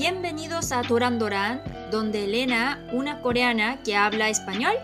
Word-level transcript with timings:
Bienvenidos 0.00 0.72
a 0.72 0.82
Toran 0.82 1.18
Doran, 1.18 1.62
donde 1.90 2.24
Elena, 2.24 2.86
una 2.92 3.20
coreana 3.20 3.82
que 3.82 3.96
habla 3.96 4.28
español, 4.28 4.74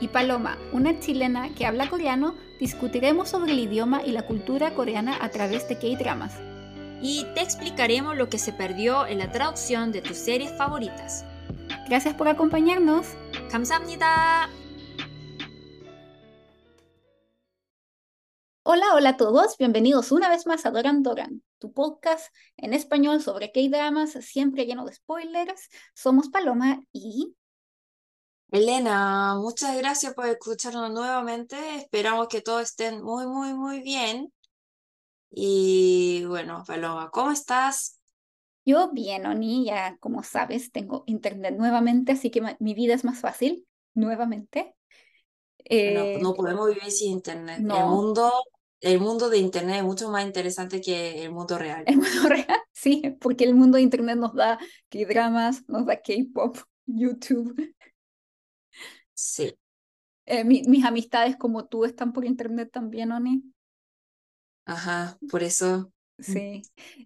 y 0.00 0.08
Paloma, 0.08 0.58
una 0.72 0.98
chilena 1.00 1.48
que 1.54 1.66
habla 1.66 1.88
coreano, 1.88 2.34
discutiremos 2.60 3.28
sobre 3.28 3.52
el 3.52 3.58
idioma 3.58 4.02
y 4.04 4.12
la 4.12 4.22
cultura 4.22 4.74
coreana 4.74 5.16
a 5.20 5.28
través 5.30 5.68
de 5.68 5.78
K-dramas. 5.78 6.34
y 7.00 7.24
te 7.34 7.42
explicaremos 7.42 8.16
lo 8.16 8.28
que 8.28 8.38
se 8.38 8.52
perdió 8.52 9.06
en 9.06 9.18
la 9.18 9.30
traducción 9.30 9.92
de 9.92 10.02
tus 10.02 10.16
series 10.16 10.52
favoritas. 10.56 11.24
Gracias 11.88 12.14
por 12.14 12.28
acompañarnos. 12.28 13.06
감사합니다. 13.50 14.50
Hola, 18.64 18.84
hola 18.94 19.10
a 19.10 19.16
todos, 19.16 19.56
bienvenidos 19.58 20.12
una 20.12 20.28
vez 20.28 20.46
más 20.46 20.66
a 20.66 20.70
Doran 20.70 21.02
Doran, 21.02 21.42
tu 21.63 21.71
podcast 21.71 22.27
en 22.57 22.73
español 22.73 23.21
sobre 23.21 23.53
K-dramas, 23.53 24.11
siempre 24.11 24.65
lleno 24.65 24.83
de 24.83 24.91
spoilers. 24.91 25.69
Somos 25.95 26.27
Paloma 26.27 26.81
y 26.91 27.37
Elena, 28.51 29.35
muchas 29.39 29.77
gracias 29.77 30.13
por 30.13 30.25
escucharnos 30.25 30.91
nuevamente. 30.91 31.55
Esperamos 31.77 32.27
que 32.27 32.41
todos 32.41 32.63
estén 32.63 33.01
muy, 33.01 33.27
muy, 33.27 33.53
muy 33.53 33.81
bien. 33.81 34.33
Y 35.31 36.25
bueno, 36.25 36.65
Paloma, 36.67 37.09
¿cómo 37.11 37.31
estás? 37.31 38.01
yo 38.65 38.91
bien, 38.91 39.25
Oni, 39.25 39.65
ya 39.65 39.97
como 39.99 40.21
sabes, 40.21 40.71
tengo 40.71 41.03
internet 41.05 41.55
nuevamente, 41.57 42.11
así 42.11 42.29
que 42.29 42.41
mi 42.59 42.73
vida 42.73 42.93
es 42.93 43.05
más 43.05 43.19
fácil, 43.19 43.65
nuevamente. 43.93 44.75
Eh, 45.63 46.19
no 46.21 46.33
podemos 46.33 46.67
vivir 46.67 46.91
sin 46.91 47.13
internet. 47.13 47.59
El 47.59 47.67
no, 47.67 47.87
mundo, 47.87 48.31
el 48.83 48.99
mundo 48.99 49.29
de 49.29 49.37
internet 49.39 49.77
es 49.77 49.83
mucho 49.83 50.09
más 50.09 50.25
interesante 50.25 50.81
que 50.81 51.23
el 51.25 51.31
mundo 51.31 51.57
real. 51.57 51.83
el 51.85 51.97
mundo 51.97 52.09
real, 52.29 52.59
sí, 52.73 53.01
porque 53.21 53.43
el 53.45 53.55
mundo 53.55 53.77
de 53.77 53.83
internet 53.83 54.17
nos 54.17 54.33
da 54.33 54.59
K-dramas, 54.89 55.63
nos 55.67 55.85
da 55.85 55.97
K-pop, 56.01 56.57
YouTube. 56.85 57.73
Sí. 59.13 59.53
Eh, 60.25 60.43
mi- 60.43 60.63
mis 60.67 60.83
amistades 60.85 61.37
como 61.37 61.65
tú 61.67 61.85
están 61.85 62.11
por 62.13 62.25
internet 62.25 62.69
también, 62.71 63.11
Oni. 63.13 63.43
Ajá, 64.65 65.17
por 65.29 65.43
eso. 65.43 65.91
Sí, 66.19 66.61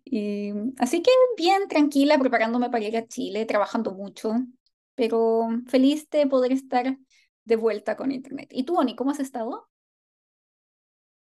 y 0.06 0.52
así 0.80 1.02
que 1.02 1.10
bien 1.38 1.68
tranquila, 1.68 2.20
preparándome 2.20 2.70
para 2.70 2.84
ir 2.86 2.98
a 2.98 3.08
Chile, 3.08 3.46
trabajando 3.46 3.92
mucho, 3.94 4.34
pero 4.96 5.48
feliz 5.68 6.10
de 6.10 6.28
poder 6.28 6.52
estar 6.52 6.98
de 7.46 7.56
vuelta 7.56 7.96
con 7.96 8.12
internet. 8.12 8.50
¿Y 8.52 8.64
tú, 8.66 8.78
Oni, 8.78 8.96
cómo 8.96 9.12
has 9.12 9.20
estado? 9.20 9.70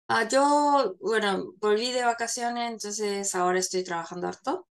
Ah, 0.08 0.26
yo, 0.28 0.96
bueno, 1.00 1.52
volví 1.60 1.92
de 1.92 2.02
vacaciones, 2.04 2.70
entonces 2.72 3.34
ahora 3.34 3.58
estoy 3.58 3.84
trabajando 3.84 4.26
harto. 4.28 4.66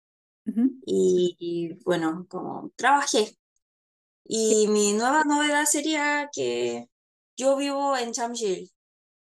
Ujú, 0.46 0.62
Y, 0.86 1.36
y, 1.40 1.74
bueno, 1.84 2.26
como 2.30 2.72
trabajé. 2.76 3.36
Y 4.24 4.68
mi 4.68 4.94
nueva 4.94 5.24
novedad 5.24 5.64
sería 5.66 6.30
que 6.32 6.86
yo 7.36 7.56
vivo 7.56 7.96
en 7.96 8.12
Chamsil, 8.12 8.72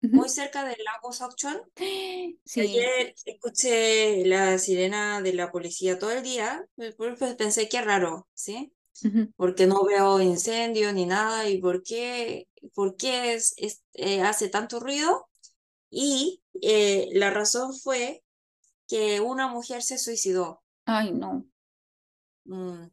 ujú. 0.03 0.19
muy 0.19 0.29
cerca 0.29 0.65
del 0.65 0.77
lago 0.85 1.13
Sokchon. 1.13 1.61
Sí, 2.45 2.61
Ayer 2.61 3.15
escuché 3.25 4.25
la 4.25 4.57
sirena 4.59 5.21
de 5.21 5.33
la 5.33 5.51
policía 5.51 5.99
todo 5.99 6.11
el 6.11 6.23
día, 6.23 6.65
pues, 6.75 6.95
pues, 6.97 7.35
pensé 7.37 7.69
qué 7.69 7.81
raro, 7.81 8.27
¿sí? 8.33 8.73
ujú, 9.03 9.33
Porque 9.35 9.67
no 9.67 9.83
veo 9.85 10.21
incendio 10.21 10.93
ni 10.93 11.05
nada, 11.05 11.49
y 11.49 11.59
por 11.59 11.83
qué, 11.83 12.47
por 12.73 12.95
qué 12.97 13.33
es, 13.33 13.53
es- 13.57 13.83
eh, 13.93 14.21
hace 14.21 14.49
tanto 14.49 14.79
ruido. 14.79 15.27
Y 15.97 16.43
eh, 16.61 17.09
la 17.13 17.31
razón 17.31 17.73
fue 17.73 18.23
que 18.87 19.21
una 19.21 19.47
mujer 19.49 19.83
se 19.83 19.97
suicidó. 19.97 20.63
Ay, 20.85 21.11
no. 21.11 21.45
Mm, 22.45 22.87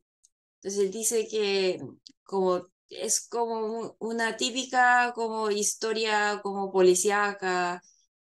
Entonces 0.62 0.92
dice 0.92 1.28
que 1.28 1.80
como 2.24 2.66
es 2.90 3.28
como 3.28 3.66
un- 3.80 3.96
una 4.00 4.36
típica 4.36 5.12
como 5.14 5.50
historia 5.50 6.40
como 6.42 6.72
policíaca 6.72 7.82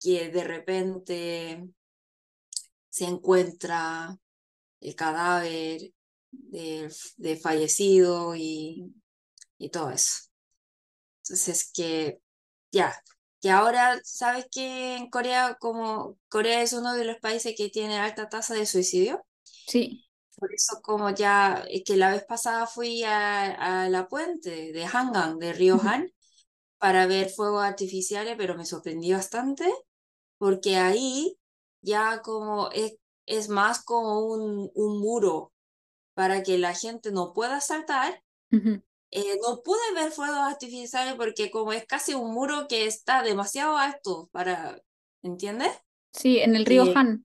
que 0.00 0.30
de 0.30 0.44
repente 0.44 1.68
se 2.88 3.04
encuentra 3.06 4.16
el 4.80 4.94
cadáver 4.96 5.92
del 6.30 6.92
de 7.18 7.36
fallecido 7.38 8.34
y, 8.36 8.94
y 9.58 9.70
todo 9.70 9.90
eso. 9.90 10.28
Entonces 11.24 11.70
que 11.72 12.20
ya, 12.72 12.94
que 13.40 13.50
ahora 13.50 14.00
sabes 14.04 14.46
que 14.52 14.96
en 14.96 15.10
Corea 15.10 15.56
como 15.60 16.18
Corea 16.28 16.62
es 16.62 16.72
uno 16.72 16.94
de 16.94 17.04
los 17.04 17.18
países 17.18 17.54
que 17.56 17.70
tiene 17.70 17.98
alta 17.98 18.28
tasa 18.28 18.54
de 18.54 18.66
suicidio. 18.66 19.24
Sí, 19.66 20.04
Por 20.38 20.52
eso 20.54 20.80
como 20.82 21.10
ya, 21.10 21.64
es 21.68 21.82
que 21.84 21.96
la 21.96 22.10
vez 22.12 22.24
pasada 22.24 22.66
fui 22.66 23.02
a, 23.04 23.84
a 23.84 23.88
la 23.90 24.08
puente 24.08 24.72
de 24.72 24.84
Hangang, 24.86 25.38
de 25.38 25.52
río 25.52 25.78
Han, 25.84 26.10
para 26.78 27.06
ver 27.06 27.30
fuegos 27.30 27.64
artificiales, 27.64 28.36
pero 28.38 28.56
me 28.56 28.66
sorprendí 28.66 29.12
bastante, 29.12 29.70
porque 30.38 30.76
ahí 30.78 31.38
ya 31.82 32.22
como 32.22 32.70
es, 32.72 32.96
es 33.26 33.48
más 33.50 33.84
como 33.84 34.20
un, 34.26 34.70
un 34.74 35.00
muro 35.00 35.52
para 36.14 36.42
que 36.44 36.58
la 36.58 36.74
gente 36.74 37.12
no 37.12 37.32
pueda 37.34 37.60
saltar. 37.62 38.22
ujú. 38.52 38.82
Eh, 39.12 39.38
no 39.42 39.62
pude 39.62 39.92
ver 39.94 40.12
fuegos 40.12 40.38
artificiales 40.38 41.14
porque 41.14 41.50
como 41.50 41.72
es 41.72 41.84
casi 41.86 42.14
un 42.14 42.32
muro 42.32 42.68
que 42.68 42.86
está 42.86 43.22
demasiado 43.22 43.76
alto 43.76 44.28
para, 44.32 44.80
¿entiendes? 45.22 45.72
Sí, 46.12 46.38
en 46.38 46.56
el 46.56 46.66
río 46.66 46.84
Han. 46.94 47.24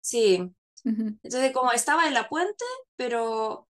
sí. 0.00 0.52
Entonces 0.84 1.52
como 1.52 1.72
estaba 1.72 2.06
en 2.06 2.14
la 2.14 2.28
puente, 2.28 2.64
pero 2.96 3.68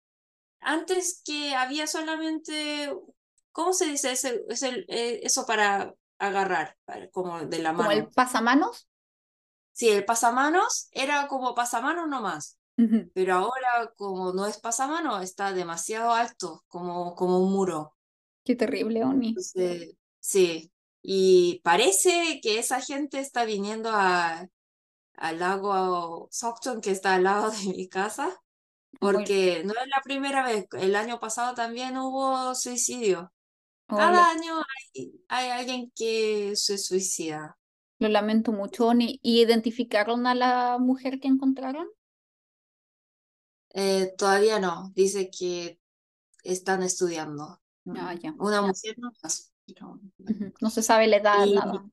Antes 0.60 1.22
que 1.24 1.54
había 1.56 1.86
solamente, 1.88 2.94
¿cómo 3.52 3.72
se 3.72 3.86
dice 3.86 4.12
ese, 4.12 4.44
ese, 4.48 4.84
eh, 4.88 5.20
eso 5.24 5.46
para 5.46 5.94
agarrar, 6.18 6.76
como 7.12 7.40
de 7.46 7.60
la 7.60 7.72
Como 7.74 7.90
el 7.90 8.02
mano? 8.02 8.10
pasamanos. 8.14 8.88
Sí, 9.72 9.88
el 9.88 10.04
pasamanos 10.04 10.88
era 10.92 11.26
como 11.28 11.54
pasamanos 11.54 12.08
nomás, 12.08 12.59
Pero 13.12 13.34
ahora 13.34 13.92
como 13.96 14.32
no 14.32 14.46
es 14.46 14.58
pasamanos, 14.58 15.22
está 15.22 15.52
demasiado 15.52 16.12
alto, 16.12 16.64
como, 16.68 17.14
como 17.14 17.38
un 17.40 17.52
muro. 17.52 17.94
Qué 18.44 18.56
terrible, 18.56 19.04
Oni. 19.04 19.28
Entonces, 19.28 19.96
sí, 20.20 20.72
y 21.02 21.60
parece 21.64 22.40
que 22.42 22.58
esa 22.58 22.80
gente 22.80 23.20
está 23.20 23.44
viniendo 23.44 23.90
a, 23.92 24.46
al 25.16 25.38
lago 25.40 26.28
Sokchon, 26.32 26.80
que 26.80 26.90
está 26.92 27.14
al 27.16 27.24
lado 27.24 27.50
de 27.52 27.74
mi 27.74 27.88
casa. 27.88 28.36
Porque 29.00 29.62
no 29.64 29.72
es 29.74 29.88
la 29.88 30.02
primera 30.04 30.44
vez, 30.44 30.66
el 30.72 30.96
año 30.96 31.20
pasado 31.20 31.54
también 31.54 31.96
hubo 31.98 32.54
suicidio. 32.54 33.32
oh, 33.88 33.96
Cada 33.96 34.30
año 34.32 34.54
hay, 34.94 35.24
hay 35.28 35.48
alguien 35.50 35.92
que 35.96 36.52
se 36.56 36.78
suicida. 36.78 37.58
lo 38.00 38.08
lamento 38.08 38.50
mucho, 38.52 38.86
Oni. 38.88 39.20
¿Y 39.22 39.40
identificaron 39.42 40.26
a 40.26 40.34
la 40.34 40.78
mujer 40.78 41.20
que 41.20 41.28
encontraron? 41.28 41.86
Eh, 43.74 44.12
todavía 44.16 44.58
no, 44.58 44.92
dice 44.94 45.30
que 45.30 45.78
están 46.42 46.82
estudiando. 46.82 47.60
Ah, 47.96 48.14
ya. 48.14 48.34
Una 48.38 48.62
mujer 48.62 48.98
no 48.98 49.12
más. 49.22 49.52
se 50.70 50.82
sabe 50.82 51.06
la 51.06 51.16
edad, 51.16 51.46
Y 51.46 51.54
nada. 51.54 51.84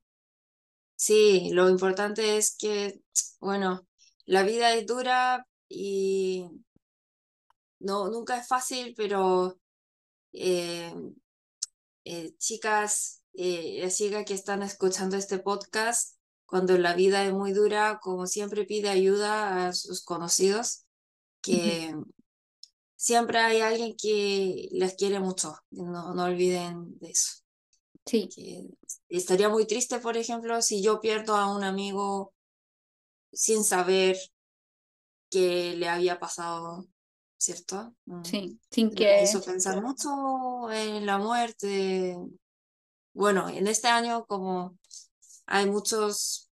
sí, 0.96 1.50
lo 1.54 1.70
importante 1.70 2.38
es 2.38 2.56
que, 2.58 3.02
bueno, 3.40 3.88
la 4.26 4.44
vida 4.44 4.74
es 4.74 4.86
dura 4.86 5.48
y 5.70 6.50
no, 7.80 8.10
nunca 8.10 8.38
es 8.38 8.48
fácil, 8.48 8.94
pero 8.96 9.60
eh, 10.34 10.94
eh, 12.06 12.36
chicas, 12.38 13.24
eh, 13.34 13.88
chicas 13.90 14.26
que 14.26 14.34
están 14.34 14.64
escuchando 14.64 15.16
este 15.18 15.40
podcast, 15.40 16.18
cuando 16.46 16.78
la 16.78 16.94
vida 16.94 17.26
es 17.26 17.34
muy 17.34 17.54
dura, 17.54 18.00
como 18.02 18.26
siempre 18.26 18.66
pide 18.66 18.90
ayuda 18.90 19.68
a 19.68 19.74
sus 19.74 20.04
conocidos, 20.04 20.87
Ujú. 21.48 21.58
que 21.58 21.96
siempre 22.96 23.40
hay 23.40 23.62
alguien 23.62 23.96
que 23.98 24.70
las 24.72 24.96
quiere 24.96 25.20
mucho, 25.20 25.56
no, 25.72 26.14
no 26.14 26.24
olviden 26.24 26.98
de 27.00 27.12
eso. 27.12 27.44
Sí, 28.06 28.30
Que 28.34 28.66
estaría 29.10 29.50
muy 29.50 29.66
triste, 29.68 30.00
por 30.00 30.18
ejemplo, 30.18 30.62
si 30.62 30.82
yo 30.82 31.00
pierdo 31.00 31.36
a 31.36 31.56
un 31.56 31.64
amigo 31.64 32.34
sin 33.32 33.64
saber 33.64 34.18
qué 35.30 35.76
le 35.76 35.90
había 35.90 36.20
pasado, 36.20 36.88
¿cierto? 37.38 37.94
Mm. 38.06 38.22
sí. 38.24 38.60
Sin 38.70 38.90
Me 38.90 38.96
que... 38.96 39.24
hizo 39.24 39.42
pensar 39.42 39.82
mucho 39.82 40.72
en 40.72 41.06
la 41.06 41.18
muerte. 41.18 42.18
Bueno, 43.14 43.50
en 43.50 43.68
este 43.68 43.88
año 43.88 44.26
como 44.26 44.78
hay 45.46 45.66
muchos 45.70 46.50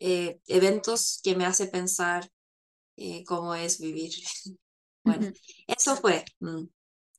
eh, 0.00 0.40
eventos 0.46 1.20
que 1.22 1.36
me 1.36 1.46
hace 1.46 1.66
pensar 1.66 2.28
eh, 3.02 3.24
cómo 3.26 3.54
es 3.54 3.80
vivir. 3.80 4.12
Bueno, 5.04 5.26
eso 5.66 5.96
fue. 5.96 6.24
mm. 6.40 6.64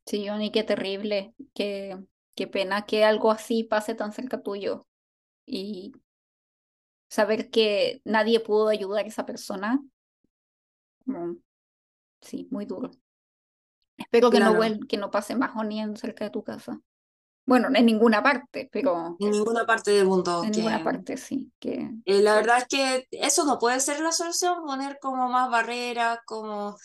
Sí, 0.06 0.30
Oni, 0.30 0.52
qué 0.52 0.64
terrible. 0.64 1.34
Qué, 1.54 1.98
qué 2.36 2.48
pena 2.48 2.86
que 2.86 3.06
algo 3.06 3.32
así 3.32 3.64
pase 3.64 3.96
tan 3.96 4.12
cerca 4.14 4.42
tuyo. 4.42 4.88
Y 5.46 5.94
saber 7.10 7.50
que 7.52 8.02
nadie 8.06 8.40
pudo 8.42 8.68
ayudar 8.70 9.06
a 9.06 9.08
esa 9.08 9.26
persona. 9.26 9.80
como 11.06 11.38
sí, 12.22 12.48
muy 12.52 12.66
duro. 12.66 12.92
Espero 13.98 14.32
que, 14.32 14.40
no, 14.42 14.52
Claro. 14.52 14.60
vuel- 14.60 14.86
que 14.88 14.98
no 14.98 15.10
pase 15.12 15.36
más 15.36 15.52
Oni 15.56 15.82
cerca 15.98 16.26
de 16.26 16.32
tu 16.32 16.44
casa. 16.44 16.80
Bueno, 17.46 17.70
no 17.70 17.78
en 17.78 17.86
ninguna 17.86 18.24
parte, 18.24 18.70
pero 18.72 19.18
En 19.20 19.32
ninguna 19.32 19.66
parte 19.66 19.92
del 19.92 20.06
mundo 20.06 20.44
en 20.44 20.52
ninguna 20.52 20.84
parte 20.84 21.18
sí, 21.18 21.52
que 21.60 21.90
eh, 22.06 22.22
la 22.22 22.36
verdad 22.36 22.60
es 22.60 22.68
que 22.68 23.08
eso 23.12 23.46
no 23.46 23.60
puede 23.60 23.80
ser 23.80 24.00
la 24.00 24.12
solución, 24.12 24.64
poner 24.66 24.98
como 25.02 25.28
más 25.28 25.50
barreras, 25.50 26.20
como 26.26 26.78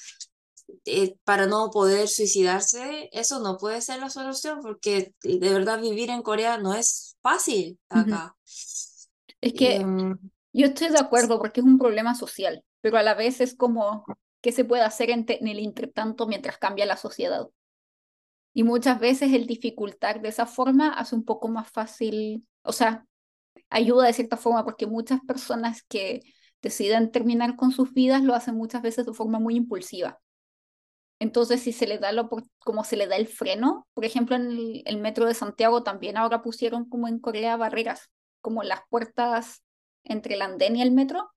eh, 0.85 1.15
para 1.25 1.47
no 1.47 1.71
poder 1.71 2.09
suicidarse, 2.09 3.09
eso 3.13 3.41
no 3.41 3.57
puede 3.57 3.81
ser 3.81 4.01
la 4.01 4.11
solución, 4.11 4.61
porque 4.61 5.15
de 5.23 5.53
verdad 5.53 5.81
vivir 5.81 6.11
en 6.11 6.23
Corea 6.23 6.59
no 6.59 6.75
es 6.75 7.17
fácil 7.23 7.79
acá. 7.89 8.35
es 9.41 9.53
que 9.53 9.77
Em, 9.77 10.19
yo 10.53 10.67
estoy 10.67 10.89
de 10.89 10.99
acuerdo 10.99 11.39
porque 11.39 11.61
es 11.61 11.67
un 11.67 11.79
problema 11.79 12.15
social, 12.15 12.65
pero 12.81 12.99
a 12.99 13.03
la 13.03 13.15
vez 13.15 13.41
es 13.41 13.55
como 13.55 14.05
qué 14.41 14.53
se 14.53 14.65
puede 14.65 14.83
hacer 14.83 15.11
en, 15.11 15.25
en 15.29 15.49
el 15.49 15.59
entretanto 15.61 16.27
mientras 16.27 16.59
cambia 16.59 16.87
la 16.87 16.97
sociedad. 16.97 17.47
Y 18.59 18.65
muchas 18.65 18.99
veces 18.99 19.33
el 19.33 19.47
dificultar 19.47 20.21
de 20.21 20.31
esa 20.31 20.45
forma 20.45 20.89
hace 20.89 21.15
un 21.15 21.25
poco 21.25 21.47
más 21.47 21.71
fácil, 21.71 22.45
o 22.63 22.73
sea, 22.73 23.07
ayuda 23.71 24.09
de 24.09 24.13
cierta 24.13 24.37
forma 24.37 24.65
porque 24.65 24.89
muchas 24.89 25.21
personas 25.21 25.85
que 25.85 26.23
deciden 26.61 27.13
terminar 27.13 27.55
con 27.55 27.71
sus 27.71 27.93
vidas 27.93 28.25
lo 28.25 28.35
hacen 28.35 28.57
muchas 28.57 28.83
veces 28.83 29.07
de 29.07 29.13
forma 29.13 29.39
muy 29.39 29.55
impulsiva. 29.55 30.19
Entonces, 31.21 31.63
si 31.63 31.71
se 31.71 31.87
le 31.87 31.99
da 31.99 32.11
lo, 32.11 32.29
como 32.59 32.83
se 32.83 32.97
le 32.97 33.07
da 33.07 33.15
el 33.15 33.29
freno, 33.29 33.87
por 33.95 34.05
ejemplo, 34.05 34.35
en 34.35 34.51
el, 34.51 34.83
el 34.87 34.97
metro 34.97 35.27
de 35.27 35.35
Santiago 35.35 35.85
también 35.85 36.17
ahora 36.17 36.43
pusieron 36.43 36.89
como 36.89 37.07
en 37.07 37.21
Corea 37.21 37.57
barreras, 37.57 38.11
como 38.41 38.65
las 38.65 38.81
puertas 38.91 39.63
entre 40.03 40.35
el 40.35 40.43
andén 40.43 40.75
y 40.75 40.83
el 40.83 40.91
metro, 40.91 41.31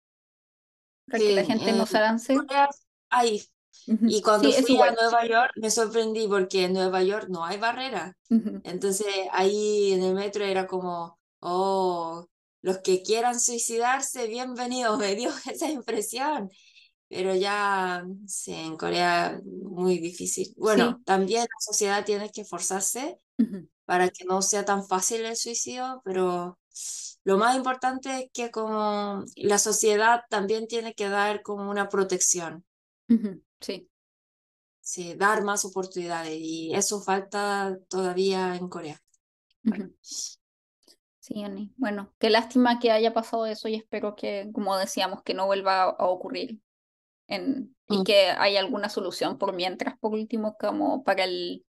para 1.07 1.19
que 1.19 1.35
la 1.35 1.45
gente 1.45 1.73
no 1.73 1.83
en 1.83 1.87
se 1.87 1.99
avance. 1.99 2.35
Corea 2.35 2.71
hay. 3.11 3.43
Y 3.87 4.23
cuando 4.23 4.51
Sí, 4.51 4.63
fui 4.63 4.81
a. 4.81 4.93
Nueva 4.93 5.27
York 5.27 5.53
me 5.57 5.71
sorprendí 5.71 6.27
porque 6.29 6.65
en 6.65 6.73
Nueva 6.75 7.03
York 7.03 7.27
no 7.29 7.45
hay 7.45 7.59
barrera. 7.59 8.17
Entonces 8.65 9.07
ahí 9.33 9.93
en 9.93 10.03
el 10.03 10.15
metro 10.15 10.45
era 10.45 10.67
como, 10.67 11.19
oh, 11.41 12.27
los 12.63 12.79
que 12.79 13.03
quieran 13.03 13.41
suicidarse, 13.41 14.27
bienvenidos, 14.27 14.99
me 15.13 15.15
dio 15.15 15.31
esa 15.51 15.71
impresión. 15.71 16.51
Pero 17.09 17.35
ya, 17.35 18.05
sí, 18.27 18.53
en 18.55 18.77
Corea 18.77 19.41
muy 19.45 19.99
difícil. 19.99 20.55
Bueno, 20.57 20.97
Sí. 20.99 21.05
también 21.05 21.43
la 21.43 21.61
sociedad 21.61 22.05
tiene 22.05 22.31
que 22.31 22.43
esforzarse 22.43 23.19
Ujú. 23.39 23.69
para 23.85 24.09
que 24.11 24.25
no 24.25 24.43
sea 24.43 24.65
tan 24.65 24.87
fácil 24.87 25.25
el 25.25 25.37
suicidio, 25.37 26.03
pero 26.05 26.59
lo 27.25 27.37
más 27.37 27.57
importante 27.57 28.17
es 28.17 28.31
que 28.33 28.51
como 28.53 29.25
la 29.37 29.59
sociedad 29.59 30.23
también 30.31 30.69
tiene 30.69 30.95
que 30.95 31.09
dar 31.09 31.43
como 31.43 31.69
una 31.69 31.89
protección. 31.89 32.65
Ujú. 33.09 33.43
Sí. 33.61 33.89
Sí, 34.83 35.15
dar 35.15 35.43
más 35.43 35.65
oportunidades 35.65 36.37
y 36.39 36.75
eso 36.75 37.01
falta 37.01 37.79
todavía 37.89 38.57
en 38.57 38.69
Corea. 38.69 39.01
Sí, 41.19 41.43
Ani. 41.45 41.73
Bueno, 41.77 42.15
qué 42.19 42.31
lástima 42.31 42.79
que 42.79 42.91
haya 42.91 43.13
pasado 43.13 43.47
eso 43.47 43.69
y 43.69 43.75
espero 43.77 44.17
que, 44.17 44.51
como 44.55 44.77
decíamos, 44.79 45.23
que 45.23 45.35
no 45.35 45.47
vuelva 45.47 45.83
a, 45.83 45.91
a 45.91 46.07
ocurrir 46.07 46.61
en, 47.29 47.77
y 47.89 48.01
Mm. 48.01 48.05
que 48.05 48.31
haya 48.31 48.61
alguna 48.61 48.89
solución 48.91 49.39
por 49.39 49.55
mientras, 49.55 49.99
por 49.99 50.13
último, 50.15 50.57
como 50.59 51.05
para 51.05 51.25
el, 51.25 51.67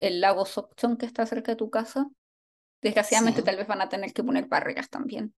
el 0.00 0.20
lago 0.20 0.44
Sokchon 0.44 0.98
que 0.98 1.06
está 1.06 1.24
cerca 1.26 1.52
de 1.52 1.56
tu 1.56 1.70
casa. 1.70 2.06
Desgraciadamente, 2.82 3.42
Sí. 3.42 3.44
tal 3.44 3.56
vez 3.56 3.66
van 3.68 3.82
a 3.82 3.88
tener 3.90 4.12
que 4.14 4.24
poner 4.24 4.46
barreras 4.48 4.90
también. 4.90 5.34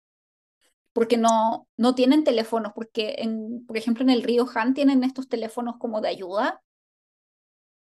Porque 0.94 1.18
no, 1.18 1.68
no 1.78 1.96
tienen 1.96 2.24
teléfonos, 2.24 2.74
porque, 2.76 3.16
en, 3.20 3.66
por 3.66 3.78
ejemplo, 3.78 4.04
en 4.04 4.10
el 4.12 4.24
río 4.24 4.48
Han 4.56 4.74
tienen 4.76 5.04
estos 5.04 5.28
teléfonos 5.30 5.78
como 5.80 6.02
de 6.02 6.10
ayuda 6.10 6.62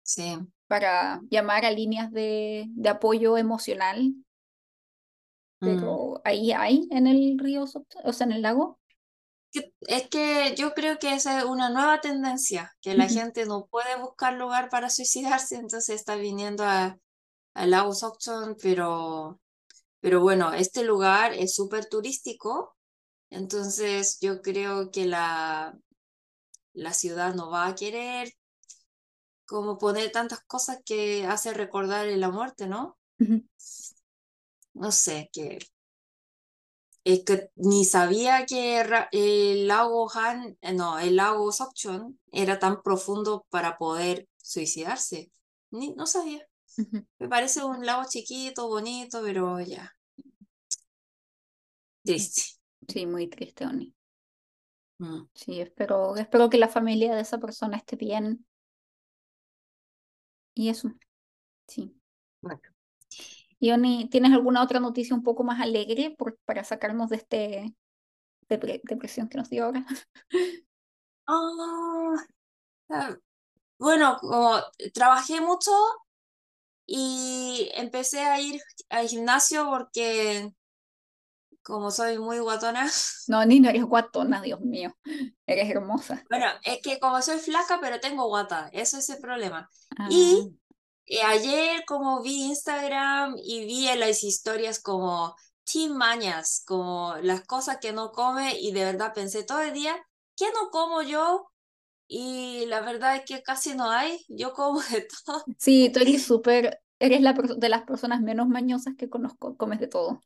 Sí. 0.03 0.51
para 0.69 1.21
llamar 1.31 1.65
a 1.67 1.71
líneas 1.71 2.11
de, 2.13 2.67
de 2.71 2.89
apoyo 2.89 3.37
emocional, 3.37 4.15
Mm. 5.63 5.77
pero 5.81 6.21
ahí 6.25 6.53
hay 6.53 6.87
en 6.91 7.07
el 7.07 7.39
río, 7.39 7.65
o 8.05 8.13
sea, 8.13 8.27
en 8.27 8.33
el 8.33 8.43
lago. 8.43 8.79
Es 9.81 10.09
que 10.09 10.55
yo 10.57 10.75
creo 10.75 10.99
que 10.99 11.15
esa 11.15 11.39
es 11.41 11.45
una 11.45 11.71
nueva 11.71 12.01
tendencia, 12.01 12.73
que 12.81 12.95
la 12.95 13.09
Ujú. 13.09 13.09
gente 13.09 13.47
no 13.47 13.67
puede 13.67 13.97
buscar 14.01 14.35
lugar 14.35 14.69
para 14.71 14.91
suicidarse, 14.91 15.57
entonces 15.57 15.97
está 15.97 16.15
viniendo 16.17 16.65
a, 16.65 16.97
al 17.55 17.71
lago 17.71 17.95
Sokchon, 17.95 18.57
pero, 18.63 19.41
pero 20.01 20.21
bueno, 20.21 20.53
este 20.55 20.85
lugar 20.85 21.35
es 21.35 21.55
súper 21.55 21.87
turístico, 21.89 22.77
entonces 23.31 24.19
yo 24.21 24.43
creo 24.43 24.91
que 24.91 25.07
la, 25.07 25.79
la 26.73 26.93
ciudad 26.95 27.35
no 27.35 27.51
va 27.51 27.69
a 27.69 27.75
querer 27.77 28.33
como 29.45 29.77
poner 29.77 30.11
tantas 30.13 30.41
cosas 30.47 30.79
que 30.83 31.27
hace 31.27 31.53
recordar 31.53 32.07
la 32.07 32.31
muerte, 32.31 32.67
¿no? 32.67 32.97
No 34.75 34.91
sé, 34.91 35.29
que 35.33 35.59
Es 37.05 37.25
que 37.25 37.51
ni 37.57 37.85
sabía 37.85 38.47
que 38.47 38.81
el 39.13 39.67
lago 39.69 40.11
Han, 40.15 40.57
eh, 40.63 40.73
no, 40.73 40.99
el 40.99 41.17
lago 41.17 41.51
Sokchon 41.53 42.19
era 42.33 42.59
tan 42.59 42.83
profundo 42.83 43.47
para 43.51 43.77
poder 43.79 44.29
suicidarse. 44.37 45.31
Ni, 45.71 45.91
no 45.95 46.07
sabía. 46.07 46.47
Me 47.19 47.29
parece 47.29 47.65
un 47.65 47.85
lago 47.87 48.05
chiquito, 48.09 48.69
bonito, 48.69 49.23
pero 49.23 49.61
ya, 49.61 49.95
triste. 52.05 52.60
Sí, 52.91 53.07
muy 53.07 53.27
triste, 53.29 53.65
Oni. 53.65 53.95
Mm. 54.99 55.27
Sí, 55.35 55.61
espero, 55.61 56.15
espero 56.17 56.49
que 56.51 56.59
la 56.59 56.69
familia 56.69 57.15
de 57.15 57.23
esa 57.23 57.39
persona 57.39 57.77
esté 57.77 57.97
bien. 57.97 58.47
Y 60.55 60.69
eso, 60.69 60.91
sí. 61.69 61.97
Bueno. 62.43 62.63
Y 63.59 63.71
Oni, 63.73 64.09
¿tienes 64.11 64.33
alguna 64.33 64.63
otra 64.63 64.81
noticia 64.81 65.15
un 65.15 65.23
poco 65.23 65.45
más 65.45 65.61
alegre 65.61 66.15
por- 66.17 66.39
para 66.45 66.65
sacarnos 66.65 67.11
de 67.11 67.17
este 67.17 67.75
depre- 68.51 68.81
depresión 68.85 69.29
que 69.31 69.39
nos 69.39 69.51
dio 69.51 69.67
ahora? 69.67 69.87
Ah, 71.27 72.15
ah, 72.91 73.17
bueno, 73.79 74.19
como 74.21 74.57
trabajé 74.95 75.41
mucho 75.43 75.71
y 76.87 77.71
empecé 77.75 78.21
a 78.21 78.41
ir 78.41 78.61
al 78.89 79.09
gimnasio 79.09 79.67
porque 79.69 80.53
como 81.71 81.91
soy 81.91 82.19
muy 82.19 82.39
guatona, 82.41 82.91
No, 83.27 83.45
ni 83.47 83.61
no 83.61 83.69
eres 83.71 83.85
guatona, 83.85 84.43
Dios 84.43 84.61
mío. 84.61 84.97
Eres 85.47 85.71
hermosa. 85.71 86.25
bueno, 86.29 86.47
es 86.65 86.81
que 86.83 87.01
como 87.01 87.21
soy 87.23 87.39
flaca, 87.39 87.79
pero 87.81 88.01
tengo 88.01 88.29
guata, 88.29 88.69
eso 88.73 88.99
es 88.99 89.09
el 89.11 89.19
problema. 89.21 89.69
Ah, 89.99 90.09
Y 90.11 90.57
eh, 91.07 91.23
ayer 91.23 91.85
como 91.87 92.23
vi 92.23 92.45
Instagram 92.45 93.35
y 93.43 93.65
vi 93.67 93.89
en 93.89 94.01
las 94.01 94.23
historias 94.25 94.81
como 94.81 95.35
Team 95.65 95.93
Mañas, 95.97 96.63
como 96.67 97.17
las 97.23 97.43
cosas 97.47 97.79
que 97.81 97.93
no 97.93 98.13
come 98.13 98.59
y 98.61 98.73
de 98.73 98.85
verdad 98.85 99.13
pensé 99.15 99.43
todo 99.45 99.61
el 99.61 99.73
día, 99.73 99.97
¿qué 100.37 100.47
no 100.53 100.71
como 100.71 101.03
yo? 101.03 101.51
Y 102.09 102.67
la 102.67 102.81
verdad 102.83 103.17
es 103.17 103.25
que 103.27 103.43
casi 103.43 103.75
no 103.75 103.91
hay, 103.91 104.25
yo 104.29 104.53
como 104.55 104.83
de 104.83 105.07
todo. 105.27 105.45
sí, 105.59 105.91
tú 105.93 106.01
eres 106.01 106.25
súper, 106.25 106.81
eres 106.99 107.21
la 107.23 107.33
de 107.35 107.69
las 107.69 107.83
personas 107.83 108.21
menos 108.21 108.49
mañosas 108.49 108.95
que 108.97 109.09
conozco, 109.11 109.57
comes 109.57 109.81
de 109.81 109.89
todo. 109.89 110.21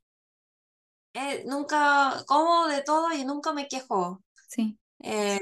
Eh, 1.15 1.45
nunca 1.47 2.25
como 2.27 2.67
de 2.67 2.83
todo 2.83 3.13
y 3.13 3.25
nunca 3.25 3.53
me 3.53 3.69
quejo. 3.69 4.21
Sí. 4.49 4.77
Eh, 5.01 5.39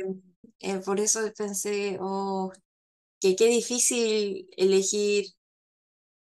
eh, 0.60 0.78
por 0.78 1.00
eso 1.00 1.20
pensé, 1.36 1.96
oh, 2.00 2.52
que 3.20 3.34
qué 3.34 3.46
difícil 3.46 4.48
elegir. 4.56 5.26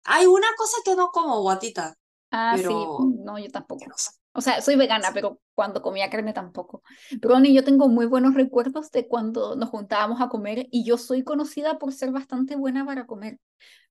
Hay 0.04 0.26
una 0.26 0.48
cosa 0.56 0.76
que 0.84 0.94
no 0.96 1.10
como, 1.10 1.42
guatita, 1.42 1.94
Ah, 2.30 2.54
sí, 2.56 2.62
pero 2.64 2.98
no, 3.24 3.38
yo 3.38 3.50
tampoco. 3.50 3.86
O 4.36 4.40
sea, 4.40 4.60
soy 4.60 4.76
vegana, 4.76 5.12
pero 5.14 5.40
cuando 5.54 5.82
comía 5.82 6.10
carne 6.10 6.32
tampoco. 6.32 6.82
Pero 7.20 7.34
Oni, 7.36 7.54
yo 7.54 7.64
tengo 7.64 7.88
muy 7.88 8.06
buenos 8.06 8.34
recuerdos 8.34 8.90
de 8.90 9.08
cuando 9.08 9.56
nos 9.56 9.70
juntábamos 9.70 10.20
a 10.20 10.28
comer 10.28 10.66
y 10.70 10.84
yo 10.84 10.98
soy 10.98 11.24
conocida 11.24 11.78
por 11.78 11.92
ser 11.92 12.12
bastante 12.12 12.56
buena 12.56 12.84
para 12.84 13.06
comer. 13.06 13.38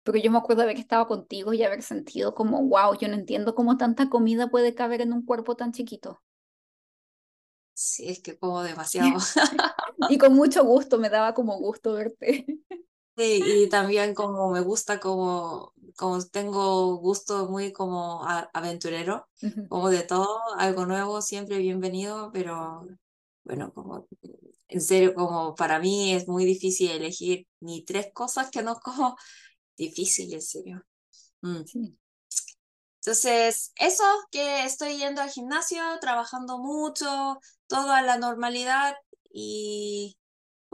Pero 0.03 0.19
yo 0.19 0.31
me 0.31 0.37
acuerdo 0.37 0.61
de 0.61 0.65
haber 0.65 0.77
estado 0.79 1.07
contigo 1.07 1.53
y 1.53 1.63
haber 1.63 1.81
sentido 1.83 2.35
como, 2.35 2.63
wow, 2.63 2.97
yo 2.97 3.07
no 3.07 3.15
entiendo 3.15 3.55
cómo 3.55 3.77
tanta 3.77 4.09
comida 4.09 4.49
puede 4.49 4.75
caber 4.75 5.01
en 5.01 5.13
un 5.13 5.25
cuerpo 5.25 5.55
tan 5.55 5.71
chiquito. 5.71 6.21
Sí, 7.73 8.09
es 8.09 8.21
que 8.21 8.37
como 8.37 8.63
demasiado. 8.63 9.17
Y 10.09 10.17
con 10.17 10.33
mucho 10.33 10.63
gusto, 10.63 10.97
me 10.97 11.09
daba 11.09 11.33
como 11.33 11.57
gusto 11.57 11.93
verte. 11.93 12.45
Sí, 13.17 13.41
y 13.63 13.69
también 13.69 14.13
como 14.13 14.51
me 14.51 14.59
gusta 14.59 14.99
como, 14.99 15.73
como 15.95 16.21
tengo 16.25 16.97
gusto 16.97 17.47
muy 17.47 17.71
como 17.71 18.25
a- 18.27 18.49
aventurero, 18.53 19.29
como 19.69 19.89
de 19.89 20.03
todo, 20.03 20.39
algo 20.57 20.85
nuevo, 20.85 21.21
siempre 21.21 21.57
bienvenido, 21.59 22.29
pero 22.33 22.85
bueno, 23.45 23.71
como 23.73 24.07
en 24.67 24.81
serio, 24.81 25.13
como 25.15 25.55
para 25.55 25.79
mí 25.79 26.13
es 26.13 26.27
muy 26.27 26.45
difícil 26.45 26.91
elegir 26.91 27.47
ni 27.61 27.85
tres 27.85 28.07
cosas 28.13 28.51
que 28.51 28.63
no 28.63 28.75
como, 28.81 29.15
difícil, 29.77 30.33
en 30.33 30.41
serio. 30.41 30.83
Mm. 31.41 31.63
Sí. 31.65 31.97
Entonces, 33.01 33.71
eso, 33.77 34.03
que 34.31 34.65
estoy 34.65 34.97
yendo 34.97 35.21
al 35.21 35.29
gimnasio, 35.29 35.81
trabajando 36.01 36.57
mucho, 36.57 37.39
toda 37.67 38.01
la 38.01 38.17
normalidad 38.17 38.95
y 39.31 40.17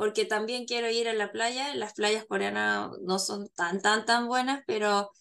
porque 0.01 0.25
también 0.25 0.65
quiero 0.65 0.89
ir 0.89 1.07
a 1.07 1.13
la 1.13 1.31
playa. 1.31 1.75
Las 1.75 1.93
playas 1.93 2.25
coreanas 2.25 2.89
no 3.03 3.19
son 3.19 3.49
tan, 3.49 3.83
tan, 3.83 4.03
tan 4.03 4.27
buenas, 4.27 4.63
pero 4.65 5.11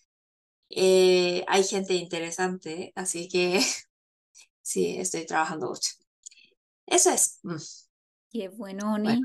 eh, 0.71 1.45
hay 1.49 1.65
gente 1.65 1.93
interesante, 1.93 2.91
así 2.97 3.29
que 3.29 3.61
sí, 4.63 4.97
estoy 4.99 5.27
trabajando 5.27 5.69
mucho. 5.69 5.91
Eso 6.87 7.11
es. 7.11 7.41
Mm. 7.43 7.57
Qué 8.31 8.49
bueno, 8.49 8.95
Oni. 8.95 9.21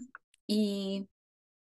Y 0.46 1.08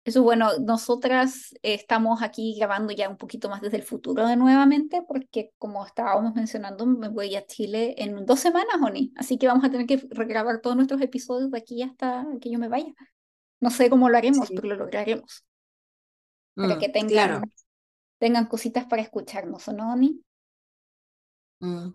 eso, 0.06 0.22
bueno, 0.22 0.56
nosotras 0.60 1.54
estamos 1.60 2.22
aquí 2.22 2.56
grabando 2.58 2.90
ya 2.94 3.10
un 3.10 3.18
poquito 3.18 3.50
más 3.50 3.60
desde 3.60 3.76
el 3.76 3.82
futuro 3.82 4.26
de 4.26 4.36
nuevamente, 4.36 5.02
porque 5.06 5.52
como 5.58 5.84
estábamos 5.84 6.34
mencionando, 6.34 6.86
me 6.86 7.10
voy 7.10 7.36
a 7.36 7.44
Chile 7.44 7.96
en 7.98 8.24
dos 8.24 8.40
semanas, 8.40 8.76
Oni. 8.82 9.12
Así 9.14 9.36
que 9.36 9.46
vamos 9.46 9.62
a 9.62 9.70
tener 9.70 9.86
que 9.86 9.98
regrabar 10.08 10.62
todos 10.62 10.74
nuestros 10.74 11.02
episodios 11.02 11.50
de 11.50 11.58
aquí 11.58 11.82
hasta 11.82 12.26
que 12.40 12.50
yo 12.50 12.58
me 12.58 12.68
vaya. 12.68 12.94
No 13.64 13.70
sé 13.70 13.88
cómo 13.88 14.10
lo 14.10 14.18
haremos, 14.18 14.50
pero 14.50 14.68
lo 14.68 14.76
lograremos. 14.76 15.42
Para 16.54 16.76
mm, 16.76 16.78
que 16.78 16.90
tengan, 16.90 17.50
tengan 18.18 18.44
cositas 18.46 18.84
para 18.84 19.00
escucharnos, 19.00 19.66
¿o 19.68 19.72
no, 19.72 19.94
Oni? 19.94 20.22
Mm. 21.60 21.94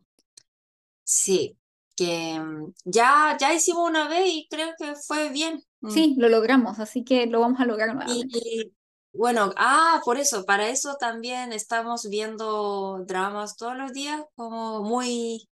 Sí, 1.04 1.60
que 1.96 2.40
mm, 2.40 2.74
ya, 2.86 3.38
ya 3.40 3.54
hicimos 3.54 3.88
una 3.88 4.08
vez 4.08 4.24
y 4.26 4.48
creo 4.50 4.74
que 4.80 4.96
fue 4.96 5.30
bien. 5.30 5.64
Mm. 5.82 5.92
Sí, 5.92 6.16
lo 6.18 6.28
logramos, 6.28 6.80
así 6.80 7.04
que 7.04 7.28
lo 7.28 7.40
vamos 7.42 7.60
a 7.60 7.66
lograr 7.66 7.94
nuevamente. 7.94 8.40
Y, 8.44 8.74
bueno, 9.14 9.54
ah, 9.56 10.02
por 10.04 10.18
eso, 10.18 10.46
para 10.46 10.70
eso 10.70 10.98
también 11.00 11.54
estamos 11.54 12.10
viendo 12.10 13.04
dramas 13.06 13.58
todos 13.58 13.78
los 13.78 13.94
días, 13.94 14.24
como 14.34 14.82
muy, 14.82 15.48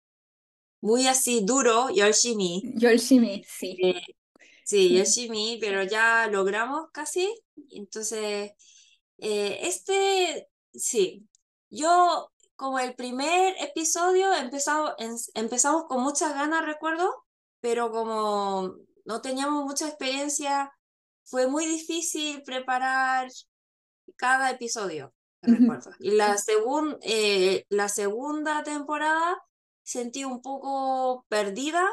muy 0.80 1.06
así 1.06 1.44
duro, 1.44 1.90
Yoshimi. 1.90 2.72
Yoshimi, 2.74 3.44
sí. 3.46 3.76
Eh, 3.80 4.17
sí, 4.68 4.96
Yoshimi, 4.96 5.58
pero 5.60 5.82
ya 5.82 6.26
logramos 6.26 6.90
casi. 6.92 7.34
Entonces, 7.70 8.52
eh, 9.16 9.58
este, 9.62 10.48
sí, 10.74 11.26
yo 11.70 12.30
como 12.54 12.78
el 12.78 12.94
primer 12.94 13.54
episodio 13.60 14.34
empezamos, 14.34 14.92
empezamos 15.34 15.84
con 15.84 16.02
muchas 16.02 16.34
ganas, 16.34 16.66
recuerdo, 16.66 17.24
pero 17.60 17.90
como 17.90 18.74
no 19.04 19.22
teníamos 19.22 19.64
mucha 19.64 19.88
experiencia, 19.88 20.70
fue 21.24 21.46
muy 21.46 21.64
difícil 21.64 22.42
preparar 22.42 23.28
cada 24.16 24.50
episodio, 24.50 25.14
recuerdo. 25.40 25.92
Y 25.98 26.10
la, 26.10 26.36
eh, 27.02 27.64
la 27.70 27.88
segunda 27.88 28.62
temporada 28.64 29.40
sentí 29.82 30.24
un 30.24 30.42
poco 30.42 31.24
perdida, 31.28 31.88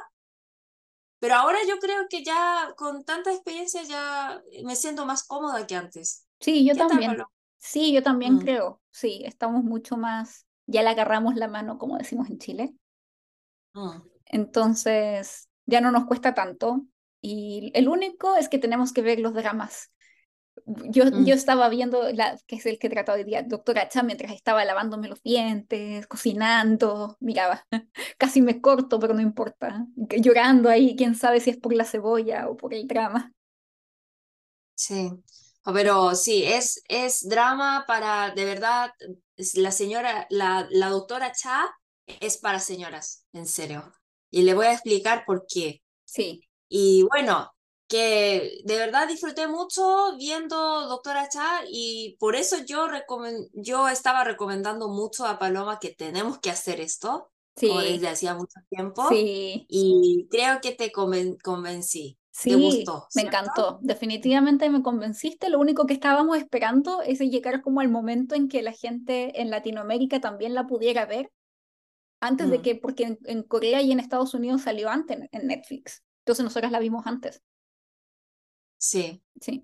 pero 1.19 1.35
ahora 1.35 1.57
yo 1.67 1.77
creo 1.79 2.07
que 2.09 2.23
ya 2.23 2.73
con 2.77 3.03
tanta 3.03 3.31
experiencia 3.31 3.83
ya 3.83 4.41
me 4.63 4.75
siento 4.75 5.05
más 5.05 5.23
cómoda 5.23 5.65
que 5.65 5.75
antes. 5.75 6.27
Sí, 6.39 6.65
yo 6.65 6.75
también. 6.75 7.17
Sí, 7.57 7.93
yo 7.93 8.03
también 8.03 8.35
mm. 8.35 8.39
creo. 8.39 8.81
Sí, 8.91 9.23
estamos 9.25 9.63
mucho 9.63 9.97
más 9.97 10.45
ya 10.67 10.83
le 10.83 10.89
agarramos 10.89 11.35
la 11.35 11.47
mano, 11.47 11.77
como 11.77 11.97
decimos 11.97 12.29
en 12.29 12.39
Chile. 12.39 12.75
Ah. 13.73 14.01
Entonces, 14.25 15.49
ya 15.65 15.81
no 15.81 15.91
nos 15.91 16.05
cuesta 16.05 16.33
tanto. 16.33 16.85
Y 17.21 17.71
el 17.75 17.87
único 17.87 18.35
es 18.35 18.49
que 18.49 18.59
tenemos 18.59 18.93
que 18.93 19.01
ver 19.01 19.19
los 19.19 19.33
dramas. 19.33 19.91
Yo, 20.65 21.05
mm. 21.05 21.25
yo 21.25 21.35
estaba 21.35 21.69
viendo, 21.69 22.11
la, 22.11 22.37
que 22.47 22.55
es 22.55 22.65
el 22.65 22.79
que 22.79 22.89
tratado 22.89 23.17
hoy 23.17 23.23
día, 23.23 23.43
Doctora 23.43 23.87
Cha, 23.89 24.03
mientras 24.03 24.31
estaba 24.31 24.65
lavándome 24.65 25.07
los 25.07 25.21
dientes, 25.21 26.07
cocinando, 26.07 27.17
miraba, 27.19 27.65
casi 28.17 28.41
me 28.41 28.61
corto, 28.61 28.99
pero 28.99 29.13
no 29.13 29.21
importa. 29.21 29.85
Llorando 29.95 30.69
ahí, 30.69 30.95
quién 30.95 31.15
sabe 31.15 31.39
si 31.39 31.51
es 31.51 31.57
por 31.57 31.73
la 31.73 31.85
cebolla 31.85 32.47
o 32.49 32.57
por 32.57 32.73
el 32.73 32.87
drama. 32.87 33.31
Sí, 34.75 35.11
pero 35.63 36.15
sí, 36.15 36.43
es, 36.43 36.81
es 36.87 37.27
drama 37.27 37.85
para, 37.87 38.31
de 38.31 38.45
verdad, 38.45 38.91
la 39.55 39.71
señora, 39.71 40.27
la, 40.29 40.67
la 40.69 40.89
doctora 40.89 41.31
Cha 41.31 41.75
es 42.05 42.37
para 42.37 42.59
señoras, 42.59 43.25
en 43.33 43.47
serio. 43.47 43.93
Y 44.29 44.43
le 44.43 44.53
voy 44.53 44.67
a 44.67 44.73
explicar 44.73 45.25
por 45.25 45.45
qué. 45.47 45.81
Sí. 46.03 46.41
Y 46.67 47.03
bueno, 47.03 47.54
que 47.87 48.61
de 48.63 48.77
verdad 48.77 49.07
disfruté 49.07 49.47
mucho 49.47 50.15
viendo 50.17 50.87
Doctora 50.87 51.29
Cha 51.29 51.61
y 51.69 52.17
por 52.19 52.35
eso 52.35 52.57
yo, 52.65 52.87
yo 53.53 53.87
estaba 53.87 54.23
recomendando 54.23 54.89
mucho 54.89 55.25
a 55.25 55.37
Paloma 55.37 55.79
que 55.79 55.93
tenemos 55.93 56.39
que 56.39 56.49
hacer 56.49 56.79
esto, 56.79 57.31
sí. 57.55 57.67
como 57.67 57.81
desde 57.81 58.07
hacía 58.07 58.33
mucho 58.33 58.59
tiempo, 58.69 59.07
sí. 59.09 59.65
y 59.69 60.27
creo 60.29 60.61
que 60.61 60.71
te 60.71 60.91
convencí. 60.91 62.17
Sí, 62.37 62.53
me 63.15 63.21
encantó. 63.21 63.79
Definitivamente 63.81 64.69
me 64.69 64.83
convenciste. 64.83 65.49
Lo 65.49 65.57
único 65.57 65.85
que 65.85 65.93
estábamos 65.93 66.37
esperando 66.37 67.01
es 67.01 67.19
llegar 67.19 67.61
como 67.61 67.79
al 67.79 67.87
momento 67.87 68.35
en 68.35 68.49
que 68.49 68.61
la 68.61 68.73
gente 68.73 69.41
en 69.41 69.49
Latinoamérica 69.49 70.19
también 70.19 70.53
la 70.53 70.67
pudiera 70.67 71.05
ver. 71.05 71.31
Antes 72.19 72.49
de 72.49 72.59
mm. 72.59 72.61
que, 72.61 72.75
porque 72.75 73.17
en, 73.23 73.43
Corea 73.43 73.81
y 73.81 73.93
en 73.93 74.01
Estados 74.01 74.33
Unidos 74.33 74.63
salió 74.63 74.89
antes 74.89 75.17
en, 75.31 75.47
Netflix. 75.47 76.03
Entonces 76.25 76.43
nosotras 76.43 76.73
la 76.73 76.79
vimos 76.79 77.07
antes. 77.07 77.41
Sí. 78.85 79.23
Sí. 79.41 79.61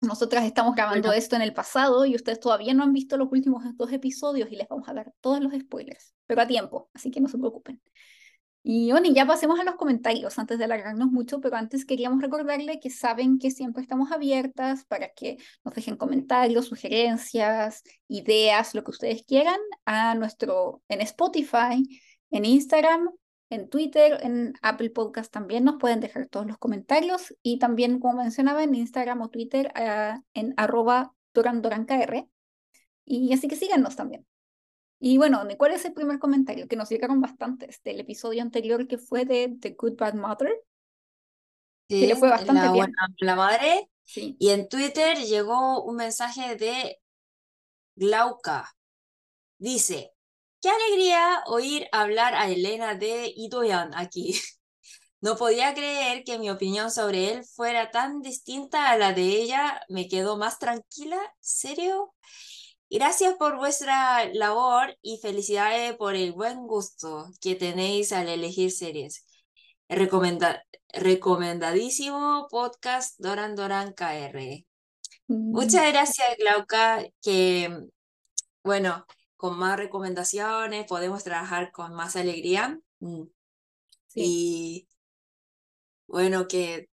Nosotras 0.00 0.44
estamos 0.44 0.74
grabando 0.74 1.12
esto 1.12 1.36
en 1.36 1.42
el 1.42 1.52
pasado 1.52 2.06
y 2.06 2.14
ustedes 2.14 2.40
todavía 2.40 2.72
no 2.72 2.82
han 2.82 2.94
visto 2.94 3.18
los 3.18 3.30
últimos 3.30 3.64
dos 3.76 3.92
episodios 3.92 4.50
y 4.50 4.56
les 4.56 4.66
vamos 4.66 4.88
a 4.88 4.94
dar 4.94 5.12
todos 5.20 5.40
los 5.40 5.52
spoilers, 5.52 6.14
pero 6.26 6.40
a 6.40 6.46
tiempo, 6.46 6.88
así 6.94 7.10
que 7.10 7.20
no 7.20 7.28
se 7.28 7.36
preocupen. 7.36 7.82
Y 8.62 8.92
bueno, 8.92 9.10
ya 9.12 9.26
pasemos 9.26 9.60
a 9.60 9.64
los 9.64 9.74
comentarios 9.74 10.38
antes 10.38 10.56
de 10.56 10.64
alargarnos 10.64 11.08
mucho, 11.08 11.38
pero 11.42 11.56
antes 11.56 11.84
queríamos 11.84 12.22
recordarle 12.22 12.80
que 12.80 12.88
saben 12.88 13.38
que 13.38 13.50
siempre 13.50 13.82
estamos 13.82 14.10
abiertas 14.10 14.86
para 14.86 15.10
que 15.10 15.36
nos 15.62 15.74
dejen 15.74 15.96
comentarios, 15.98 16.66
sugerencias, 16.68 17.82
ideas, 18.08 18.74
lo 18.74 18.84
que 18.84 18.90
ustedes 18.90 19.24
quieran 19.26 19.60
a 19.84 20.14
nuestro 20.14 20.82
en 20.88 21.02
Spotify, 21.02 22.00
en 22.30 22.44
Instagram, 22.46 23.10
en 23.54 23.68
Twitter, 23.68 24.18
en 24.22 24.54
Apple 24.62 24.90
Podcast 24.90 25.32
también 25.32 25.64
nos 25.64 25.76
pueden 25.76 26.00
dejar 26.00 26.26
todos 26.26 26.46
los 26.46 26.58
comentarios 26.58 27.34
y 27.42 27.58
también 27.58 28.00
como 28.00 28.22
mencionaba 28.22 28.62
en 28.62 28.74
Instagram 28.74 29.22
o 29.22 29.30
Twitter 29.30 29.70
ah, 29.74 30.20
en 30.34 30.54
arroba 30.56 31.14
dorandorankr 31.32 32.26
y 33.04 33.32
así 33.32 33.48
que 33.48 33.56
síganos 33.56 33.96
también. 33.96 34.26
Y 34.98 35.18
bueno, 35.18 35.42
¿cuál 35.58 35.72
es 35.72 35.84
el 35.84 35.92
primer 35.92 36.18
comentario? 36.18 36.66
Que 36.66 36.76
nos 36.76 36.88
llegaron 36.88 37.20
bastantes 37.20 37.82
del 37.82 38.00
episodio 38.00 38.42
anterior 38.42 38.88
que 38.88 38.96
fue 38.98 39.24
de 39.24 39.54
The 39.60 39.70
Good 39.78 39.96
Bad 39.96 40.14
Mother. 40.14 40.54
Sí, 41.88 42.00
que 42.00 42.06
le 42.06 42.16
fue 42.16 42.30
bastante 42.30 42.62
la, 42.62 42.72
bien. 42.72 42.92
la 43.18 43.36
madre. 43.36 43.90
Sí. 44.02 44.36
Y 44.38 44.50
en 44.50 44.68
Twitter 44.68 45.18
llegó 45.18 45.82
un 45.84 45.96
mensaje 45.96 46.56
de 46.56 46.98
Glauca. 47.96 48.74
Dice, 49.58 50.13
qué 50.64 50.70
alegría 50.70 51.42
oír 51.46 51.86
hablar 51.92 52.34
a 52.34 52.48
Elena 52.48 52.94
de 52.94 53.32
Itoyan 53.36 53.90
aquí. 53.94 54.34
No 55.20 55.36
podía 55.38 55.72
creer 55.72 56.22
que 56.22 56.38
mi 56.38 56.50
opinión 56.50 56.90
sobre 56.90 57.32
él 57.32 57.46
fuera 57.46 57.90
tan 57.90 58.20
distinta 58.20 58.90
a 58.90 58.98
la 58.98 59.14
de 59.14 59.22
ella. 59.22 59.80
Me 59.88 60.06
quedó 60.06 60.36
más 60.36 60.58
tranquila. 60.58 61.18
¿Serio? 61.40 62.12
Gracias 62.90 63.32
por 63.38 63.56
vuestra 63.56 64.26
labor 64.34 64.98
y 65.00 65.16
felicidades 65.22 65.96
por 65.96 66.14
el 66.14 66.34
buen 66.34 66.66
gusto 66.66 67.30
que 67.40 67.54
tenéis 67.54 68.12
al 68.12 68.28
elegir 68.28 68.70
series. 68.70 69.24
recomendadísimo 69.88 72.46
podcast 72.50 73.18
Doran 73.18 73.54
Doran 73.54 73.94
KR. 73.94 74.66
Muchas 75.28 75.86
mm. 75.86 75.90
gracias, 75.90 76.36
Glauca, 76.38 77.02
que 77.22 77.74
bueno, 78.62 79.06
con 79.44 79.58
más 79.58 79.76
recomendaciones 79.76 80.86
podemos 80.86 81.22
trabajar 81.22 81.70
con 81.70 81.92
más 81.92 82.16
alegría. 82.16 82.80
Mm. 83.00 83.24
Y 84.14 84.88
bueno, 86.06 86.48
que 86.48 86.88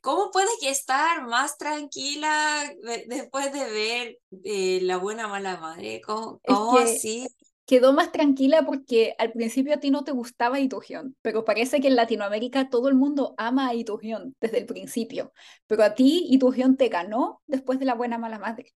¿Cómo 0.00 0.30
puedes 0.30 0.62
estar 0.62 1.26
más 1.26 1.58
tranquila 1.58 2.72
después 3.08 3.52
de 3.52 3.70
ver 3.70 4.18
eh, 4.44 4.80
La 4.82 4.96
Buena 4.96 5.28
Mala 5.28 5.58
Madre? 5.58 6.00
¿Cómo, 6.00 6.40
así? 6.78 7.28
Quedó 7.66 7.92
más 7.92 8.10
tranquila 8.10 8.64
porque 8.64 9.14
al 9.18 9.32
principio 9.32 9.74
a 9.74 9.80
ti 9.80 9.90
no 9.90 10.02
te 10.02 10.12
gustaba 10.12 10.60
Itujión, 10.60 11.14
pero 11.20 11.44
parece 11.44 11.80
que 11.80 11.88
en 11.88 11.96
Latinoamérica 11.96 12.70
todo 12.70 12.88
el 12.88 12.94
mundo 12.94 13.34
ama 13.36 13.68
a 13.68 13.74
desde 13.74 14.58
el 14.58 14.66
principio, 14.66 15.32
pero 15.66 15.82
a 15.82 15.94
ti 15.94 16.26
Itujión 16.30 16.78
te 16.78 16.88
ganó 16.88 17.42
después 17.46 17.78
de 17.78 17.84
La 17.84 17.94
Buena 17.94 18.16
Mala 18.16 18.38
Madre. 18.38 18.74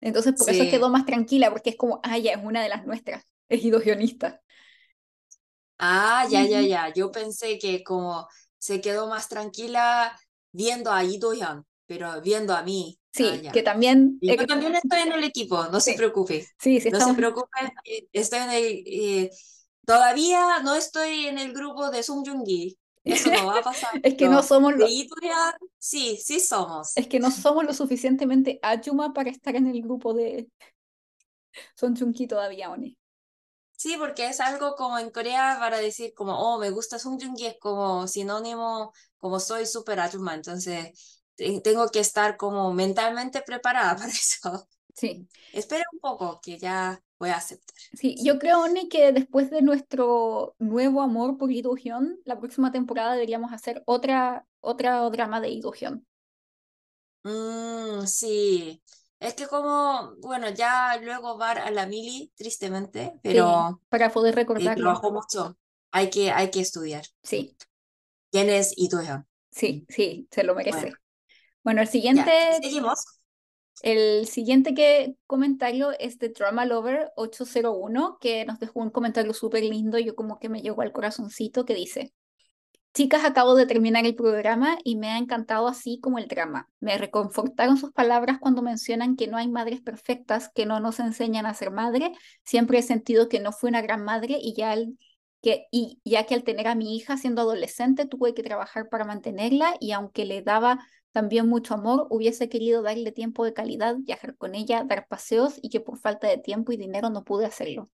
Entonces 0.00 0.34
por 0.38 0.48
eso 0.50 0.70
quedó 0.70 0.90
más 0.90 1.04
tranquila, 1.06 1.50
porque 1.50 1.70
es 1.70 1.76
como, 1.76 2.00
ah, 2.02 2.18
ya 2.18 2.32
es 2.32 2.44
una 2.44 2.62
de 2.62 2.68
las 2.68 2.86
nuestras, 2.86 3.24
es 3.48 3.64
idogionista. 3.64 4.40
Ah, 5.78 6.26
ya, 6.28 6.44
ya, 6.44 6.60
ya. 6.60 6.92
Yo 6.92 7.10
pensé 7.10 7.58
que 7.58 7.82
como 7.84 8.28
se 8.58 8.80
quedó 8.80 9.08
más 9.08 9.28
tranquila 9.28 10.18
viendo 10.52 10.92
a 10.92 11.04
Ito 11.04 11.32
pero 11.86 12.20
viendo 12.20 12.54
a 12.54 12.62
mí. 12.62 12.98
Sí, 13.12 13.42
que 13.52 13.62
también... 13.62 14.18
Yo 14.20 14.46
también 14.46 14.74
estoy 14.76 15.00
en 15.00 15.12
el 15.12 15.24
equipo, 15.24 15.64
no 15.68 15.80
se 15.80 15.94
preocupe. 15.94 16.46
Sí, 16.58 16.80
sí, 16.80 16.90
No 16.90 17.00
se 17.00 17.14
preocupe, 17.14 17.72
estoy 18.12 18.40
en 18.40 18.50
el... 18.50 18.64
Eh, 18.86 19.30
todavía 19.84 20.60
no 20.62 20.74
estoy 20.74 21.26
en 21.26 21.38
el 21.38 21.52
grupo 21.52 21.90
de 21.90 22.02
Sung 22.02 22.24
Joong-gi, 22.24 22.77
Eso 23.08 23.30
no 23.30 23.46
va 23.46 23.58
a 23.58 23.62
pasar. 23.62 23.90
es 24.02 24.14
que 24.14 24.28
no 24.28 24.42
somos 24.42 24.74
lo... 24.76 24.86
sí, 24.86 26.16
sí 26.16 26.40
somos. 26.40 26.96
Es 26.96 27.06
que 27.08 27.18
no 27.18 27.30
somos 27.30 27.64
lo 27.64 27.72
suficientemente 27.72 28.58
Ayuma 28.62 29.12
para 29.12 29.30
estar 29.30 29.56
en 29.56 29.66
el 29.66 29.82
grupo 29.82 30.14
de 30.14 30.48
Son 31.74 31.94
Chunki 31.94 32.26
todavía, 32.26 32.70
Oni. 32.70 32.96
Sí, 33.76 33.96
porque 33.96 34.26
es 34.26 34.40
algo 34.40 34.74
como 34.74 34.98
en 34.98 35.10
Corea 35.10 35.56
para 35.60 35.78
decir 35.78 36.12
como, 36.12 36.36
oh, 36.36 36.58
me 36.58 36.70
gusta 36.70 36.98
Song 36.98 37.18
Joong 37.22 37.36
Ki, 37.36 37.46
es 37.46 37.56
como 37.60 38.08
sinónimo, 38.08 38.92
como 39.18 39.38
soy 39.38 39.66
súper 39.66 40.00
Ayuma, 40.00 40.34
entonces 40.34 41.22
tengo 41.62 41.88
que 41.88 42.00
estar 42.00 42.36
como 42.36 42.72
mentalmente 42.72 43.42
preparada 43.42 43.96
para 43.96 44.10
eso. 44.10 44.68
Sí. 44.94 45.28
Espera 45.52 45.84
un 45.92 46.00
poco, 46.00 46.40
que 46.42 46.58
ya 46.58 47.00
voy 47.18 47.30
a 47.30 47.36
aceptar. 47.36 47.76
Sí, 47.92 48.16
yo 48.22 48.38
creo, 48.38 48.62
Oni, 48.62 48.88
que 48.88 49.12
después 49.12 49.50
de 49.50 49.62
nuestro 49.62 50.54
nuevo 50.58 51.02
amor 51.02 51.36
por 51.36 51.50
Lee 51.50 51.62
la 52.24 52.38
próxima 52.38 52.72
temporada 52.72 53.14
deberíamos 53.14 53.52
hacer 53.52 53.82
otra, 53.86 54.46
otra 54.60 55.08
drama 55.10 55.40
de 55.40 55.48
Lee 55.48 55.62
mm, 57.24 58.06
sí, 58.06 58.82
es 59.20 59.34
que 59.34 59.48
como, 59.48 60.14
bueno, 60.20 60.48
ya 60.50 60.96
luego 61.02 61.36
va 61.36 61.50
a 61.50 61.70
la 61.70 61.86
mili, 61.86 62.32
tristemente, 62.36 63.18
pero... 63.22 63.80
para 63.88 64.12
poder 64.12 64.34
recordar. 64.36 64.76
trabajó 64.76 65.10
mucho. 65.12 65.58
Hay 65.90 66.10
que, 66.10 66.30
hay 66.30 66.50
que 66.50 66.60
estudiar. 66.60 67.04
Sí. 67.22 67.56
¿Quién 68.30 68.48
es 68.48 68.74
Ito 68.76 68.98
Sí, 69.50 69.86
sí, 69.88 70.28
se 70.30 70.44
lo 70.44 70.54
merece. 70.54 70.92
Bueno, 71.64 71.80
el 71.80 71.88
siguiente... 71.88 72.30
seguimos. 72.62 73.17
El 73.82 74.26
siguiente 74.26 74.74
que 74.74 75.14
comentario 75.26 75.92
es 75.98 76.18
de 76.18 76.30
Drama 76.30 76.64
Lover 76.64 77.12
801, 77.16 78.18
que 78.20 78.44
nos 78.44 78.58
dejó 78.58 78.80
un 78.80 78.90
comentario 78.90 79.32
súper 79.32 79.64
lindo, 79.64 79.98
yo 79.98 80.14
como 80.14 80.38
que 80.38 80.48
me 80.48 80.62
llegó 80.62 80.82
al 80.82 80.92
corazoncito, 80.92 81.64
que 81.64 81.74
dice, 81.74 82.12
Chicas, 82.98 83.24
acabo 83.24 83.54
de 83.54 83.66
terminar 83.66 84.06
el 84.06 84.16
programa 84.16 84.76
y 84.82 84.96
me 84.96 85.10
ha 85.10 85.18
encantado 85.18 85.68
así 85.68 86.00
como 86.00 86.18
el 86.18 86.26
drama. 86.26 86.68
Me 86.80 86.98
reconfortaron 86.98 87.76
sus 87.76 87.92
palabras 87.92 88.38
cuando 88.40 88.60
mencionan 88.60 89.14
que 89.14 89.28
no 89.28 89.36
hay 89.36 89.46
madres 89.46 89.80
perfectas, 89.80 90.50
que 90.52 90.66
no 90.66 90.80
nos 90.80 90.98
enseñan 90.98 91.46
a 91.46 91.54
ser 91.54 91.70
madre. 91.70 92.10
Siempre 92.44 92.78
he 92.78 92.82
sentido 92.82 93.28
que 93.28 93.38
no 93.38 93.52
fui 93.52 93.68
una 93.70 93.82
gran 93.82 94.04
madre 94.04 94.38
y 94.42 94.52
ya, 94.56 94.74
que, 95.42 95.66
y 95.70 96.00
ya 96.04 96.24
que 96.24 96.34
al 96.34 96.42
tener 96.42 96.66
a 96.66 96.74
mi 96.74 96.96
hija 96.96 97.16
siendo 97.16 97.42
adolescente 97.42 98.04
tuve 98.06 98.34
que 98.34 98.42
trabajar 98.42 98.88
para 98.88 99.04
mantenerla 99.04 99.76
y 99.78 99.92
aunque 99.92 100.24
le 100.24 100.42
daba 100.42 100.84
también 101.18 101.48
mucho 101.48 101.74
amor, 101.74 102.06
hubiese 102.10 102.48
querido 102.48 102.80
darle 102.80 103.10
tiempo 103.10 103.44
de 103.44 103.52
calidad, 103.52 103.96
viajar 103.98 104.36
con 104.36 104.54
ella, 104.54 104.84
dar 104.84 105.08
paseos 105.08 105.58
y 105.60 105.68
que 105.68 105.80
por 105.80 105.98
falta 105.98 106.28
de 106.28 106.38
tiempo 106.38 106.70
y 106.70 106.76
dinero 106.76 107.10
no 107.10 107.24
pude 107.24 107.44
hacerlo. 107.44 107.90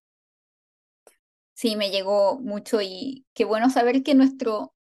Sí, 1.55 1.75
me 1.75 1.89
llegó 1.89 2.39
mucho 2.39 2.83
y 2.83 3.25
qué 3.33 3.43
bueno 3.43 3.71
saber 3.71 4.03
que 4.03 4.13
nuestro, 4.13 4.75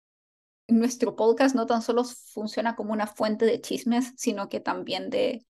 nuestro 0.68 1.16
podcast 1.16 1.56
no 1.56 1.64
tan 1.64 1.80
solo 1.80 2.04
funciona 2.04 2.76
como 2.76 2.92
una 2.92 3.06
fuente 3.06 3.46
de 3.46 3.62
chismes, 3.62 4.12
sino 4.18 4.50
que 4.50 4.60
también 4.60 5.08
de 5.08 5.46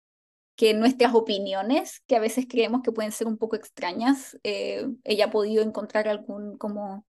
que 0.56 0.76
nuestras 0.76 1.16
opiniones, 1.16 2.04
que 2.06 2.16
a 2.16 2.20
veces 2.20 2.46
creemos 2.48 2.84
que 2.84 2.92
pueden 2.92 3.12
ser 3.12 3.26
un 3.26 3.40
poco 3.40 3.56
extrañas, 3.56 4.38
eh, 4.44 4.86
ella 5.04 5.26
ha 5.26 5.32
podido 5.32 5.64
encontrar 5.64 6.08
algún 6.08 6.60
como, 6.60 7.08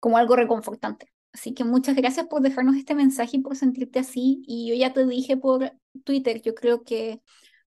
como 0.00 0.18
algo 0.18 0.34
reconfortante. 0.34 1.12
Así 1.36 1.52
que 1.52 1.64
muchas 1.64 1.94
gracias 1.96 2.28
por 2.28 2.40
dejarnos 2.40 2.76
este 2.76 2.94
mensaje 2.94 3.36
y 3.36 3.40
por 3.40 3.56
sentirte 3.56 3.98
así. 3.98 4.42
Y 4.46 4.70
yo 4.70 4.74
ya 4.74 4.94
te 4.94 5.04
dije 5.04 5.36
por 5.36 5.70
Twitter, 6.02 6.40
yo 6.40 6.54
creo 6.54 6.82
que 6.82 7.20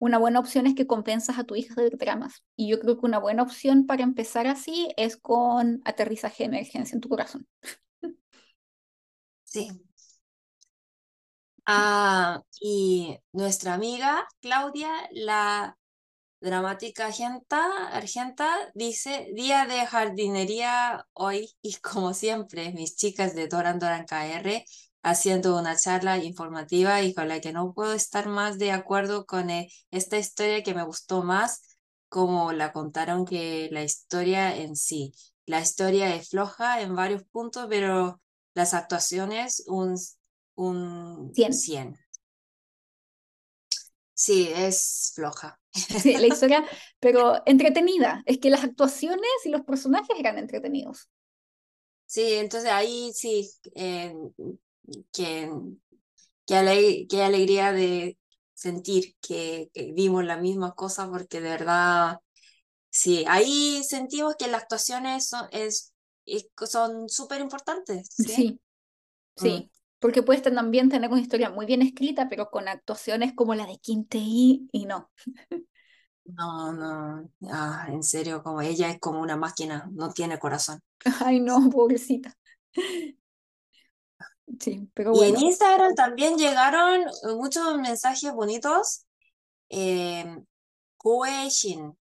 una 0.00 0.18
buena 0.18 0.40
opción 0.40 0.66
es 0.66 0.74
que 0.74 0.88
compensas 0.88 1.38
a 1.38 1.44
tu 1.44 1.54
hija 1.54 1.80
de 1.80 1.90
dramas. 1.90 2.42
Y 2.56 2.68
yo 2.68 2.80
creo 2.80 2.98
que 2.98 3.06
una 3.06 3.20
buena 3.20 3.44
opción 3.44 3.86
para 3.86 4.02
empezar 4.02 4.48
así 4.48 4.88
es 4.96 5.16
con 5.16 5.80
aterrizaje 5.84 6.42
de 6.42 6.48
emergencia 6.48 6.96
en 6.96 7.00
tu 7.00 7.08
corazón. 7.08 7.46
Sí. 9.44 9.70
Ah, 11.64 12.42
y 12.60 13.16
nuestra 13.32 13.74
amiga 13.74 14.26
Claudia, 14.40 14.90
la 15.12 15.78
dramática 16.42 17.06
argenta, 17.06 17.88
argenta, 17.88 18.54
dice, 18.74 19.30
día 19.34 19.66
de 19.66 19.86
jardinería 19.86 21.06
hoy 21.12 21.50
y 21.62 21.74
como 21.82 22.14
siempre, 22.14 22.72
mis 22.72 22.96
chicas 22.96 23.34
de 23.34 23.48
Doran 23.48 23.78
Doran 23.78 24.06
KR 24.06 24.64
haciendo 25.02 25.58
una 25.58 25.76
charla 25.76 26.18
informativa 26.18 27.02
y 27.02 27.14
con 27.14 27.28
la 27.28 27.40
que 27.40 27.52
no 27.52 27.72
puedo 27.74 27.92
estar 27.92 28.28
más 28.28 28.58
de 28.58 28.72
acuerdo 28.72 29.26
con 29.26 29.50
eh, 29.50 29.68
esta 29.90 30.18
historia 30.18 30.62
que 30.62 30.74
me 30.74 30.84
gustó 30.84 31.22
más 31.22 31.62
como 32.08 32.52
la 32.52 32.72
contaron 32.72 33.24
que 33.24 33.68
la 33.72 33.82
historia 33.82 34.54
en 34.56 34.76
sí. 34.76 35.14
La 35.46 35.60
historia 35.60 36.14
es 36.14 36.28
floja 36.28 36.82
en 36.82 36.94
varios 36.94 37.24
puntos, 37.24 37.66
pero 37.68 38.20
las 38.54 38.74
actuaciones 38.74 39.64
un, 39.66 39.96
un 40.54 41.32
100. 41.34 41.98
Sí, 44.14 44.48
es 44.54 45.12
floja. 45.14 45.61
Sí, 45.72 46.16
la 46.16 46.26
historia, 46.26 46.64
pero 47.00 47.42
entretenida. 47.46 48.22
Es 48.26 48.38
que 48.38 48.50
las 48.50 48.64
actuaciones 48.64 49.30
y 49.44 49.50
los 49.50 49.62
personajes 49.62 50.18
eran 50.18 50.38
entretenidos. 50.38 51.08
Sí, 52.06 52.34
entonces 52.34 52.70
ahí 52.70 53.10
sí, 53.14 53.50
eh, 53.74 54.14
que, 55.12 55.50
que, 56.46 57.06
qué 57.08 57.22
alegría 57.22 57.72
de 57.72 58.18
sentir 58.52 59.16
que, 59.20 59.70
vimos 59.94 60.24
la 60.24 60.36
misma 60.36 60.72
cosa, 60.74 61.08
porque 61.10 61.40
de 61.40 61.48
verdad, 61.50 62.18
sí, 62.90 63.24
ahí 63.28 63.82
sentimos 63.82 64.36
que 64.36 64.48
las 64.48 64.62
actuaciones 64.62 65.28
son, 65.28 65.48
es, 65.52 65.92
son 66.66 67.08
súper 67.08 67.40
importantes. 67.40 68.08
Sí, 68.10 68.60
sí. 69.36 69.50
Mm. 69.68 69.81
Porque 70.02 70.24
puedes 70.24 70.42
también 70.42 70.88
tener 70.88 71.08
una 71.08 71.20
historia 71.20 71.48
muy 71.48 71.64
bien 71.64 71.80
escrita, 71.80 72.28
pero 72.28 72.50
con 72.50 72.66
actuaciones 72.66 73.34
como 73.34 73.54
la 73.54 73.66
de 73.66 73.78
Kim 73.78 74.04
y 74.10 74.84
no. 74.84 75.08
No, 76.24 76.72
no, 76.72 77.30
ah, 77.50 77.86
en 77.88 78.02
serio, 78.02 78.42
como 78.42 78.60
ella 78.60 78.90
es 78.90 78.98
como 78.98 79.20
una 79.20 79.36
máquina, 79.36 79.88
no 79.92 80.12
tiene 80.12 80.40
corazón. 80.40 80.82
Ay, 81.24 81.38
no, 81.38 81.70
pobrecita. 81.70 82.36
Sí, 84.58 84.90
pero 84.92 85.12
bueno. 85.12 85.38
Y 85.38 85.40
en 85.40 85.46
Instagram 85.46 85.94
también 85.94 86.36
llegaron 86.36 87.06
muchos 87.36 87.78
mensajes 87.78 88.32
bonitos. 88.32 89.06
Eh, 89.68 90.36
Shin 91.48 91.96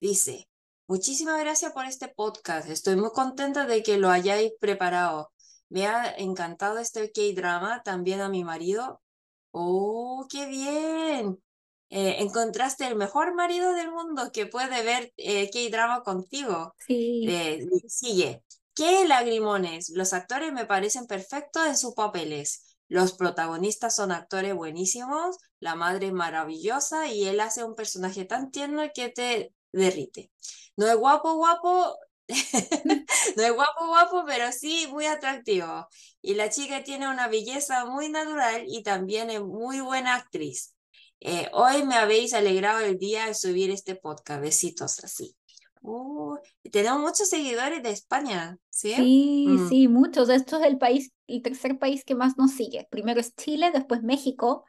dice, 0.00 0.48
Muchísimas 0.88 1.40
gracias 1.40 1.72
por 1.72 1.84
este 1.84 2.06
podcast. 2.06 2.68
Estoy 2.68 2.94
muy 2.94 3.10
contenta 3.10 3.66
de 3.66 3.82
que 3.82 3.98
lo 3.98 4.08
hayáis 4.08 4.52
preparado. 4.60 5.32
Me 5.68 5.86
ha 5.86 6.14
encantado 6.16 6.78
este 6.78 7.10
K-drama, 7.12 7.82
también 7.82 8.20
a 8.20 8.28
mi 8.28 8.44
marido. 8.44 9.02
¡Oh, 9.50 10.26
qué 10.30 10.46
bien! 10.46 11.42
Eh, 11.88 12.16
encontraste 12.18 12.86
el 12.86 12.96
mejor 12.96 13.34
marido 13.34 13.72
del 13.72 13.90
mundo 13.90 14.30
que 14.32 14.46
puede 14.46 14.82
ver 14.82 15.12
eh, 15.16 15.50
K-drama 15.50 16.02
contigo. 16.02 16.74
Sí. 16.86 17.26
Eh, 17.28 17.66
sigue. 17.88 18.42
¿Qué 18.74 19.06
lagrimones? 19.06 19.90
Los 19.90 20.12
actores 20.12 20.52
me 20.52 20.66
parecen 20.66 21.06
perfectos 21.06 21.66
en 21.66 21.76
sus 21.76 21.94
papeles. 21.94 22.76
Los 22.88 23.14
protagonistas 23.14 23.96
son 23.96 24.12
actores 24.12 24.54
buenísimos, 24.54 25.38
la 25.58 25.74
madre 25.74 26.08
es 26.08 26.12
maravillosa 26.12 27.08
y 27.08 27.24
él 27.24 27.40
hace 27.40 27.64
un 27.64 27.74
personaje 27.74 28.24
tan 28.24 28.50
tierno 28.50 28.82
que 28.94 29.08
te 29.08 29.52
derrite. 29.72 30.30
No 30.76 30.86
es 30.86 30.96
guapo, 30.96 31.34
guapo, 31.34 31.96
no 33.36 33.42
es 33.42 33.52
guapo, 33.52 33.86
guapo, 33.86 34.24
pero 34.26 34.50
sí 34.52 34.86
muy 34.90 35.06
atractivo. 35.06 35.86
Y 36.22 36.34
la 36.34 36.50
chica 36.50 36.82
tiene 36.82 37.08
una 37.08 37.28
belleza 37.28 37.84
muy 37.86 38.08
natural 38.08 38.64
y 38.66 38.82
también 38.82 39.30
es 39.30 39.40
muy 39.40 39.80
buena 39.80 40.14
actriz. 40.14 40.74
Eh, 41.20 41.48
hoy 41.52 41.84
me 41.84 41.94
habéis 41.94 42.34
alegrado 42.34 42.80
el 42.80 42.98
día 42.98 43.26
de 43.26 43.34
subir 43.34 43.70
este 43.70 43.94
podcast. 43.94 44.40
Besitos 44.40 45.02
así. 45.02 45.36
Uh, 45.82 46.36
tenemos 46.72 47.00
muchos 47.00 47.28
seguidores 47.28 47.80
de 47.82 47.90
España, 47.90 48.58
¿sí? 48.70 48.92
Sí, 48.94 49.46
mm. 49.48 49.68
sí, 49.68 49.88
muchos. 49.88 50.28
Esto 50.28 50.58
es 50.58 50.66
el 50.66 50.78
país, 50.78 51.12
el 51.28 51.42
tercer 51.42 51.78
país 51.78 52.04
que 52.04 52.16
más 52.16 52.36
nos 52.36 52.52
sigue. 52.52 52.88
Primero 52.90 53.20
es 53.20 53.36
Chile, 53.36 53.70
después 53.72 54.02
México, 54.02 54.64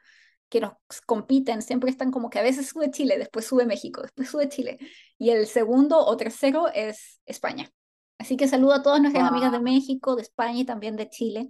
que 0.50 0.62
nos 0.62 0.74
compiten, 1.06 1.62
siempre 1.62 1.90
están 1.90 2.12
como 2.12 2.30
que 2.30 2.40
a 2.40 2.44
veces 2.44 2.70
sube 2.70 2.92
Chile, 2.92 3.18
después 3.18 3.46
sube 3.46 3.66
México, 3.66 4.02
después 4.02 4.30
sube 4.30 4.50
Chile. 4.50 4.78
Y 5.18 5.32
el 5.32 5.48
segundo 5.48 6.00
o 6.06 6.18
tercero 6.18 6.68
es 6.74 7.20
España. 7.26 7.70
Así 8.18 8.38
que 8.38 8.48
saludo 8.48 8.74
a 8.74 8.82
todas 8.82 9.02
nuestras 9.02 9.30
amigas 9.30 9.52
de 9.52 9.60
México, 9.60 10.16
de 10.16 10.24
España 10.24 10.62
y 10.62 10.66
también 10.66 10.96
de 10.96 11.10
Chile. 11.10 11.50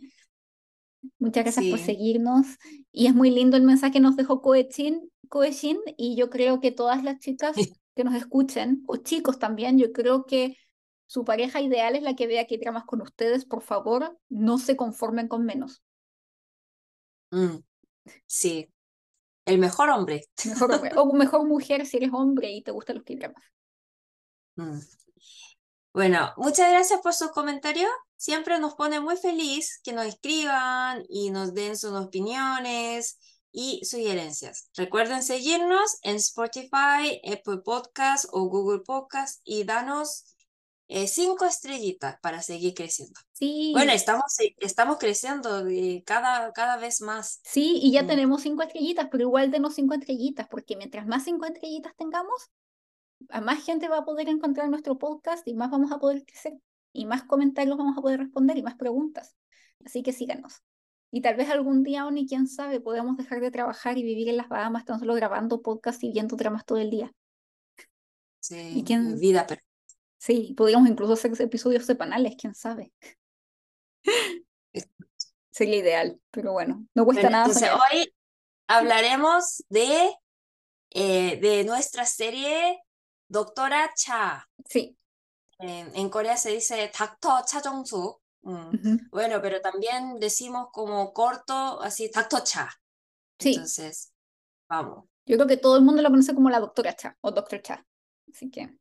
Muchas 1.20 1.44
gracias 1.44 1.66
por 1.68 1.80
seguirnos. 1.80 2.48
Y 2.92 3.08
es 3.08 3.16
muy 3.16 3.30
lindo 3.30 3.56
el 3.56 3.64
mensaje 3.64 3.94
que 3.94 4.00
nos 4.00 4.16
dejó 4.16 4.42
Coechin, 4.42 5.10
Coechin 5.30 5.78
y 5.96 6.16
yo 6.16 6.30
creo 6.30 6.60
que 6.60 6.72
todas 6.72 7.04
las 7.04 7.20
chicas 7.20 7.56
que 7.96 8.04
nos 8.04 8.16
escuchen, 8.16 8.84
o 8.88 8.98
chicos 8.98 9.40
también, 9.40 9.78
yo 9.80 9.92
creo 9.92 10.26
que 10.26 10.58
su 11.08 11.24
pareja 11.24 11.62
ideal 11.62 11.96
es 11.96 12.04
la 12.04 12.16
que 12.16 12.28
vea 12.28 12.46
que 12.46 12.58
dramas 12.58 12.84
con 12.86 13.02
ustedes. 13.02 13.46
Por 13.46 13.62
favor, 13.62 14.20
no 14.30 14.58
se 14.58 14.76
conformen 14.76 15.28
con 15.28 15.46
menos. 15.46 15.82
Mm, 17.32 17.58
sí, 18.26 18.70
el 19.48 19.58
mejor 19.58 19.90
hombre. 19.90 20.26
Mejor 20.46 20.92
O 20.98 21.14
mejor 21.14 21.48
mujer 21.48 21.86
si 21.86 21.98
eres 21.98 22.10
hombre 22.14 22.52
y 22.52 22.62
te 22.62 22.72
gustan 22.72 22.98
los 22.98 23.06
k 23.06 23.34
mm. 24.56 24.80
Bueno, 25.94 26.32
muchas 26.38 26.70
gracias 26.70 27.02
por 27.02 27.14
sus 27.14 27.32
comentarios. 27.32 27.90
siempre 28.18 28.60
nos 28.60 28.76
pone 28.76 29.00
muy 29.00 29.16
feliz 29.18 29.80
que 29.84 29.94
nos 29.94 30.06
escriban 30.06 31.04
y 31.10 31.32
nos 31.32 31.54
den 31.54 31.78
sus 31.78 31.94
opiniones 31.94 33.18
y 33.52 33.84
sugerencias. 33.86 34.70
Recuerden 34.76 35.24
seguirnos 35.24 35.98
en 36.04 36.18
Spotify, 36.18 37.20
Apple 37.26 37.60
Podcast 37.64 38.26
o 38.32 38.50
Google 38.50 38.82
Podcast 38.86 39.40
y 39.44 39.64
danos 39.64 40.37
eh, 40.90 41.08
cinco 41.08 41.46
estrellitas 41.46 42.18
para 42.22 42.42
seguir 42.42 42.74
creciendo. 42.74 43.20
Sí. 43.34 43.72
Bueno, 43.74 43.92
estamos, 43.92 44.40
eh, 44.40 44.56
estamos 44.60 44.98
creciendo 44.98 45.66
cada, 46.06 46.54
cada 46.54 46.78
vez 46.78 47.02
más. 47.02 47.42
Sí, 47.44 47.80
y 47.82 47.92
ya 47.92 48.04
mm. 48.04 48.08
tenemos 48.08 48.42
cinco 48.42 48.64
estrellitas, 48.64 49.08
pero 49.12 49.24
igual 49.24 49.52
denos 49.52 49.76
cinco 49.76 49.96
estrellitas, 49.96 50.48
porque 50.48 50.78
mientras 50.78 51.06
más 51.06 51.26
cinco 51.26 51.46
estrellitas 51.46 51.94
tengamos, 51.98 52.50
a 53.30 53.42
más 53.42 53.64
gente 53.64 53.90
va 53.90 54.00
a 54.00 54.06
poder 54.06 54.30
encontrar 54.30 54.70
nuestro 54.70 54.98
podcast 54.98 55.46
y 55.48 55.54
más 55.54 55.72
vamos 55.72 55.92
a 55.92 56.00
poder 56.00 56.24
crecer, 56.26 56.54
y 56.94 57.06
más 57.06 57.24
comentarios 57.24 57.78
vamos 57.78 57.98
a 57.98 58.02
poder 58.02 58.20
responder 58.20 58.58
y 58.58 58.64
más 58.64 58.76
preguntas. 58.76 59.36
Así 59.86 60.04
que 60.04 60.14
síganos. 60.14 60.62
Y 61.12 61.22
tal 61.22 61.36
vez 61.36 61.50
algún 61.50 61.84
día, 61.84 62.06
Oni, 62.06 62.28
quién 62.28 62.48
sabe, 62.48 62.80
podamos 62.80 63.18
dejar 63.18 63.40
de 63.40 63.52
trabajar 63.52 63.98
y 63.98 64.04
vivir 64.04 64.30
en 64.30 64.38
las 64.38 64.50
Bahamas 64.50 64.86
tan 64.86 65.00
solo 65.00 65.14
grabando 65.16 65.62
podcast 65.62 66.04
y 66.04 66.12
viendo 66.12 66.36
dramas 66.36 66.66
todo 66.66 66.80
el 66.80 66.90
día. 66.90 67.14
Sí, 68.40 68.74
¿Y 68.76 68.84
quién... 68.84 69.18
vida 69.20 69.46
pero 69.48 69.62
Sí, 70.18 70.54
podríamos 70.58 70.90
incluso 70.90 71.14
hacer 71.14 71.40
episodios 71.40 71.86
semanales, 71.86 72.36
quién 72.40 72.56
sabe. 72.56 72.92
Sería 75.52 75.78
ideal, 75.78 76.20
pero 76.32 76.54
bueno, 76.54 76.86
no 76.94 77.06
cuesta 77.06 77.30
nada. 77.30 77.46
Entonces, 77.46 77.70
hoy 77.72 78.14
hablaremos 78.68 79.64
de, 79.70 80.16
eh, 80.92 81.40
de 81.40 81.64
nuestra 81.64 82.06
serie 82.06 82.80
Doctora 83.28 83.92
Cha. 83.96 84.48
Sí. 84.66 84.98
En, 85.60 86.10
Corea 86.10 86.38
se 86.38 86.52
dice 86.52 86.92
Doctor 86.98 87.46
Cha 87.46 87.62
Jong-suk. 87.62 88.22
Mm. 88.44 89.10
Bueno, 89.10 89.42
pero 89.42 89.60
también 89.62 90.20
decimos 90.20 90.68
como 90.72 91.12
corto, 91.12 91.82
así, 91.82 92.10
Doctor 92.14 92.44
Cha. 92.44 92.70
Sí. 93.40 93.54
Entonces, 93.54 94.14
vamos. 94.70 95.06
Yo 95.26 95.36
creo 95.36 95.48
que 95.48 95.58
todo 95.58 95.76
el 95.78 95.84
mundo 95.84 96.02
lo 96.02 96.10
conoce 96.10 96.34
como 96.34 96.50
la 96.50 96.60
Doctora 96.60 96.96
Cha 96.96 97.18
o 97.22 97.32
Doctor 97.32 97.62
Cha. 97.62 97.86
Así 98.32 98.50
que. 98.50 98.78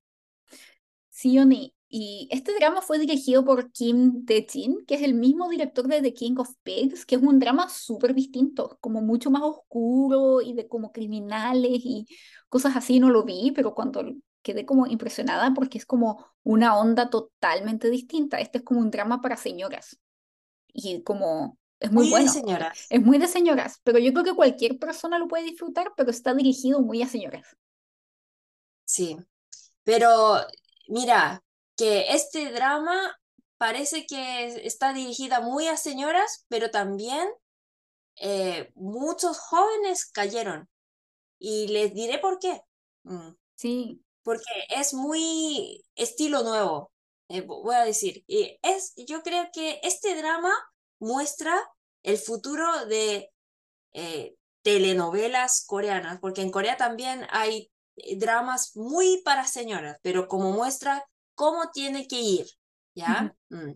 Sioni. 1.17 1.73
Y 1.89 2.29
este 2.31 2.53
drama 2.55 2.83
fue 2.83 2.99
dirigido 2.99 3.45
por 3.45 3.71
Kim 3.73 4.27
Tae-jin, 4.27 4.85
que 4.87 4.97
es 4.97 5.03
el 5.03 5.15
mismo 5.15 5.49
director 5.49 5.87
de 5.87 6.03
The 6.03 6.13
King 6.13 6.35
of 6.37 6.51
Pigs, 6.63 7.07
que 7.07 7.15
es 7.15 7.23
un 7.23 7.39
drama 7.39 7.69
súper 7.71 8.13
distinto, 8.13 8.77
como 8.81 9.01
mucho 9.01 9.31
más 9.31 9.43
oscuro 9.43 10.43
y 10.43 10.53
de 10.53 10.69
como 10.69 10.93
criminales 10.93 11.81
y 11.85 12.07
cosas 12.49 12.77
así. 12.77 13.01
No 13.01 13.09
lo 13.09 13.25
vi, 13.25 13.53
pero 13.53 13.75
cuando 13.75 14.05
quedé 14.43 14.67
como 14.67 14.87
impresionada 14.87 15.55
porque 15.55 15.79
es 15.79 15.87
como 15.87 16.27
una 16.43 16.77
onda 16.77 17.09
totalmente 17.09 17.89
distinta. 17.89 18.39
Este 18.41 18.59
es 18.59 18.65
como 18.65 18.81
un 18.81 18.91
drama 18.91 19.23
para 19.23 19.37
señoras. 19.37 19.99
Y 20.73 21.03
como 21.03 21.57
es 21.81 21.93
muy, 21.93 22.05
muy 22.05 22.11
bueno. 22.11 22.27
De 22.27 22.41
señoras. 22.41 22.87
Es 22.91 23.01
muy 23.01 23.19
de 23.19 23.29
señoras, 23.29 23.81
pero 23.85 23.99
yo 23.99 24.13
creo 24.13 24.25
que 24.25 24.35
cualquier 24.35 24.79
persona 24.79 25.19
lo 25.19 25.29
puede 25.29 25.45
disfrutar, 25.45 25.93
pero 25.97 26.11
está 26.11 26.35
dirigido 26.35 26.83
muy 26.83 27.01
a 27.01 27.09
señoras. 27.09 27.57
Sí, 28.85 29.17
pero 29.83 30.41
Mira, 30.89 31.43
que 31.77 32.13
este 32.13 32.51
drama 32.53 33.19
parece 33.59 34.07
que 34.07 34.67
está 34.67 34.93
dirigida 34.93 35.41
muy 35.41 35.69
a 35.69 35.77
señoras, 35.77 36.45
pero 36.49 36.71
también 36.71 37.29
eh, 38.17 38.71
muchos 38.75 39.39
jóvenes 39.39 40.07
cayeron. 40.07 40.69
Y 41.39 41.69
les 41.69 41.95
diré 41.95 42.19
por 42.19 42.39
qué. 42.39 42.61
Mm. 43.05 43.35
Sí. 43.57 44.03
Porque 44.23 44.45
es 44.71 44.95
muy 44.95 45.85
estilo 45.95 46.43
nuevo, 46.43 46.91
eh, 47.29 47.43
voy 47.43 47.75
a 47.75 47.85
decir. 47.85 48.25
Y 48.27 48.59
es, 48.63 48.95
yo 48.97 49.23
creo 49.23 49.49
que 49.53 49.81
este 49.83 50.17
drama 50.17 50.53
muestra 50.99 51.55
el 52.03 52.19
futuro 52.19 52.87
de 52.87 53.31
eh, 53.93 54.35
telenovelas 54.63 55.65
coreanas, 55.67 56.19
porque 56.21 56.43
en 56.43 56.51
Corea 56.51 56.77
también 56.77 57.27
hay 57.31 57.71
dramas 58.19 58.77
muy 58.77 59.23
para 59.25 59.47
señoras, 59.47 59.99
pero 60.03 60.29
como 60.29 60.53
muestra 60.53 61.05
cómo 61.35 61.71
tiene 61.73 62.07
que 62.07 62.21
ir, 62.21 62.47
¿ya? 62.95 63.35
Mm. 63.49 63.73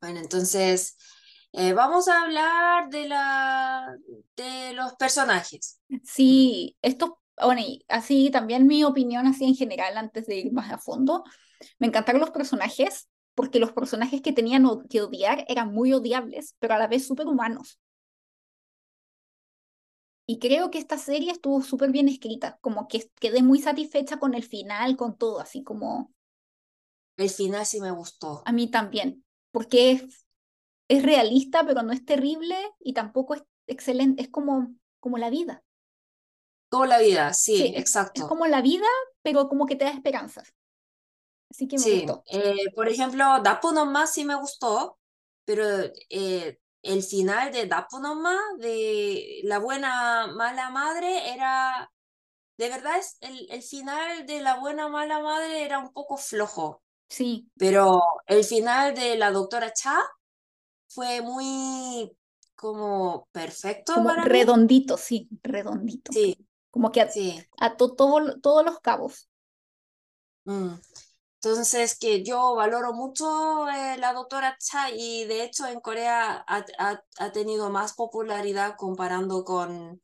Bueno, 0.00 0.20
entonces 0.20 0.96
eh, 1.52 1.72
vamos 1.72 2.08
a 2.08 2.22
hablar 2.22 2.88
de, 2.88 3.08
la, 3.08 3.94
de 4.36 4.72
los 4.74 4.94
personajes. 4.94 5.80
Sí, 6.04 6.76
esto, 6.82 7.20
bueno, 7.40 7.62
así 7.88 8.30
también 8.30 8.66
mi 8.66 8.84
opinión 8.84 9.26
así 9.26 9.44
en 9.44 9.54
general 9.54 9.96
antes 9.96 10.26
de 10.26 10.36
ir 10.36 10.52
más 10.52 10.72
a 10.72 10.78
fondo, 10.78 11.24
me 11.78 11.86
encantaron 11.86 12.20
los 12.20 12.30
personajes 12.30 13.08
porque 13.34 13.58
los 13.58 13.72
personajes 13.72 14.20
que 14.20 14.32
tenían 14.32 14.66
que 14.88 15.02
odiar 15.02 15.44
eran 15.48 15.72
muy 15.72 15.92
odiables, 15.92 16.56
pero 16.58 16.74
a 16.74 16.78
la 16.78 16.88
vez 16.88 17.06
súper 17.06 17.26
humanos. 17.26 17.78
Y 20.32 20.38
creo 20.38 20.70
que 20.70 20.78
esta 20.78 20.96
serie 20.96 21.30
estuvo 21.30 21.60
súper 21.60 21.90
bien 21.90 22.08
escrita, 22.08 22.56
como 22.62 22.88
que 22.88 23.06
quedé 23.20 23.42
muy 23.42 23.60
satisfecha 23.60 24.16
con 24.16 24.32
el 24.32 24.42
final, 24.42 24.96
con 24.96 25.18
todo, 25.18 25.40
así 25.40 25.62
como... 25.62 26.10
El 27.18 27.28
final 27.28 27.66
sí 27.66 27.82
me 27.82 27.90
gustó. 27.90 28.42
A 28.46 28.50
mí 28.50 28.70
también, 28.70 29.26
porque 29.50 29.90
es, 29.90 30.26
es 30.88 31.02
realista, 31.02 31.66
pero 31.66 31.82
no 31.82 31.92
es 31.92 32.02
terrible 32.06 32.56
y 32.80 32.94
tampoco 32.94 33.34
es 33.34 33.42
excelente, 33.66 34.22
es 34.22 34.30
como, 34.30 34.74
como 35.00 35.18
la 35.18 35.28
vida. 35.28 35.62
Como 36.70 36.86
la 36.86 36.98
vida, 36.98 37.34
sí, 37.34 37.74
exacto. 37.76 38.22
Es 38.22 38.26
como 38.26 38.46
la 38.46 38.62
vida, 38.62 38.86
pero 39.20 39.50
como 39.50 39.66
que 39.66 39.76
te 39.76 39.84
da 39.84 39.90
esperanzas. 39.90 40.54
Así 41.50 41.68
que 41.68 41.76
me 41.76 41.82
sí. 41.82 42.06
gustó. 42.06 42.24
Eh, 42.28 42.72
por 42.74 42.88
ejemplo, 42.88 43.22
Dapo 43.44 43.70
más 43.84 44.14
sí 44.14 44.24
me 44.24 44.36
gustó, 44.36 44.98
pero 45.44 45.62
eh, 46.08 46.58
el 46.82 47.02
final 47.02 47.52
de 47.52 47.66
Dapunoma, 47.66 48.36
de 48.58 49.40
La 49.44 49.58
buena 49.58 50.26
mala 50.28 50.70
madre, 50.70 51.32
era, 51.32 51.90
de 52.58 52.68
verdad, 52.68 52.98
es, 52.98 53.16
el, 53.20 53.50
el 53.50 53.62
final 53.62 54.26
de 54.26 54.40
La 54.40 54.58
buena 54.58 54.88
mala 54.88 55.20
madre 55.20 55.64
era 55.64 55.78
un 55.78 55.92
poco 55.92 56.16
flojo. 56.16 56.82
Sí. 57.08 57.48
Pero 57.56 58.02
el 58.26 58.44
final 58.44 58.94
de 58.94 59.16
la 59.16 59.30
doctora 59.30 59.72
Cha 59.72 59.98
fue 60.88 61.20
muy 61.20 62.10
como 62.54 63.28
perfecto. 63.32 63.94
Como 63.94 64.10
redondito, 64.10 64.96
sí, 64.96 65.28
redondito. 65.42 66.12
Sí. 66.12 66.38
Como 66.70 66.90
que 66.90 67.06
ató 67.58 67.92
todos 67.92 68.64
los 68.64 68.80
cabos. 68.80 69.28
Mm. 70.44 70.74
Entonces, 71.44 71.98
que 71.98 72.22
yo 72.22 72.54
valoro 72.54 72.92
mucho 72.92 73.68
eh, 73.68 73.96
la 73.98 74.12
doctora 74.12 74.56
Cha 74.60 74.90
y 74.90 75.24
de 75.24 75.42
hecho 75.42 75.66
en 75.66 75.80
Corea 75.80 76.44
ha, 76.46 76.64
ha, 77.18 77.32
tenido 77.32 77.68
más 77.68 77.94
popularidad 77.94 78.76
comparando 78.76 79.42
con 79.42 80.00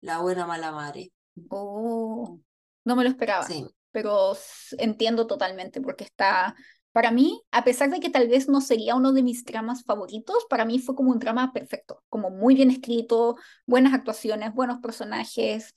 la 0.00 0.20
buena 0.20 0.46
mala 0.46 0.70
madre. 0.70 1.10
Oh, 1.48 2.38
no 2.84 2.94
me 2.94 3.02
lo 3.02 3.08
esperaba. 3.08 3.44
Sí. 3.44 3.66
Pero 3.90 4.36
entiendo 4.78 5.26
totalmente 5.26 5.80
porque 5.80 6.04
está, 6.04 6.54
para 6.92 7.10
mí, 7.10 7.42
a 7.50 7.64
pesar 7.64 7.90
de 7.90 7.98
que 7.98 8.10
tal 8.10 8.28
vez 8.28 8.48
no 8.48 8.60
sería 8.60 8.94
uno 8.94 9.12
de 9.12 9.24
mis 9.24 9.44
dramas 9.44 9.82
favoritos, 9.82 10.46
para 10.48 10.64
mí 10.64 10.78
fue 10.78 10.94
como 10.94 11.10
un 11.10 11.18
drama 11.18 11.52
perfecto, 11.52 12.04
como 12.08 12.30
muy 12.30 12.54
bien 12.54 12.70
escrito, 12.70 13.34
buenas 13.66 13.92
actuaciones, 13.92 14.54
buenos 14.54 14.78
personajes, 14.78 15.74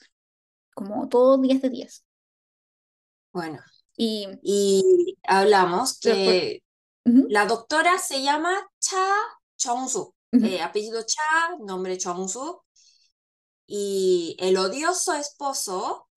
como 0.75 1.09
todo 1.09 1.39
10 1.39 1.63
de 1.63 1.69
10. 1.71 2.05
Bueno, 3.31 3.59
y, 4.01 5.17
hablamos 5.23 5.99
que 5.99 6.63
la 7.03 7.45
doctora 7.45 7.97
se 7.97 8.21
llama 8.23 8.55
Cha 8.79 9.13
Chong-suk, 9.57 10.15
eh, 10.31 10.61
apellido 10.61 11.03
Cha, 11.05 11.57
nombre 11.59 11.97
Chong-suk, 11.97 12.63
y 13.67 14.37
el 14.39 14.57
odioso 14.57 15.13
esposo, 15.13 16.07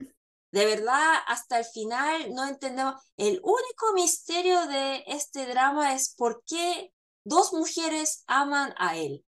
de 0.51 0.65
verdad, 0.65 1.19
hasta 1.27 1.59
el 1.59 1.65
final 1.65 2.33
no 2.33 2.47
entendemos. 2.47 2.95
El 3.17 3.41
único 3.43 3.93
misterio 3.93 4.65
de 4.67 5.03
este 5.07 5.45
drama 5.45 5.93
es 5.93 6.15
por 6.15 6.43
qué 6.45 6.93
dos 7.25 7.53
mujeres 7.53 8.23
aman 8.27 8.73
a 8.77 8.97
él. 8.97 9.25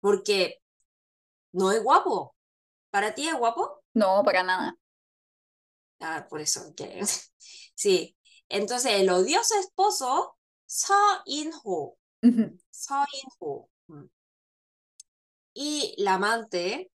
Porque 0.00 0.62
no 1.52 1.72
es 1.72 1.82
guapo. 1.82 2.36
¿Para 2.90 3.14
ti 3.14 3.26
es 3.26 3.34
guapo? 3.34 3.82
No, 3.94 4.22
para 4.24 4.42
nada. 4.42 4.76
Ah, 6.00 6.26
por 6.28 6.40
eso. 6.40 6.74
Que... 6.76 7.02
sí. 7.74 8.16
Entonces, 8.48 8.92
el 8.92 9.10
odioso 9.10 9.58
esposo, 9.58 10.36
So 10.66 10.94
In-ho. 11.26 11.96
So 12.70 12.94
In-ho. 13.12 13.68
Mm. 13.88 14.06
Y 15.54 15.94
la 15.98 16.14
amante, 16.14 16.90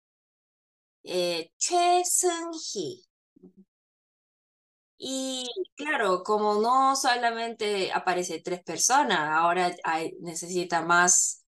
eh, 1.04 1.50
Choi 1.58 2.02
Seung-hee. 2.04 3.06
Y 4.98 5.46
claro, 5.76 6.22
como 6.22 6.60
no 6.60 6.96
solamente 6.96 7.92
aparece 7.92 8.40
tres 8.40 8.62
personas, 8.64 9.30
ahora 9.30 9.74
hay, 9.84 10.12
necesita 10.20 10.82
más, 10.82 11.44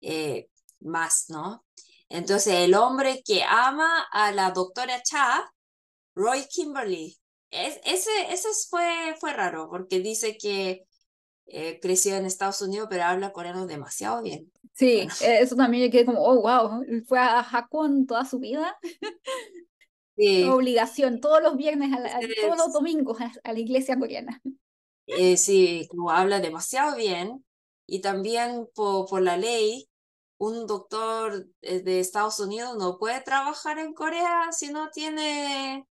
eh, 0.00 0.48
más, 0.80 1.26
¿no? 1.30 1.64
Entonces, 2.08 2.54
el 2.54 2.74
hombre 2.74 3.22
que 3.24 3.44
ama 3.44 4.06
a 4.10 4.32
la 4.32 4.50
doctora 4.50 5.02
Cha 5.02 5.52
Roy 6.14 6.46
Kimberly. 6.48 7.16
Es, 7.50 7.80
ese 7.84 8.10
ese 8.30 8.48
fue, 8.68 9.14
fue 9.18 9.32
raro 9.32 9.68
porque 9.70 10.00
dice 10.00 10.36
que 10.36 10.84
eh, 11.46 11.80
creció 11.80 12.16
en 12.16 12.26
Estados 12.26 12.62
Unidos, 12.62 12.88
pero 12.90 13.04
habla 13.04 13.32
coreano 13.32 13.66
demasiado 13.66 14.22
bien. 14.22 14.52
Sí, 14.74 15.00
Bueno. 15.00 15.14
eh, 15.20 15.38
eso 15.40 15.56
también 15.56 15.84
yo 15.86 15.90
quedé 15.90 16.06
como, 16.06 16.20
oh, 16.22 16.40
wow, 16.40 16.84
fue 17.06 17.18
a 17.18 17.40
Hakon 17.40 18.06
toda 18.06 18.24
su 18.24 18.38
vida. 18.38 18.76
Sí, 20.16 20.44
Obligación, 20.50 21.20
todos 21.20 21.42
los 21.42 21.56
viernes, 21.56 21.92
a 21.92 22.00
la- 22.00 22.20
todos 22.40 22.56
los 22.56 22.72
domingos 22.72 23.20
a, 23.20 23.32
a 23.44 23.52
la 23.52 23.58
iglesia 23.58 23.98
coreana. 23.98 24.40
eh, 25.06 25.36
sí, 25.36 25.86
como 25.90 26.10
habla 26.10 26.40
demasiado 26.40 26.96
bien 26.96 27.44
y 27.86 28.00
también 28.00 28.68
po- 28.74 29.06
por, 29.06 29.22
la 29.22 29.36
ley, 29.36 29.88
un 30.38 30.66
doctor 30.66 31.48
de 31.62 32.00
Estados 32.00 32.38
Unidos 32.40 32.76
no 32.78 32.98
puede 32.98 33.20
trabajar 33.22 33.78
en 33.78 33.92
Corea 33.94 34.52
si 34.52 34.70
no 34.70 34.90
tiene 34.90 35.86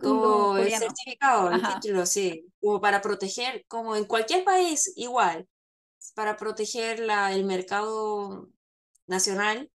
Como 0.00 0.56
el 0.58 0.70
certificado, 0.72 1.50
el 1.50 1.62
Ajá. 1.62 1.64
título, 1.64 2.04
sí, 2.06 2.46
como 2.60 2.80
para 2.80 3.00
proteger, 3.02 3.64
como 3.68 3.96
en 3.96 4.04
cualquier 4.04 4.44
país 4.44 4.92
igual, 4.96 5.48
para 6.14 6.36
proteger 6.36 7.00
la, 7.00 7.32
el 7.34 7.44
mercado 7.44 8.50
nacional. 9.06 9.70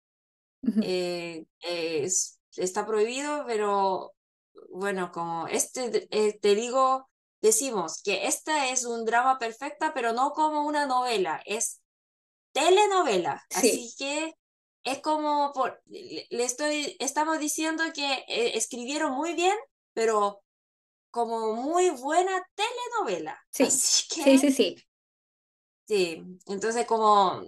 Ujú. 0.62 0.82
eh, 0.82 1.46
es- 1.60 2.40
está 2.56 2.86
prohibido, 2.86 3.44
pero 3.46 4.14
bueno, 4.70 5.10
como 5.12 5.46
este, 5.48 6.08
eh, 6.10 6.38
te 6.40 6.54
digo, 6.54 7.08
decimos 7.42 8.02
que 8.02 8.26
esta 8.26 8.68
es 8.70 8.84
un 8.84 9.04
drama 9.04 9.38
perfecta, 9.38 9.92
pero 9.94 10.12
no 10.12 10.32
como 10.32 10.66
una 10.66 10.86
novela, 10.86 11.42
es 11.46 11.80
telenovela. 12.52 13.44
Sí. 13.50 13.72
Así 13.72 13.94
que 13.98 14.34
es 14.84 15.00
como, 15.02 15.52
por, 15.54 15.82
le, 15.86 16.26
le 16.30 16.44
estoy, 16.44 16.96
estamos 17.00 17.38
diciendo 17.40 17.84
que 17.94 18.24
eh, 18.28 18.56
escribieron 18.56 19.12
muy 19.14 19.34
bien, 19.34 19.56
pero 19.96 20.44
como 21.10 21.54
muy 21.56 21.90
buena 21.90 22.32
telenovela. 22.54 23.38
Sí, 23.50 23.64
Así 23.66 24.08
que, 24.14 24.22
Sí, 24.24 24.38
sí, 24.38 24.52
sí. 24.52 24.76
sí, 25.86 26.24
entonces 26.46 26.86
como, 26.86 27.42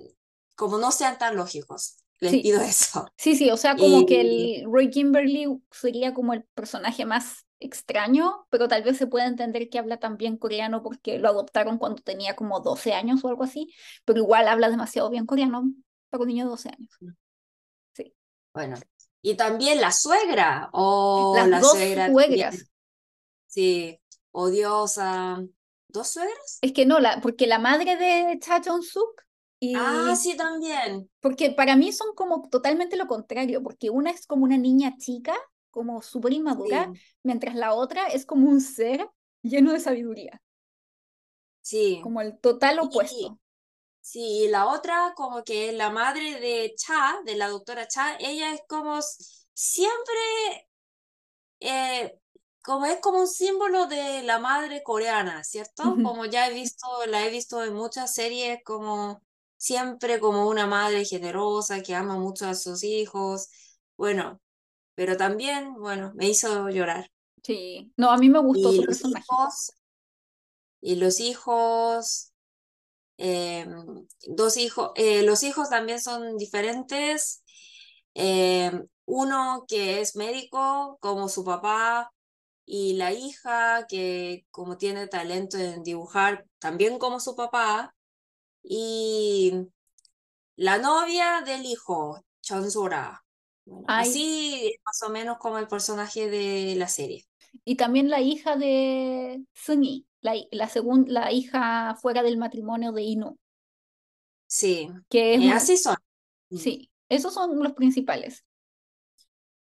como 0.57 0.79
no 0.79 0.91
sean 0.93 1.19
tan 1.19 1.37
lógicos, 1.37 1.99
les 2.21 2.33
Sí. 2.33 2.43
pido 2.43 2.61
eso. 2.63 3.07
Sí, 3.17 3.37
sí, 3.37 3.51
o 3.51 3.57
sea, 3.57 3.79
como 3.79 4.07
que 4.07 4.21
Y 4.21 4.23
el 4.23 4.65
Roy 4.73 4.91
Kimberly 4.91 5.47
sería 5.73 6.15
como 6.15 6.35
el 6.35 6.45
personaje 6.55 7.05
más 7.07 7.47
extraño, 7.61 8.47
pero 8.51 8.69
tal 8.69 8.83
vez 8.85 8.97
se 8.97 9.07
puede 9.09 9.27
entender 9.27 9.69
que 9.71 9.79
habla 9.79 9.99
también 9.99 10.37
coreano 10.39 10.83
porque 10.83 11.19
lo 11.19 11.29
adoptaron 11.29 11.79
cuando 11.79 12.03
tenía 12.03 12.37
como 12.37 12.61
12 12.61 12.93
años 12.95 13.25
o 13.25 13.29
algo 13.29 13.45
así, 13.45 13.75
pero 14.05 14.21
igual 14.21 14.49
habla 14.49 14.71
demasiado 14.71 15.11
bien 15.11 15.27
coreano 15.27 15.65
para 16.11 16.23
un 16.23 16.29
niño 16.29 16.45
de 16.45 16.51
12 16.51 16.69
años. 16.71 16.91
Sí. 17.93 18.15
bueno, 18.53 18.77
y 19.23 19.37
también 19.37 19.81
la 19.81 19.93
suegra, 19.93 20.71
o 20.73 21.45
Las 21.45 21.49
la 21.49 21.63
dos 21.63 21.65
suegra 21.65 22.11
suegras. 22.11 22.57
también, 22.57 22.69
sí, 23.47 24.01
odiosa. 24.33 25.45
¿Dos 25.89 26.11
suegras? 26.13 26.61
Es 26.61 26.73
que 26.73 26.87
no, 26.87 26.99
la, 27.01 27.21
porque 27.21 27.47
la 27.47 27.59
madre 27.59 27.97
de 27.97 28.39
Cha 28.41 28.61
Jong-suk 28.65 29.23
y 29.61 30.13
Ah, 30.13 30.15
sí, 30.17 30.37
también. 30.37 31.09
porque 31.21 31.51
para 31.51 31.77
mí 31.77 31.93
son 31.93 32.15
como 32.15 32.49
totalmente 32.51 32.97
lo 32.97 33.07
contrario, 33.07 33.63
porque 33.63 33.91
una 33.91 34.11
es 34.11 34.27
como 34.27 34.45
una 34.45 34.59
niña 34.59 34.97
chica, 34.99 35.35
como 35.71 36.03
súper 36.03 36.33
inmadura, 36.33 36.91
Sí, 36.91 37.01
mientras 37.23 37.55
la 37.57 37.75
otra 37.75 38.07
es 38.09 38.27
como 38.27 38.49
un 38.51 38.61
ser 38.61 39.09
lleno 39.43 39.73
de 39.73 39.81
sabiduría, 39.81 40.43
sí. 41.63 42.01
como 42.01 42.21
el 42.21 42.39
total 42.41 42.81
opuesto. 42.81 43.39
Sí, 44.11 44.45
y 44.45 44.49
la 44.49 44.67
otra, 44.69 45.13
como 45.17 45.45
que 45.45 45.73
la 45.73 45.91
madre 45.91 46.41
de 46.41 46.75
Cha, 46.77 47.19
de 47.25 47.37
la 47.37 47.49
doctora 47.49 47.87
Cha, 47.89 48.17
ella 48.19 48.53
es 48.55 48.63
como 48.69 49.01
siempre, 49.55 50.17
eh, 51.61 52.19
como 52.63 52.87
es 52.87 53.01
como 53.01 53.21
un 53.21 53.29
símbolo 53.29 53.87
de 53.87 54.23
la 54.23 54.39
madre 54.39 54.83
coreana, 54.83 55.45
¿cierto? 55.45 56.01
Como 56.03 56.25
ya 56.27 56.49
he 56.49 56.55
visto, 56.55 56.87
la 57.07 57.25
he 57.27 57.31
visto 57.31 57.63
en 57.65 57.75
muchas 57.75 58.15
series, 58.15 58.61
como 58.65 59.23
siempre 59.57 60.21
como 60.21 60.49
una 60.49 60.67
madre 60.67 61.05
generosa 61.05 61.83
que 61.83 61.95
ama 61.95 62.17
mucho 62.19 62.47
a 62.47 62.55
sus 62.55 62.85
hijos. 62.85 63.49
Bueno, 63.97 64.41
pero 64.95 65.17
también, 65.17 65.75
bueno, 65.75 66.13
me 66.17 66.29
hizo 66.29 66.69
llorar. 66.71 67.11
Sí, 67.43 67.93
no, 67.97 68.11
a 68.11 68.17
mí 68.19 68.29
me 68.29 68.39
gustó 68.41 68.73
Y 68.73 68.73
su 68.73 68.85
los 68.87 68.87
personaje. 68.87 69.27
hijos, 69.27 69.73
y 70.81 70.97
los 70.97 71.21
hijos, 71.21 72.33
em, 73.19 74.07
dos 74.29 74.57
hijos, 74.59 74.93
eh, 74.97 75.23
los 75.25 75.43
hijos 75.45 75.71
también 75.71 76.01
son 76.01 76.39
diferentes. 76.39 77.45
Em, 78.15 78.87
uno 79.07 79.65
que 79.69 80.01
es 80.01 80.17
médico, 80.17 80.99
como 81.01 81.29
su 81.29 81.45
papá, 81.45 82.13
y 82.67 82.95
la 82.95 83.13
hija 83.13 83.87
que 83.89 84.47
como 84.51 84.79
tiene 84.79 85.09
talento 85.09 85.59
en 85.59 85.83
dibujar, 85.83 86.47
también 86.61 86.99
como 86.99 87.21
su 87.21 87.37
papá, 87.37 87.95
y 88.63 89.53
la 90.57 90.79
novia 90.79 91.43
del 91.45 91.65
hijo. 91.67 92.23
Bueno, 93.65 93.87
Ay, 93.87 94.09
así 94.11 94.75
más 94.85 95.03
o 95.03 95.11
menos 95.11 95.39
como 95.39 95.59
el 95.59 95.69
personaje 95.69 96.29
de 96.31 96.75
la 96.77 96.89
serie. 96.89 97.27
y 97.65 97.77
también 97.77 98.09
la 98.11 98.21
hija 98.21 98.57
de 98.57 99.45
Seung-yi, 99.55 100.07
la, 100.21 100.35
la, 100.51 100.69
segun- 100.69 101.07
la 101.09 101.33
hija 101.33 101.97
fuera 102.01 102.23
del 102.23 102.37
matrimonio 102.39 102.93
de 102.93 103.03
Ino, 103.03 103.37
Sí, 104.47 104.89
que 105.09 105.35
es 105.35 105.41
eh, 105.41 105.47
una... 105.47 105.57
así 105.57 105.77
son. 105.77 105.97
Sí, 106.51 106.91
esos 107.09 107.35
son 107.35 107.59
los 107.63 107.73
principales. 107.75 108.45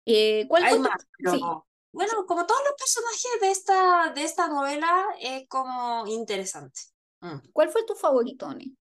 Eh, 0.05 0.45
¿cuál 0.47 0.63
Hay 0.63 0.69
fue 0.69 0.77
tu... 0.77 0.83
más, 0.83 1.01
Sí, 1.01 1.07
pero 1.23 1.67
bueno, 1.91 2.25
como 2.27 2.45
todos 2.45 2.61
los 2.65 2.73
personajes 2.77 3.41
de 3.41 3.51
esta, 3.51 4.13
de 4.13 4.23
esta 4.23 4.47
novela, 4.47 5.05
es 5.19 5.47
como 5.49 6.05
interesante. 6.07 6.79
Mm. 7.21 7.39
¿cuál 7.51 7.69
fue 7.69 7.83
tu 7.85 7.95
favorito, 7.95 8.45
Oni? 8.47 8.77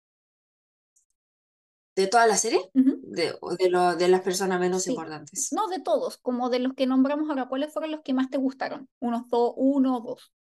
¿De 1.94 2.06
toda 2.06 2.26
la 2.26 2.36
serie? 2.38 2.70
De, 2.74 3.36
o 3.42 3.54
de, 3.54 3.68
lo, 3.68 3.96
de 3.96 4.08
las 4.08 4.22
personas 4.22 4.58
menos 4.58 4.84
Sí. 4.84 4.92
importantes. 4.92 5.52
No, 5.52 5.68
de 5.68 5.80
todos, 5.80 6.16
como 6.18 6.48
de 6.48 6.58
los 6.58 6.72
que 6.74 6.86
nombramos 6.86 7.28
ahora, 7.28 7.48
¿cuáles 7.48 7.72
fueron 7.72 7.90
los 7.92 8.00
que 8.02 8.14
más 8.14 8.30
te 8.30 8.38
gustaron? 8.38 8.88
Unos 9.00 9.28
dos, 9.28 9.52
uno 9.56 9.98
o 9.98 10.00
dos. 10.00 10.32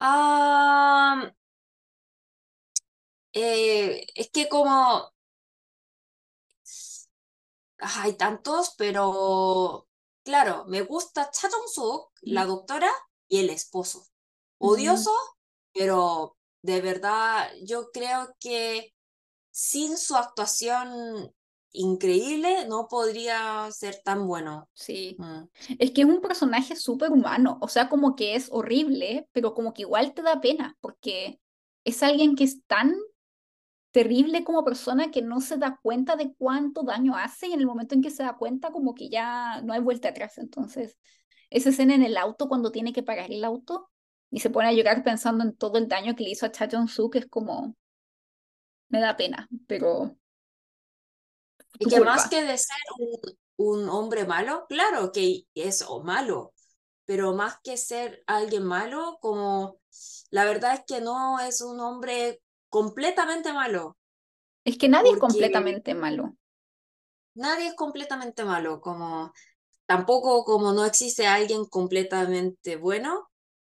Ah, 0.00 1.30
eh, 3.32 4.06
es 4.14 4.30
que 4.30 4.48
como 4.48 4.72
ah, 4.72 5.12
hay 7.80 8.14
tantos, 8.14 8.74
pero 8.78 9.88
claro, 10.24 10.64
me 10.66 10.82
gusta 10.82 11.30
Cha 11.30 11.48
Jong-suk, 11.50 12.10
la 12.22 12.46
doctora, 12.46 12.90
y 13.28 13.40
el 13.40 13.50
esposo. 13.50 14.00
Mm, 14.60 14.66
Odioso, 14.68 15.12
pero 15.72 16.36
de 16.62 16.80
verdad 16.80 17.50
yo 17.64 17.90
creo 17.92 18.34
que 18.40 18.94
sin 19.50 19.98
su 19.98 20.16
actuación 20.16 21.34
increíble 21.76 22.66
no 22.68 22.88
podría 22.88 23.68
ser 23.70 24.00
tan 24.02 24.26
bueno. 24.26 24.68
sí. 24.72 25.16
Mm. 25.18 25.48
Es 25.78 25.90
que 25.92 26.02
es 26.02 26.06
un 26.06 26.20
personaje 26.20 26.76
súper 26.76 27.12
humano, 27.12 27.58
o 27.60 27.68
sea, 27.68 27.88
como 27.88 28.16
que 28.16 28.34
es 28.34 28.48
horrible, 28.50 29.28
pero 29.32 29.54
como 29.54 29.72
que 29.72 29.82
igual 29.82 30.14
te 30.14 30.22
da 30.22 30.40
pena, 30.40 30.76
porque 30.80 31.40
es 31.84 32.02
alguien 32.02 32.34
que 32.34 32.44
es 32.44 32.64
tan 32.66 32.94
terrible 33.92 34.44
como 34.44 34.64
persona 34.64 35.10
que 35.10 35.22
no 35.22 35.40
se 35.40 35.56
da 35.56 35.78
cuenta 35.82 36.16
de 36.16 36.34
cuánto 36.34 36.82
daño 36.82 37.16
hace 37.16 37.48
y 37.48 37.52
en 37.52 37.60
el 37.60 37.66
momento 37.66 37.94
en 37.94 38.02
que 38.02 38.10
se 38.10 38.22
da 38.22 38.36
cuenta 38.36 38.70
como 38.70 38.94
que 38.94 39.08
ya 39.08 39.62
no 39.62 39.72
hay 39.72 39.80
vuelta 39.80 40.08
atrás. 40.10 40.36
Entonces, 40.38 40.98
esa 41.48 41.70
escena 41.70 41.94
en 41.94 42.02
el 42.02 42.16
auto 42.16 42.48
cuando 42.48 42.70
tiene 42.70 42.92
que 42.92 43.02
pagar 43.02 43.32
el 43.32 43.44
auto 43.44 43.90
y 44.30 44.40
se 44.40 44.50
pone 44.50 44.68
a 44.68 44.72
llorar 44.72 45.02
pensando 45.02 45.44
en 45.44 45.56
todo 45.56 45.78
el 45.78 45.88
daño 45.88 46.14
que 46.14 46.24
le 46.24 46.30
hizo 46.30 46.44
a 46.44 46.52
Cha 46.52 46.68
Jong-suk 46.70 47.16
es 47.16 47.26
como, 47.26 47.74
me 48.88 49.00
da 49.00 49.16
pena, 49.16 49.48
pero 49.66 50.16
Y 51.78 51.88
que 51.88 52.00
más 52.00 52.28
que 52.28 52.42
de 52.42 52.58
ser 52.58 52.76
un, 52.98 53.20
un 53.82 53.88
hombre 53.88 54.24
malo, 54.26 54.66
claro 54.68 55.12
que 55.12 55.44
es 55.54 55.82
o 55.88 56.02
malo, 56.02 56.52
pero 57.06 57.34
más 57.34 57.58
que 57.64 57.76
ser 57.76 58.22
alguien 58.26 58.64
malo, 58.64 59.18
como 59.20 59.80
la 60.30 60.44
verdad 60.44 60.74
es 60.74 60.82
que 60.86 61.00
no 61.00 61.40
es 61.40 61.60
un 61.62 61.80
hombre 61.80 62.42
completamente 62.70 63.52
malo, 63.52 63.96
Es 64.64 64.76
que 64.76 64.90
nadie 64.90 65.12
es 65.12 65.18
completamente 65.18 65.94
malo. 65.94 66.36
nadie 67.34 67.68
es 67.68 67.74
completamente 67.74 68.44
malo, 68.44 68.80
como 68.80 69.32
tampoco 69.86 70.44
como 70.44 70.72
no 70.72 70.84
existe 70.84 71.26
alguien 71.26 71.66
completamente 71.66 72.76
bueno, 72.76 73.30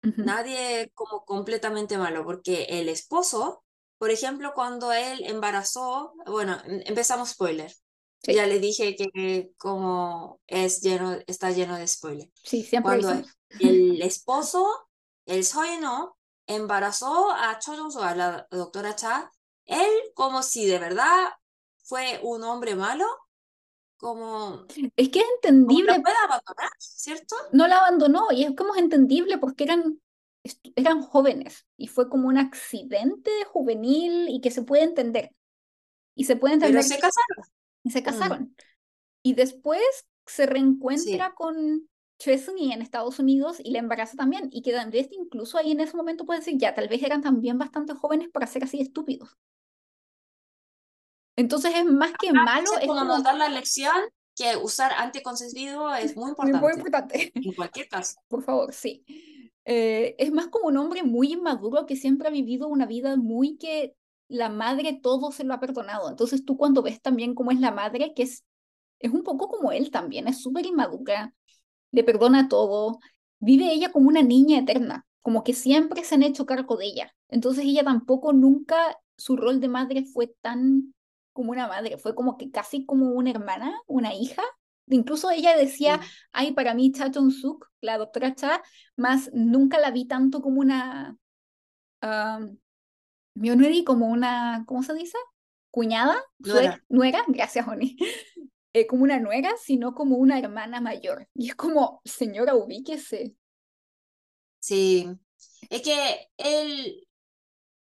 Ujú. 0.03 0.23
nadie 0.23 0.83
es 0.83 0.89
como 0.95 1.25
completamente 1.25 1.97
malo, 1.97 2.25
porque 2.25 2.65
el 2.69 2.89
esposo, 2.89 3.63
por 3.97 4.11
ejemplo, 4.11 4.53
cuando 4.55 4.93
él 4.93 5.23
embarazó, 5.25 6.13
bueno, 6.27 6.57
em- 6.65 6.83
empezamos 6.87 7.31
spoiler. 7.31 7.73
Sí, 8.23 8.33
Ya 8.33 8.45
le 8.45 8.59
dije 8.59 8.95
que 8.95 9.51
como 9.57 10.39
es 10.47 10.81
lleno, 10.81 11.17
está 11.25 11.51
lleno 11.51 11.77
de 11.77 11.87
spoiler. 11.87 12.29
sí, 12.43 12.63
siempre 12.63 12.99
Cuando 12.99 13.27
el 13.59 14.01
esposo, 14.01 14.89
el 15.25 15.45
Soyeno, 15.45 16.17
embarazó 16.47 17.31
a 17.31 17.59
Cho 17.59 17.75
Jong-soo, 17.75 18.03
a 18.03 18.15
la 18.15 18.47
doctora 18.51 18.95
Cha, 18.95 19.31
él 19.65 19.89
como 20.15 20.43
si 20.43 20.65
de 20.65 20.79
verdad 20.79 21.29
fue 21.83 22.19
un 22.23 22.43
hombre 22.43 22.75
malo, 22.75 23.05
como, 23.97 24.65
Es 24.95 25.09
que 25.09 25.19
es 25.19 25.25
entendible 25.35 25.91
la 25.93 26.01
puede 26.01 26.15
abandonar, 26.23 26.69
¿cierto? 26.77 27.35
no 27.51 27.67
la 27.67 27.79
abandonó 27.79 28.27
y 28.31 28.43
es 28.43 28.55
como 28.55 28.73
es 28.73 28.81
entendible 28.81 29.37
porque 29.37 29.65
eran 29.65 29.99
eran 30.75 31.01
jóvenes 31.01 31.65
y 31.77 31.87
fue 31.87 32.09
como 32.09 32.27
un 32.27 32.37
accidente 32.37 33.31
juvenil 33.51 34.29
y 34.29 34.41
que 34.41 34.51
se 34.51 34.63
puede 34.63 34.83
entender. 34.83 35.31
Y 36.15 36.25
se 36.25 36.35
puede 36.35 36.55
entender. 36.55 36.81
Pero 36.81 36.87
se 36.87 36.99
casaron. 36.99 37.58
Y 37.89 37.91
se 37.91 38.03
casaron. 38.03 38.55
Y 39.23 39.33
después 39.33 39.81
se 40.27 40.45
reencuentra 40.45 41.33
con 41.33 41.89
Chesney 42.19 42.71
en 42.71 42.83
Estados 42.83 43.17
Unidos 43.17 43.59
y 43.63 43.71
le 43.71 43.79
embaraza 43.79 44.15
también. 44.15 44.49
Y 44.51 44.61
que 44.61 44.77
Andrés 44.77 45.09
incluso 45.11 45.57
ahí 45.57 45.71
en 45.71 45.79
ese 45.79 45.97
momento 45.97 46.25
puede 46.25 46.41
decir, 46.41 46.55
ya, 46.57 46.75
tal 46.75 46.87
vez 46.87 47.01
eran 47.01 47.23
también 47.23 47.57
bastante 47.57 47.95
jóvenes 47.95 48.29
para 48.29 48.45
ser 48.45 48.63
así 48.63 48.79
estúpidos. 48.79 49.37
Entonces 51.35 51.73
es 51.75 51.85
más 51.85 52.11
que 52.19 52.31
malo. 52.31 52.77
Es 52.79 52.85
como 52.85 53.03
notar 53.05 53.35
la 53.37 53.49
lección 53.49 53.95
que 54.35 54.55
usar 54.55 54.91
anticoncebido 54.97 55.93
es 55.95 56.15
muy 56.15 56.29
importante. 56.29 56.61
Muy 56.61 56.73
importante. 56.73 57.31
En 57.33 57.53
cualquier 57.53 57.89
caso. 57.89 58.19
Por 58.27 58.43
favor, 58.43 58.71
sí. 58.71 59.03
Eh, 59.65 60.15
es 60.19 60.31
más 60.31 60.47
como 60.47 60.67
un 60.67 60.77
hombre 60.77 61.01
muy 61.01 61.33
inmaduro 61.33 61.87
que 61.87 61.95
siempre 61.95 62.27
ha 62.27 62.31
vivido 62.31 62.67
una 62.67 62.85
vida 62.85 63.15
muy 63.15 63.57
que 63.57 63.95
la 64.29 64.49
madre 64.49 64.99
todo 65.01 65.31
se 65.31 65.43
lo 65.43 65.53
ha 65.53 65.59
perdonado. 65.59 66.09
Entonces 66.09 66.45
tú 66.45 66.55
cuando 66.55 66.81
ves 66.81 67.01
también 67.01 67.35
cómo 67.35 67.51
es 67.51 67.59
la 67.59 67.71
madre, 67.71 68.13
que 68.15 68.23
es, 68.23 68.45
es 68.99 69.11
un 69.11 69.23
poco 69.23 69.49
como 69.49 69.71
él 69.71 69.91
también, 69.91 70.27
es 70.27 70.41
súper 70.41 70.65
inmadura, 70.65 71.33
le 71.91 72.03
perdona 72.03 72.47
todo, 72.47 72.99
vive 73.39 73.73
ella 73.73 73.91
como 73.91 74.07
una 74.07 74.21
niña 74.21 74.59
eterna, 74.59 75.05
como 75.21 75.43
que 75.43 75.53
siempre 75.53 76.03
se 76.03 76.15
han 76.15 76.23
hecho 76.23 76.45
cargo 76.45 76.77
de 76.77 76.85
ella. 76.85 77.15
Entonces 77.27 77.65
ella 77.65 77.83
tampoco 77.83 78.31
nunca, 78.31 78.97
su 79.17 79.35
rol 79.35 79.59
de 79.59 79.67
madre 79.67 80.05
fue 80.05 80.27
tan 80.41 80.93
como 81.33 81.51
una 81.51 81.67
madre, 81.67 81.97
fue 81.97 82.15
como 82.15 82.37
que 82.37 82.51
casi 82.51 82.85
como 82.85 83.11
una 83.11 83.31
hermana, 83.31 83.73
una 83.87 84.13
hija. 84.13 84.43
Incluso 84.87 85.29
ella 85.31 85.55
decía, 85.55 85.99
ay, 86.31 86.53
para 86.53 86.73
mí 86.73 86.91
Cha 86.91 87.11
Chong 87.11 87.31
Suk, 87.31 87.67
la 87.81 87.97
doctora 87.97 88.35
Cha, 88.35 88.61
más 88.95 89.29
nunca 89.33 89.79
la 89.79 89.91
vi 89.91 90.05
tanto 90.05 90.41
como 90.41 90.59
una, 90.59 91.17
um, 93.35 93.83
como 93.85 94.07
una, 94.07 94.63
¿cómo 94.67 94.83
se 94.83 94.93
dice? 94.93 95.17
Cuñada, 95.71 96.21
nuera, 96.39 96.83
nuera 96.89 97.23
gracias, 97.27 97.67
Oni. 97.67 97.95
Eh, 98.73 98.85
como 98.85 99.03
una 99.03 99.19
nuera, 99.19 99.55
sino 99.57 99.95
como 99.95 100.17
una 100.17 100.37
hermana 100.37 100.79
mayor. 100.79 101.27
Y 101.33 101.49
es 101.49 101.55
como, 101.55 102.01
señora, 102.05 102.55
ubíquese. 102.55 103.35
Sí, 104.59 105.09
es 105.69 105.81
que 105.81 106.29
él 106.37 107.07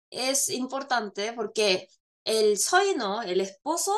es 0.10 0.49
importante 0.49 1.34
porque 1.34 1.88
el 2.23 2.58
Soino, 2.58 3.21
el 3.21 3.41
esposo, 3.41 3.93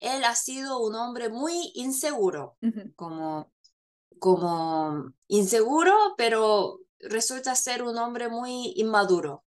él 0.00 0.24
ha 0.24 0.34
sido 0.34 0.80
un 0.80 0.94
hombre 0.94 1.28
muy 1.28 1.72
inseguro, 1.74 2.56
como, 2.94 3.52
como 4.18 5.12
inseguro, 5.28 6.14
pero 6.16 6.80
resulta 6.98 7.54
ser 7.54 7.82
un 7.82 7.96
hombre 7.98 8.28
muy 8.28 8.72
inmaduro. 8.76 9.44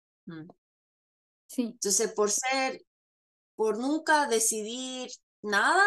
Sí. 1.49 1.63
Entonces, 1.63 2.13
por 2.13 2.29
ser, 2.29 2.81
por 3.55 3.79
nunca 3.79 4.27
decidir 4.27 5.09
nada, 5.41 5.83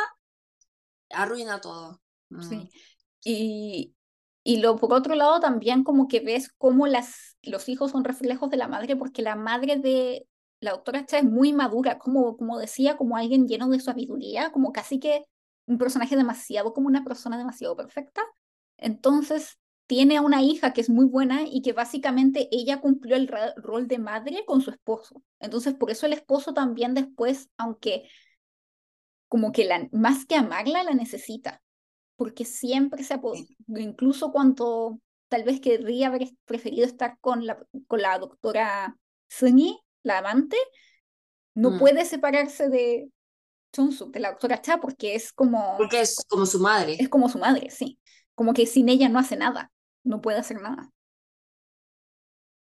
arruina 1.11 1.61
todo. 1.61 2.01
Sí. 2.41 2.57
Mm. 2.57 2.69
Y, 3.25 3.95
y 4.43 4.57
lo 4.59 4.77
por 4.77 4.93
otro 4.93 5.15
lado 5.15 5.39
también 5.39 5.85
como 5.85 6.09
que 6.09 6.21
ves 6.21 6.53
cómo 6.59 6.89
las, 6.89 7.37
los 7.43 7.69
hijos 7.69 7.93
son 7.93 8.05
reflejos 8.05 8.51
de 8.51 8.57
la 8.57 8.67
madre, 8.67 8.97
porque 8.97 9.23
la 9.23 9.37
madre 9.37 9.77
de, 9.77 10.27
la 10.61 10.73
doctora 10.73 11.07
Cha 11.07 11.19
es 11.19 11.25
muy 11.25 11.53
madura, 11.53 11.99
como, 11.99 12.37
como 12.37 12.59
decía, 12.59 12.97
como 12.97 13.17
alguien 13.17 13.47
lleno 13.47 13.69
de 13.69 13.79
sabiduría, 13.79 14.51
como 14.51 14.73
casi 14.73 14.99
que 14.99 15.25
un 15.67 15.79
personaje 15.79 16.17
demasiado, 16.17 16.73
como 16.75 16.89
una 16.89 17.05
persona 17.05 17.39
demasiado 17.39 17.77
perfecta. 17.77 18.23
Entonces 18.79 19.59
tiene 19.87 20.17
a 20.17 20.23
una 20.23 20.43
hija 20.43 20.73
que 20.73 20.81
es 20.81 20.89
muy 20.89 21.07
buena 21.07 21.43
y 21.47 21.63
que 21.63 21.73
básicamente 21.73 22.49
ella 22.51 22.81
cumplió 22.81 23.17
el 23.17 23.29
rol 23.57 23.89
de 23.89 23.99
madre 23.99 24.45
con 24.47 24.61
su 24.61 24.71
esposo. 24.71 25.23
Entonces 25.41 25.75
por 25.75 25.91
eso 25.91 26.07
el 26.07 26.13
esposo 26.13 26.55
también 26.55 26.95
después, 26.95 27.49
aunque 27.57 28.09
como 29.29 29.53
que 29.53 29.65
la, 29.65 29.89
más 29.93 30.27
que 30.27 30.37
amarla, 30.37 30.83
la 30.83 30.95
necesita, 30.95 31.63
porque 32.17 32.45
siempre 32.45 33.03
se 33.03 33.19
incluso 33.69 34.31
cuando 34.31 35.01
tal 35.29 35.45
vez 35.45 35.61
querría 35.61 36.09
haber 36.09 36.29
preferido 36.45 36.85
estar 36.85 37.19
con 37.21 37.47
la, 37.47 37.59
con 37.87 38.03
la 38.03 38.19
doctora 38.19 38.97
Sunny, 39.29 39.81
la 40.03 40.19
amante, 40.19 40.57
no 41.55 41.73
mm. 41.73 41.79
puede 41.79 42.05
separarse 42.05 42.69
de 42.69 43.11
Chonsuk, 43.73 44.13
de 44.13 44.21
la 44.21 44.33
doctora 44.33 44.61
Cha, 44.61 44.79
porque 44.79 45.15
es 45.15 45.33
como... 45.33 45.77
Porque 45.79 46.03
es 46.03 46.23
como 46.29 46.45
su 46.45 46.61
madre. 46.61 46.97
Es 46.99 47.09
como 47.09 47.29
su 47.31 47.39
madre, 47.39 47.71
sí. 47.71 47.99
Como 48.35 48.55
que 48.55 48.67
sin 48.67 48.89
ella 48.89 49.09
no 49.09 49.19
hace 49.19 49.37
nada, 49.37 49.73
no 50.05 50.21
puede 50.21 50.39
hacer 50.39 50.61
nada. 50.61 50.91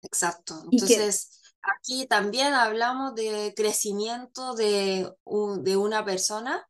Exacto. 0.03 0.65
Entonces, 0.71 1.55
aquí 1.63 2.07
también 2.07 2.55
hablamos 2.55 3.15
de 3.15 3.53
crecimiento 3.55 4.55
de, 4.55 5.13
de 5.61 5.77
una 5.77 6.05
persona, 6.05 6.67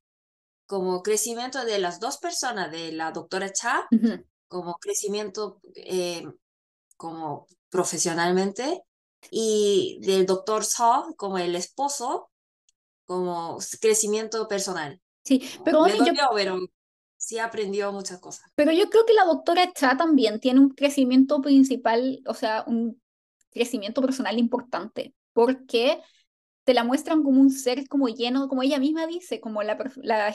como 0.67 1.03
crecimiento 1.03 1.65
de 1.65 1.79
las 1.79 2.01
dos 2.01 2.19
personas, 2.19 2.71
de 2.71 2.93
la 2.93 3.13
doctora 3.13 3.53
Cha, 3.53 3.89
como 4.49 4.75
crecimiento 4.75 5.61
eh, 5.75 6.27
como 6.97 7.47
profesionalmente, 7.71 8.85
y 9.31 9.99
del 10.03 10.27
doctor 10.27 10.65
Saw 10.65 11.15
como 11.17 11.39
el 11.39 11.55
esposo, 11.55 12.31
como 13.07 13.59
crecimiento 13.81 14.47
personal. 14.49 15.01
Sí, 15.25 15.43
pero, 15.65 15.85
pero 16.35 16.59
sí 17.31 17.39
aprendió 17.39 17.93
muchas 17.93 18.19
cosas. 18.19 18.51
Pero 18.57 18.73
yo 18.73 18.91
creo 18.91 19.07
que 19.07 19.15
la 19.15 19.25
doctora 19.25 19.73
Cha 19.73 19.97
también 19.97 20.41
tiene 20.41 20.59
un 20.59 20.71
crecimiento 20.71 21.41
principal, 21.41 22.21
o 22.27 22.35
sea, 22.35 22.65
un 22.67 23.01
crecimiento 23.53 24.03
personal 24.03 24.37
importante, 24.37 25.15
porque 25.33 26.01
te 26.65 26.75
la 26.75 26.83
muestran 26.83 27.23
como 27.23 27.41
un 27.41 27.51
ser 27.51 27.87
como 27.87 28.09
lleno, 28.09 28.49
como 28.49 28.65
ella 28.65 28.81
misma 28.81 29.07
dice, 29.07 29.39
como 29.41 29.63
la, 29.63 29.79
la 30.03 30.35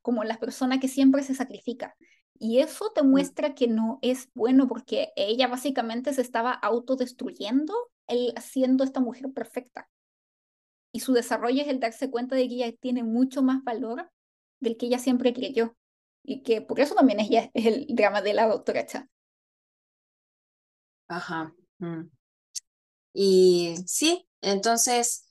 como 0.00 0.24
la 0.24 0.38
persona 0.38 0.80
que 0.80 0.88
siempre 0.88 1.22
se 1.22 1.34
sacrifica. 1.34 1.94
Y 2.38 2.60
eso 2.60 2.90
te 2.94 3.02
mm. 3.02 3.10
muestra 3.10 3.54
que 3.54 3.68
no 3.68 3.98
es 4.00 4.30
bueno 4.32 4.66
porque 4.68 5.12
ella 5.16 5.48
básicamente 5.48 6.14
se 6.14 6.22
estaba 6.22 6.52
autodestruyendo 6.52 7.74
el, 8.06 8.32
siendo 8.40 8.84
esta 8.84 9.00
mujer 9.00 9.30
perfecta. 9.34 9.90
Y 10.92 11.00
su 11.00 11.12
desarrollo 11.12 11.60
es 11.60 11.68
el 11.68 11.78
darse 11.78 12.10
cuenta 12.10 12.36
de 12.36 12.48
que 12.48 12.54
ella 12.54 12.72
tiene 12.80 13.02
mucho 13.02 13.42
más 13.42 13.62
valor 13.64 14.10
del 14.60 14.78
que 14.78 14.86
ella 14.86 14.98
siempre 14.98 15.34
creyó. 15.34 15.76
Y 16.24 16.42
que 16.42 16.62
por 16.62 16.80
eso 16.80 16.94
también 16.94 17.20
ella 17.20 17.50
es 17.54 17.66
el 17.66 17.86
drama 17.88 18.22
de 18.22 18.34
la 18.34 18.46
doctora 18.46 18.86
Cha. 18.86 19.08
Ajá. 21.08 21.54
Mm. 21.78 22.04
Y 23.12 23.74
sí, 23.86 24.28
entonces 24.40 25.28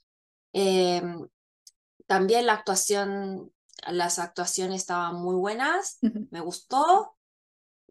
em, 0.53 1.27
también 2.07 2.45
la 2.45 2.53
actuación 2.53 3.51
las 3.87 4.19
actuaciones 4.19 4.81
estaban 4.81 5.15
muy 5.15 5.35
buenas, 5.35 5.97
me 6.31 6.41
gustó. 6.41 7.15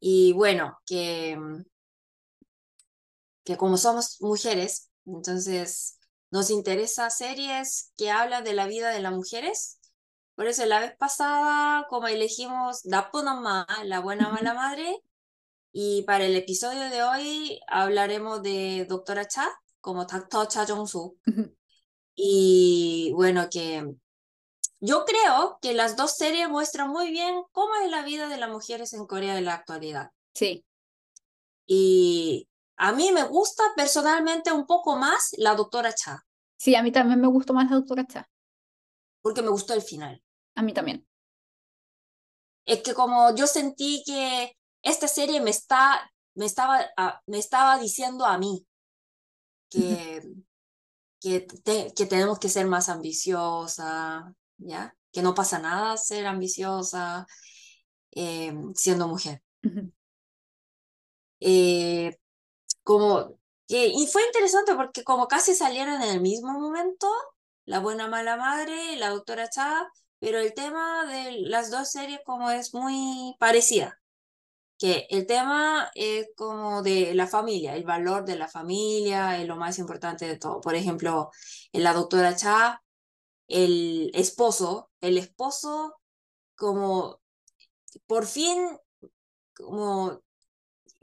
Y 0.01 0.33
bueno, 0.33 0.79
que, 0.87 1.37
mm, 1.37 1.65
que 3.45 3.57
como 3.57 3.77
somos 3.77 4.21
mujeres, 4.21 4.91
entonces 5.07 5.99
nos 6.31 6.51
interesa 6.51 7.11
series 7.11 7.93
que 7.97 8.11
hablan 8.11 8.45
de 8.45 8.55
la 8.55 8.67
vida 8.67 8.91
de 8.91 9.01
las 9.01 9.13
mujeres. 9.13 9.80
Por 10.41 10.49
eso 10.49 10.65
la 10.65 10.81
vez 10.81 10.97
pasada, 10.97 11.87
como 11.91 12.09
elegimos 12.09 12.83
Dapunama, 12.85 13.67
la 13.85 14.01
buena 14.01 14.31
mala 14.31 14.55
madre, 14.55 15.05
y 15.71 16.01
para 16.05 16.25
el 16.25 16.35
episodio 16.35 16.89
de 16.89 17.03
hoy 17.03 17.61
hablaremos 17.67 18.43
de 18.43 18.87
Doctora 18.89 19.29
Cha, 19.29 19.47
como 19.83 20.07
Takto 20.07 20.47
Cha 20.47 20.65
Jong-soo. 20.65 21.19
Y 22.15 23.13
bueno, 23.15 23.51
que 23.51 23.87
yo 24.81 25.05
creo 25.05 25.59
que 25.61 25.75
las 25.75 25.97
dos 25.97 26.17
series 26.17 26.49
muestran 26.49 26.89
muy 26.89 27.11
bien 27.11 27.43
cómo 27.53 27.75
es 27.85 27.91
la 27.91 28.03
vida 28.03 28.27
de 28.29 28.39
las 28.39 28.49
mujeres 28.49 28.95
en 28.95 29.07
Corea 29.07 29.37
en 29.37 29.45
la 29.45 29.53
actualidad. 29.53 30.11
Sí. 30.33 30.65
Y 31.67 32.49
a 32.77 32.93
mí 32.93 33.13
me 33.13 33.25
gusta 33.25 33.63
personalmente 33.77 34.53
un 34.53 34.67
poco 34.67 34.97
más 34.97 35.35
la 35.37 35.55
doctora 35.55 35.95
Cha. 35.95 36.25
Sí, 36.57 36.77
a 36.77 36.83
mí 36.83 36.91
también 36.91 37.21
me 37.21 37.29
gustó 37.29 37.53
más 37.53 37.71
la 37.71 37.77
doctora 37.77 38.07
Cha. 38.07 38.27
Porque 39.21 39.43
me 39.43 39.51
gustó 39.51 39.75
el 39.75 39.83
final. 39.83 40.23
A 40.55 40.63
mí 40.63 40.73
también. 40.73 41.07
Es 42.65 42.83
que 42.83 42.95
como 42.95 43.35
yo 43.35 43.47
sentí 43.47 44.03
que 44.07 44.57
esta 44.83 45.09
serie 45.09 45.41
me, 45.41 45.51
está, 45.51 46.11
me, 46.35 46.47
estaba, 46.47 46.87
ah, 46.97 47.21
me 47.27 47.39
estaba 47.39 47.79
diciendo 47.79 48.25
a 48.25 48.39
mí 48.39 48.67
que, 49.71 50.23
que, 51.21 51.47
que 51.95 52.07
tenemos 52.07 52.39
que 52.39 52.49
ser 52.49 52.67
más 52.67 52.89
ambiciosa, 52.89 54.35
¿ya? 54.59 54.95
Que 55.13 55.23
no 55.23 55.35
pasa 55.35 55.59
nada 55.59 55.97
ser 55.97 56.27
ambiciosa 56.27 57.27
eh, 58.13 58.53
siendo 58.75 59.09
mujer. 59.09 59.43
Eh, 61.41 62.19
como, 62.83 63.39
y 63.69 64.07
fue 64.13 64.25
interesante 64.27 64.75
porque 64.75 65.05
como 65.05 65.27
casi 65.29 65.55
salieron 65.55 66.03
en 66.03 66.11
el 66.11 66.21
mismo 66.21 66.53
momento, 66.53 67.09
La 67.65 67.81
Buena 67.81 68.09
Mala 68.09 68.37
Madre, 68.37 68.97
La 68.97 69.11
Doctora 69.11 69.49
Cha, 69.49 69.89
pero 70.21 70.39
el 70.39 70.55
tema 70.55 71.07
de 71.07 71.33
las 71.41 71.71
dos 71.71 71.91
series 71.91 72.21
como 72.25 72.51
es 72.51 72.75
muy 72.75 73.35
parecida. 73.41 73.97
que 74.79 75.07
el 75.11 75.27
tema 75.27 75.91
es 75.95 76.29
como 76.37 76.83
de 76.83 77.15
la 77.15 77.27
familia, 77.27 77.77
el 77.77 77.85
valor 77.85 78.25
de 78.25 78.37
la 78.37 78.49
familia 78.49 79.39
es 79.41 79.47
lo 79.47 79.57
más 79.57 79.79
importante 79.79 80.27
de 80.27 80.39
todo. 80.39 80.61
Por 80.63 80.75
ejemplo, 80.75 81.31
en 81.73 81.85
la 81.85 81.93
doctora 81.95 82.35
Cha, 82.37 82.83
el 83.49 84.11
esposo, 84.15 84.91
el 85.03 85.19
esposo 85.19 86.01
como 86.57 87.21
por 88.07 88.27
fin, 88.27 88.79
como 89.55 90.23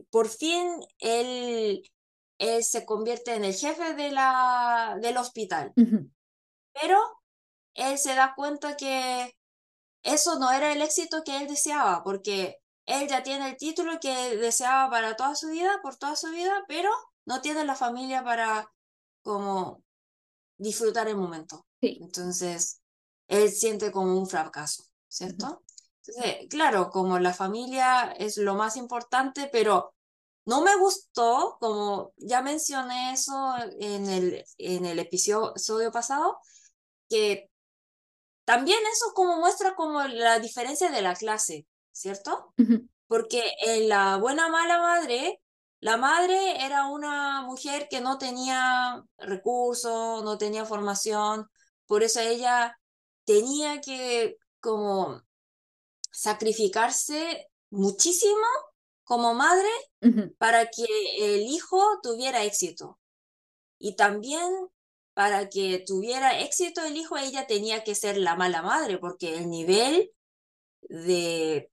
por 0.09 0.27
fin 0.29 0.67
él, 0.99 1.83
él 2.39 2.63
se 2.63 2.85
convierte 2.85 3.35
en 3.35 3.45
el 3.45 3.53
jefe 3.53 3.93
de 3.93 4.11
la, 4.11 4.97
del 5.01 5.17
hospital. 5.17 5.73
Pero 5.75 6.99
él 7.77 7.97
se 7.97 8.15
da 8.15 8.33
cuenta 8.35 8.75
que 8.75 9.37
eso 10.03 10.37
no 10.39 10.51
era 10.51 10.73
el 10.73 10.81
éxito 10.81 11.23
que 11.23 11.37
él 11.37 11.47
deseaba, 11.47 12.03
porque 12.03 12.57
él 12.85 13.07
ya 13.07 13.23
tiene 13.23 13.49
el 13.49 13.57
título 13.57 13.99
que 13.99 14.35
deseaba 14.37 14.89
para 14.89 15.15
toda 15.15 15.35
su 15.35 15.49
vida, 15.49 15.79
por 15.81 15.95
toda 15.95 16.15
su 16.15 16.29
vida, 16.31 16.63
pero 16.67 16.89
no 17.25 17.41
tiene 17.41 17.63
la 17.65 17.75
familia 17.75 18.23
para 18.23 18.71
como 19.21 19.83
disfrutar 20.57 21.07
el 21.07 21.17
momento. 21.17 21.65
Entonces, 21.81 22.81
él 23.27 23.51
siente 23.51 23.91
como 23.91 24.17
un 24.17 24.27
fracaso, 24.27 24.83
¿cierto? 25.07 25.61
Entonces, 26.05 26.47
claro, 26.49 26.89
como 26.89 27.19
la 27.19 27.33
familia 27.33 28.13
es 28.17 28.37
lo 28.37 28.55
más 28.55 28.77
importante, 28.77 29.49
pero 29.51 29.93
no 30.45 30.61
me 30.61 30.75
gustó, 30.77 31.57
como 31.59 32.13
ya 32.15 32.41
mencioné 32.41 33.11
eso 33.11 33.55
en 33.79 34.07
el, 34.09 34.45
en 34.57 34.85
el 34.85 34.99
episodio 34.99 35.91
pasado, 35.91 36.39
que 37.09 37.51
también 38.47 38.79
eso 38.93 39.11
como 39.13 39.35
muestra 39.39 39.75
como 39.75 40.01
la 40.03 40.39
diferencia 40.39 40.89
de 40.89 41.01
la 41.01 41.15
clase, 41.15 41.67
¿cierto? 41.91 42.53
Porque 43.05 43.43
en 43.59 43.89
la 43.89 44.15
buena 44.15 44.47
mala 44.47 44.79
madre, 44.79 45.41
la 45.81 45.97
madre 45.97 46.65
era 46.65 46.87
una 46.87 47.41
mujer 47.41 47.89
que 47.89 47.99
no 47.99 48.17
tenía 48.17 49.03
recursos, 49.17 50.23
no 50.23 50.37
tenía 50.37 50.63
formación, 50.63 51.49
por 51.87 52.03
eso 52.03 52.21
ella 52.21 52.79
tenía 53.25 53.81
que 53.81 54.37
como 54.61 55.21
sacrificarse 56.09 57.49
muchísimo 57.69 58.47
como 59.03 59.33
madre 59.33 59.69
para 60.37 60.67
que 60.67 60.85
el 61.17 61.41
hijo 61.41 61.99
tuviera 62.01 62.45
éxito. 62.45 62.97
Y 63.77 63.97
también 63.97 64.69
para 65.17 65.49
que 65.49 65.79
tuviera 65.79 66.41
éxito 66.41 66.83
el 66.83 66.95
hijo, 66.95 67.17
ella 67.17 67.47
tenía 67.47 67.83
que 67.83 67.95
ser 67.95 68.17
la 68.17 68.35
mala 68.35 68.61
madre, 68.61 68.99
porque 68.99 69.35
el 69.35 69.49
nivel 69.49 70.11
de, 70.81 71.71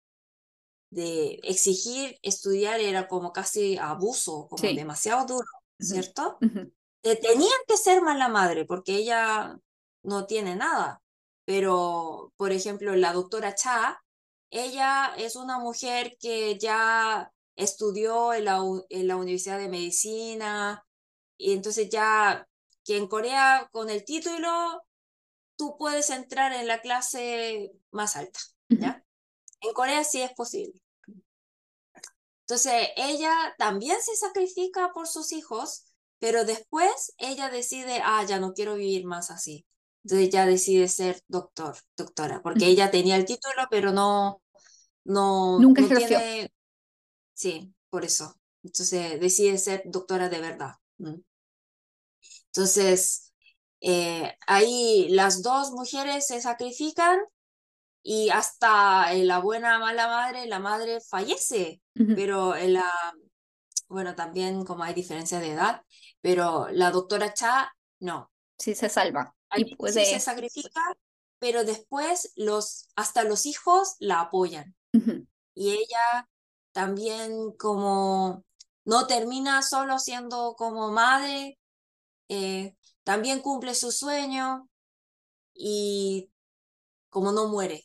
de 0.89 1.41
exigir 1.43 2.19
estudiar 2.23 2.81
era 2.81 3.07
como 3.07 3.35
casi 3.35 3.77
abuso, 3.77 4.49
como 4.49 4.63
demasiado 4.63 5.27
duro, 5.27 5.47
¿cierto? 5.79 6.39
Tenían 7.03 7.61
que 7.69 7.77
ser 7.77 8.01
mala 8.01 8.29
madre, 8.29 8.65
porque 8.65 8.97
ella 8.97 9.59
no 10.03 10.25
tiene 10.25 10.57
nada. 10.57 11.03
Pero, 11.45 12.33
por 12.39 12.51
ejemplo, 12.51 12.97
la 12.97 13.13
doctora 13.13 13.55
Cha, 13.55 14.03
ella 14.49 15.13
es 15.19 15.37
una 15.37 15.59
mujer 15.59 16.17
que 16.19 16.57
ya 16.59 17.31
estudió 17.57 18.33
en 18.33 18.47
la, 18.47 18.63
en 18.89 19.07
la 19.07 19.17
Universidad 19.17 19.59
de 19.59 19.69
Medicina, 19.69 20.83
y 21.37 21.53
entonces 21.53 21.91
ya 21.91 22.49
que 22.85 22.97
en 22.97 23.09
Corea 23.09 23.68
con 23.72 23.91
el 23.91 24.05
título 24.05 24.85
tú 25.57 25.76
puedes 25.78 26.11
entrar 26.11 26.53
en 26.53 26.66
la 26.66 26.80
clase 26.80 27.72
más 27.91 28.16
alta, 28.16 28.41
¿ya? 28.68 29.05
En 29.61 29.72
Corea 29.72 30.05
sí 30.05 30.20
es 30.20 30.32
posible. 30.32 30.80
Entonces, 32.47 32.89
ella 32.97 33.32
también 33.57 33.97
se 34.03 34.14
sacrifica 34.16 34.93
por 34.93 35.09
sus 35.09 35.32
hijos, 35.32 35.87
pero 36.18 36.45
después 36.45 37.14
ella 37.16 37.49
decide, 37.49 38.03
ah, 38.05 38.22
ya 38.24 38.39
no 38.39 38.53
quiero 38.53 38.74
vivir 38.74 39.07
más 39.07 39.30
así. 39.30 39.64
Entonces 40.05 40.28
ella 40.28 40.45
decide 40.45 40.89
ser 40.89 41.22
doctor, 41.28 41.76
doctora, 41.97 42.43
porque 42.43 42.66
ella 42.66 42.91
tenía 42.91 43.16
el 43.16 43.24
título, 43.24 43.62
pero 43.70 43.93
no, 43.93 44.43
no, 45.05 45.59
Nunca 45.59 45.80
no 45.80 45.97
tiene... 45.97 46.53
Sí, 47.32 47.72
por 47.89 48.05
eso. 48.05 48.39
Entonces 48.62 49.18
decide 49.18 49.57
ser 49.57 49.82
doctora 49.87 50.28
de 50.28 50.41
verdad. 50.41 50.74
Entonces, 52.55 53.33
eh, 53.81 54.33
ahí 54.47 55.09
las 55.11 55.43
dos 55.43 55.73
mujeres 55.73 56.29
se 56.29 56.41
sacrifican 56.41 57.19
y 58.03 58.31
hasta 58.31 59.13
la 59.15 59.39
buena 59.41 59.79
mala 59.81 60.07
madre, 60.07 60.47
la 60.47 60.61
madre 60.61 61.01
fallece, 61.01 61.81
pero 62.15 62.55
la, 62.55 62.89
bueno, 63.89 64.15
también 64.15 64.65
como 64.65 64.85
hay 64.85 64.95
diferencia 64.95 65.41
de 65.41 65.53
edad, 65.53 65.83
pero 66.21 66.69
la 66.71 66.93
doctora 66.93 67.35
Cha, 67.35 67.75
no. 67.99 68.31
Sí 68.59 68.75
se 68.75 68.89
salva. 68.89 69.35
Y 69.57 69.77
Sí 69.91 70.05
se 70.05 70.21
sacrifica, 70.21 70.81
pero 71.39 71.65
después 71.65 72.33
los, 72.37 72.89
hasta 72.95 73.25
los 73.25 73.47
hijos 73.47 73.97
la 73.99 74.21
apoyan. 74.21 74.77
Y 75.55 75.73
ella 75.73 76.29
también 76.73 77.53
como 77.59 78.45
no 78.85 79.07
termina 79.07 79.63
solo 79.63 79.99
siendo 79.99 80.55
como 80.57 80.93
madre, 80.93 81.59
eh, 82.35 82.76
también 83.05 83.41
cumple 83.41 83.74
su 83.74 83.93
sueño 83.93 84.68
y 85.55 86.30
como 87.09 87.32
no 87.32 87.49
muere. 87.49 87.85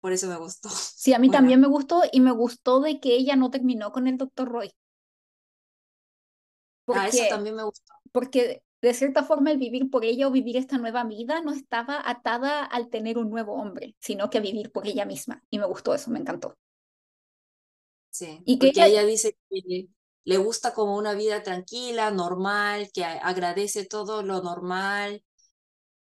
Por 0.00 0.12
eso 0.12 0.26
me 0.28 0.36
gustó. 0.36 0.68
Sí, 0.68 1.14
a 1.14 1.18
mí 1.18 1.30
también 1.30 1.60
me 1.60 1.66
gustó 1.66 2.02
y 2.12 2.20
me 2.20 2.30
gustó 2.30 2.80
de 2.80 3.00
que 3.00 3.14
ella 3.14 3.36
no 3.36 3.50
terminó 3.50 3.90
con 3.90 4.06
el 4.06 4.18
doctor 4.18 4.48
Roy. 4.48 4.70
Porque, 6.84 7.00
ah, 7.00 7.08
eso 7.08 7.24
también 7.30 7.56
me 7.56 7.64
gustó. 7.64 7.94
Porque 8.12 8.62
de 8.82 8.92
cierta 8.92 9.22
forma 9.22 9.50
el 9.50 9.56
vivir 9.56 9.88
por 9.88 10.04
ella 10.04 10.28
o 10.28 10.30
vivir 10.30 10.58
esta 10.58 10.76
nueva 10.76 11.04
vida 11.04 11.40
no 11.40 11.52
estaba 11.52 12.02
atada 12.04 12.64
al 12.64 12.90
tener 12.90 13.16
un 13.16 13.30
nuevo 13.30 13.54
hombre, 13.54 13.96
sino 13.98 14.28
que 14.28 14.38
a 14.38 14.42
vivir 14.42 14.70
por 14.70 14.86
ella 14.86 15.06
misma. 15.06 15.42
Y 15.48 15.58
me 15.58 15.66
gustó 15.66 15.94
eso, 15.94 16.10
me 16.10 16.18
encantó. 16.18 16.58
Sí, 18.10 18.42
y 18.44 18.58
que 18.58 18.68
ella, 18.68 18.86
ella 18.86 19.06
dice 19.06 19.38
que 19.48 19.88
le 20.24 20.38
gusta 20.38 20.74
como 20.74 20.96
una 20.96 21.14
vida 21.14 21.42
tranquila, 21.42 22.10
normal, 22.10 22.90
que 22.92 23.04
agradece 23.04 23.86
todo 23.86 24.22
lo 24.22 24.42
normal. 24.42 25.22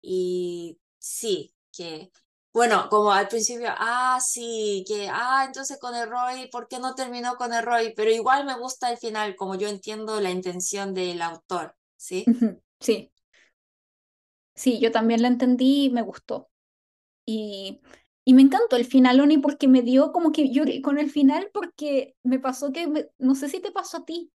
Y 0.01 0.79
sí, 0.99 1.53
que, 1.71 2.11
bueno, 2.53 2.87
como 2.89 3.11
al 3.11 3.27
principio, 3.27 3.69
ah, 3.77 4.19
sí, 4.21 4.83
que, 4.87 5.09
ah, 5.11 5.43
entonces 5.47 5.79
con 5.79 5.95
el 5.95 6.09
Roy, 6.09 6.49
¿por 6.51 6.67
qué 6.67 6.79
no 6.79 6.95
terminó 6.95 7.35
con 7.35 7.53
el 7.53 7.63
Roy? 7.63 7.93
Pero 7.95 8.11
igual 8.11 8.45
me 8.45 8.57
gusta 8.57 8.91
el 8.91 8.97
final, 8.97 9.35
como 9.35 9.55
yo 9.55 9.67
entiendo 9.67 10.21
la 10.21 10.31
intención 10.31 10.93
del 10.93 11.21
autor, 11.21 11.75
¿sí? 11.97 12.25
Sí. 12.79 13.11
Sí, 14.55 14.79
yo 14.79 14.91
también 14.91 15.21
la 15.21 15.27
entendí 15.27 15.85
y 15.85 15.89
me 15.89 16.01
gustó. 16.01 16.49
Y 17.25 17.81
y 18.27 18.33
me 18.33 18.41
encantó 18.41 18.75
el 18.75 18.83
final, 18.83 19.21
Oni, 19.21 19.37
porque 19.37 19.69
me 19.69 19.81
dio 19.81 20.11
como 20.11 20.33
que 20.33 20.49
lloré 20.49 20.81
con 20.81 20.97
el 20.97 21.09
final, 21.09 21.49
porque 21.53 22.17
me 22.23 22.39
pasó 22.39 22.73
que, 22.73 23.09
no 23.17 23.35
sé 23.35 23.47
si 23.47 23.61
te 23.61 23.71
pasó 23.71 23.99
a 23.99 24.05
ti, 24.05 24.33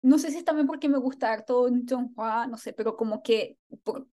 no 0.00 0.18
sé 0.18 0.30
si 0.30 0.38
es 0.38 0.44
también 0.46 0.66
porque 0.66 0.88
me 0.88 0.96
gusta 0.96 1.30
harto 1.30 1.68
John 1.86 2.14
Hua, 2.16 2.46
no 2.46 2.56
sé, 2.56 2.72
pero 2.72 2.96
como 2.96 3.22
que, 3.22 3.58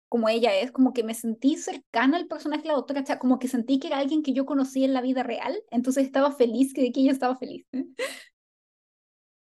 como 0.09 0.31
ella 0.31 0.55
es, 0.55 0.73
como 0.73 0.95
que 0.95 1.05
me 1.05 1.13
sentí 1.13 1.59
cercana 1.59 2.17
al 2.17 2.29
personaje 2.29 2.63
de 2.63 2.69
la 2.69 2.77
doctora, 2.77 3.03
o 3.03 3.07
sea, 3.07 3.19
como 3.19 3.39
que 3.39 3.47
sentí 3.47 3.79
que 3.79 3.89
era 3.89 3.99
alguien 3.99 4.23
que 4.23 4.33
yo 4.33 4.47
conocía 4.47 4.87
en 4.87 4.95
la 4.95 5.03
vida 5.03 5.23
real, 5.23 5.55
entonces 5.71 6.07
estaba 6.07 6.33
feliz, 6.33 6.73
que 6.73 6.81
de 6.81 6.91
que 6.91 7.01
ella 7.01 7.13
estaba 7.13 7.37
feliz. 7.37 7.67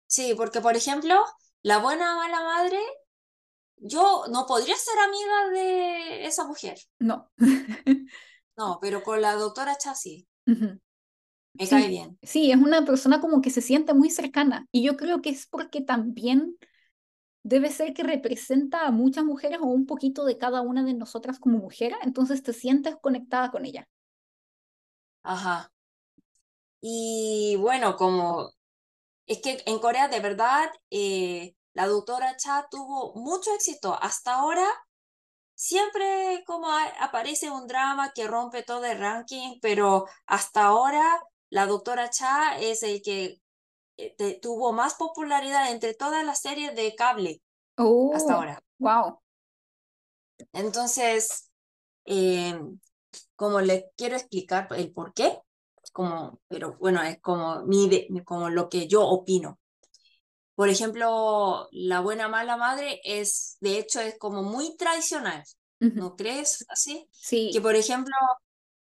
Sí, 0.08 0.34
porque 0.36 0.60
por 0.60 0.76
ejemplo, 0.76 1.16
la 1.62 1.78
buena 1.78 2.18
mala 2.18 2.44
madre, 2.44 2.80
yo 3.78 4.26
no 4.30 4.46
podría 4.46 4.76
ser 4.76 5.00
amiga 5.00 5.50
de 5.54 6.26
esa 6.26 6.44
mujer. 6.44 6.78
No. 7.00 7.32
No, 8.58 8.80
pero 8.82 9.04
con 9.04 9.22
la 9.22 9.36
doctora 9.36 9.78
Chassi. 9.78 10.28
Me 10.46 11.68
cae 11.68 11.88
bien. 11.88 12.18
Sí, 12.22 12.52
es 12.52 12.58
una 12.58 12.84
persona 12.86 13.22
como 13.22 13.42
que 13.42 13.50
se 13.50 13.62
siente 13.62 13.94
muy 13.94 14.10
cercana. 14.10 14.68
Y 14.72 14.84
yo 14.84 14.98
creo 14.98 15.22
que 15.22 15.30
es 15.30 15.46
porque 15.48 15.82
también 15.82 16.58
debe 17.44 17.70
ser 17.72 17.94
que 17.94 18.04
representa 18.04 18.88
a 18.88 18.92
muchas 18.92 19.26
mujeres 19.26 19.60
o 19.62 19.66
un 19.66 19.86
poquito 19.86 20.26
de 20.26 20.38
cada 20.38 20.62
una 20.62 20.84
de 20.84 20.94
nosotras 20.94 21.40
como 21.40 21.58
mujer, 21.58 21.94
entonces 22.02 22.42
te 22.42 22.54
sientes 22.54 22.96
conectada 23.02 23.52
con 23.52 23.66
ella. 23.66 23.88
Ajá. 25.24 25.72
Y 26.82 27.56
bueno, 27.60 27.96
como 27.96 28.50
es 29.26 29.42
que 29.42 29.62
en 29.66 29.80
Corea 29.80 30.08
de 30.08 30.20
verdad 30.20 30.70
eh, 30.90 31.56
la 31.74 31.88
doctora 31.88 32.36
Cha 32.38 32.68
tuvo 32.70 33.14
mucho 33.16 33.54
éxito. 33.54 33.98
Hasta 34.02 34.36
ahora 34.36 34.66
siempre 35.64 36.44
como 36.46 36.68
aparece 37.00 37.50
un 37.50 37.68
drama 37.68 38.12
que 38.14 38.28
rompe 38.28 38.64
todo 38.64 38.84
el 38.84 39.00
ranking, 39.00 39.60
pero 39.62 40.06
hasta 40.26 40.66
ahora 40.66 41.24
la 41.50 41.68
doctora 41.68 42.10
Cha 42.10 42.60
es 42.60 42.84
el 42.84 43.02
que 43.02 43.40
eh, 43.96 44.40
tuvo 44.42 44.74
más 44.74 44.96
popularidad 44.96 45.72
entre 45.72 45.94
todas 45.94 46.26
las 46.26 46.42
series 46.42 46.76
de 46.76 46.94
cable 46.96 47.42
hasta 47.78 48.34
oh, 48.34 48.36
ahora. 48.36 48.62
Wow. 48.78 49.22
Entonces, 50.52 51.50
em, 52.04 52.78
como 53.38 53.62
le 53.62 53.90
quiero 53.96 54.18
explicar 54.18 54.68
el 54.76 54.92
por 54.92 55.14
qué, 55.14 55.40
como, 55.94 56.42
pero 56.50 56.76
bueno, 56.78 57.02
es 57.04 57.22
como, 57.22 57.64
mi, 57.64 58.10
como 58.26 58.50
lo 58.50 58.68
que 58.68 58.90
yo 58.90 59.08
opino. 59.08 59.60
Por 60.56 60.70
ejemplo, 60.70 61.68
La 61.72 62.00
buena 62.02 62.28
mala 62.28 62.58
madre 62.58 63.02
es, 63.04 63.58
de 63.60 63.80
hecho, 63.80 64.00
es 64.00 64.18
como 64.18 64.44
muy 64.44 64.76
tradicional. 64.78 65.44
¿No 65.80 66.16
crees 66.16 66.66
así? 66.70 67.10
Sí. 67.12 67.50
Que 67.52 67.60
por 67.60 67.76
ejemplo, 67.76 68.16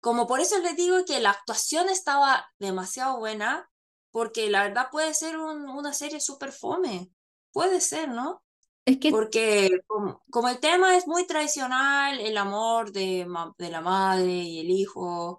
como 0.01 0.27
por 0.27 0.41
eso 0.41 0.59
les 0.59 0.75
digo 0.75 1.05
que 1.05 1.21
la 1.21 1.31
actuación 1.31 1.89
estaba 1.89 2.45
demasiado 2.59 3.19
buena, 3.19 3.71
porque 4.11 4.51
la 4.51 4.65
verdad 4.65 4.89
puede 4.91 5.15
ser 5.15 5.37
una 5.39 5.93
serie 5.93 6.21
súper 6.21 6.51
fome. 6.51 7.13
Puede 7.53 7.81
ser, 7.81 8.09
¿no? 8.09 8.43
Es 8.85 8.99
que... 8.99 9.11
Porque 9.11 9.71
como, 9.87 10.49
el 10.49 10.59
tema 10.59 10.97
es 10.97 11.07
muy 11.07 11.27
tradicional, 11.27 12.19
el 12.19 12.37
amor 12.37 12.91
de, 12.91 13.25
de 13.59 13.71
la 13.71 13.81
madre 13.81 14.33
y 14.33 14.59
el 14.61 14.71
hijo, 14.71 15.39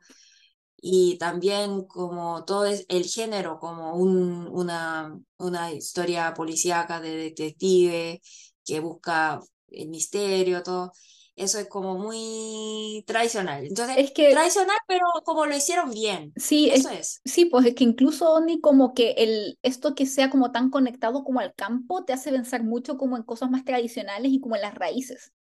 y 0.82 1.18
también 1.20 1.86
como 1.86 2.44
todo 2.44 2.66
es 2.66 2.86
el 2.90 3.06
género, 3.06 3.60
como 3.60 3.96
un, 3.96 4.48
una, 4.52 5.18
una 5.38 5.72
historia 5.72 6.34
policíaca 6.34 7.00
de 7.00 7.16
detective 7.16 8.22
que 8.66 8.80
busca 8.80 9.40
el 9.70 9.90
misterio, 9.90 10.64
todo. 10.64 10.92
Eso 11.36 11.60
es 11.60 11.68
como 11.70 11.98
muy 11.98 13.04
tradicional. 13.08 13.66
Entonces, 13.66 13.96
es 13.98 14.12
que, 14.12 14.32
tradicional, 14.32 14.78
pero 14.88 15.06
como 15.24 15.46
lo 15.46 15.56
hicieron 15.56 15.90
bien. 15.92 16.34
Sí, 16.36 16.70
eso 16.70 16.90
es, 16.90 17.22
Sí, 17.24 17.46
pues 17.46 17.66
es 17.66 17.76
que 17.76 17.84
incluso 17.84 18.42
ni 18.42 18.60
como 18.60 18.94
que 18.94 19.12
el, 19.12 19.58
esto 19.62 19.96
que 19.96 20.06
sea 20.06 20.30
como 20.30 20.52
tan 20.52 20.70
conectado 20.70 21.24
como 21.24 21.40
al 21.40 21.54
campo 21.54 22.04
te 22.04 22.14
hace 22.14 22.32
pensar 22.32 22.64
mucho 22.64 22.98
como 22.98 23.18
en 23.18 23.24
cosas 23.24 23.50
más 23.50 23.64
tradicionales 23.64 24.32
y 24.32 24.40
como 24.40 24.56
en 24.56 24.62
las 24.62 24.76
raíces. 24.76 25.32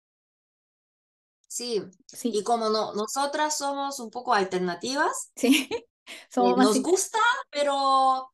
Sí, 1.51 1.82
sí. 2.07 2.30
y 2.32 2.44
como 2.44 2.70
no, 2.70 2.94
nosotras 2.94 3.59
somos 3.59 3.98
un 3.98 4.09
poco 4.09 4.32
alternativas, 4.32 5.32
sí. 5.34 5.68
somos 6.30 6.57
nos 6.57 6.80
gusta, 6.80 7.18
pero 7.51 8.32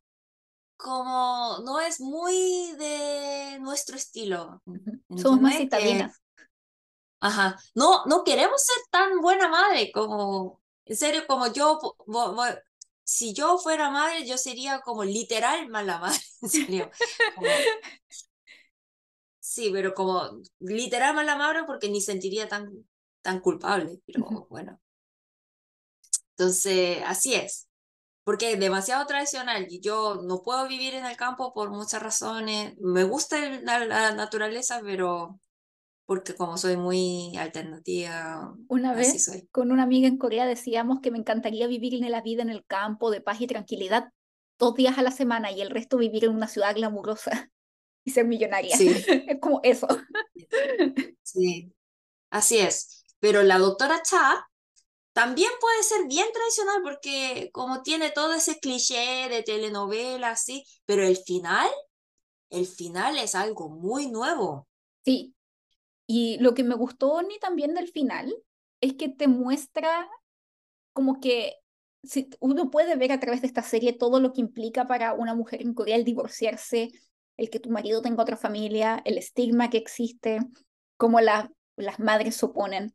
como 0.76 1.58
no 1.64 1.80
es 1.80 1.98
muy 1.98 2.72
de 2.76 3.58
nuestro 3.60 3.96
estilo. 3.96 4.62
Somos 5.16 5.40
más 5.40 5.56
citadinas. 5.56 6.20
Ajá, 7.20 7.58
no, 7.74 8.04
no 8.04 8.22
queremos 8.22 8.62
ser 8.62 8.76
tan 8.90 9.22
buena 9.22 9.48
madre 9.48 9.90
como, 9.92 10.60
en 10.84 10.96
serio, 10.96 11.26
como 11.26 11.50
yo, 11.50 11.80
si 13.02 13.32
yo 13.32 13.56
fuera 13.56 13.90
madre, 13.90 14.26
yo 14.26 14.36
sería 14.36 14.80
como 14.80 15.04
literal 15.04 15.68
mala 15.70 15.98
madre, 15.98 16.20
en 16.42 16.48
serio. 16.50 16.90
sí, 19.40 19.70
pero 19.72 19.94
como 19.94 20.42
literal 20.58 21.14
mala 21.14 21.36
madre 21.36 21.64
porque 21.66 21.88
ni 21.88 22.02
sentiría 22.02 22.46
tan, 22.46 22.86
tan 23.26 23.40
culpable, 23.40 24.00
pero 24.06 24.46
bueno. 24.48 24.80
Entonces, 26.38 27.02
así 27.04 27.34
es, 27.34 27.68
porque 28.22 28.52
es 28.52 28.60
demasiado 28.60 29.04
tradicional 29.04 29.66
y 29.68 29.80
yo 29.80 30.22
no 30.22 30.42
puedo 30.42 30.68
vivir 30.68 30.94
en 30.94 31.04
el 31.04 31.16
campo 31.16 31.52
por 31.52 31.70
muchas 31.70 32.00
razones. 32.00 32.76
Me 32.78 33.02
gusta 33.02 33.36
la 33.62 34.12
naturaleza, 34.12 34.80
pero 34.84 35.40
porque 36.06 36.36
como 36.36 36.56
soy 36.56 36.76
muy 36.76 37.36
alternativa, 37.36 38.54
una 38.68 38.94
vez 38.94 39.24
soy. 39.24 39.48
con 39.50 39.72
una 39.72 39.82
amiga 39.82 40.06
en 40.06 40.18
Corea 40.18 40.46
decíamos 40.46 41.00
que 41.00 41.10
me 41.10 41.18
encantaría 41.18 41.66
vivir 41.66 41.94
en 41.94 42.08
la 42.08 42.22
vida 42.22 42.42
en 42.42 42.50
el 42.50 42.64
campo 42.64 43.10
de 43.10 43.20
paz 43.20 43.40
y 43.40 43.48
tranquilidad 43.48 44.12
dos 44.56 44.76
días 44.76 44.98
a 44.98 45.02
la 45.02 45.10
semana 45.10 45.50
y 45.50 45.60
el 45.62 45.70
resto 45.70 45.98
vivir 45.98 46.26
en 46.26 46.30
una 46.30 46.46
ciudad 46.46 46.76
glamurosa 46.76 47.50
y 48.04 48.12
ser 48.12 48.24
millonaria. 48.24 48.76
Sí. 48.76 48.88
es 49.26 49.40
como 49.40 49.60
eso. 49.64 49.88
Sí, 51.24 51.72
así 52.30 52.58
es. 52.58 53.05
Pero 53.20 53.42
la 53.42 53.58
doctora 53.58 54.02
Cha 54.02 54.46
también 55.12 55.50
puede 55.60 55.82
ser 55.82 56.06
bien 56.06 56.26
tradicional 56.32 56.82
porque 56.82 57.50
como 57.52 57.82
tiene 57.82 58.10
todo 58.10 58.34
ese 58.34 58.58
cliché 58.60 59.28
de 59.30 59.42
telenovela, 59.42 60.30
así, 60.30 60.64
pero 60.84 61.02
el 61.02 61.16
final, 61.16 61.68
el 62.50 62.66
final 62.66 63.18
es 63.18 63.34
algo 63.34 63.70
muy 63.70 64.08
nuevo. 64.08 64.68
Sí, 65.04 65.34
y 66.06 66.38
lo 66.38 66.54
que 66.54 66.64
me 66.64 66.74
gustó 66.74 67.22
ni 67.22 67.38
también 67.38 67.74
del 67.74 67.88
final 67.88 68.34
es 68.80 68.94
que 68.94 69.08
te 69.08 69.26
muestra 69.26 70.08
como 70.92 71.20
que 71.20 71.54
si 72.02 72.28
uno 72.40 72.70
puede 72.70 72.96
ver 72.96 73.12
a 73.12 73.20
través 73.20 73.40
de 73.40 73.48
esta 73.48 73.62
serie 73.62 73.92
todo 73.92 74.20
lo 74.20 74.32
que 74.32 74.40
implica 74.40 74.86
para 74.86 75.14
una 75.14 75.34
mujer 75.34 75.62
en 75.62 75.74
Corea 75.74 75.96
el 75.96 76.04
divorciarse, 76.04 76.90
el 77.36 77.50
que 77.50 77.58
tu 77.58 77.70
marido 77.70 78.02
tenga 78.02 78.22
otra 78.22 78.36
familia, 78.36 79.02
el 79.04 79.18
estigma 79.18 79.70
que 79.70 79.78
existe, 79.78 80.40
cómo 80.96 81.20
las 81.20 81.48
madres 81.98 82.36
se 82.36 82.46
oponen. 82.46 82.94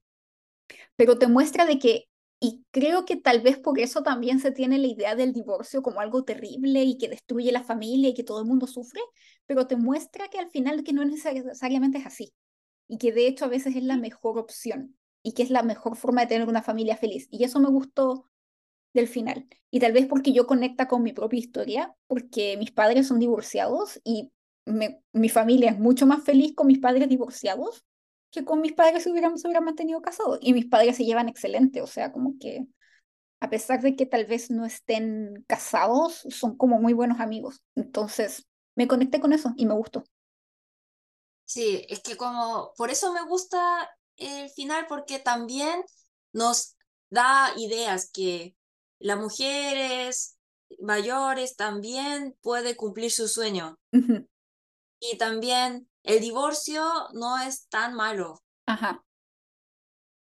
Pero 0.95 1.17
te 1.17 1.27
muestra 1.27 1.65
de 1.65 1.79
que, 1.79 2.05
y 2.39 2.63
creo 2.71 3.05
que 3.05 3.17
tal 3.17 3.41
vez 3.41 3.59
por 3.59 3.79
eso 3.79 4.03
también 4.03 4.39
se 4.39 4.51
tiene 4.51 4.77
la 4.79 4.87
idea 4.87 5.15
del 5.15 5.33
divorcio 5.33 5.81
como 5.81 6.01
algo 6.01 6.23
terrible 6.23 6.83
y 6.83 6.97
que 6.97 7.09
destruye 7.09 7.51
la 7.51 7.63
familia 7.63 8.09
y 8.09 8.13
que 8.13 8.23
todo 8.23 8.39
el 8.39 8.47
mundo 8.47 8.67
sufre, 8.67 9.01
pero 9.45 9.67
te 9.67 9.75
muestra 9.75 10.27
que 10.29 10.39
al 10.39 10.49
final 10.49 10.83
que 10.83 10.93
no 10.93 11.05
necesariamente 11.05 11.99
es 11.99 12.05
así 12.05 12.33
y 12.87 12.97
que 12.97 13.13
de 13.13 13.27
hecho 13.27 13.45
a 13.45 13.47
veces 13.47 13.75
es 13.75 13.83
la 13.83 13.97
mejor 13.97 14.37
opción 14.37 14.97
y 15.23 15.33
que 15.33 15.43
es 15.43 15.49
la 15.49 15.63
mejor 15.63 15.95
forma 15.95 16.21
de 16.21 16.27
tener 16.27 16.47
una 16.47 16.61
familia 16.61 16.97
feliz. 16.97 17.27
Y 17.31 17.43
eso 17.43 17.59
me 17.59 17.69
gustó 17.69 18.29
del 18.93 19.07
final. 19.07 19.47
Y 19.69 19.79
tal 19.79 19.93
vez 19.93 20.07
porque 20.07 20.33
yo 20.33 20.45
conecta 20.45 20.87
con 20.87 21.03
mi 21.03 21.13
propia 21.13 21.39
historia, 21.39 21.95
porque 22.07 22.57
mis 22.57 22.71
padres 22.71 23.07
son 23.07 23.19
divorciados 23.19 24.01
y 24.03 24.31
mi 24.65 25.29
familia 25.29 25.71
es 25.71 25.79
mucho 25.79 26.05
más 26.05 26.23
feliz 26.23 26.53
con 26.53 26.67
mis 26.67 26.79
padres 26.79 27.07
divorciados 27.07 27.85
que 28.31 28.45
con 28.45 28.61
mis 28.61 28.73
padres 28.73 29.03
se 29.03 29.11
hubieran, 29.11 29.37
se 29.37 29.47
hubieran 29.47 29.65
mantenido 29.65 30.01
casados. 30.01 30.39
Y 30.41 30.53
mis 30.53 30.65
padres 30.65 30.97
se 30.97 31.05
llevan 31.05 31.29
excelente, 31.29 31.81
o 31.81 31.87
sea, 31.87 32.11
como 32.11 32.37
que 32.39 32.65
a 33.41 33.49
pesar 33.49 33.81
de 33.81 33.95
que 33.95 34.05
tal 34.05 34.25
vez 34.25 34.51
no 34.51 34.65
estén 34.65 35.43
casados, 35.47 36.25
son 36.29 36.55
como 36.55 36.79
muy 36.79 36.93
buenos 36.93 37.19
amigos. 37.19 37.61
Entonces 37.75 38.47
me 38.75 38.87
conecté 38.87 39.19
con 39.19 39.33
eso 39.33 39.51
y 39.57 39.65
me 39.65 39.73
gustó. 39.73 40.03
Sí, 41.45 41.85
es 41.89 41.99
que 42.01 42.15
como, 42.15 42.71
por 42.77 42.91
eso 42.91 43.11
me 43.11 43.25
gusta 43.25 43.89
el 44.15 44.49
final, 44.51 44.85
porque 44.87 45.19
también 45.19 45.83
nos 46.31 46.77
da 47.09 47.51
ideas 47.57 48.09
que 48.11 48.55
las 48.99 49.19
mujeres 49.19 50.37
mayores 50.79 51.55
también 51.55 52.37
puede 52.41 52.75
cumplir 52.75 53.11
su 53.11 53.27
sueño. 53.27 53.77
Y 54.99 55.17
también 55.17 55.89
el 56.03 56.19
divorcio 56.19 56.83
no 57.13 57.37
es 57.39 57.67
tan 57.67 57.93
malo. 57.93 58.41
Ajá. 58.65 59.03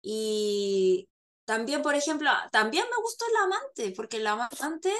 Y 0.02 1.08
también, 1.44 1.82
por 1.82 1.94
ejemplo, 1.94 2.30
también 2.52 2.84
me 2.90 3.02
gustó 3.02 3.24
el 3.28 3.36
amante, 3.36 3.92
porque 3.96 4.18
el 4.18 4.26
amante 4.26 4.92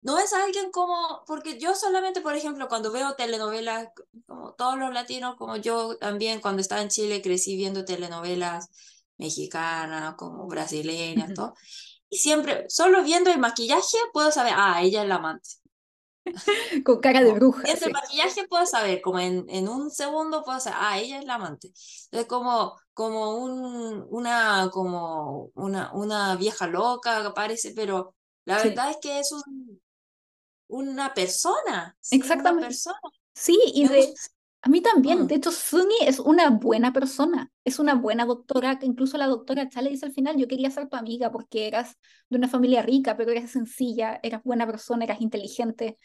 no 0.00 0.18
es 0.18 0.32
alguien 0.32 0.70
como, 0.72 1.22
porque 1.26 1.58
yo 1.58 1.74
solamente, 1.74 2.20
por 2.20 2.34
ejemplo, 2.34 2.68
cuando 2.68 2.90
veo 2.90 3.14
telenovelas, 3.14 3.88
como 4.26 4.54
todos 4.54 4.78
los 4.78 4.92
latinos, 4.92 5.36
como 5.36 5.56
yo 5.56 5.96
también 5.98 6.40
cuando 6.40 6.60
estaba 6.60 6.82
en 6.82 6.88
Chile 6.88 7.22
crecí 7.22 7.56
viendo 7.56 7.84
telenovelas 7.84 8.68
mexicanas, 9.16 10.14
como 10.16 10.46
brasileñas, 10.48 11.34
todo. 11.34 11.54
Y 12.08 12.18
siempre, 12.18 12.66
solo 12.68 13.02
viendo 13.04 13.30
el 13.30 13.38
maquillaje, 13.38 13.96
puedo 14.12 14.32
saber, 14.32 14.54
ah, 14.56 14.82
ella 14.82 15.02
es 15.02 15.08
la 15.08 15.16
amante. 15.16 15.50
Con 16.84 17.00
cara 17.00 17.22
de 17.22 17.32
bruja. 17.32 17.62
Viendo 17.64 17.86
el 17.86 17.92
maquillaje 17.92 18.46
puedo 18.48 18.66
saber, 18.66 19.00
como 19.00 19.18
en, 19.18 19.44
en 19.48 19.68
un 19.68 19.90
segundo 19.90 20.42
puedo 20.44 20.60
saber, 20.60 20.78
ah, 20.80 20.98
ella 20.98 21.18
es 21.18 21.24
la 21.24 21.34
amante. 21.34 21.72
Es 22.10 22.26
como, 22.26 22.78
como 22.94 23.36
un, 23.36 24.06
una, 24.10 24.68
como 24.72 25.50
una, 25.54 25.92
una 25.92 26.36
vieja 26.36 26.66
loca 26.66 27.20
que 27.20 27.28
aparece, 27.28 27.72
pero 27.74 28.14
la 28.44 28.62
verdad 28.62 28.90
es 28.90 28.98
que 29.00 29.18
es 29.18 29.32
un, 29.32 29.80
una 30.68 31.12
persona. 31.14 31.96
Exactamente. 32.10 32.58
Una 32.58 32.68
persona. 32.68 33.00
Sí, 33.34 33.58
y 33.74 33.88
de, 33.88 34.12
a 34.62 34.68
mí 34.68 34.80
también. 34.80 35.24
Mm. 35.24 35.26
De 35.26 35.34
hecho, 35.34 35.50
Sunny 35.50 35.96
es 36.06 36.20
una 36.20 36.50
buena 36.50 36.92
persona. 36.92 37.50
Es 37.64 37.80
una 37.80 37.94
buena 37.96 38.24
doctora, 38.24 38.78
que 38.78 38.86
incluso 38.86 39.18
la 39.18 39.26
doctora 39.26 39.68
Chale 39.68 39.90
dice 39.90 40.06
al 40.06 40.12
final, 40.12 40.36
yo 40.36 40.46
quería 40.46 40.70
ser 40.70 40.88
tu 40.88 40.96
amiga 40.96 41.32
porque 41.32 41.66
eras 41.66 41.98
de 42.30 42.38
una 42.38 42.48
familia 42.48 42.82
rica, 42.82 43.16
pero 43.16 43.32
eras 43.32 43.50
sencilla, 43.50 44.20
eras 44.22 44.42
buena 44.44 44.64
persona, 44.64 45.04
eras 45.04 45.20
inteligente. 45.20 45.98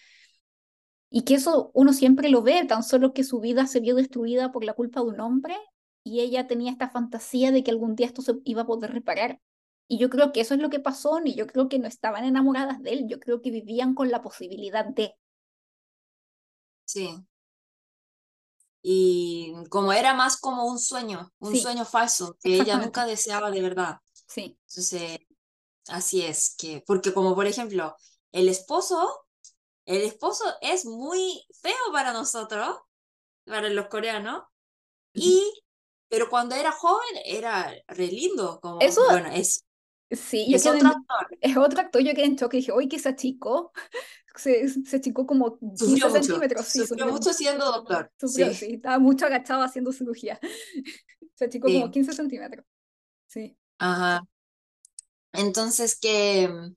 Y 1.09 1.23
que 1.23 1.35
eso 1.35 1.71
uno 1.75 1.93
siempre 1.93 2.29
lo 2.29 2.41
ve, 2.41 2.65
tan 2.65 2.83
solo 2.83 3.13
que 3.13 3.23
su 3.23 3.39
vida 3.39 3.67
se 3.67 3.79
vio 3.79 3.95
destruida 3.95 4.51
por 4.51 4.65
la 4.65 4.73
culpa 4.73 5.01
de 5.01 5.07
un 5.07 5.19
hombre 5.21 5.55
y 6.03 6.21
ella 6.21 6.47
tenía 6.47 6.71
esta 6.71 6.89
fantasía 6.89 7.51
de 7.51 7.63
que 7.63 7.71
algún 7.71 7.95
día 7.95 8.07
esto 8.07 8.21
se 8.21 8.33
iba 8.43 8.63
a 8.63 8.65
poder 8.65 8.91
reparar. 8.91 9.39
Y 9.87 9.99
yo 9.99 10.09
creo 10.09 10.31
que 10.33 10.41
eso 10.41 10.55
es 10.55 10.61
lo 10.61 10.69
que 10.69 10.79
pasó, 10.79 11.19
ni 11.21 11.35
yo 11.35 11.45
creo 11.47 11.69
que 11.69 11.79
no 11.79 11.87
estaban 11.87 12.25
enamoradas 12.25 12.81
de 12.81 12.91
él, 12.93 13.07
yo 13.07 13.19
creo 13.19 13.41
que 13.41 13.51
vivían 13.51 13.93
con 13.93 14.09
la 14.09 14.21
posibilidad 14.21 14.85
de. 14.85 15.13
Sí. 16.85 17.23
Y 18.81 19.53
como 19.69 19.91
era 19.91 20.13
más 20.13 20.37
como 20.37 20.65
un 20.65 20.79
sueño, 20.79 21.31
un 21.39 21.57
sueño 21.57 21.85
falso, 21.85 22.37
que 22.41 22.55
ella 22.55 22.77
nunca 22.77 23.05
deseaba 23.05 23.51
de 23.51 23.61
verdad. 23.61 23.97
Sí. 24.27 24.57
Entonces, 24.67 25.19
así 25.87 26.21
es, 26.21 26.55
que, 26.57 26.83
porque 26.85 27.13
como 27.13 27.35
por 27.35 27.47
ejemplo, 27.47 27.95
el 28.31 28.49
esposo, 28.49 29.25
el 29.85 30.01
esposo 30.03 30.45
es 30.61 30.85
muy 30.85 31.45
feo 31.61 31.91
para 31.91 32.13
nosotros, 32.13 32.77
para 33.45 33.69
los 33.69 33.87
coreanos, 33.87 34.43
y, 35.13 35.51
pero 36.09 36.29
cuando 36.29 36.55
era 36.55 36.71
joven 36.71 37.21
era 37.25 37.73
re 37.87 38.07
lindo, 38.07 38.59
como, 38.61 38.79
Eso, 38.79 39.03
bueno, 39.05 39.29
es 39.31 39.66
Sí, 40.11 40.47
yo 40.49 40.57
Es 40.57 40.63
quedé 40.63 40.79
otro 40.79 40.89
en- 40.89 40.89
actor. 40.89 41.37
es 41.41 41.57
otro 41.57 41.81
actor, 41.81 42.01
yo 42.01 42.13
quedé 42.13 42.25
en 42.25 42.35
shock 42.35 42.53
y 42.53 42.57
dije, 42.57 42.71
uy, 42.73 42.87
que 42.87 42.99
se 42.99 43.09
achicó, 43.09 43.71
se, 44.35 44.67
se 44.69 44.97
achicó 44.97 45.25
como 45.27 45.59
15 45.59 45.77
Sufrió 45.77 46.09
mucho. 46.09 46.33
centímetros, 46.39 46.67
sí, 46.67 46.85
Sufrió 46.85 46.87
sufrió, 46.87 47.13
mucho 47.13 47.33
siendo 47.33 47.65
doctor. 47.65 48.11
sufrió, 48.19 48.47
Sí, 48.47 48.53
sí, 48.53 48.75
estaba 48.75 48.99
mucho 48.99 49.25
agachado 49.25 49.63
haciendo 49.63 49.91
cirugía, 49.93 50.39
se 51.35 51.45
achicó 51.45 51.71
como 51.71 51.91
sí. 51.91 51.91
15 51.91 52.13
centímetros, 52.13 52.65
sí. 53.27 53.57
Ajá. 53.79 54.21
Entonces 55.33 55.97
que 55.99 56.47
mm, 56.49 56.75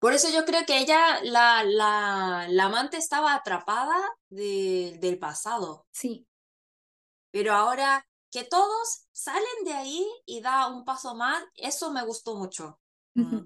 por 0.00 0.14
eso 0.14 0.28
yo 0.32 0.44
creo 0.46 0.66
que 0.66 0.78
ella, 0.80 0.98
la, 1.24 1.64
la, 1.64 2.46
la 2.50 2.64
amante 2.66 2.96
estaba 2.98 3.34
atrapada 3.34 3.94
de- 4.30 4.98
del 5.00 5.18
pasado, 5.18 5.86
Sí, 5.92 6.26
pero 7.30 7.52
ahora 7.54 8.06
que 8.32 8.44
todos 8.44 9.06
salen 9.12 9.64
de 9.64 9.74
ahí 9.74 10.06
y 10.24 10.40
da 10.40 10.66
un 10.68 10.84
paso 10.84 11.14
más, 11.14 11.44
eso 11.54 11.92
me 11.92 12.02
gustó 12.02 12.34
mucho. 12.34 12.80
Mm. 13.14 13.40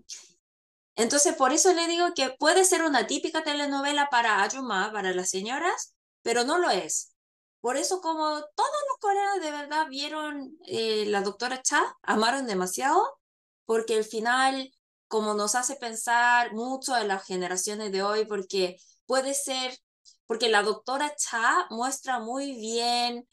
Entonces 0.94 1.34
por 1.34 1.52
eso 1.52 1.74
le 1.74 1.88
digo 1.88 2.14
que 2.14 2.30
puede 2.30 2.64
ser 2.64 2.84
una 2.84 3.06
típica 3.06 3.42
telenovela 3.42 4.08
para 4.10 4.42
Ayuma, 4.42 4.92
para 4.92 5.12
las 5.12 5.28
señoras, 5.28 5.94
pero 6.22 6.44
no 6.44 6.58
lo 6.58 6.70
es. 6.70 7.16
Por 7.60 7.76
eso 7.76 8.00
como 8.00 8.24
todos 8.54 8.80
los 8.88 8.98
coreanos 9.00 9.40
de 9.42 9.50
verdad 9.50 9.88
vieron 9.88 10.56
eh, 10.66 11.04
la 11.06 11.20
doctora 11.20 11.60
Cha, 11.62 11.82
amaron 12.02 12.46
demasiado, 12.46 13.18
porque 13.64 13.98
el 13.98 14.04
final 14.04 14.72
como 15.08 15.34
nos 15.34 15.56
hace 15.56 15.74
pensar 15.76 16.52
mucho 16.54 16.96
en 16.96 17.08
las 17.08 17.24
generaciones 17.24 17.90
de 17.90 18.02
hoy, 18.02 18.24
porque 18.24 18.76
puede 19.06 19.34
ser, 19.34 19.76
porque 20.26 20.48
la 20.48 20.62
doctora 20.62 21.14
Cha 21.16 21.66
muestra 21.70 22.20
muy 22.20 22.52
bien 22.54 23.26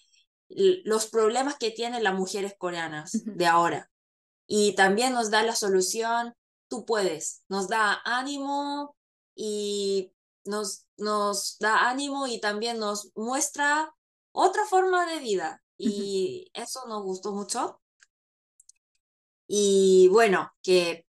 los 0.85 1.07
problemas 1.07 1.57
que 1.57 1.71
tienen 1.71 2.03
las 2.03 2.15
mujeres 2.15 2.55
coreanas 2.57 3.11
de 3.25 3.45
ahora. 3.45 3.91
Y 4.47 4.75
también 4.75 5.13
nos 5.13 5.31
da 5.31 5.43
la 5.43 5.55
solución, 5.55 6.35
tú 6.67 6.85
puedes, 6.85 7.43
nos 7.47 7.67
da 7.67 8.01
ánimo 8.03 8.95
y 9.35 10.13
nos, 10.45 10.85
nos 10.97 11.57
da 11.59 11.89
ánimo 11.89 12.27
y 12.27 12.39
también 12.39 12.79
nos 12.79 13.11
muestra 13.15 13.93
otra 14.31 14.65
forma 14.65 15.05
de 15.05 15.19
vida. 15.19 15.63
Y 15.77 16.49
eso 16.53 16.85
nos 16.87 17.03
gustó 17.03 17.31
mucho. 17.31 17.81
Y 19.47 20.07
bueno, 20.09 20.51
que 20.61 21.05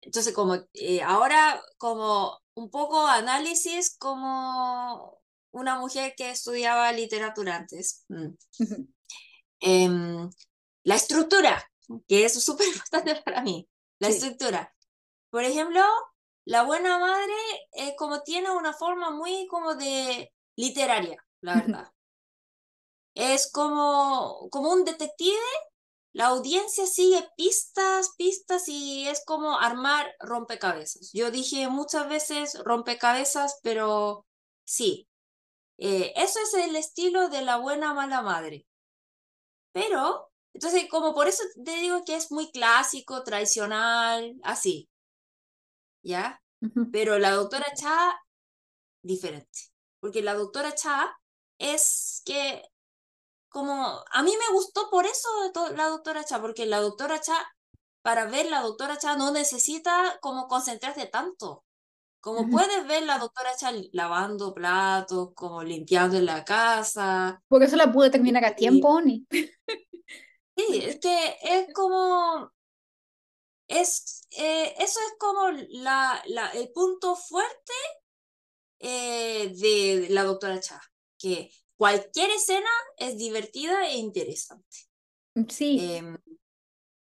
entonces 0.00 0.34
como 0.34 0.56
eh, 0.74 1.02
ahora 1.02 1.62
como 1.78 2.40
un 2.54 2.70
poco 2.70 3.06
análisis 3.06 3.96
como 3.96 5.19
una 5.52 5.78
mujer 5.78 6.14
que 6.16 6.30
estudiaba 6.30 6.92
literatura 6.92 7.56
antes. 7.56 8.04
Mm. 8.08 8.28
Em, 9.60 10.30
la 10.84 10.94
estructura, 10.94 11.62
que 12.08 12.24
es 12.24 12.42
súper 12.42 12.66
importante 12.74 13.16
para 13.24 13.42
mí, 13.42 13.68
la 13.98 14.08
Sí, 14.08 14.14
estructura. 14.14 14.74
Por 15.30 15.44
ejemplo, 15.44 15.82
la 16.46 16.62
buena 16.64 16.98
madre 16.98 17.34
es 17.72 17.94
como 17.96 18.22
tiene 18.22 18.50
una 18.50 18.72
forma 18.72 19.10
muy 19.10 19.46
como 19.46 19.74
de 19.74 20.32
literaria, 20.56 21.24
la 21.42 21.54
verdad. 21.56 21.92
Es 23.14 23.50
como, 23.52 24.48
como 24.50 24.72
un 24.72 24.84
detective, 24.84 25.38
la 26.12 26.26
audiencia 26.28 26.86
sigue 26.86 27.28
pistas, 27.36 28.14
pistas 28.16 28.68
y 28.68 29.06
es 29.08 29.22
como 29.24 29.58
armar 29.58 30.14
rompecabezas. 30.20 31.12
Yo 31.12 31.30
dije 31.30 31.68
muchas 31.68 32.08
veces 32.08 32.58
rompecabezas, 32.64 33.60
pero 33.62 34.26
sí, 34.64 35.09
eh, 35.80 36.12
eso 36.16 36.38
es 36.40 36.54
el 36.54 36.76
estilo 36.76 37.28
de 37.30 37.42
la 37.42 37.56
buena 37.56 37.94
mala 37.94 38.22
madre. 38.22 38.66
Pero, 39.72 40.30
entonces, 40.54 40.88
como 40.90 41.14
por 41.14 41.26
eso 41.28 41.42
te 41.64 41.72
digo 41.76 42.04
que 42.04 42.16
es 42.16 42.30
muy 42.32 42.50
clásico, 42.52 43.24
tradicional, 43.24 44.36
así, 44.42 44.88
¿ya? 46.02 46.42
Pero 46.92 47.18
la 47.18 47.30
doctora 47.32 47.66
Cha, 47.74 48.20
diferente. 49.02 49.70
Porque 50.00 50.22
la 50.22 50.34
doctora 50.34 50.74
Cha 50.74 51.18
es 51.58 52.22
que, 52.26 52.62
como, 53.48 54.04
a 54.10 54.22
mí 54.22 54.32
me 54.36 54.54
gustó 54.54 54.90
por 54.90 55.06
eso 55.06 55.28
la 55.76 55.88
doctora 55.88 56.24
Cha, 56.24 56.40
porque 56.40 56.66
la 56.66 56.80
doctora 56.80 57.20
Cha, 57.20 57.36
para 58.02 58.26
ver 58.26 58.46
la 58.46 58.62
doctora 58.62 58.98
Cha 58.98 59.16
no 59.16 59.30
necesita 59.32 60.18
como 60.20 60.48
concentrarse 60.48 61.06
tanto. 61.06 61.64
Como 62.20 62.50
puedes 62.50 62.86
ver 62.86 63.04
la 63.04 63.18
doctora 63.18 63.50
Cha 63.56 63.72
lavando 63.92 64.52
platos, 64.52 65.30
como 65.34 65.62
limpiando 65.62 66.18
en 66.18 66.26
la 66.26 66.44
casa. 66.44 67.42
Por 67.48 67.62
eso 67.62 67.76
la 67.76 67.90
pude 67.90 68.10
terminar 68.10 68.44
a 68.44 68.50
Y 68.50 68.56
tiempo, 68.56 68.88
Oni. 68.88 69.26
sí, 69.30 70.82
es 70.84 70.98
que 70.98 71.36
es 71.42 71.72
como 71.72 72.52
es, 73.70 74.26
eh, 74.32 74.74
eso 74.78 74.98
es 75.00 75.14
como 75.18 75.50
la, 75.70 76.20
la, 76.26 76.50
el 76.50 76.70
punto 76.72 77.14
fuerte 77.14 77.72
eh, 78.80 79.52
de 79.56 80.08
la 80.10 80.24
doctora 80.24 80.60
Cha, 80.60 80.80
que 81.18 81.50
cualquier 81.76 82.30
escena 82.30 82.68
es 82.96 83.16
divertida 83.16 83.86
e 83.86 83.96
interesante. 83.96 84.78
Sí, 85.48 85.78
Em, 85.80 86.16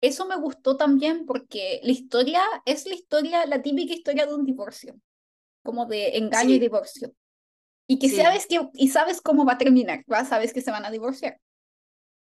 eso 0.03 0.27
me 0.27 0.37
gustó 0.37 0.79
también 0.79 1.27
porque 1.27 1.81
la 1.85 1.93
historia 1.93 2.43
es 2.67 2.87
la 2.87 2.95
historia, 2.97 3.47
la 3.47 3.63
típica 3.63 3.95
historia 3.95 4.27
de 4.27 4.35
un 4.35 4.47
divorcio, 4.47 4.97
como 5.65 5.87
de 5.87 6.19
engaño 6.19 6.55
y 6.57 6.59
sí, 6.59 6.61
divorcio. 6.61 7.15
Y 7.89 7.99
que 8.01 8.09
sí, 8.09 8.23
sabes 8.23 8.47
que, 8.49 8.69
y 8.75 8.89
sabes 8.91 9.21
cómo 9.23 9.45
va 9.47 9.55
a 9.55 9.59
terminar, 9.59 10.05
¿va? 10.13 10.25
Sabes 10.25 10.53
que 10.55 10.63
se 10.63 10.71
van 10.73 10.85
a 10.87 10.91
divorciar. 10.93 11.41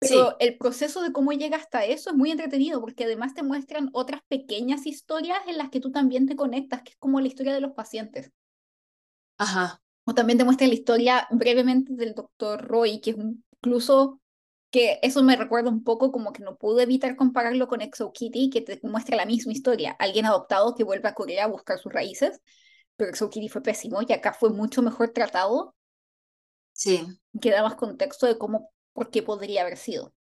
sí, 0.00 0.26
Pero 0.26 0.38
el 0.40 0.56
proceso 0.58 1.02
de 1.02 1.12
cómo 1.12 1.32
llega 1.32 1.56
hasta 1.58 1.84
eso 1.84 2.10
es 2.10 2.16
muy 2.16 2.30
entretenido 2.30 2.80
porque 2.80 3.04
además 3.04 3.34
te 3.34 3.42
muestran 3.42 3.90
otras 3.92 4.22
pequeñas 4.28 4.86
historias 4.86 5.40
en 5.46 5.58
las 5.58 5.68
que 5.70 5.80
tú 5.80 5.90
también 5.92 6.26
te 6.26 6.36
conectas, 6.36 6.82
que 6.82 6.90
es 6.92 6.96
como 6.98 7.20
la 7.20 7.28
historia 7.28 7.52
de 7.54 7.60
los 7.60 7.72
pacientes. 7.72 8.32
ajá, 9.38 9.80
O 10.04 10.14
también 10.14 10.38
te 10.38 10.44
muestra 10.44 10.66
la 10.66 10.74
historia 10.74 11.26
brevemente 11.30 11.92
del 11.94 12.14
doctor 12.14 12.62
Roy, 12.66 13.00
que 13.00 13.10
es 13.10 13.16
un- 13.16 13.44
incluso 13.56 14.20
que 14.70 14.98
eso 15.02 15.22
me 15.22 15.36
recuerda 15.36 15.70
un 15.70 15.84
poco 15.84 16.12
como 16.12 16.32
que 16.32 16.42
no 16.42 16.56
pude 16.56 16.82
evitar 16.82 17.16
compararlo 17.16 17.68
con 17.68 17.80
Exo 17.80 18.12
Kitty, 18.12 18.50
que 18.50 18.60
te 18.60 18.80
muestra 18.82 19.16
la 19.16 19.26
misma 19.26 19.52
historia. 19.52 19.96
Alguien 19.98 20.26
adoptado 20.26 20.74
que 20.74 20.84
vuelve 20.84 21.08
a 21.08 21.14
Corea 21.14 21.44
a 21.44 21.48
buscar 21.48 21.78
sus 21.78 21.92
raíces, 21.92 22.40
pero 22.96 23.10
Exo 23.10 23.30
Kitty 23.30 23.48
fue 23.48 23.62
pésimo 23.62 24.00
y 24.06 24.12
acá 24.12 24.32
fue 24.32 24.50
mucho 24.50 24.82
mejor 24.82 25.10
tratado, 25.10 25.74
sí, 26.72 27.06
que 27.40 27.50
da 27.50 27.62
más 27.62 27.76
contexto 27.76 28.26
de 28.26 28.38
cómo, 28.38 28.70
por 28.92 29.10
qué 29.10 29.22
podría 29.22 29.62
haber 29.62 29.76
sido. 29.76 30.12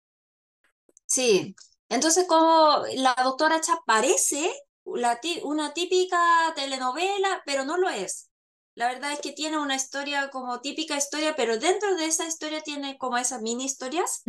sí. 1.06 1.56
Entonces, 1.88 2.26
como 2.28 2.84
la 2.96 3.16
doctora 3.24 3.62
Cha 3.62 3.78
parece 3.86 4.52
una 4.84 5.74
típica 5.74 6.18
telenovela, 6.56 7.44
pero 7.46 7.64
no 7.64 7.78
lo 7.78 7.90
es. 7.90 8.30
La 8.76 8.88
verdad 8.90 9.14
es 9.14 9.20
que 9.22 9.32
tiene 9.34 9.58
una 9.58 9.76
historia 9.76 10.30
como 10.30 10.62
típica 10.62 10.98
historia, 10.98 11.36
pero 11.36 11.58
dentro 11.58 11.96
de 11.96 12.06
esa 12.06 12.28
historia 12.28 12.62
tiene 12.62 12.98
como 12.98 13.18
esas 13.18 13.42
mini 13.42 13.66
historias 13.66 14.24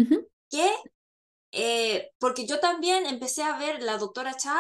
que, 0.51 0.70
eh, 1.53 2.11
porque 2.18 2.47
yo 2.47 2.61
también 2.61 3.07
empecé 3.07 3.42
a 3.42 3.59
ver 3.59 3.82
la 3.82 3.99
doctora 3.99 4.36
Cha 4.36 4.59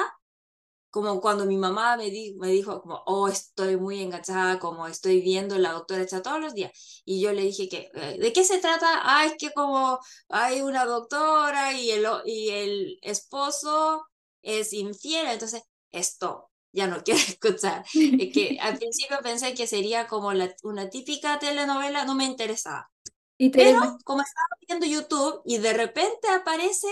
como 0.90 1.20
cuando 1.20 1.44
mi 1.46 1.56
mamá 1.58 1.96
me, 1.98 2.10
di- 2.10 2.34
me 2.38 2.48
dijo 2.48 2.80
como, 2.82 3.02
oh, 3.06 3.28
estoy 3.28 3.76
muy 3.76 4.00
enganchada, 4.02 4.58
como 4.58 4.86
estoy 4.86 5.20
viendo 5.20 5.58
la 5.58 5.72
doctora 5.72 6.06
Cha 6.06 6.22
todos 6.22 6.40
los 6.40 6.54
días. 6.54 6.72
Y 7.04 7.20
yo 7.20 7.32
le 7.32 7.42
dije 7.42 7.68
que, 7.68 7.90
eh, 7.94 8.18
¿de 8.18 8.32
qué 8.32 8.44
se 8.44 8.58
trata? 8.60 8.86
Ah, 9.02 9.26
es 9.26 9.34
que 9.38 9.52
como 9.52 9.98
hay 10.28 10.62
una 10.62 10.86
doctora 10.86 11.74
y 11.74 11.90
el, 11.90 12.06
y 12.24 12.50
el 12.50 12.98
esposo 13.02 14.06
es 14.42 14.72
infiel, 14.72 15.26
entonces, 15.28 15.62
esto, 15.90 16.50
ya 16.76 16.88
no 16.88 17.02
quiero 17.04 17.20
escuchar. 17.28 17.84
Es 18.18 18.32
que 18.32 18.58
al 18.60 18.78
principio 18.78 19.18
pensé 19.22 19.54
que 19.54 19.66
sería 19.68 20.08
como 20.08 20.34
la, 20.34 20.54
una 20.64 20.90
típica 20.90 21.38
telenovela, 21.40 22.06
no 22.06 22.16
me 22.16 22.24
interesaba. 22.26 22.90
Y 23.38 23.50
te 23.50 23.60
Pero 23.60 23.72
dema- 23.72 23.98
como 24.04 24.22
estaba 24.22 24.48
viendo 24.68 24.86
YouTube 24.86 25.42
y 25.46 25.58
de 25.58 25.72
repente 25.74 26.28
aparece 26.30 26.88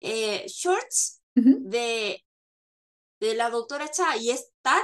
eh, 0.00 0.46
shorts 0.48 1.22
Ujú, 1.36 1.64
de, 1.64 2.24
de 3.20 3.34
la 3.36 3.50
doctora 3.50 3.90
Cha 3.90 4.16
y 4.16 4.30
es 4.30 4.52
tan 4.62 4.82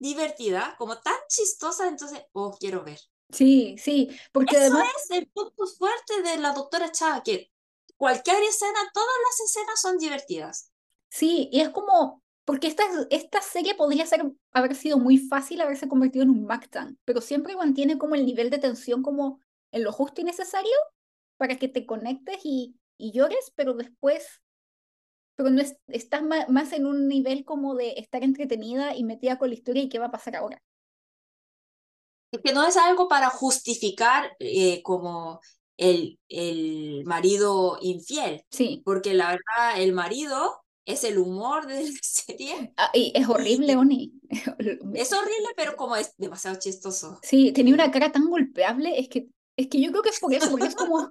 divertida, 0.00 0.74
como 0.78 1.00
tan 1.00 1.14
chistosa, 1.28 1.88
entonces, 1.88 2.22
oh, 2.32 2.56
quiero 2.58 2.84
ver. 2.84 3.00
Sí, 3.30 3.76
sí, 3.78 4.10
porque 4.32 4.56
Eso 4.56 4.56
además 4.56 4.86
es 4.96 5.10
el 5.18 5.26
punto 5.28 5.66
fuerte 5.66 6.22
de 6.22 6.38
la 6.38 6.52
doctora 6.54 6.90
Cha, 6.90 7.22
que 7.22 7.52
cualquier 7.98 8.42
escena, 8.44 8.78
todas 8.94 9.14
las 9.26 9.40
escenas 9.50 9.80
son 9.82 9.98
divertidas. 9.98 10.70
Sí, 11.10 11.48
y 11.52 11.60
es 11.60 11.70
como, 11.70 12.22
porque 12.44 12.66
esta, 12.68 12.84
esta 13.10 13.40
serie 13.42 13.74
podría 13.74 14.06
ser, 14.06 14.24
haber 14.52 14.74
sido 14.74 14.98
muy 14.98 15.18
fácil 15.18 15.60
haberse 15.60 15.88
convertido 15.88 16.24
en 16.24 16.30
un 16.30 16.44
Mactan, 16.46 16.98
pero 17.04 17.20
siempre 17.20 17.56
mantiene 17.56 17.98
como 17.98 18.14
el 18.14 18.26
nivel 18.26 18.50
de 18.50 18.58
tensión 18.58 19.02
como 19.02 19.40
en 19.72 19.84
lo 19.84 19.92
justo 19.92 20.20
y 20.20 20.24
necesario 20.24 20.72
para 21.38 21.56
que 21.58 21.68
te 21.68 21.86
conectes 21.86 22.40
y, 22.44 22.76
y 22.98 23.12
llores, 23.12 23.52
pero 23.56 23.74
después, 23.74 24.42
pero 25.36 25.50
no 25.50 25.60
es, 25.62 25.76
estás 25.88 26.22
ma- 26.22 26.46
más 26.48 26.72
en 26.72 26.86
un 26.86 27.08
nivel 27.08 27.44
como 27.44 27.74
de 27.76 27.92
estar 27.98 28.22
entretenida 28.24 28.94
y 28.96 29.04
metida 29.04 29.38
con 29.38 29.48
la 29.50 29.54
historia 29.54 29.82
y 29.84 29.88
qué 29.88 29.98
va 29.98 30.06
a 30.06 30.10
pasar 30.12 30.36
ahora. 30.36 30.62
Es 32.32 32.40
que 32.42 32.52
no 32.52 32.66
es 32.66 32.76
algo 32.76 33.08
para 33.08 33.30
justificar 33.30 34.32
eh, 34.40 34.82
como 34.82 35.40
el, 35.76 36.18
el 36.28 37.04
marido 37.06 37.78
infiel, 37.80 38.44
Sí, 38.50 38.84
porque 38.84 39.14
la 39.14 39.28
verdad, 39.28 39.80
el 39.80 39.92
marido 39.92 40.63
es 40.86 41.04
el 41.04 41.18
humor 41.18 41.66
de 41.66 41.82
la 41.84 41.90
serie. 42.02 42.72
Ah, 42.76 42.90
y 42.94 43.12
es 43.14 43.28
horrible, 43.28 43.76
Oni. 43.76 44.12
Es 44.94 45.12
horrible, 45.12 45.48
pero 45.56 45.76
como 45.76 45.96
es 45.96 46.14
demasiado 46.18 46.58
chistoso. 46.58 47.18
Sí, 47.22 47.52
tenía 47.52 47.74
una 47.74 47.90
cara 47.90 48.12
tan 48.12 48.28
golpeable, 48.28 48.98
es 48.98 49.08
que, 49.08 49.28
es 49.56 49.68
que 49.68 49.80
yo 49.80 49.90
creo 49.90 50.02
que 50.02 50.10
es 50.10 50.20
por 50.20 50.32
eso, 50.34 50.50
porque 50.50 50.66
es 50.66 50.74
como, 50.74 51.10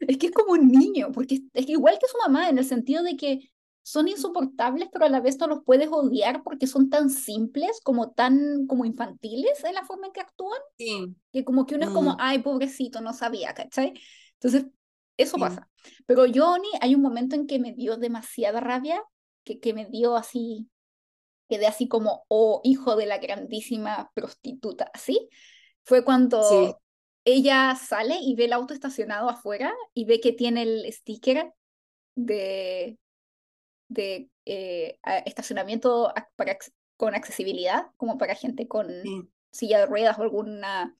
es 0.00 0.18
que 0.18 0.26
es 0.26 0.32
como 0.32 0.52
un 0.52 0.68
niño, 0.68 1.10
porque 1.12 1.40
es 1.52 1.66
que 1.66 1.72
igual 1.72 1.98
que 2.00 2.06
su 2.08 2.18
mamá, 2.18 2.48
en 2.48 2.58
el 2.58 2.64
sentido 2.64 3.02
de 3.02 3.16
que 3.16 3.50
son 3.82 4.08
insoportables, 4.08 4.88
pero 4.92 5.06
a 5.06 5.08
la 5.08 5.20
vez 5.20 5.38
no 5.38 5.46
los 5.46 5.64
puedes 5.64 5.88
odiar 5.90 6.42
porque 6.42 6.66
son 6.66 6.90
tan 6.90 7.10
simples, 7.10 7.80
como 7.82 8.10
tan 8.12 8.66
como 8.66 8.84
infantiles 8.84 9.64
en 9.64 9.74
la 9.74 9.84
forma 9.84 10.06
en 10.06 10.12
que 10.12 10.20
actúan, 10.20 10.60
Sí. 10.78 11.14
que 11.32 11.44
como 11.44 11.66
que 11.66 11.76
uno 11.76 11.86
es 11.86 11.90
como, 11.90 12.12
Mm. 12.12 12.16
ay, 12.20 12.38
pobrecito, 12.40 13.00
no 13.00 13.12
sabía, 13.14 13.54
¿cachai? 13.54 13.94
Entonces, 14.34 14.66
eso 15.22 15.38
pasa. 15.38 15.68
Pero 16.06 16.22
Oni, 16.22 16.68
hay 16.80 16.94
un 16.94 17.02
momento 17.02 17.36
en 17.36 17.46
que 17.46 17.58
me 17.58 17.72
dio 17.72 17.96
demasiada 17.96 18.60
rabia, 18.60 19.02
que, 19.44 19.60
que 19.60 19.74
me 19.74 19.86
dio 19.86 20.16
así, 20.16 20.68
quedé 21.48 21.66
así 21.66 21.88
como, 21.88 22.24
oh, 22.28 22.60
hijo 22.64 22.96
de 22.96 23.06
la 23.06 23.18
grandísima 23.18 24.10
prostituta, 24.14 24.90
¿así? 24.94 25.28
Fue 25.84 26.04
cuando 26.04 26.40
Sí. 26.42 26.74
ella 27.24 27.76
sale 27.76 28.16
y 28.20 28.34
ve 28.34 28.46
el 28.46 28.52
auto 28.52 28.74
estacionado 28.74 29.28
afuera 29.28 29.72
y 29.94 30.04
ve 30.04 30.20
que 30.20 30.32
tiene 30.32 30.62
el 30.62 30.92
sticker 30.92 31.52
de, 32.14 32.98
de 33.88 34.30
eh, 34.44 34.98
estacionamiento 35.26 36.12
ac- 36.14 36.28
para, 36.36 36.56
con 36.96 37.14
accesibilidad, 37.14 37.86
como 37.96 38.18
para 38.18 38.34
gente 38.34 38.68
con 38.68 38.88
Sí. 39.02 39.28
silla 39.50 39.80
de 39.80 39.86
ruedas 39.86 40.18
o 40.18 40.22
alguna 40.22 40.94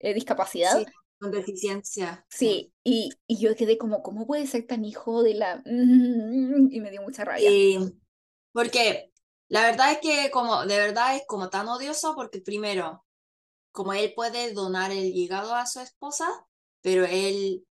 eh, 0.00 0.14
discapacidad. 0.14 0.78
Sí, 0.78 0.86
con 1.20 1.30
deficiencia. 1.30 2.24
Sí, 2.30 2.72
y, 2.84 3.10
y 3.26 3.38
yo 3.38 3.54
quedé 3.56 3.78
como, 3.78 4.02
¿cómo 4.02 4.26
puede 4.26 4.46
ser 4.46 4.66
tan 4.66 4.84
hijo 4.84 5.22
de 5.22 5.34
la...? 5.34 5.62
Y 5.66 6.80
me 6.80 6.90
dio 6.90 7.02
mucha 7.02 7.24
rabia. 7.24 7.50
Y 7.50 7.78
porque 8.52 9.12
la 9.48 9.62
verdad 9.62 9.92
es 9.92 9.98
que 9.98 10.30
como 10.30 10.64
de 10.66 10.78
verdad 10.78 11.16
es 11.16 11.22
como 11.26 11.48
tan 11.50 11.68
odioso 11.68 12.14
porque 12.14 12.40
primero, 12.40 13.04
como 13.72 13.92
él 13.92 14.12
puede 14.14 14.52
donar 14.52 14.90
el 14.90 15.04
hígado 15.14 15.54
a 15.54 15.66
su 15.66 15.80
esposa, 15.80 16.26
pero 16.80 17.04
él 17.04 17.66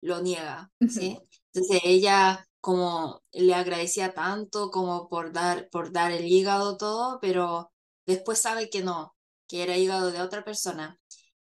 lo 0.00 0.20
niega, 0.20 0.70
¿sí? 0.88 1.18
Entonces 1.52 1.80
ella 1.84 2.46
como 2.60 3.22
le 3.32 3.54
agradecía 3.54 4.14
tanto 4.14 4.70
como 4.70 5.08
por 5.08 5.32
dar, 5.32 5.68
por 5.70 5.92
dar 5.92 6.12
el 6.12 6.24
hígado 6.26 6.76
todo, 6.76 7.18
pero 7.20 7.72
después 8.06 8.38
sabe 8.40 8.70
que 8.70 8.82
no, 8.82 9.16
que 9.48 9.62
era 9.62 9.76
hígado 9.76 10.12
de 10.12 10.20
otra 10.22 10.44
persona. 10.44 10.98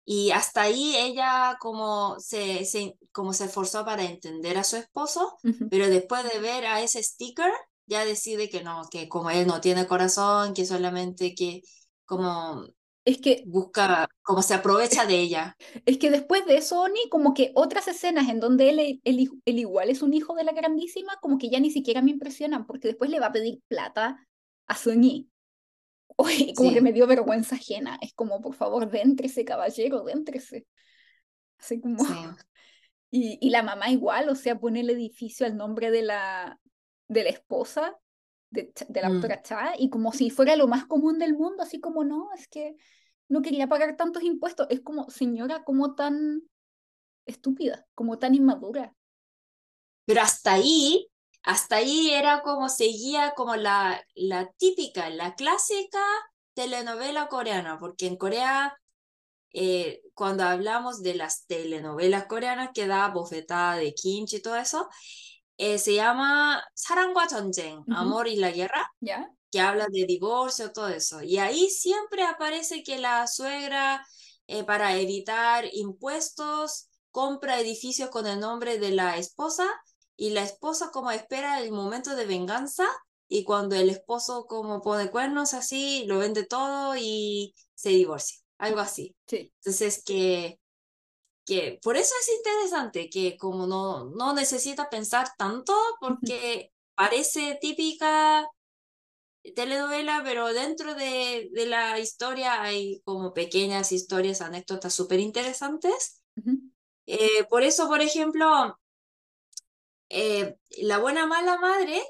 Y 0.06 0.32
hasta 0.32 0.64
ahí 0.64 0.95
ella 0.97 1.58
como 1.60 2.20
se, 2.20 2.66
se, 2.66 2.97
como 3.12 3.34
se 3.34 3.45
esforzó 3.45 3.86
para 3.86 4.04
entender 4.04 4.58
a 4.58 4.64
su 4.64 4.76
esposo, 4.78 5.38
pero 5.70 5.88
después 5.89 6.24
de 6.32 6.39
ver 6.39 6.66
a 6.66 6.82
ese 6.82 7.01
sticker, 7.04 7.51
ya 7.86 8.06
decide 8.06 8.49
que 8.49 8.64
no, 8.64 8.84
que 8.91 9.08
como 9.10 9.30
él 9.30 9.47
no 9.47 9.62
tiene 9.62 9.88
corazón, 9.88 10.54
que 10.54 10.66
solamente 10.66 11.34
que 11.36 11.62
como 12.06 12.66
Es 13.06 13.18
que, 13.20 13.43
busca, 13.45 14.08
como 14.22 14.41
se 14.41 14.54
aprovecha 14.54 15.06
de 15.06 15.20
ella. 15.20 15.58
es 15.86 15.97
que 15.97 16.10
después 16.10 16.45
de 16.45 16.58
eso, 16.58 16.82
Oni, 16.82 17.10
como 17.10 17.34
que 17.34 17.51
otras 17.56 17.88
escenas 17.88 18.30
en 18.30 18.39
donde 18.39 18.70
él, 18.70 19.01
él, 19.04 19.30
él 19.45 19.60
igual 19.60 19.89
es 19.89 20.01
un 20.01 20.14
hijo 20.14 20.36
de 20.36 20.43
la 20.43 20.54
grandísima, 20.54 21.18
como 21.22 21.38
que 21.38 21.49
ya 21.49 21.60
ni 21.60 21.72
siquiera 21.72 22.01
me 22.01 22.12
impresionan, 22.12 22.66
porque 22.66 22.88
después 22.89 23.10
le 23.10 23.20
va 23.20 23.28
a 23.28 23.32
pedir 23.34 23.62
plata 23.68 24.26
a 24.68 24.76
Soñi. 24.76 25.30
Oye, 26.18 26.53
como 26.55 26.70
que 26.74 26.80
Sí. 26.80 26.82
me 26.82 26.93
dio 26.93 27.07
vergüenza 27.07 27.55
ajena. 27.55 27.97
Es 28.01 28.14
como, 28.14 28.41
por 28.41 28.55
favor, 28.55 28.89
déntrese, 28.89 29.45
caballero, 29.45 30.03
déntrese. 30.03 30.66
Así 31.59 31.80
como... 31.82 32.03
Sí, 32.03 32.14
Y, 33.16 33.38
y 33.41 33.51
la 33.51 33.61
mamá 33.61 33.91
igual, 33.91 34.28
o 34.30 34.34
sea, 34.36 34.59
pone 34.59 34.80
el 34.80 34.89
edificio 34.89 35.45
al 35.45 35.55
nombre 35.55 35.91
de 35.91 36.01
la, 36.01 36.59
de 37.07 37.24
la 37.24 37.30
esposa 37.30 37.95
de, 38.49 38.74
de 38.89 39.01
la 39.01 39.09
Mm. 39.09 39.14
doctora 39.14 39.41
Cha, 39.43 39.74
y 39.78 39.91
como 39.91 40.11
si 40.14 40.32
fuera 40.32 40.55
lo 40.55 40.68
más 40.68 40.86
común 40.86 41.20
del 41.20 41.34
mundo, 41.36 41.61
así 41.61 41.80
como 41.80 42.03
no, 42.03 42.30
es 42.36 42.47
que 42.47 42.76
no 43.30 43.43
quería 43.43 43.68
pagar 43.68 43.97
tantos 43.97 44.24
impuestos. 44.24 44.66
Es 44.72 44.82
como, 44.82 45.11
señora, 45.11 45.64
como 45.64 45.93
tan 45.93 46.41
estúpida, 47.28 47.86
como 47.93 48.18
tan 48.18 48.34
inmadura. 48.34 48.95
pero 50.05 50.22
hasta 50.22 50.53
ahí, 50.53 51.07
hasta 51.43 51.77
ahí 51.77 52.11
era 52.11 52.41
como 52.41 52.69
seguía 52.69 53.33
como 53.35 53.55
la, 53.55 54.01
la 54.15 54.49
típica, 54.53 55.09
la 55.09 55.35
clásica 55.35 56.01
telenovela 56.53 57.27
coreana, 57.27 57.77
porque 57.79 58.07
en 58.07 58.15
Corea, 58.15 58.77
eh, 59.51 60.01
cuando 60.13 60.43
hablamos 60.43 61.03
de 61.03 61.15
las 61.15 61.45
telenovelas 61.45 62.25
coreanas 62.27 62.69
que 62.73 62.87
da 62.87 63.09
bofetada 63.09 63.75
de 63.75 63.93
kimchi 63.93 64.37
y 64.37 64.41
todo 64.41 64.55
eso, 64.55 64.87
eh, 65.57 65.77
se 65.79 65.95
llama 65.95 66.63
Sarangwa 66.73 67.27
Chonjeng, 67.27 67.79
uh. 67.79 67.93
Amor 67.95 68.27
y 68.27 68.37
la 68.37 68.51
Guerra, 68.51 68.89
yeah. 69.01 69.29
que 69.51 69.59
habla 69.59 69.87
de 69.89 70.05
divorcio, 70.05 70.71
todo 70.71 70.87
eso. 70.87 71.21
Y 71.21 71.39
ahí 71.39 71.69
siempre 71.69 72.23
aparece 72.23 72.83
que 72.83 72.99
la 72.99 73.27
suegra, 73.27 74.05
eh, 74.47 74.63
para 74.63 74.95
evitar 74.95 75.65
impuestos, 75.73 76.87
compra 77.11 77.59
edificios 77.59 78.09
con 78.09 78.27
el 78.27 78.39
nombre 78.39 78.79
de 78.79 78.91
la 78.91 79.17
esposa 79.17 79.69
y 80.24 80.30
la 80.30 80.41
esposa 80.41 80.89
como 80.89 81.11
espera 81.11 81.59
el 81.59 81.74
momento 81.74 82.15
de 82.15 82.26
venganza 82.26 82.88
y 83.28 83.43
cuando 83.43 83.76
el 83.76 83.89
esposo 83.89 84.45
como 84.45 84.82
pone 84.82 85.11
cuernos 85.11 85.53
así, 85.53 86.05
lo 86.07 86.19
vende 86.19 86.45
todo 86.45 86.95
y 86.97 87.53
se 87.74 87.89
divorcia, 87.89 88.39
algo 88.57 88.80
así. 88.80 89.17
Sí. 89.28 89.51
Entonces 89.57 90.01
que, 90.05 90.61
que 91.45 91.78
por 91.84 91.97
eso 91.97 92.13
es 92.21 92.38
interesante 92.38 93.09
que 93.09 93.36
como 93.36 93.67
no, 93.67 94.11
no 94.11 94.34
necesita 94.34 94.89
pensar 94.89 95.28
tanto 95.38 95.74
porque 95.99 96.71
parece 96.95 97.57
típica 97.59 98.47
telenovela, 99.55 100.21
pero 100.24 100.53
dentro 100.53 100.95
de, 100.95 101.49
de 101.51 101.65
la 101.65 101.99
historia 101.99 102.61
hay 102.61 103.01
como 103.03 103.34
pequeñas 103.34 103.91
historias, 103.91 104.39
anécdotas 104.39 104.93
súper 104.93 105.19
interesantes. 105.19 106.24
Ujú. 106.38 106.61
Eh, 107.07 107.43
por 107.49 107.63
eso, 107.63 107.89
por 107.89 107.99
ejemplo, 107.99 108.80
eh, 110.14 110.57
La 110.82 110.99
buena 110.99 111.26
mala 111.26 111.57
madre 111.57 112.01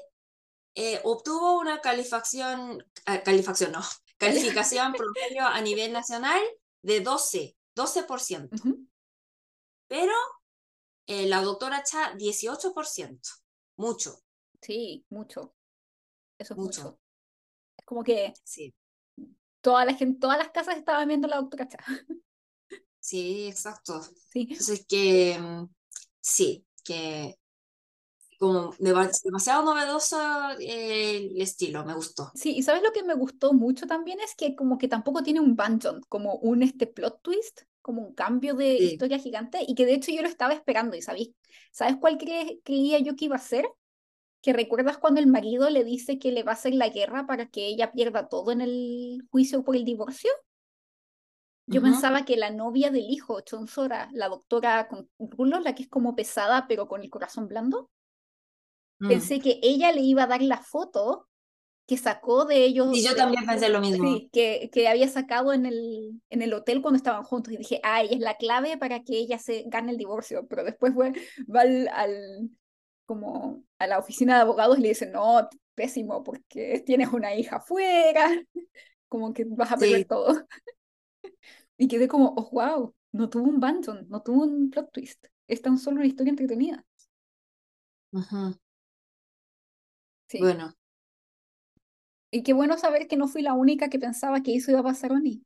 eh, 0.74 1.00
obtuvo 1.04 1.58
una 1.60 1.80
calificación, 1.80 2.84
ah, 3.06 3.22
calificación 3.22 3.72
no, 3.72 3.80
calificación 4.18 4.92
promedio 4.92 5.46
a 5.46 5.60
nivel 5.60 5.92
nacional 5.92 6.40
de 6.82 7.00
12, 7.00 7.56
12%, 7.74 8.48
Ujú. 8.52 8.86
pero 9.88 10.12
eh, 11.06 11.26
la 11.26 11.42
doctora 11.42 11.82
Cha 11.82 12.14
18%, 12.14 13.20
mucho, 13.76 14.20
Sí, 14.60 15.04
mucho. 15.10 15.54
Eso 16.38 16.54
es 16.54 16.58
Mucho. 16.58 16.82
mucho. 16.82 17.00
Es 17.76 17.84
como 17.84 18.02
que 18.02 18.32
sí, 18.44 18.74
toda 19.60 19.84
la 19.84 19.94
gente, 19.94 20.18
todas 20.20 20.38
las 20.38 20.50
casas 20.50 20.76
estaban 20.76 21.06
viendo 21.08 21.26
a 21.26 21.30
la 21.30 21.36
doctora 21.36 21.68
Cha. 21.68 21.78
sí, 22.98 23.46
exacto. 23.48 24.00
Sí. 24.02 24.46
Entonces 24.50 24.86
que 24.86 25.38
mm, 25.38 25.66
sí, 26.20 26.66
que 26.82 27.38
como 28.38 28.72
dema- 28.74 29.10
demasiado 29.22 29.64
novedoso 29.64 30.16
eh, 30.60 31.28
el 31.34 31.40
estilo, 31.40 31.84
me 31.84 31.94
gustó. 31.94 32.30
Sí, 32.34 32.54
y 32.56 32.62
sabes 32.62 32.82
lo 32.82 32.92
que 32.92 33.02
me 33.04 33.14
gustó 33.14 33.52
mucho 33.52 33.86
también 33.86 34.20
es 34.20 34.34
que 34.34 34.54
como 34.56 34.78
que 34.78 34.88
tampoco 34.88 35.22
tiene 35.22 35.40
un 35.40 35.56
banjon, 35.56 36.00
como 36.08 36.34
un 36.36 36.62
este 36.62 36.86
plot 36.86 37.22
twist, 37.22 37.62
como 37.80 38.02
un 38.02 38.14
cambio 38.14 38.54
de 38.54 38.76
Sí. 38.78 38.84
historia 38.92 39.18
gigante, 39.18 39.60
y 39.66 39.74
que 39.74 39.86
de 39.86 39.94
hecho 39.94 40.10
yo 40.12 40.22
lo 40.22 40.28
estaba 40.28 40.52
esperando, 40.52 40.96
y 40.96 41.02
¿sabéis? 41.02 41.30
¿Sabes 41.72 41.96
cuál 42.00 42.18
cre- 42.18 42.60
creía 42.64 42.98
yo 42.98 43.14
que 43.16 43.26
iba 43.26 43.36
a 43.36 43.38
ser? 43.38 43.66
Que 44.42 44.52
recuerdas 44.52 44.98
cuando 44.98 45.20
el 45.20 45.26
marido 45.28 45.70
le 45.70 45.84
dice 45.84 46.18
que 46.18 46.32
le 46.32 46.42
va 46.44 46.52
a 46.52 46.54
hacer 46.54 46.74
la 46.74 46.88
guerra 46.90 47.26
para 47.26 47.46
que 47.46 47.66
ella 47.66 47.92
pierda 47.92 48.28
todo 48.28 48.52
en 48.52 48.60
el 48.62 49.22
juicio 49.30 49.64
por 49.64 49.76
el 49.76 49.84
divorcio. 49.84 50.30
Yo 51.66 51.80
pensaba 51.82 52.24
que 52.24 52.36
la 52.36 52.50
novia 52.50 52.90
del 52.90 53.04
hijo, 53.10 53.40
Chonsora, 53.40 54.10
la 54.12 54.28
doctora 54.28 54.86
con 54.88 55.08
rulos, 55.18 55.62
la 55.62 55.74
que 55.74 55.84
es 55.84 55.88
como 55.88 56.14
pesada 56.14 56.66
pero 56.68 56.88
con 56.88 57.02
el 57.02 57.10
corazón 57.10 57.48
blando, 57.48 57.90
Mm. 59.00 59.08
pensé 59.08 59.40
que 59.40 59.58
ella 59.62 59.92
le 59.92 60.00
iba 60.02 60.24
a 60.24 60.26
dar 60.26 60.42
la 60.42 60.58
foto 60.58 61.28
que 61.86 61.96
sacó 61.98 62.44
de 62.46 62.64
ellos. 62.64 62.96
Sí, 62.96 63.04
yo 63.04 63.14
también 63.14 63.46
pensé 63.46 63.68
lo 63.68 63.80
mismo. 63.80 64.04
Sí, 64.08 64.30
que, 64.32 64.70
que 64.72 64.88
había 64.88 65.08
sacado 65.08 65.52
en 65.52 65.66
el, 65.66 66.22
en 66.30 66.42
el 66.42 66.54
hotel 66.54 66.80
cuando 66.82 66.96
estaban 66.96 67.24
juntos 67.24 67.52
y 67.52 67.58
dije, 67.58 67.80
ay, 67.82 68.08
es 68.10 68.20
la 68.20 68.36
clave 68.36 68.78
para 68.78 69.02
que 69.02 69.18
ella 69.18 69.38
se 69.38 69.64
gane 69.66 69.92
el 69.92 69.98
divorcio, 69.98 70.46
pero 70.48 70.64
después 70.64 70.94
fue- 70.94 71.12
va 71.54 71.62
al, 71.62 71.88
al- 71.88 72.50
como 73.06 73.64
a 73.78 73.86
la 73.86 73.98
oficina 73.98 74.36
de 74.36 74.42
abogados 74.42 74.78
y 74.78 74.82
le 74.82 74.88
dicen, 74.88 75.12
no, 75.12 75.48
pésimo, 75.74 76.24
porque 76.24 76.82
tienes 76.86 77.12
una 77.12 77.34
hija 77.34 77.56
afuera, 77.56 78.30
como 79.08 79.34
que 79.34 79.44
vas 79.46 79.72
a 79.72 79.76
perder 79.78 80.00
Sí. 80.00 80.04
todo. 80.06 80.46
Y 81.76 81.88
quedé 81.88 82.08
como, 82.08 82.34
oh, 82.36 82.48
wow, 82.52 82.94
no 83.12 83.28
tuvo 83.30 83.44
un 83.48 83.60
banton, 83.60 84.06
no 84.08 84.22
tuvo 84.22 84.44
un 84.44 84.70
plot 84.70 84.90
twist, 84.92 85.26
es 85.48 85.62
tan 85.62 85.78
solo 85.78 85.98
una 85.98 86.06
historia 86.06 86.30
entretenida. 86.30 86.84
Ujú. 88.12 88.54
Sí. 90.34 90.40
Bueno, 90.40 90.74
Y 92.30 92.42
qué 92.42 92.52
bueno 92.52 92.76
saber 92.76 93.08
que 93.08 93.16
no 93.16 93.28
fui 93.28 93.40
la 93.40 93.54
única 93.54 93.88
que 93.88 93.98
pensaba 93.98 94.42
que 94.42 94.54
eso 94.54 94.70
iba 94.70 94.80
a 94.80 94.82
pasar, 94.82 95.12
Oni. 95.12 95.42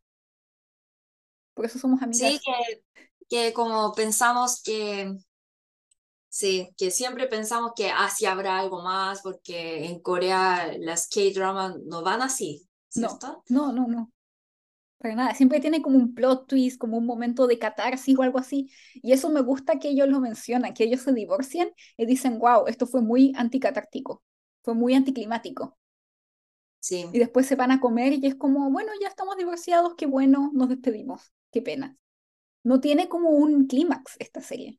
Por 1.54 1.66
eso 1.66 1.78
somos 1.78 2.02
amigas. 2.02 2.32
sí, 2.32 2.40
que, 2.44 2.82
que 3.28 3.52
como 3.52 3.92
pensamos 3.94 4.62
que 4.62 5.16
Sí, 6.30 6.70
que 6.76 6.90
siempre 6.90 7.26
pensamos 7.26 7.72
que 7.76 7.90
así 7.90 8.26
habrá 8.26 8.58
algo 8.58 8.82
más, 8.82 9.22
porque 9.22 9.86
en 9.86 10.00
Corea 10.00 10.72
las 10.78 11.08
K-dramas 11.08 11.76
no 11.86 12.02
van 12.02 12.22
así, 12.22 12.68
¿cierto? 12.88 13.44
No, 13.48 13.72
no, 13.72 13.72
no, 13.72 13.86
no. 13.88 14.12
Para 14.98 15.14
nada, 15.16 15.34
siempre 15.34 15.60
tiene 15.60 15.82
como 15.82 15.98
un 15.98 16.14
plot 16.14 16.48
twist, 16.48 16.78
como 16.80 16.98
un 16.98 17.06
momento 17.06 17.46
de 17.46 17.58
catarsis 17.58 18.18
o 18.18 18.22
algo 18.22 18.38
así. 18.38 18.70
Y 18.94 19.12
eso 19.12 19.30
me 19.30 19.42
gusta 19.42 19.78
que 19.78 19.90
ellos 19.90 20.08
lo 20.08 20.20
mencionan, 20.20 20.74
que 20.74 20.84
ellos 20.84 21.02
se 21.02 21.12
divorcian 21.12 21.70
y 21.96 22.06
dicen, 22.06 22.38
wow, 22.40 22.66
esto 22.68 22.86
fue 22.86 23.02
muy 23.02 23.32
anticatártico, 23.36 24.22
fue 24.68 24.74
muy 24.74 24.92
anticlimático. 24.92 25.78
Sí. 26.78 27.08
Y 27.10 27.18
después 27.18 27.46
se 27.46 27.56
van 27.56 27.70
a 27.70 27.80
comer 27.80 28.12
y 28.12 28.26
es 28.26 28.34
como, 28.34 28.70
bueno, 28.70 28.92
ya 29.00 29.08
estamos 29.08 29.38
divorciados, 29.38 29.94
qué 29.96 30.04
bueno, 30.04 30.50
nos 30.52 30.68
despedimos, 30.68 31.32
qué 31.50 31.62
pena. 31.62 31.96
No 32.64 32.78
tiene 32.78 33.08
como 33.08 33.30
un 33.30 33.66
clímax 33.66 34.16
esta 34.18 34.42
serie. 34.42 34.78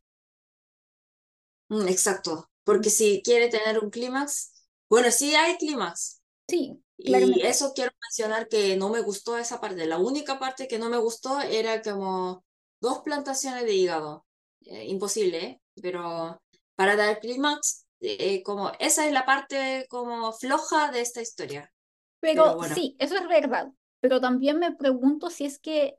Mm, 1.69 1.87
exacto, 1.87 2.51
porque 2.63 2.91
si 2.91 3.23
quiere 3.23 3.47
tener 3.47 3.79
un 3.79 3.89
clímax, 3.89 4.51
bueno, 4.87 5.09
sí 5.09 5.33
hay 5.33 5.57
clímax. 5.57 6.21
Sí, 6.47 6.79
y 6.99 7.41
eso 7.41 7.73
quiero 7.73 7.91
mencionar 7.99 8.47
que 8.47 8.77
no 8.77 8.89
me 8.89 9.01
gustó 9.01 9.39
esa 9.39 9.59
parte. 9.59 9.87
La 9.87 9.97
única 9.97 10.37
parte 10.37 10.67
que 10.67 10.77
no 10.77 10.91
me 10.91 10.97
gustó 10.97 11.41
era 11.41 11.81
como 11.81 12.45
dos 12.79 12.99
plantaciones 12.99 13.63
de 13.63 13.73
hígado. 13.73 14.23
Eh, 14.61 14.85
imposible, 14.85 15.43
¿eh? 15.43 15.61
pero 15.81 16.39
para 16.75 16.95
dar 16.95 17.19
clímax, 17.19 17.87
eh, 18.01 18.43
como 18.43 18.71
esa 18.79 19.05
es 19.05 19.13
la 19.13 19.25
parte 19.25 19.85
como 19.89 20.31
floja 20.33 20.91
de 20.91 21.01
esta 21.01 21.21
historia. 21.21 21.71
Pero, 22.19 22.61
sí, 22.63 22.95
eso 22.99 23.15
es 23.15 23.27
verdad. 23.27 23.71
Pero 24.01 24.21
también 24.21 24.59
me 24.59 24.75
pregunto 24.75 25.29
si 25.29 25.45
es 25.45 25.59
que 25.59 25.97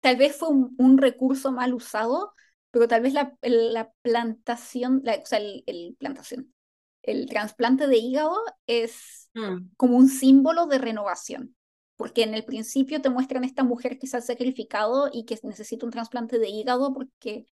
tal 0.00 0.16
vez 0.16 0.36
fue 0.36 0.48
un, 0.48 0.98
recurso 0.98 1.52
mal 1.52 1.74
usado, 1.74 2.32
pero 2.70 2.86
tal 2.86 3.02
vez 3.02 3.12
la, 3.12 3.36
la 3.42 3.92
plantación, 4.02 5.00
la, 5.04 5.16
o 5.16 5.26
sea, 5.26 5.38
el, 5.38 5.96
plantación, 5.98 6.54
el 7.02 7.26
trasplante 7.26 7.88
de 7.88 7.98
hígado 7.98 8.36
es 8.66 9.30
mm. 9.34 9.70
como 9.76 9.96
un 9.96 10.08
símbolo 10.08 10.66
de 10.66 10.78
renovación. 10.78 11.56
Porque 11.96 12.22
en 12.22 12.34
el 12.34 12.44
principio 12.44 13.02
te 13.02 13.10
muestran 13.10 13.42
esta 13.42 13.64
mujer 13.64 13.98
que 13.98 14.06
se 14.06 14.16
ha 14.16 14.20
sacrificado 14.20 15.10
y 15.12 15.24
que 15.24 15.36
necesita 15.42 15.84
un 15.84 15.90
trasplante 15.90 16.38
de 16.38 16.48
hígado 16.48 16.94
porque 16.94 17.46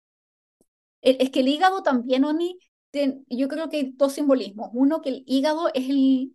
es 1.01 1.29
que 1.31 1.41
el 1.41 1.49
hígado 1.49 1.83
también, 1.83 2.23
Oni, 2.23 2.57
yo 3.29 3.47
creo 3.47 3.69
que 3.69 3.77
hay 3.77 3.91
dos 3.95 4.13
simbolismos. 4.13 4.69
Uno, 4.73 5.01
que 5.01 5.09
el 5.09 5.23
hígado 5.25 5.69
es 5.73 5.89
el, 5.89 6.33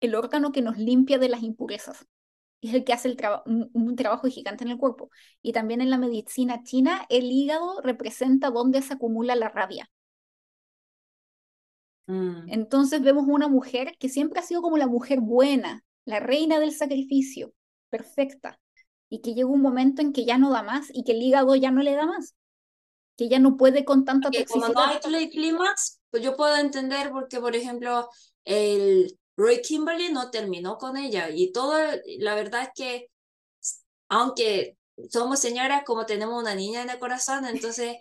el 0.00 0.14
órgano 0.14 0.52
que 0.52 0.62
nos 0.62 0.78
limpia 0.78 1.18
de 1.18 1.28
las 1.28 1.42
impurezas. 1.42 2.06
Es 2.60 2.72
el 2.74 2.84
que 2.84 2.92
hace 2.92 3.08
el 3.08 3.18
un, 3.74 3.96
trabajo 3.96 4.26
gigante 4.28 4.64
en 4.64 4.70
el 4.70 4.78
cuerpo. 4.78 5.10
Y 5.42 5.52
también 5.52 5.80
en 5.80 5.90
la 5.90 5.98
medicina 5.98 6.62
china, 6.62 7.06
el 7.08 7.30
hígado 7.30 7.80
representa 7.82 8.50
dónde 8.50 8.82
se 8.82 8.94
acumula 8.94 9.34
la 9.36 9.48
rabia. 9.48 9.90
Mm. 12.06 12.48
Entonces 12.48 13.02
vemos 13.02 13.24
una 13.28 13.48
mujer 13.48 13.96
que 13.98 14.08
siempre 14.08 14.40
ha 14.40 14.42
sido 14.42 14.62
como 14.62 14.78
la 14.78 14.86
mujer 14.86 15.20
buena, 15.20 15.84
la 16.04 16.20
reina 16.20 16.58
del 16.58 16.72
sacrificio, 16.72 17.54
perfecta, 17.90 18.60
y 19.08 19.20
que 19.20 19.34
llega 19.34 19.48
un 19.48 19.62
momento 19.62 20.02
en 20.02 20.12
que 20.12 20.24
ya 20.24 20.38
no 20.38 20.50
da 20.50 20.62
más 20.62 20.88
y 20.92 21.04
que 21.04 21.12
el 21.12 21.22
hígado 21.22 21.54
ya 21.56 21.70
no 21.70 21.82
le 21.82 21.94
da 21.94 22.06
más, 22.06 22.34
que 23.16 23.28
ya 23.28 23.38
no 23.38 23.56
puede 23.56 23.84
con 23.84 24.04
tanta 24.04 24.30
toxicidad. 24.30 24.72
Como 24.72 25.10
no 25.10 25.16
hay 25.16 25.30
clímax, 25.30 26.00
pues 26.10 26.22
yo 26.22 26.36
puedo 26.36 26.56
entender 26.56 27.10
porque, 27.10 27.40
por 27.40 27.54
ejemplo, 27.54 28.08
el, 28.44 29.18
Roy 29.36 29.60
Kimberly 29.62 30.12
no 30.12 30.30
terminó 30.30 30.78
con 30.78 30.96
ella 30.96 31.28
y 31.30 31.52
todo, 31.52 31.76
la 32.18 32.34
verdad 32.34 32.62
es 32.62 32.68
que, 32.74 33.10
aunque 34.08 34.76
somos 35.10 35.40
señoras, 35.40 35.82
como 35.84 36.06
tenemos 36.06 36.40
una 36.40 36.54
niña 36.54 36.82
en 36.82 36.90
el 36.90 36.98
corazón, 36.98 37.46
entonces 37.46 37.96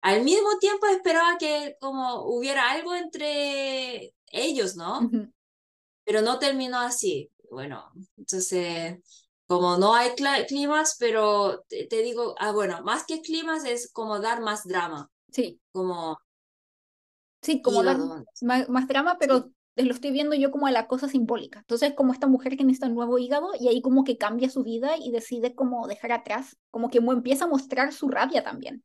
al 0.00 0.22
mismo 0.22 0.58
tiempo 0.60 0.86
esperaba 0.86 1.36
que 1.38 1.76
como 1.80 2.22
hubiera 2.26 2.70
algo 2.70 2.94
entre 2.94 4.14
ellos, 4.30 4.76
¿no? 4.76 5.10
Pero 6.04 6.22
no 6.22 6.38
terminó 6.38 6.78
así. 6.78 7.30
Bueno, 7.50 7.90
entonces, 8.16 8.98
como 9.46 9.76
no 9.76 9.94
hay 9.94 10.10
climas, 10.48 10.96
pero 10.98 11.64
te, 11.68 12.02
digo, 12.02 12.34
ah, 12.38 12.52
bueno, 12.52 12.82
más 12.82 13.04
que 13.06 13.22
climas 13.22 13.64
es 13.64 13.90
como 13.92 14.18
dar 14.18 14.40
más 14.40 14.64
drama. 14.64 15.10
Sí. 15.30 15.60
Como... 15.72 16.18
Sí, 17.42 17.62
como 17.62 17.84
dar 17.84 17.98
más, 18.42 18.88
drama, 18.88 19.18
pero 19.20 19.50
lo 19.76 19.92
estoy 19.92 20.10
viendo 20.10 20.34
yo 20.34 20.50
como 20.50 20.66
a 20.66 20.72
la 20.72 20.88
cosa 20.88 21.08
simbólica. 21.08 21.60
Entonces, 21.60 21.94
como 21.94 22.12
esta 22.12 22.26
mujer 22.26 22.56
que 22.56 22.64
necesita 22.64 22.88
un 22.88 22.94
nuevo 22.94 23.18
hígado 23.18 23.50
y 23.60 23.68
ahí 23.68 23.80
como 23.82 24.02
que 24.02 24.18
cambia 24.18 24.50
su 24.50 24.64
vida 24.64 24.96
y 24.96 25.12
decide 25.12 25.54
como 25.54 25.86
dejar 25.86 26.10
atrás, 26.10 26.56
como 26.70 26.90
que 26.90 26.98
empieza 26.98 27.44
a 27.44 27.48
mostrar 27.48 27.92
su 27.92 28.08
rabia 28.08 28.42
también. 28.42 28.82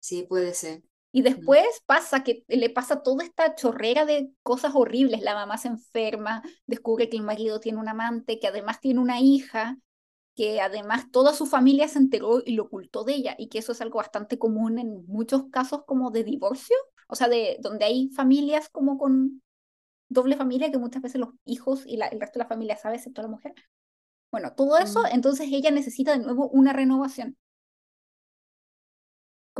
Sí, 0.00 0.26
puede 0.28 0.52
ser. 0.52 0.82
Y 1.12 1.22
después 1.22 1.66
pasa 1.86 2.22
que 2.22 2.44
le 2.46 2.70
pasa 2.70 3.02
toda 3.02 3.24
esta 3.24 3.54
chorrera 3.56 4.06
de 4.06 4.30
cosas 4.42 4.72
horribles. 4.74 5.22
La 5.22 5.34
mamá 5.34 5.58
se 5.58 5.68
enferma, 5.68 6.42
descubre 6.66 7.08
que 7.08 7.16
el 7.16 7.24
marido 7.24 7.58
tiene 7.58 7.78
un 7.78 7.88
amante, 7.88 8.38
que 8.38 8.46
además 8.46 8.80
tiene 8.80 9.00
una 9.00 9.20
hija, 9.20 9.76
que 10.36 10.60
además 10.60 11.10
toda 11.10 11.34
su 11.34 11.46
familia 11.46 11.88
se 11.88 11.98
enteró 11.98 12.42
y 12.44 12.52
lo 12.52 12.64
ocultó 12.64 13.04
de 13.04 13.14
ella, 13.14 13.34
y 13.38 13.48
que 13.48 13.58
eso 13.58 13.72
es 13.72 13.80
algo 13.80 13.98
bastante 13.98 14.38
común 14.38 14.78
en 14.78 15.04
muchos 15.06 15.44
casos 15.50 15.82
como 15.84 16.10
de 16.10 16.24
divorcio, 16.24 16.76
o 17.08 17.16
sea, 17.16 17.28
de 17.28 17.58
donde 17.60 17.84
hay 17.84 18.08
familias 18.10 18.68
como 18.68 18.96
con 18.96 19.42
doble 20.08 20.36
familia 20.36 20.70
que 20.70 20.78
muchas 20.78 21.02
veces 21.02 21.20
los 21.20 21.30
hijos 21.44 21.84
y 21.86 22.00
el 22.00 22.20
resto 22.20 22.38
de 22.38 22.44
la 22.44 22.48
familia 22.48 22.76
sabe, 22.76 22.96
excepto 22.96 23.22
la 23.22 23.28
mujer. 23.28 23.54
Bueno, 24.30 24.54
todo 24.54 24.78
eso, 24.78 25.02
entonces 25.10 25.48
ella 25.50 25.72
necesita 25.72 26.12
de 26.12 26.24
nuevo 26.24 26.48
una 26.48 26.72
renovación. 26.72 27.36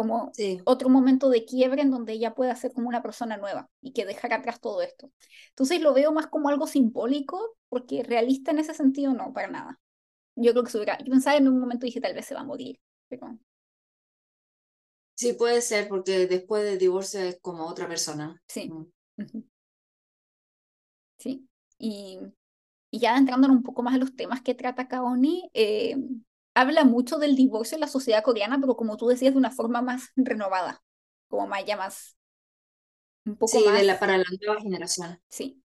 Como 0.00 0.32
otro 0.64 0.88
momento 0.88 1.28
de 1.28 1.44
quiebre 1.44 1.82
en 1.82 1.90
donde 1.90 2.14
ella 2.14 2.34
pueda 2.34 2.56
ser 2.56 2.72
como 2.72 2.88
una 2.88 3.02
persona 3.02 3.36
nueva 3.36 3.68
y 3.82 3.92
que 3.92 4.06
dejar 4.06 4.32
atrás 4.32 4.58
todo 4.58 4.80
esto. 4.80 5.10
Entonces 5.50 5.82
lo 5.82 5.92
veo 5.92 6.10
más 6.10 6.28
como 6.28 6.48
algo 6.48 6.66
simbólico, 6.66 7.58
porque 7.68 8.02
realista 8.02 8.50
en 8.50 8.60
ese 8.60 8.72
sentido 8.72 9.12
no, 9.12 9.34
para 9.34 9.48
nada. 9.48 9.78
Yo 10.36 10.52
creo 10.52 10.64
que 10.64 10.70
se 10.70 10.78
hubiera, 10.78 10.96
yo 10.98 11.10
pensaba 11.10 11.36
en 11.36 11.48
un 11.48 11.60
momento 11.60 11.84
dije 11.84 12.00
tal 12.00 12.14
vez 12.14 12.24
se 12.24 12.34
va 12.34 12.40
a 12.40 12.44
morir, 12.44 12.80
pero... 13.08 13.38
Sí, 15.16 15.34
puede 15.34 15.60
ser, 15.60 15.86
porque 15.86 16.26
después 16.26 16.64
del 16.64 16.78
divorcio 16.78 17.20
es 17.20 17.38
como 17.42 17.66
otra 17.66 17.86
persona. 17.86 18.42
Sí. 18.48 18.70
Mm. 19.16 19.42
¿sí? 21.18 21.46
Y, 21.78 22.20
y 22.90 22.98
ya 22.98 23.18
entrando 23.18 23.48
un 23.48 23.62
poco 23.62 23.82
más 23.82 23.94
a 23.94 23.98
los 23.98 24.16
temas 24.16 24.40
que 24.40 24.54
trata 24.54 24.88
Kaoni, 24.88 25.50
eh, 25.52 25.96
habla 26.60 26.84
mucho 26.84 27.18
del 27.18 27.36
divorcio 27.36 27.76
en 27.76 27.80
la 27.80 27.88
sociedad 27.88 28.22
coreana, 28.22 28.58
pero 28.60 28.76
como 28.76 28.96
tú 28.96 29.08
decías, 29.08 29.32
de 29.32 29.38
una 29.38 29.50
forma 29.50 29.82
más 29.82 30.10
renovada, 30.16 30.82
como 31.28 31.46
más 31.46 31.64
ya 31.64 31.76
más... 31.76 32.16
Un 33.24 33.36
poco 33.36 33.58
sí, 33.58 33.64
De 33.70 33.82
la, 33.82 33.98
para 33.98 34.16
la 34.16 34.24
nueva 34.40 34.60
generación. 34.60 35.20
Sí. 35.28 35.62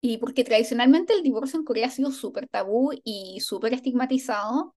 Y 0.00 0.16
porque 0.16 0.44
tradicionalmente 0.44 1.12
el 1.12 1.22
divorcio 1.22 1.58
en 1.58 1.64
Corea 1.64 1.88
ha 1.88 1.90
sido 1.90 2.10
súper 2.10 2.48
tabú 2.48 2.90
y 3.04 3.40
súper 3.40 3.74
estigmatizado, 3.74 4.74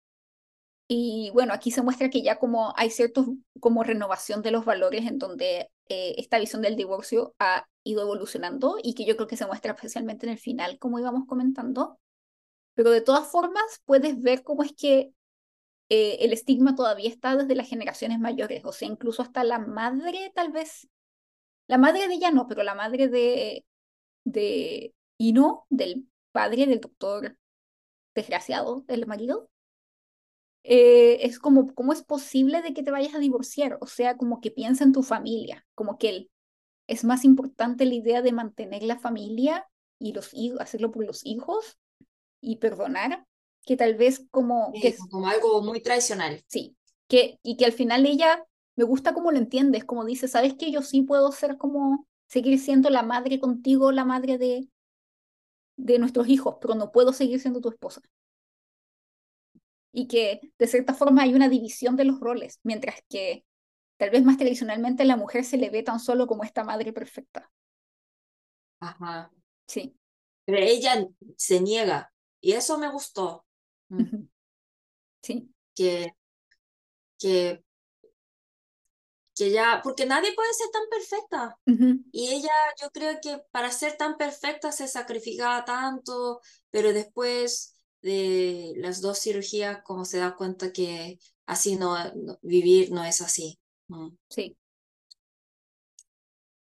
y 0.94 1.30
bueno, 1.32 1.54
aquí 1.54 1.72
se 1.72 1.82
muestra 1.82 2.10
que 2.10 2.22
ya 2.22 2.38
como 2.38 2.74
hay 2.76 2.90
ciertos 2.90 3.26
como 3.62 3.82
renovación 3.82 4.42
de 4.42 4.52
los 4.52 4.66
valores 4.66 5.08
en 5.08 5.20
donde 5.20 5.70
eh, 5.88 6.16
esta 6.18 6.38
visión 6.38 6.62
del 6.62 6.76
divorcio 6.76 7.34
ha 7.40 7.66
ido 7.86 8.02
evolucionando 8.02 8.76
y 8.84 8.94
que 8.94 9.06
yo 9.06 9.16
creo 9.16 9.26
que 9.26 9.38
se 9.38 9.46
muestra 9.46 9.72
especialmente 9.72 10.26
en 10.26 10.34
el 10.34 10.38
final, 10.38 10.78
como 10.80 11.00
íbamos 11.00 11.26
comentando. 11.28 11.98
Pero 12.74 12.92
de 12.92 13.02
todas 13.02 13.28
formas, 13.28 13.82
puedes 13.86 14.22
ver 14.22 14.44
cómo 14.44 14.64
es 14.64 14.74
que 14.74 15.14
eh, 15.90 16.18
el 16.22 16.34
estigma 16.34 16.76
todavía 16.76 17.10
está 17.10 17.36
desde 17.36 17.56
las 17.56 17.68
generaciones 17.68 18.20
mayores, 18.20 18.64
o 18.66 18.72
sea, 18.72 18.88
incluso 18.88 19.22
hasta 19.22 19.44
la 19.44 19.60
madre, 19.60 20.32
tal 20.34 20.52
vez, 20.52 20.88
la 21.68 21.78
madre 21.78 22.08
de 22.08 22.14
ella 22.16 22.32
no, 22.32 22.48
pero 22.48 22.64
la 22.64 22.76
madre 22.76 23.10
de, 23.10 23.66
de 24.24 24.94
Ino, 25.18 25.66
del 25.70 26.08
padre 26.32 26.66
del 26.66 26.80
doctor 26.80 27.38
desgraciado, 28.16 28.86
del 28.88 29.06
marido, 29.06 29.50
eh, 30.64 31.26
es 31.26 31.40
como, 31.40 31.74
¿cómo 31.74 31.92
es 31.92 32.04
posible 32.04 32.62
de 32.62 32.74
que 32.74 32.84
te 32.84 32.92
vayas 32.92 33.16
a 33.16 33.20
divorciar? 33.20 33.78
O 33.82 33.88
sea, 33.88 34.16
como 34.16 34.42
que 34.42 34.52
piensa 34.52 34.84
en 34.84 34.94
tu 34.94 35.04
familia, 35.04 35.66
como 35.76 35.98
que 35.98 36.30
es 36.88 37.04
más 37.04 37.26
importante 37.26 37.86
la 37.86 37.96
idea 37.96 38.22
de 38.22 38.32
mantener 38.32 38.84
la 38.84 39.00
familia 39.00 39.68
y 40.00 40.14
los 40.14 40.34
hijos, 40.34 40.62
hacerlo 40.62 40.92
por 40.92 41.06
los 41.06 41.26
hijos 41.26 41.78
y 42.42 42.58
perdonar, 42.58 43.26
que 43.66 43.78
tal 43.78 43.96
vez 43.96 44.26
como... 44.32 44.74
que 44.74 44.96
como 45.10 45.28
algo 45.28 45.62
muy 45.62 45.82
tradicional. 45.82 46.44
Sí, 46.48 46.76
que, 47.08 47.39
y 47.44 47.56
que 47.56 47.66
al 47.66 47.72
final 47.72 48.06
ella, 48.06 48.46
me 48.76 48.84
gusta 48.84 49.14
cómo 49.14 49.32
lo 49.32 49.38
entiendes, 49.38 49.86
como 49.86 50.04
dice, 50.04 50.28
¿sabes 50.28 50.56
que 50.56 50.72
yo 50.72 50.82
sí 50.82 51.04
puedo 51.04 51.32
ser 51.32 51.58
como, 51.58 52.08
seguir 52.28 52.60
siendo 52.60 52.89
la 52.89 53.04
madre 53.04 53.39
contigo, 53.39 53.92
la 53.92 54.06
madre 54.06 54.38
de, 54.38 54.68
de 55.78 56.00
nuestros 56.00 56.28
hijos, 56.28 56.58
pero 56.60 56.76
no 56.76 56.92
puedo 56.92 57.14
seguir 57.14 57.39
siendo 57.39 57.62
tu 57.62 57.70
esposa? 57.70 58.02
y 59.92 60.08
que 60.08 60.39
de 60.58 60.68
cierta 60.68 60.94
forma 60.94 61.24
hay 61.24 61.34
una 61.34 61.50
división 61.50 61.96
de 61.96 62.06
los 62.06 62.20
roles, 62.20 62.60
mientras 62.64 62.96
que 63.10 63.46
tal 63.98 64.10
vez 64.10 64.24
más 64.24 64.38
tradicionalmente 64.38 65.06
la 65.06 65.18
mujer 65.18 65.44
se 65.44 65.58
le 65.58 65.70
ve 65.70 65.84
tan 65.84 66.00
solo 66.00 66.28
como 66.28 66.44
esta 66.44 66.64
madre 66.64 66.94
perfecta. 66.94 67.52
Ajá. 68.80 69.32
Sí. 69.68 69.96
Pero 70.46 70.58
ella 70.58 71.08
se 71.38 71.62
niega 71.62 72.11
y 72.42 72.54
eso 72.54 72.78
me 72.78 72.89
gustó. 72.92 73.46
Sí. 75.24 75.50
Que, 75.76 76.14
que 77.20 77.64
que 79.36 79.52
ya, 79.52 79.82
porque 79.84 80.06
nadie 80.06 80.34
puede 80.36 80.54
ser 80.54 80.68
tan 80.72 80.84
perfecta. 80.89 81.58
Y 82.12 82.30
ella, 82.34 82.52
yo 82.82 82.89
creo 82.92 83.18
que 83.22 83.39
para 83.52 83.72
ser 83.72 83.96
tan 83.98 84.18
perfecta 84.18 84.72
se 84.72 84.88
sacrificaba 84.88 85.64
tanto, 85.66 86.42
pero 86.70 86.94
después 86.94 87.74
de 88.02 88.74
las 88.78 89.02
dos 89.02 89.20
cirugías, 89.20 89.82
como 89.84 90.06
se 90.06 90.18
da 90.20 90.36
cuenta 90.36 90.72
que 90.74 91.18
así 91.46 91.76
no, 91.78 91.96
no- 92.16 92.38
vivir 92.42 92.92
no 92.92 93.04
es 93.06 93.22
así. 93.22 93.58
Mm. 93.88 94.10
Sí. 94.30 94.58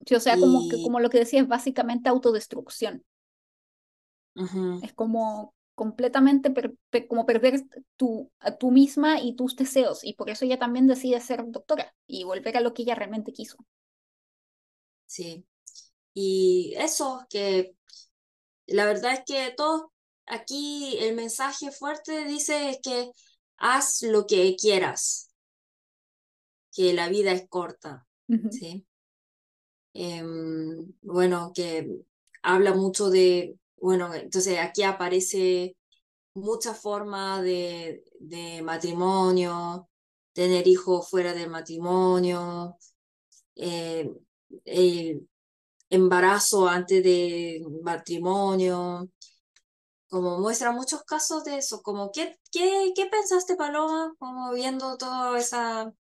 Sí, 0.05 0.15
o 0.15 0.19
sea, 0.19 0.37
como 0.39 0.67
que, 0.69 0.81
como 0.83 0.99
lo 0.99 1.09
que 1.09 1.19
decía, 1.19 1.41
es 1.41 1.47
básicamente 1.47 2.09
autodestrucción. 2.09 3.03
Es 4.81 4.93
como 4.93 5.53
completamente 5.75 6.51
per- 6.51 6.73
per- 6.89 7.07
como 7.07 7.25
perder 7.25 7.63
tu, 7.97 8.31
a 8.39 8.57
tú 8.57 8.71
misma 8.71 9.19
y 9.21 9.35
tus 9.35 9.55
deseos. 9.55 10.03
Y 10.03 10.13
por 10.13 10.29
eso 10.29 10.45
ella 10.45 10.59
también 10.59 10.87
decide 10.87 11.19
ser 11.21 11.43
doctora 11.47 11.93
y 12.07 12.23
volver 12.23 12.57
a 12.57 12.61
lo 12.61 12.73
que 12.73 12.83
ella 12.83 12.95
realmente 12.95 13.33
quiso. 13.33 13.57
sí. 15.05 15.45
Y 16.13 16.73
eso, 16.77 17.25
que 17.29 17.75
la 18.67 18.85
verdad 18.85 19.13
es 19.15 19.21
que 19.25 19.53
todo 19.57 19.93
aquí 20.27 20.97
el 20.99 21.15
mensaje 21.15 21.71
fuerte 21.71 22.25
dice 22.25 22.79
que 22.83 23.11
haz 23.57 24.03
lo 24.03 24.27
que 24.27 24.55
quieras, 24.57 25.31
que 26.73 26.93
la 26.93 27.07
vida 27.07 27.31
es 27.31 27.47
corta. 27.47 28.05
¿sí? 28.49 28.85
Em, 29.93 30.93
bueno, 31.01 31.51
que 31.53 31.87
habla 32.43 32.73
mucho 32.73 33.09
de, 33.09 33.57
bueno, 33.81 34.13
entonces 34.13 34.59
aquí 34.59 34.83
aparece 34.83 35.75
mucha 36.33 36.73
forma 36.73 37.41
de, 37.41 38.03
de 38.19 38.61
matrimonio, 38.63 39.89
tener 40.33 40.67
hijos 40.67 41.09
fuera 41.09 41.33
del 41.33 41.49
matrimonio, 41.49 42.77
eh, 43.55 44.11
el 44.65 45.27
embarazo 45.89 46.67
antes 46.67 47.03
del 47.03 47.63
matrimonio, 47.83 49.09
como 50.09 50.39
muestra 50.39 50.71
muchos 50.71 51.03
casos 51.03 51.43
de 51.45 51.57
eso, 51.57 51.81
como 51.81 52.11
¿qué, 52.11 52.37
qué, 52.51 52.93
qué 52.95 53.07
pensaste, 53.07 53.55
Paloma? 53.55 54.13
Como 54.19 54.51
viendo 54.53 54.97
toda 54.97 55.39
esa... 55.39 55.93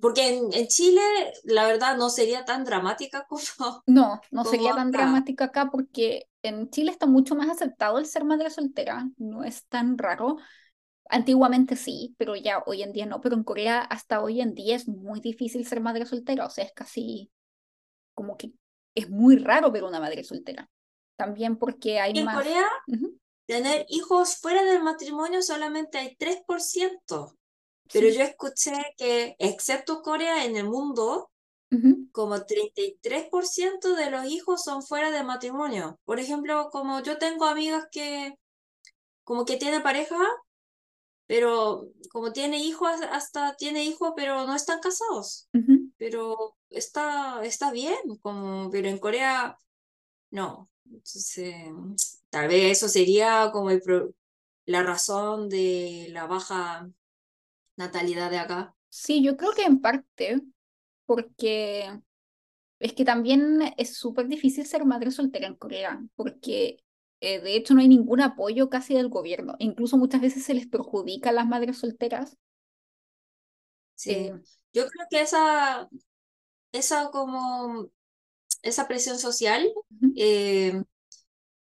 Porque 0.00 0.28
en, 0.38 0.52
en 0.52 0.66
Chile, 0.68 1.00
la 1.44 1.66
verdad, 1.66 1.96
no 1.96 2.10
sería 2.10 2.44
tan 2.44 2.64
dramática 2.64 3.26
como, 3.28 3.84
No, 3.86 4.20
no 4.30 4.44
como 4.44 4.44
sería 4.44 4.74
tan 4.74 4.90
acá. 4.90 4.90
dramático 4.90 5.44
acá 5.44 5.70
porque 5.70 6.28
en 6.42 6.70
Chile 6.70 6.90
está 6.90 7.06
mucho 7.06 7.36
más 7.36 7.48
aceptado 7.48 7.98
el 7.98 8.06
ser 8.06 8.24
madre 8.24 8.50
soltera, 8.50 9.08
no 9.16 9.44
es 9.44 9.64
tan 9.66 9.96
raro. 9.96 10.36
Antiguamente 11.10 11.76
sí, 11.76 12.14
pero 12.18 12.36
ya 12.36 12.62
hoy 12.66 12.82
en 12.82 12.92
día 12.92 13.06
no. 13.06 13.20
Pero 13.20 13.36
en 13.36 13.44
Corea 13.44 13.80
hasta 13.82 14.22
hoy 14.22 14.40
en 14.42 14.54
día 14.54 14.76
es 14.76 14.88
muy 14.88 15.20
difícil 15.20 15.66
ser 15.66 15.80
madre 15.80 16.06
soltera, 16.06 16.46
o 16.46 16.50
sea, 16.50 16.64
es 16.64 16.72
casi 16.72 17.30
como 18.14 18.36
que 18.36 18.52
es 18.94 19.10
muy 19.10 19.38
raro 19.38 19.70
ver 19.72 19.84
una 19.84 20.00
madre 20.00 20.24
soltera. 20.24 20.70
También 21.16 21.56
porque 21.58 22.00
hay 22.00 22.14
En 22.14 22.26
más... 22.26 22.36
Corea, 22.36 22.66
Ujú, 22.88 23.18
tener 23.46 23.86
hijos 23.90 24.36
fuera 24.38 24.64
del 24.64 24.82
matrimonio 24.82 25.42
solamente 25.42 25.98
hay 25.98 26.16
3%. 26.16 27.36
Pero 27.92 28.08
sí, 28.08 28.14
yo 28.16 28.22
escuché 28.22 28.72
que, 28.96 29.36
excepto 29.38 30.02
Corea, 30.02 30.44
en 30.44 30.56
el 30.56 30.64
mundo, 30.68 31.30
ujú, 31.70 32.08
como 32.12 32.44
33% 32.44 33.94
de 33.94 34.10
los 34.10 34.26
hijos 34.26 34.64
son 34.64 34.82
fuera 34.82 35.10
de 35.10 35.24
matrimonio. 35.24 35.98
Por 36.04 36.20
ejemplo, 36.20 36.70
como 36.70 37.02
yo 37.02 37.18
tengo 37.18 37.46
amigas 37.46 37.86
que 37.92 38.34
como 39.24 39.44
que 39.44 39.56
tiene 39.56 39.80
pareja, 39.80 40.16
pero 41.26 41.88
como 42.10 42.32
tiene 42.32 42.58
hijos, 42.58 42.90
hasta 43.10 43.56
tiene 43.56 43.84
hijos, 43.84 44.12
pero 44.16 44.46
no 44.46 44.54
están 44.54 44.80
casados. 44.80 45.48
ujú. 45.54 45.90
Pero 45.98 46.56
está, 46.70 47.42
está 47.44 47.72
bien, 47.72 47.96
como, 48.22 48.70
pero 48.70 48.88
en 48.88 48.98
Corea 48.98 49.56
no. 50.30 50.70
Entonces, 50.86 52.22
tal 52.30 52.48
vez 52.48 52.78
eso 52.78 52.88
sería 52.88 53.50
como 53.52 53.70
el 53.70 53.80
pro- 53.82 54.12
la 54.66 54.82
razón 54.82 55.48
de 55.48 56.08
la 56.10 56.26
baja 56.26 56.88
natalidad 57.76 58.30
de 58.30 58.38
acá. 58.38 58.74
Sí, 58.88 59.22
yo 59.22 59.36
creo 59.36 59.52
que 59.52 59.64
en 59.64 59.80
parte 59.80 60.40
porque 61.06 62.00
es 62.80 62.94
que 62.94 63.04
también 63.04 63.60
es 63.78 63.96
súper 63.96 64.28
difícil 64.28 64.66
ser 64.66 64.84
madre 64.86 65.10
soltera 65.12 65.46
en 65.48 65.56
Corea, 65.56 66.02
porque 66.16 66.78
eh, 67.20 67.40
de 67.40 67.56
hecho 67.56 67.74
no 67.74 67.80
hay 67.82 67.88
ningún 67.88 68.20
apoyo 68.22 68.70
casi 68.70 68.94
del 68.94 69.08
gobierno. 69.08 69.56
Incluso 69.58 69.98
muchas 69.98 70.20
veces 70.22 70.44
se 70.44 70.54
les 70.54 70.68
perjudica 70.68 71.30
a 71.30 71.32
las 71.34 71.46
madres 71.48 71.78
solteras. 71.78 72.38
Sí. 73.94 74.12
Eh, 74.12 74.34
Yo 74.72 74.86
creo 74.88 75.06
que 75.10 75.20
esa, 75.22 75.88
esa 76.72 77.10
como, 77.10 77.90
esa 78.62 78.88
presión 78.88 79.18
social, 79.18 79.68
eh, 80.16 80.82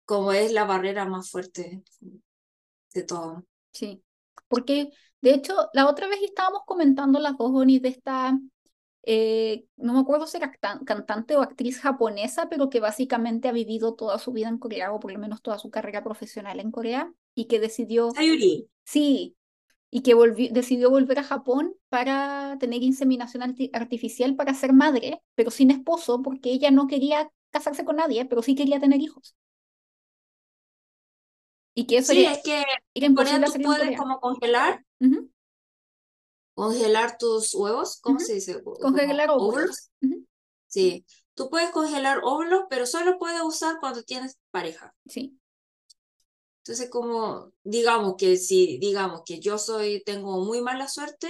como 0.05 0.33
es 0.33 0.51
la 0.53 0.65
barrera 0.65 1.05
más 1.05 1.29
fuerte 1.31 1.83
de 2.93 3.03
todo. 3.03 3.45
Sí, 3.71 4.03
porque 4.47 4.89
de 5.21 5.33
hecho 5.33 5.53
la 5.73 5.87
otra 5.89 6.07
vez 6.07 6.19
estábamos 6.23 6.61
comentando 6.65 7.19
las 7.19 7.37
dos 7.37 7.51
Onis 7.53 7.81
de 7.81 7.89
esta, 7.89 8.37
eh, 9.03 9.65
no 9.77 9.93
me 9.93 9.99
acuerdo 9.99 10.27
si 10.27 10.37
era 10.37 10.51
can- 10.53 10.85
cantante 10.85 11.35
o 11.37 11.41
actriz 11.41 11.79
japonesa, 11.81 12.49
pero 12.49 12.69
que 12.69 12.79
básicamente 12.79 13.47
ha 13.49 13.51
vivido 13.53 13.95
toda 13.95 14.19
su 14.19 14.31
vida 14.33 14.49
en 14.49 14.57
Corea, 14.59 14.93
o 14.93 14.99
por 14.99 15.11
lo 15.13 15.19
menos 15.19 15.41
toda 15.41 15.59
su 15.59 15.71
carrera 15.71 16.03
profesional 16.03 16.59
en 16.59 16.71
Corea, 16.71 17.11
y 17.35 17.45
que 17.47 17.59
decidió, 17.59 18.11
Sayuri. 18.13 18.69
sí, 18.85 19.37
y 19.91 20.01
que 20.03 20.13
volvió, 20.15 20.49
decidió 20.51 20.89
volver 20.91 21.19
a 21.19 21.23
Japón 21.23 21.75
para 21.89 22.57
tener 22.59 22.83
inseminación 22.83 23.43
arti- 23.43 23.69
artificial 23.73 24.35
para 24.35 24.53
ser 24.53 24.73
madre, 24.73 25.21
pero 25.35 25.51
sin 25.51 25.71
esposo, 25.71 26.21
porque 26.21 26.51
ella 26.51 26.71
no 26.71 26.87
quería 26.87 27.31
casarse 27.51 27.85
con 27.85 27.97
nadie, 27.97 28.25
pero 28.25 28.41
sí 28.43 28.55
quería 28.55 28.79
tener 28.79 29.01
hijos. 29.01 29.35
Y 31.79 31.87
que 31.87 31.99
eso 31.99 32.11
Sí, 32.11 32.25
es 32.25 32.43
que 32.43 32.65
en 32.93 33.15
Corea 33.15 33.41
tú 33.41 33.53
puedes 33.63 33.83
Corea. 33.83 33.97
como 33.97 34.19
congelar, 34.19 34.85
congelar 36.53 37.17
tus 37.17 37.55
huevos, 37.55 38.01
¿cómo 38.01 38.19
se 38.19 38.33
dice? 38.33 38.61
Congelar 38.61 39.29
óvulos. 39.29 39.89
Sí, 40.67 41.05
tú 41.35 41.49
puedes 41.49 41.69
congelar 41.69 42.19
óvulos, 42.25 42.65
pero 42.69 42.85
solo 42.85 43.17
puedes 43.17 43.41
usar 43.41 43.77
cuando 43.79 44.03
tienes 44.03 44.37
pareja. 44.51 44.93
Sí. 45.07 45.39
Entonces, 46.63 46.89
como 46.89 47.53
digamos 47.63 48.15
que 48.17 48.35
si 48.35 48.77
digamos 48.79 49.21
que 49.25 49.39
yo 49.39 49.57
soy 49.57 50.03
tengo 50.03 50.43
muy 50.43 50.61
mala 50.61 50.89
suerte 50.89 51.29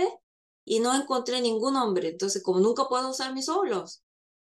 y 0.66 0.80
no 0.80 0.96
encontré 1.00 1.42
ningún 1.42 1.76
hombre, 1.76 2.10
entonces 2.10 2.42
como 2.42 2.60
nunca 2.60 2.86
puedo 2.90 3.12
usar 3.12 3.36
mis 3.36 3.50
óvulos. 3.50 4.04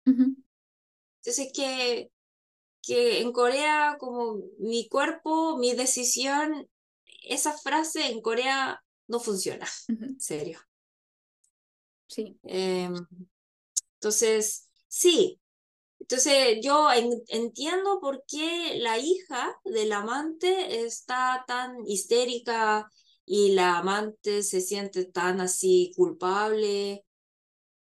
Entonces 0.06 1.52
que 1.54 2.12
que 2.82 3.21
en 3.21 3.32
Corea 3.32 3.97
como 3.99 4.38
mi 4.59 4.88
cuerpo, 4.89 5.57
mi 5.57 5.73
decisión, 5.73 6.67
esa 7.23 7.57
frase 7.57 8.07
en 8.11 8.21
Corea 8.21 8.84
no 9.07 9.19
funciona, 9.19 9.67
en 9.99 10.19
serio. 10.19 10.59
Sí. 12.07 12.38
Em, 12.43 12.93
entonces, 13.95 14.69
sí. 14.88 15.39
Entonces, 15.99 16.59
yo 16.63 16.91
en- 16.93 17.23
entiendo 17.29 17.99
por 18.01 18.23
qué 18.27 18.75
la 18.79 18.97
hija 18.99 19.55
del 19.65 19.93
amante 19.93 20.84
está 20.86 21.45
tan 21.47 21.86
histérica 21.88 22.89
y 23.25 23.53
la 23.53 23.79
amante 23.79 24.43
se 24.43 24.61
siente 24.61 25.05
tan 25.05 25.41
así 25.41 25.93
culpable 25.95 27.05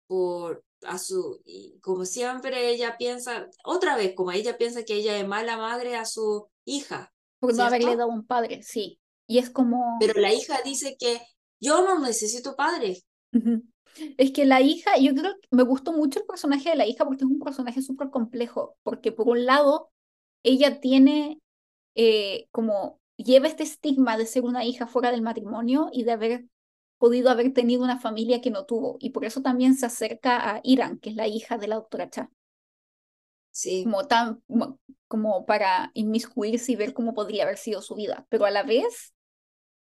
por 0.07 0.63
a 0.85 0.97
su, 0.97 1.41
y 1.45 1.79
como 1.79 2.05
siempre 2.05 2.69
ella 2.69 2.97
piensa, 2.97 3.47
otra 3.63 3.95
vez, 3.97 4.13
como 4.15 4.31
ella 4.31 4.57
piensa 4.57 4.83
que 4.83 4.95
ella 4.95 5.17
es 5.17 5.27
mala 5.27 5.57
madre 5.57 5.95
a 5.95 6.05
su 6.05 6.47
hija, 6.65 7.13
Por 7.39 7.55
no 7.55 7.63
haberle 7.63 7.95
dado 7.95 8.09
un 8.09 8.25
padre, 8.25 8.61
sí. 8.63 8.99
Y 9.27 9.37
es 9.37 9.49
como, 9.49 9.97
Pero 9.99 10.19
la 10.19 10.33
hija 10.33 10.59
dice 10.63 10.95
que 10.99 11.21
yo 11.59 11.83
no 11.83 11.99
necesito 11.99 12.55
padre. 12.55 13.01
Es 14.17 14.31
que 14.31 14.45
la 14.45 14.61
hija, 14.61 14.97
yo 14.97 15.13
creo 15.13 15.35
que 15.39 15.47
me 15.51 15.63
gustó 15.63 15.93
mucho 15.93 16.19
el 16.19 16.25
personaje 16.25 16.69
de 16.69 16.75
la 16.75 16.85
hija 16.85 17.05
porque 17.05 17.23
es 17.23 17.29
un 17.29 17.39
personaje 17.39 17.81
súper 17.81 18.09
complejo, 18.09 18.75
porque 18.83 19.11
por 19.11 19.29
un 19.29 19.45
lado, 19.45 19.91
ella 20.43 20.79
tiene 20.79 21.39
eh, 21.95 22.47
como, 22.51 22.99
lleva 23.17 23.47
este 23.47 23.63
estigma 23.63 24.17
de 24.17 24.25
ser 24.25 24.43
una 24.43 24.65
hija 24.65 24.87
fuera 24.87 25.11
del 25.11 25.21
matrimonio 25.21 25.89
y 25.91 26.03
de 26.03 26.11
haber 26.11 26.45
podido 27.03 27.29
haber 27.29 27.53
tenido 27.53 27.83
una 27.83 27.99
familia 27.99 28.39
que 28.39 28.49
no 28.49 28.65
tuvo, 28.65 28.95
y 29.01 29.09
por 29.09 29.25
eso 29.25 29.41
también 29.41 29.75
se 29.75 29.85
acerca 29.85 30.49
a 30.55 30.61
Iran, 30.63 30.99
que 30.99 31.09
es 31.09 31.17
la 31.17 31.27
hija 31.27 31.57
de 31.57 31.67
la 31.67 31.75
doctora 31.75 32.09
Cha, 32.09 32.29
Sí. 33.51 33.83
como 33.83 34.07
tan, 34.07 34.41
como, 35.09 35.45
para 35.45 35.91
inmiscuirse 35.95 36.71
y 36.71 36.75
ver 36.77 36.93
cómo 36.93 37.13
podría 37.13 37.43
haber 37.43 37.57
sido 37.57 37.81
su 37.81 37.95
vida, 37.95 38.25
pero 38.29 38.45
a 38.45 38.51
la 38.51 38.63
vez 38.63 39.13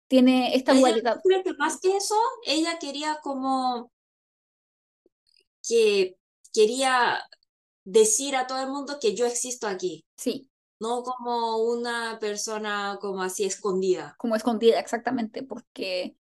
tiene 0.07 0.55
esta 0.55 0.73
dualidad. 0.73 1.21
creo 1.23 1.43
que 1.43 1.53
más 1.53 1.79
que 1.79 1.95
eso, 1.95 2.15
ella 2.47 2.79
quería 2.79 3.19
como 3.21 3.91
que 5.67 6.17
quería 6.53 7.21
decir 7.83 8.35
a 8.35 8.47
todo 8.47 8.61
el 8.61 8.69
mundo 8.69 8.97
que 8.99 9.15
yo 9.15 9.27
existo 9.27 9.67
aquí, 9.67 10.03
Sí, 10.17 10.49
no 10.79 11.03
como 11.03 11.57
una 11.57 12.17
persona 12.19 12.97
como 12.99 13.21
así 13.21 13.45
escondida. 13.45 14.15
como 14.17 14.35
escondida, 14.35 14.79
exactamente, 14.79 15.43
porque 15.43 16.15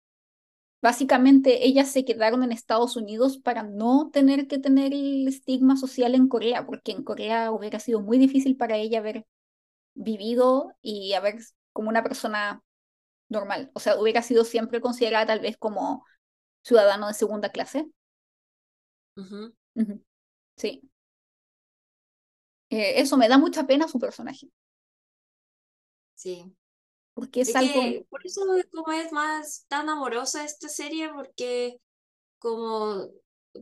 básicamente 0.83 1.67
ellas 1.67 1.91
se 1.91 2.05
quedaron 2.05 2.43
en 2.43 2.53
Estados 2.53 2.97
Unidos 2.97 3.39
para 3.39 3.63
no 3.63 4.11
tener 4.13 4.47
que 4.47 4.59
tener 4.59 4.93
el 4.95 5.29
estigma 5.29 5.77
social 5.77 6.15
en 6.15 6.29
Corea, 6.29 6.67
porque 6.67 6.93
en 6.93 7.05
Corea 7.05 7.51
hubiera 7.53 7.79
sido 7.81 8.01
muy 8.01 8.19
difícil 8.19 8.57
para 8.57 8.77
ella 8.77 8.99
haber 9.01 9.27
vivido 9.95 10.73
y 10.83 11.15
haber 11.15 11.39
como 11.73 11.91
una 11.91 12.03
persona 12.03 12.63
normal. 13.29 13.71
O 13.75 13.81
sea, 13.81 14.01
hubiera 14.01 14.23
sido 14.23 14.45
siempre 14.45 14.81
considerada 14.81 15.27
tal 15.27 15.41
vez 15.41 15.57
como 15.59 16.05
ciudadano 16.63 17.09
de 17.09 17.15
segunda 17.15 17.51
clase. 17.51 17.87
Sí. 20.57 20.81
Eh, 22.71 23.01
eso 23.01 23.17
me 23.17 23.29
da 23.29 23.39
mucha 23.39 23.65
pena 23.67 23.87
su 23.89 23.99
personaje. 24.01 24.49
Sí. 26.15 26.55
Porque 27.21 27.43
es, 27.43 27.55
algo. 27.55 28.07
por 28.09 28.27
eso 28.27 28.41
como 28.73 28.93
es 28.93 29.13
más 29.13 29.67
tan 29.69 29.91
amorosa 29.91 30.43
esta 30.43 30.71
serie, 30.71 31.13
porque 31.13 31.79
como 32.39 33.11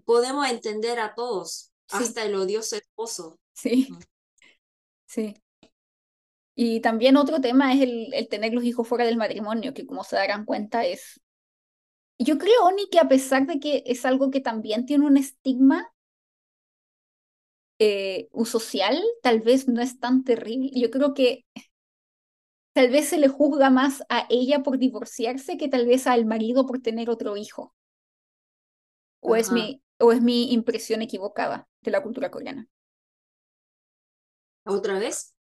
podemos 0.04 0.48
entender 0.48 1.00
a 1.00 1.14
todos, 1.16 1.72
hasta 1.88 2.24
el 2.24 2.36
odioso 2.36 2.76
esposo. 2.76 3.40
Sí. 3.52 3.88
Sí. 5.06 5.34
Y 6.54 6.80
también 6.80 7.16
otro 7.16 7.40
tema 7.40 7.74
es 7.74 7.80
el, 7.80 8.14
el, 8.14 8.28
tener 8.28 8.52
los 8.52 8.62
hijos 8.62 8.86
fuera 8.86 9.04
del 9.04 9.16
matrimonio, 9.16 9.74
que 9.74 9.86
como 9.86 10.04
se 10.04 10.14
darán 10.14 10.44
cuenta 10.44 10.86
es... 10.86 11.20
Yo 12.18 12.38
creo, 12.38 12.64
Oni, 12.64 12.88
que 12.88 13.00
a 13.00 13.08
pesar 13.08 13.46
de 13.46 13.58
que 13.58 13.82
es 13.86 14.04
algo 14.04 14.30
que 14.30 14.40
también 14.40 14.86
tiene 14.86 15.06
un 15.06 15.16
estigma 15.16 15.92
eh, 17.80 18.28
social, 18.44 19.02
tal 19.22 19.40
vez 19.40 19.66
no 19.66 19.80
es 19.80 19.98
tan 19.98 20.24
terrible. 20.24 20.70
Yo 20.74 20.90
creo 20.90 21.14
que 21.14 21.44
tal 22.78 22.90
vez 22.90 23.08
se 23.08 23.18
le 23.18 23.26
juzga 23.26 23.70
más 23.70 24.04
a 24.08 24.24
ella 24.30 24.62
por 24.62 24.78
divorciarse 24.78 25.56
que 25.56 25.66
tal 25.66 25.84
vez 25.84 26.06
al 26.06 26.26
marido 26.26 26.64
por 26.64 26.78
tener 26.78 27.10
otro 27.10 27.36
hijo. 27.36 27.74
O 29.18 29.34
es, 29.34 29.50
mi, 29.50 29.82
o 29.98 30.12
es 30.12 30.22
mi 30.22 30.52
impresión 30.52 31.02
equivocada 31.02 31.66
de 31.80 31.90
la 31.90 32.04
cultura 32.04 32.30
coreana. 32.30 32.68
¿Otra 34.64 35.00
vez? 35.00 35.34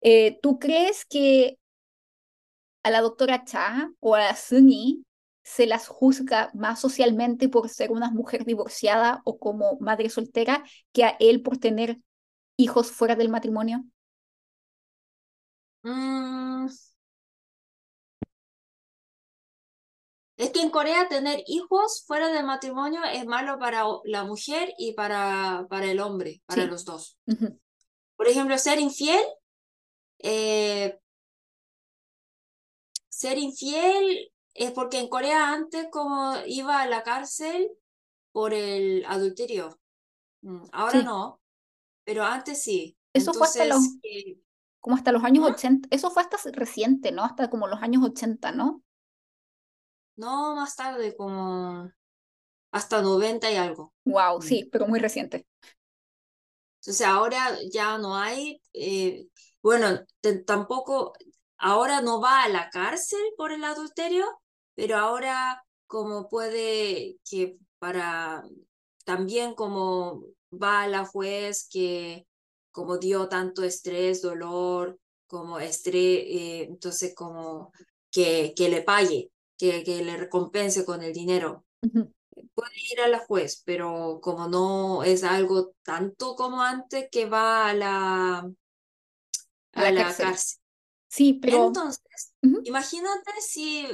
Eh, 0.00 0.38
¿Tú 0.42 0.60
crees 0.60 1.04
que 1.04 1.58
a 2.84 2.92
la 2.92 3.00
doctora 3.00 3.44
Cha 3.44 3.90
o 3.98 4.14
a 4.14 4.20
la 4.20 4.36
Sunny 4.36 5.04
se 5.42 5.66
las 5.66 5.88
juzga 5.88 6.52
más 6.54 6.80
socialmente 6.80 7.48
por 7.48 7.68
ser 7.68 7.90
una 7.90 8.12
mujer 8.12 8.44
divorciada 8.44 9.22
o 9.24 9.40
como 9.40 9.76
madre 9.80 10.08
soltera 10.08 10.62
que 10.92 11.02
a 11.02 11.16
él 11.18 11.42
por 11.42 11.58
tener 11.58 11.98
hijos 12.56 12.92
fuera 12.92 13.16
del 13.16 13.28
matrimonio? 13.28 13.84
Mm. 15.84 16.66
Es 20.36 20.50
que 20.50 20.60
en 20.60 20.70
Corea 20.70 21.08
tener 21.08 21.44
hijos 21.46 22.04
fuera 22.06 22.28
del 22.28 22.44
matrimonio 22.44 23.00
es 23.04 23.24
malo 23.24 23.58
para 23.58 23.84
la 24.04 24.24
mujer 24.24 24.74
y 24.78 24.94
para, 24.94 25.66
para 25.70 25.86
el 25.86 26.00
hombre, 26.00 26.42
para 26.46 26.66
los 26.66 26.84
dos. 26.84 27.16
Por 28.16 28.28
ejemplo, 28.28 28.58
ser 28.58 28.80
infiel 28.80 29.24
eh, 30.26 30.98
ser 33.10 33.36
infiel 33.36 34.32
es 34.54 34.70
porque 34.72 34.98
en 34.98 35.08
Corea 35.08 35.52
antes 35.52 35.88
como 35.90 36.34
iba 36.46 36.80
a 36.80 36.86
la 36.86 37.02
cárcel 37.02 37.70
por 38.32 38.54
el 38.54 39.04
adulterio. 39.06 39.78
Mm, 40.42 40.64
ahora 40.72 41.02
no, 41.02 41.40
pero 42.04 42.24
antes 42.24 42.62
sí. 42.62 42.96
Eso 43.12 43.34
fue 43.34 43.46
hasta 43.46 43.66
los, 43.66 43.82
como 44.84 44.96
hasta 44.96 45.12
los 45.12 45.24
años 45.24 45.50
80, 45.50 45.88
eso 45.90 46.10
fue 46.10 46.22
hasta 46.22 46.36
reciente, 46.52 47.10
¿no? 47.10 47.24
Hasta 47.24 47.48
como 47.48 47.66
los 47.68 47.80
años 47.80 48.04
80, 48.04 48.52
¿no? 48.52 48.82
No, 50.14 50.54
más 50.56 50.76
tarde, 50.76 51.16
como 51.16 51.90
hasta 52.70 53.00
90 53.00 53.50
y 53.50 53.56
algo. 53.56 53.94
Wow, 54.04 54.40
mm. 54.40 54.42
sí, 54.42 54.68
pero 54.70 54.86
muy 54.86 55.00
reciente. 55.00 55.46
Entonces 56.82 57.06
ahora 57.06 57.56
ya 57.72 57.96
no 57.96 58.14
hay, 58.14 58.60
eh, 58.74 59.26
bueno, 59.62 60.04
tampoco, 60.44 61.14
ahora 61.56 62.02
no 62.02 62.20
va 62.20 62.42
a 62.42 62.50
la 62.50 62.68
cárcel 62.68 63.22
por 63.38 63.52
el 63.52 63.64
adulterio, 63.64 64.26
pero 64.74 64.98
ahora 64.98 65.64
como 65.86 66.28
puede 66.28 67.16
que 67.24 67.56
para, 67.78 68.44
también 69.06 69.54
como 69.54 70.24
va 70.52 70.82
a 70.82 70.88
la 70.88 71.06
juez 71.06 71.68
que 71.72 72.26
como 72.74 72.98
dio 72.98 73.28
tanto 73.28 73.62
estrés, 73.62 74.20
dolor, 74.20 74.98
como 75.28 75.60
estrés, 75.60 76.24
eh, 76.26 76.66
entonces 76.68 77.14
como 77.14 77.72
que, 78.10 78.52
que 78.56 78.68
le 78.68 78.82
pague, 78.82 79.30
que, 79.56 79.84
que 79.84 80.02
le 80.02 80.16
recompense 80.16 80.84
con 80.84 81.00
el 81.00 81.12
dinero. 81.12 81.64
Puede 81.80 82.72
ir 82.90 83.00
a 83.00 83.06
la 83.06 83.20
juez, 83.20 83.62
pero 83.64 84.18
como 84.20 84.48
no 84.48 85.04
es 85.04 85.22
algo 85.22 85.72
tanto 85.84 86.34
como 86.34 86.62
antes 86.62 87.06
que 87.12 87.26
va 87.26 87.68
a 87.68 87.74
la, 87.74 88.50
a, 89.72 89.90
la, 89.92 90.12
cárcel. 90.12 90.58
Sí, 91.06 91.34
pero... 91.34 91.68
Entonces, 91.68 92.34
imagínate 92.64 93.30
si, 93.40 93.86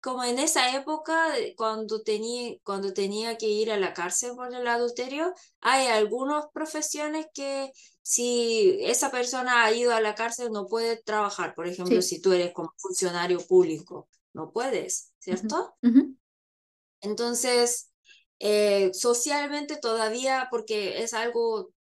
como 0.00 0.22
en 0.22 0.38
esa 0.38 0.76
época, 0.76 1.26
cuando 1.56 2.02
tenía, 2.02 2.56
cuando 2.62 2.92
tenía 2.92 3.36
que 3.36 3.48
ir 3.48 3.72
a 3.72 3.78
la 3.78 3.94
cárcel 3.94 4.36
por 4.36 4.54
el 4.54 4.68
adulterio, 4.68 5.34
hay 5.60 5.88
algunas 5.88 6.46
profesiones 6.52 7.26
que 7.34 7.72
si 8.08 8.78
esa 8.80 9.10
persona 9.10 9.64
ha 9.64 9.70
ido 9.70 9.92
a 9.92 10.00
la 10.00 10.14
cárcel 10.14 10.50
no 10.50 10.66
puede 10.66 10.96
trabajar. 10.96 11.54
Por 11.54 11.66
ejemplo, 11.66 12.00
si 12.00 12.22
tú 12.22 12.32
eres 12.32 12.54
como 12.54 12.72
funcionario 12.78 13.38
público, 13.38 14.08
no 14.32 14.50
puedes, 14.50 15.12
¿cierto? 15.18 15.76
Entonces, 17.02 17.90
eh, 18.38 18.94
socialmente 18.94 19.76
todavía, 19.76 20.48
porque 20.50 21.02
es 21.02 21.12
algo 21.12 21.74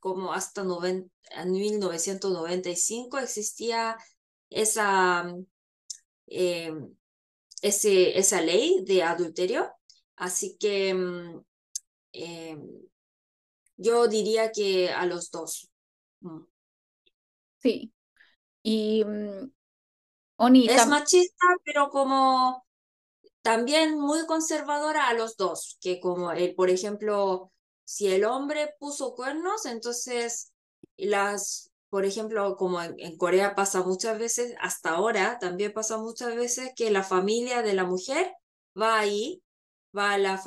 como 0.00 0.32
hasta 0.32 0.62
en 0.62 1.52
1995 1.52 3.18
existía 3.18 3.98
esa, 4.48 5.30
eh, 6.26 6.72
ese, 7.60 8.18
esa 8.18 8.40
ley 8.40 8.82
de 8.86 9.02
adulterio. 9.02 9.70
Así 10.16 10.56
que 10.58 10.94
mm, 10.94 11.44
eh, 12.14 12.58
yo 13.76 14.08
diría 14.08 14.52
que 14.52 14.90
a 14.90 15.06
los 15.06 15.30
dos. 15.30 15.68
Mm. 16.20 16.42
Sí. 17.58 17.92
Y 18.62 19.04
mm, 19.04 19.50
es 20.68 20.86
machista, 20.86 21.46
pero 21.64 21.88
como 21.90 22.66
también 23.42 23.98
muy 23.98 24.26
conservadora 24.26 25.08
a 25.08 25.14
los 25.14 25.36
dos, 25.36 25.78
que 25.80 26.00
como, 26.00 26.32
el, 26.32 26.54
por 26.54 26.68
ejemplo, 26.68 27.52
si 27.84 28.08
el 28.08 28.24
hombre 28.24 28.74
puso 28.80 29.14
cuernos, 29.14 29.66
entonces 29.66 30.52
las, 30.96 31.70
por 31.88 32.04
ejemplo, 32.04 32.56
como 32.56 32.82
en, 32.82 33.16
Corea 33.16 33.54
pasa 33.54 33.82
muchas 33.82 34.18
veces, 34.18 34.54
hasta 34.60 34.90
ahora 34.90 35.38
también 35.38 35.72
pasa 35.72 35.98
muchas 35.98 36.34
veces 36.34 36.72
que 36.74 36.90
la 36.90 37.04
familia 37.04 37.62
de 37.62 37.74
la 37.74 37.84
mujer 37.84 38.32
va 38.80 38.98
ahí, 38.98 39.42
va 39.96 40.14
a 40.14 40.18
la, 40.18 40.42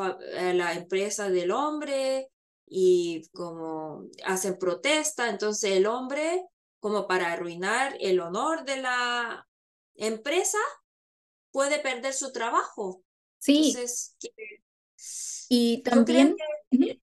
la 0.53 0.73
empresa 0.73 1.30
del 1.30 1.51
hombre 1.51 2.30
y 2.69 3.27
como 3.33 4.05
hacen 4.25 4.57
protesta, 4.57 5.29
entonces 5.29 5.71
el 5.71 5.87
hombre, 5.87 6.45
como 6.79 7.07
para 7.07 7.33
arruinar 7.33 7.97
el 7.99 8.19
honor 8.19 8.63
de 8.63 8.77
la 8.77 9.47
empresa, 9.95 10.59
puede 11.51 11.79
perder 11.79 12.13
su 12.13 12.31
trabajo. 12.31 13.03
Sí. 13.39 13.73
y 15.49 15.81
también 15.81 16.35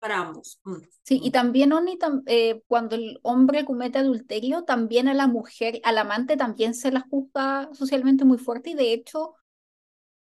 para 0.03 0.19
ambos. 0.19 0.59
Mm, 0.65 0.81
sí, 1.03 1.19
y 1.23 1.29
mm. 1.29 1.31
también, 1.31 1.71
Oni, 1.71 1.97
eh, 2.25 2.61
cuando 2.67 2.97
el 2.97 3.19
hombre 3.23 3.63
comete 3.63 3.99
adulterio, 3.99 4.63
también 4.63 5.07
a 5.07 5.13
la 5.13 5.27
mujer, 5.27 5.79
al 5.83 5.97
amante 5.97 6.35
también 6.35 6.73
se 6.73 6.91
la 6.91 7.07
juzga 7.09 7.69
socialmente 7.73 8.25
muy 8.25 8.37
fuerte 8.37 8.71
y 8.71 8.73
de 8.73 8.91
hecho 8.91 9.35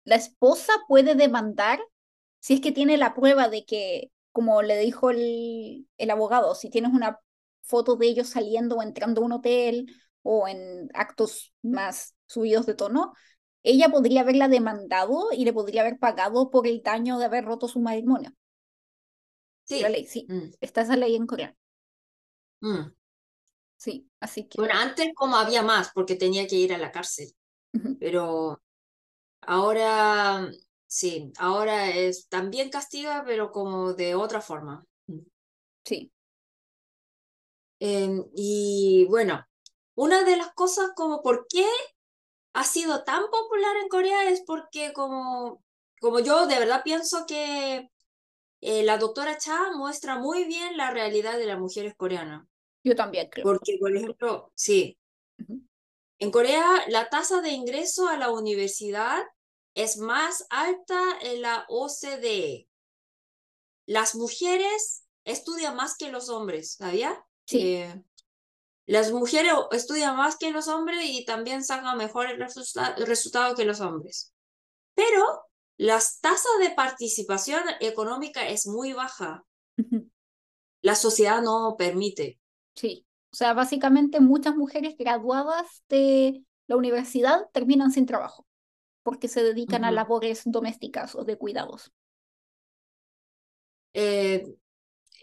la 0.04 0.14
esposa 0.14 0.72
puede 0.86 1.16
demandar 1.16 1.80
si 2.38 2.54
es 2.54 2.60
que 2.60 2.70
tiene 2.70 2.98
la 2.98 3.14
prueba 3.14 3.48
de 3.48 3.64
que, 3.64 4.12
como 4.34 4.62
le 4.62 4.76
dijo 4.78 5.10
el, 5.10 5.86
el 5.96 6.10
abogado, 6.10 6.56
si 6.56 6.68
tienes 6.68 6.92
una 6.92 7.20
foto 7.62 7.94
de 7.94 8.08
ellos 8.08 8.28
saliendo 8.28 8.74
o 8.74 8.82
entrando 8.82 9.20
a 9.20 9.24
un 9.24 9.32
hotel 9.32 9.86
o 10.22 10.48
en 10.48 10.88
actos 10.92 11.54
más 11.62 12.16
subidos 12.26 12.66
de 12.66 12.74
tono, 12.74 13.12
ella 13.62 13.90
podría 13.90 14.22
haberla 14.22 14.48
demandado 14.48 15.28
y 15.30 15.44
le 15.44 15.52
podría 15.52 15.82
haber 15.82 16.00
pagado 16.00 16.50
por 16.50 16.66
el 16.66 16.82
daño 16.82 17.16
de 17.16 17.26
haber 17.26 17.44
roto 17.44 17.68
su 17.68 17.78
matrimonio. 17.78 18.32
Sí. 19.62 19.80
La 19.82 19.88
ley, 19.88 20.04
sí. 20.04 20.26
Mm. 20.28 20.50
Está 20.60 20.80
esa 20.80 20.96
ley 20.96 21.14
en 21.14 21.28
Corea. 21.28 21.54
Mm. 22.60 22.90
Sí, 23.76 24.10
así 24.18 24.48
que. 24.48 24.60
Bueno, 24.60 24.74
antes 24.74 25.12
como 25.14 25.36
había 25.36 25.62
más, 25.62 25.92
porque 25.94 26.16
tenía 26.16 26.48
que 26.48 26.56
ir 26.56 26.74
a 26.74 26.78
la 26.78 26.90
cárcel. 26.90 27.32
Pero 28.00 28.60
ahora, 29.42 30.50
sí, 30.94 31.32
ahora 31.38 31.88
es 31.90 32.28
también 32.28 32.70
castiga, 32.70 33.24
pero 33.26 33.50
como 33.50 33.94
de 33.94 34.14
otra 34.14 34.40
forma. 34.40 34.84
Mm. 35.08 35.18
Sí. 35.84 36.12
Em, 37.80 38.24
y 38.36 39.04
bueno, 39.08 39.44
una 39.96 40.22
de 40.22 40.36
las 40.36 40.52
cosas 40.54 40.90
como 40.94 41.20
por 41.20 41.46
qué 41.48 41.66
ha 42.54 42.62
sido 42.62 43.02
tan 43.02 43.24
popular 43.24 43.76
en 43.82 43.88
Corea 43.88 44.30
es 44.30 44.42
porque 44.46 44.92
como 44.92 45.62
como 46.00 46.20
yo 46.20 46.46
de 46.46 46.60
verdad 46.60 46.82
pienso 46.84 47.26
que 47.26 47.88
eh, 48.60 48.82
la 48.84 48.98
doctora 48.98 49.36
Cha 49.36 49.72
muestra 49.74 50.18
muy 50.18 50.44
bien 50.44 50.76
la 50.76 50.92
realidad 50.92 51.38
de 51.38 51.46
las 51.46 51.58
mujeres 51.58 51.94
coreanas. 51.96 52.46
Yo 52.84 52.94
también 52.94 53.28
creo. 53.30 53.44
Porque, 53.44 53.78
por 53.80 53.96
ejemplo, 53.96 54.52
sí, 54.54 54.96
en 56.20 56.30
Corea 56.30 56.84
la 56.88 57.08
tasa 57.08 57.40
de 57.40 57.50
ingreso 57.50 58.06
a 58.06 58.16
la 58.16 58.30
universidad 58.30 59.24
es 59.74 59.98
más 59.98 60.46
alta 60.50 61.00
en 61.20 61.42
la 61.42 61.66
OCDE. 61.68 62.68
Las 63.86 64.14
mujeres 64.14 65.04
estudian 65.24 65.76
más 65.76 65.96
que 65.96 66.10
los 66.10 66.28
hombres, 66.28 66.74
¿sabía? 66.74 67.24
Sí. 67.46 67.74
Eh, 67.74 68.02
las 68.86 69.12
mujeres 69.12 69.52
estudian 69.72 70.16
más 70.16 70.36
que 70.36 70.50
los 70.50 70.68
hombres 70.68 71.00
y 71.02 71.24
también 71.24 71.64
sacan 71.64 71.96
mejores 71.96 72.38
resultados 72.98 73.56
que 73.56 73.64
los 73.64 73.80
hombres. 73.80 74.32
Pero 74.94 75.24
las 75.76 76.20
tasas 76.20 76.52
de 76.60 76.70
participación 76.70 77.62
económica 77.80 78.46
es 78.46 78.66
muy 78.66 78.92
baja. 78.92 79.44
La 80.82 80.94
sociedad 80.94 81.42
no 81.42 81.76
permite. 81.78 82.38
Sí, 82.74 83.06
o 83.32 83.36
sea, 83.36 83.54
básicamente 83.54 84.20
muchas 84.20 84.54
mujeres 84.54 84.96
graduadas 84.98 85.82
de 85.88 86.44
la 86.66 86.76
universidad 86.76 87.48
terminan 87.52 87.90
sin 87.90 88.06
trabajo 88.06 88.46
porque 89.04 89.28
se 89.28 89.44
dedican 89.44 89.84
a 89.84 89.92
labores 89.92 90.42
domésticas 90.46 91.14
o 91.14 91.24
de 91.24 91.38
cuidados. 91.38 91.92
Eh, 93.92 94.44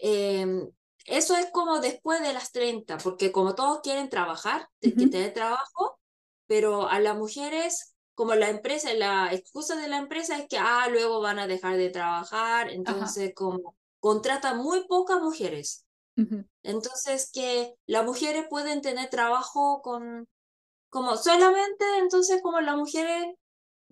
em, 0.00 0.70
eso 1.04 1.36
es 1.36 1.50
como 1.50 1.80
después 1.80 2.22
de 2.22 2.32
las 2.32 2.52
30, 2.52 2.96
porque 2.98 3.32
como 3.32 3.54
todos 3.54 3.80
quieren 3.82 4.08
trabajar, 4.08 4.68
que 4.80 5.08
tener 5.08 5.34
trabajo, 5.34 5.98
pero 6.46 6.88
a 6.88 7.00
las 7.00 7.16
mujeres, 7.16 7.96
como 8.14 8.34
la 8.34 8.48
empresa, 8.48 8.94
la 8.94 9.34
excusa 9.34 9.74
de 9.76 9.88
la 9.88 9.98
empresa 9.98 10.38
es 10.38 10.46
que, 10.48 10.58
ah, 10.58 10.86
luego 10.88 11.20
van 11.20 11.40
a 11.40 11.48
dejar 11.48 11.76
de 11.76 11.90
trabajar, 11.90 12.70
entonces 12.70 13.34
como 13.34 13.74
contratan 13.98 14.58
muy 14.58 14.86
pocas 14.86 15.20
mujeres. 15.20 15.86
Entonces 16.62 17.30
que 17.32 17.74
las 17.86 18.04
mujeres 18.04 18.46
pueden 18.48 18.80
tener 18.80 19.10
trabajo 19.10 19.80
con, 19.82 20.28
como 20.88 21.16
solamente, 21.16 21.84
entonces 21.98 22.40
como 22.42 22.60
las 22.60 22.76
mujeres 22.76 23.34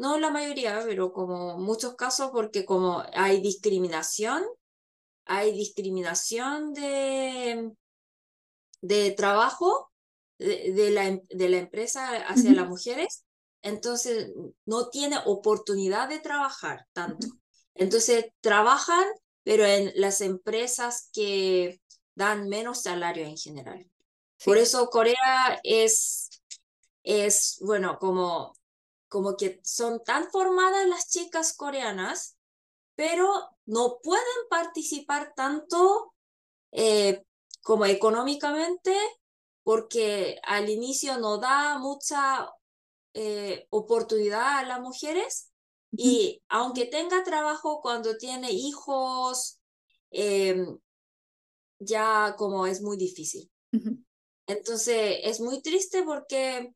no 0.01 0.19
la 0.19 0.31
mayoría, 0.31 0.81
pero 0.87 1.13
como 1.13 1.59
muchos 1.59 1.95
casos, 1.95 2.31
porque 2.33 2.65
como 2.65 3.05
hay 3.13 3.43
discriminación, 3.43 4.43
hay 5.27 5.53
discriminación 5.53 6.73
de, 6.73 7.71
de 8.81 9.11
trabajo 9.11 9.93
de, 10.39 10.91
la, 10.91 11.07
em, 11.07 11.21
de 11.29 11.51
la 11.51 11.59
empresa 11.59 12.17
hacia 12.27 12.53
las 12.53 12.67
mujeres, 12.67 13.27
entonces 13.61 14.33
no 14.65 14.89
tiene 14.89 15.19
oportunidad 15.27 16.09
de 16.09 16.19
trabajar 16.19 16.87
tanto. 16.95 17.27
Entonces 17.75 18.33
trabajan, 18.41 19.05
pero 19.43 19.67
en 19.67 19.93
las 19.97 20.23
empresas 20.23 21.11
que 21.13 21.79
dan 22.15 22.49
menos 22.49 22.85
salario 22.85 23.27
en 23.27 23.37
general. 23.37 23.87
Por 24.47 24.57
eso 24.57 24.89
Corea 24.89 25.61
es, 25.63 26.31
es, 27.03 27.59
bueno, 27.61 27.99
como 27.99 28.55
como 29.11 29.37
que 29.37 29.61
son 29.65 30.03
tan 30.05 30.31
formadas 30.31 30.87
las 30.87 31.11
chicas 31.11 31.53
coreanas, 31.53 32.39
pero 32.95 33.29
no 33.67 33.99
pueden 34.03 34.49
participar 34.49 35.35
tanto 35.35 36.15
eh, 36.71 37.25
como 37.61 37.87
económicamente 37.87 38.97
porque 39.65 40.41
al 40.45 40.71
inicio 40.71 41.19
no 41.19 41.39
da 41.39 41.79
mucha 41.79 42.51
eh, 43.13 43.67
oportunidad 43.71 44.59
a 44.59 44.65
las 44.65 44.81
mujeres. 44.81 45.51
Y 45.93 46.41
aunque 46.49 46.87
tenga 46.87 47.25
trabajo 47.25 47.81
cuando 47.83 48.17
tiene 48.17 48.53
hijos, 48.53 49.59
em, 50.13 50.79
ya 51.81 52.37
como 52.39 52.65
es 52.69 52.81
muy 52.81 52.97
difícil. 52.97 53.51
Entonces 54.47 55.19
es 55.25 55.41
muy 55.41 55.61
triste 55.63 56.05
porque 56.05 56.73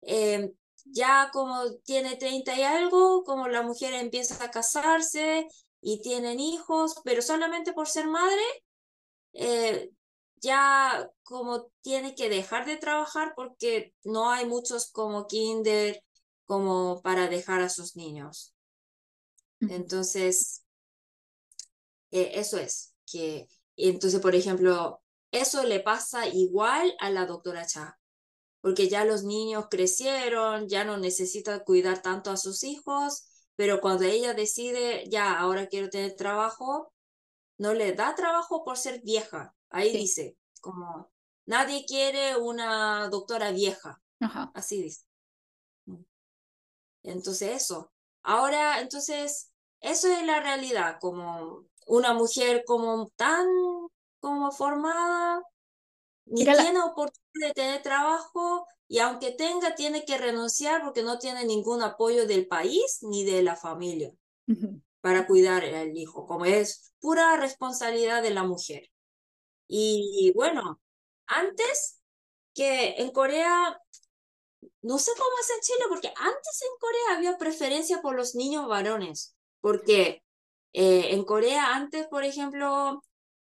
em, 0.00 0.52
ya 0.92 1.30
como 1.32 1.72
tiene 1.84 2.16
30 2.16 2.58
y 2.58 2.62
algo, 2.62 3.24
como 3.24 3.48
la 3.48 3.62
mujer 3.62 3.94
empieza 3.94 4.44
a 4.44 4.50
casarse 4.50 5.48
y 5.80 6.02
tienen 6.02 6.38
hijos, 6.38 6.94
pero 7.02 7.22
solamente 7.22 7.72
por 7.72 7.88
ser 7.88 8.06
madre, 8.06 8.42
eh, 9.32 9.90
ya 10.36 11.10
como 11.22 11.70
tiene 11.80 12.14
que 12.14 12.28
dejar 12.28 12.66
de 12.66 12.76
trabajar 12.76 13.32
porque 13.34 13.94
no 14.04 14.30
hay 14.30 14.44
muchos 14.44 14.90
como 14.90 15.26
kinder 15.26 16.04
como 16.44 17.00
para 17.00 17.28
dejar 17.28 17.62
a 17.62 17.70
sus 17.70 17.96
niños. 17.96 18.54
Entonces, 19.60 20.64
eh, 22.10 22.32
eso 22.34 22.58
es, 22.58 22.94
que 23.10 23.48
entonces, 23.76 24.20
por 24.20 24.34
ejemplo, 24.34 25.00
eso 25.30 25.62
le 25.64 25.80
pasa 25.80 26.26
igual 26.26 26.94
a 27.00 27.08
la 27.08 27.24
doctora 27.24 27.64
Cha 27.64 27.98
porque 28.62 28.88
ya 28.88 29.04
los 29.04 29.24
niños 29.24 29.66
crecieron, 29.68 30.68
ya 30.68 30.84
no 30.84 30.96
necesita 30.96 31.64
cuidar 31.64 32.00
tanto 32.00 32.30
a 32.30 32.36
sus 32.36 32.62
hijos, 32.62 33.26
pero 33.56 33.80
cuando 33.80 34.04
ella 34.04 34.32
decide, 34.32 35.04
ya, 35.10 35.38
ahora 35.38 35.66
quiero 35.66 35.90
tener 35.90 36.14
trabajo, 36.14 36.92
no 37.58 37.74
le 37.74 37.92
da 37.92 38.14
trabajo 38.14 38.64
por 38.64 38.78
ser 38.78 39.02
vieja. 39.02 39.54
Ahí 39.68 39.92
dice, 39.92 40.36
como, 40.60 41.10
nadie 41.44 41.84
quiere 41.86 42.36
una 42.36 43.08
doctora 43.08 43.50
vieja. 43.50 44.00
Así 44.54 44.80
dice. 44.80 45.04
Mm. 45.86 46.04
Entonces 47.02 47.62
eso. 47.62 47.92
Ahora, 48.22 48.80
entonces, 48.80 49.50
eso 49.80 50.06
es 50.08 50.24
la 50.24 50.40
realidad, 50.40 50.98
como 51.00 51.66
una 51.86 52.14
mujer 52.14 52.62
como 52.64 53.08
tan 53.16 53.44
como 54.20 54.52
formada, 54.52 55.42
ni 56.26 56.44
tiene 56.44 56.80
oportunidad 56.80 57.48
de 57.48 57.54
tener 57.54 57.82
trabajo 57.82 58.66
y 58.88 58.98
aunque 58.98 59.32
tenga, 59.32 59.74
tiene 59.74 60.04
que 60.04 60.18
renunciar 60.18 60.82
porque 60.82 61.02
no 61.02 61.18
tiene 61.18 61.44
ningún 61.44 61.82
apoyo 61.82 62.26
del 62.26 62.46
país 62.46 62.98
ni 63.02 63.24
de 63.24 63.42
la 63.42 63.56
familia 63.56 64.12
para 65.00 65.26
cuidar 65.26 65.64
al 65.64 65.96
hijo, 65.96 66.26
como 66.26 66.44
es 66.44 66.92
pura 67.00 67.36
responsabilidad 67.36 68.22
de 68.22 68.30
la 68.30 68.44
mujer. 68.44 68.90
Y 69.66 70.32
bueno, 70.34 70.80
antes 71.26 72.00
que 72.54 72.96
en 72.98 73.10
Corea, 73.10 73.80
no 74.82 74.98
sé 74.98 75.12
cómo 75.16 75.30
es 75.40 75.50
en 75.50 75.60
Chile, 75.60 75.84
porque 75.88 76.08
antes 76.08 76.62
en 76.62 76.78
Corea 76.78 77.16
había 77.16 77.38
preferencia 77.38 78.02
por 78.02 78.14
los 78.14 78.34
niños 78.34 78.68
varones, 78.68 79.34
porque 79.60 80.22
eh, 80.72 81.14
en 81.14 81.24
Corea 81.24 81.74
antes, 81.74 82.06
por 82.08 82.24
ejemplo, 82.24 83.02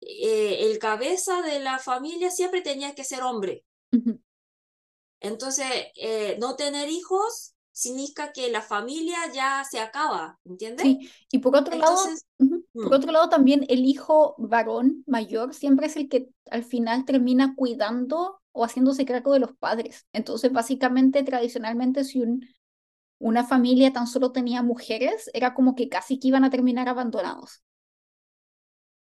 eh, 0.09 0.71
el 0.71 0.79
cabeza 0.79 1.43
de 1.43 1.59
la 1.59 1.79
familia 1.79 2.31
siempre 2.31 2.61
tenía 2.61 2.95
que 2.95 3.05
ser 3.05 3.23
hombre. 3.23 3.65
Entonces, 5.21 5.67
eh, 5.97 6.37
no 6.39 6.55
tener 6.55 6.89
hijos 6.89 7.55
significa 7.73 8.33
que 8.33 8.51
la 8.51 8.63
familia 8.63 9.19
ya 9.35 9.65
se 9.69 9.81
acaba, 9.81 10.39
¿entiendes? 10.45 10.85
Sí, 10.85 11.11
y 11.31 11.39
por 11.41 11.57
otro 11.57 11.77
lado, 11.77 11.97
por 12.73 12.89
mm. 12.89 12.93
otro 12.93 13.13
lado 13.13 13.29
también 13.29 13.67
el 13.69 13.85
hijo 13.85 14.35
varón 14.39 15.03
mayor 15.07 15.53
siempre 15.55 15.87
es 15.87 15.97
el 15.97 16.09
que 16.09 16.29
al 16.51 16.65
final 16.65 17.05
termina 17.05 17.55
cuidando 17.57 18.41
o 18.53 18.65
haciéndose 18.65 19.05
cargo 19.05 19.33
de 19.33 19.41
los 19.41 19.57
padres. 19.57 20.07
Entonces, 20.13 20.53
básicamente, 20.53 21.23
tradicionalmente, 21.25 22.05
si 22.05 22.21
un, 22.21 22.47
una 23.19 23.45
familia 23.45 23.93
tan 23.93 24.07
solo 24.07 24.31
tenía 24.33 24.63
mujeres, 24.63 25.31
era 25.35 25.53
como 25.53 25.75
que 25.75 25.89
casi 25.89 26.19
que 26.19 26.29
iban 26.29 26.45
a 26.45 26.51
terminar 26.51 26.89
abandonados. 26.89 27.63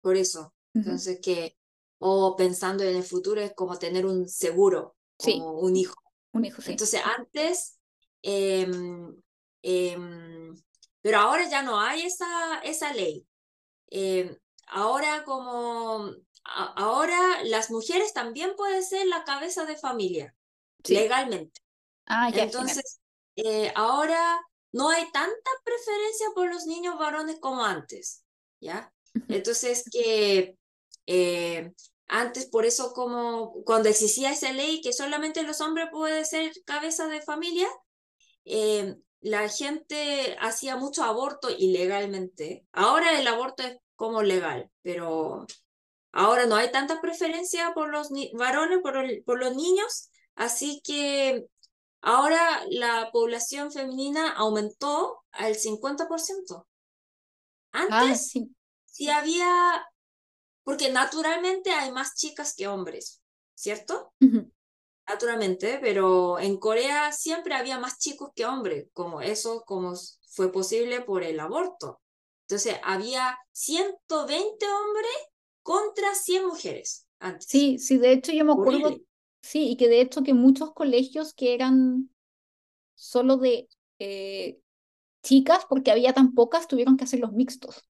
Por 0.02 0.18
eso. 0.18 0.53
Entonces, 0.74 1.20
que, 1.22 1.56
o 2.00 2.36
pensando 2.36 2.84
en 2.84 2.95
el 2.95 3.04
futuro, 3.04 3.41
es 3.41 3.54
como 3.54 3.78
tener 3.78 4.06
un 4.06 4.28
seguro, 4.28 4.95
como 5.18 5.60
un 5.60 5.76
hijo. 5.76 6.02
Un 6.32 6.45
hijo, 6.45 6.62
sí. 6.62 6.72
Entonces, 6.72 7.02
antes, 7.04 7.80
eh, 8.22 8.66
pero 11.04 11.20
ahora 11.20 11.48
ya 11.50 11.62
no 11.62 11.80
hay 11.80 12.04
esa, 12.04 12.60
esa 12.64 12.94
ley. 12.94 13.28
Em, 13.88 14.36
ahora, 14.68 15.24
como, 15.26 16.12
ahora 16.44 17.44
las 17.44 17.70
mujeres 17.70 18.14
también 18.14 18.56
pueden 18.56 18.84
ser 18.84 19.06
la 19.08 19.24
cabeza 19.24 19.66
de 19.66 19.76
familia, 19.76 20.36
legalmente. 20.88 21.62
Ah, 22.06 22.30
ya, 22.30 22.44
Entonces, 22.44 23.02
eh, 23.36 23.72
ahora 23.76 24.41
no 24.72 24.90
hay 24.90 25.12
tanta 25.12 25.52
preferencia 25.64 26.28
por 26.34 26.50
los 26.50 26.66
niños 26.66 26.98
varones 26.98 27.40
como 27.40 27.64
antes, 27.64 28.24
¿ya? 28.60 28.91
Entonces, 29.28 29.84
que 29.91 30.58
eh, 31.08 31.74
antes, 32.08 32.46
por 32.48 32.66
eso, 32.66 32.94
como 32.94 33.64
cuando 33.64 33.90
existía 33.90 34.32
esa 34.32 34.52
ley 34.52 34.82
que 34.82 34.94
solamente 34.94 35.44
los 35.44 35.62
hombres 35.62 35.88
pueden 35.92 36.26
ser 36.26 36.52
cabeza 36.66 37.08
de 37.08 37.22
familia, 37.22 37.68
eh, 38.46 38.96
la 39.22 39.48
gente 39.50 40.36
hacía 40.40 40.76
mucho 40.76 41.04
aborto 41.04 41.50
ilegalmente. 41.50 42.66
Ahora 42.72 43.18
el 43.20 43.28
aborto 43.28 43.64
es 43.64 43.78
como 43.96 44.22
legal, 44.22 44.70
pero 44.82 45.46
ahora 46.12 46.46
no 46.46 46.56
hay 46.56 46.72
tanta 46.72 47.02
preferencia 47.02 47.74
por 47.74 47.90
los 47.90 48.10
varones, 48.34 48.80
por, 48.82 48.96
por 49.26 49.40
los 49.40 49.56
niños, 49.56 50.10
así 50.36 50.82
que 50.84 51.46
ahora 52.02 52.64
la 52.70 53.10
población 53.12 53.72
femenina 53.72 54.32
aumentó 54.32 55.24
al 55.32 55.56
50%. 55.56 56.68
Ah, 57.72 57.88
Antes 58.02 58.30
sí. 58.30 58.56
sí 58.86 59.10
había, 59.10 59.86
porque 60.64 60.91
naturalmente 60.91 61.72
hay 61.72 61.91
más 61.91 62.15
chicas 62.15 62.56
que 62.56 62.68
hombres, 62.68 63.22
¿cierto? 63.53 64.14
Naturalmente, 65.07 65.80
pero 65.81 66.40
en 66.40 66.57
Corea 66.57 67.11
siempre 67.11 67.53
había 67.53 67.77
más 67.80 67.99
chicos 67.99 68.31
que 68.35 68.45
hombres, 68.45 68.88
como 68.94 69.22
eso 69.22 69.64
como 69.65 69.94
fue 70.30 70.52
posible 70.52 71.02
por 71.02 71.23
el 71.23 71.40
aborto. 71.40 72.02
Entonces, 72.48 72.77
había 72.84 73.38
120 73.52 74.65
hombres 74.65 75.11
contra 75.61 76.14
100 76.15 76.45
mujeres 76.48 77.07
antes. 77.19 77.48
Sí, 77.48 77.77
sí, 77.80 77.98
de 77.98 78.14
hecho 78.14 78.31
yo 78.31 78.45
me 78.45 78.53
acuerdo, 78.53 78.88
Horrible. 78.88 79.06
sí, 79.41 79.69
y 79.69 79.77
que 79.77 79.88
de 79.88 80.02
hecho 80.02 80.23
que 80.23 80.34
muchos 80.34 80.73
colegios 80.73 81.34
que 81.34 81.53
eran 81.53 82.10
solo 82.95 83.38
de 83.38 83.68
eh, 83.99 84.60
chicas, 85.23 85.65
porque 85.68 85.91
había 85.91 86.14
tan 86.14 86.34
pocas, 86.34 86.68
tuvieron 86.68 86.98
que 86.98 87.06
hacer 87.06 87.19
los 87.19 87.31
mixtos. 87.34 87.85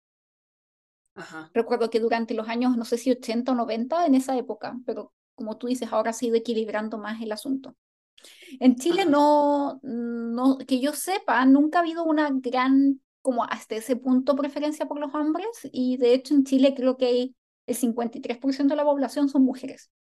Ajá. 1.15 1.53
Recuerdo 1.53 1.89
que 1.89 1.99
durante 1.99 2.33
los 2.33 2.47
años, 2.49 2.77
no 2.77 2.85
sé 2.85 2.97
si 2.97 3.11
80 3.11 3.51
o 3.53 3.55
90, 3.55 4.05
en 4.05 4.15
esa 4.15 4.37
época, 4.37 4.77
pero 4.85 5.13
como 5.35 5.57
tú 5.57 5.67
dices, 5.67 5.91
ahora 5.91 6.13
se 6.13 6.25
ha 6.25 6.29
ido 6.29 6.37
equilibrando 6.37 6.97
más 6.97 7.21
el 7.21 7.31
asunto. 7.31 7.75
En 8.59 8.75
Chile 8.77 9.05
Ajá. 9.05 9.07
no, 9.07 9.79
no, 9.83 10.57
que 10.67 10.79
yo 10.81 10.93
sepa, 10.93 11.45
nunca 11.45 11.79
ha 11.79 11.81
habido 11.81 12.03
una 12.05 12.29
gran, 12.33 13.01
como 13.21 13.43
hasta 13.45 13.75
ese 13.75 13.95
punto, 13.95 14.35
preferencia 14.35 14.87
por 14.87 14.99
los 14.99 15.13
hombres, 15.15 15.47
y 15.71 15.97
de 15.97 16.13
hecho 16.13 16.33
en 16.35 16.43
Chile 16.45 16.73
creo 16.75 16.97
que 16.97 17.05
hay 17.07 17.35
el 17.67 17.75
53% 17.75 18.73
de 18.73 18.77
la 18.77 18.83
población 18.85 19.29
son 19.29 19.43
mujeres. 19.43 19.91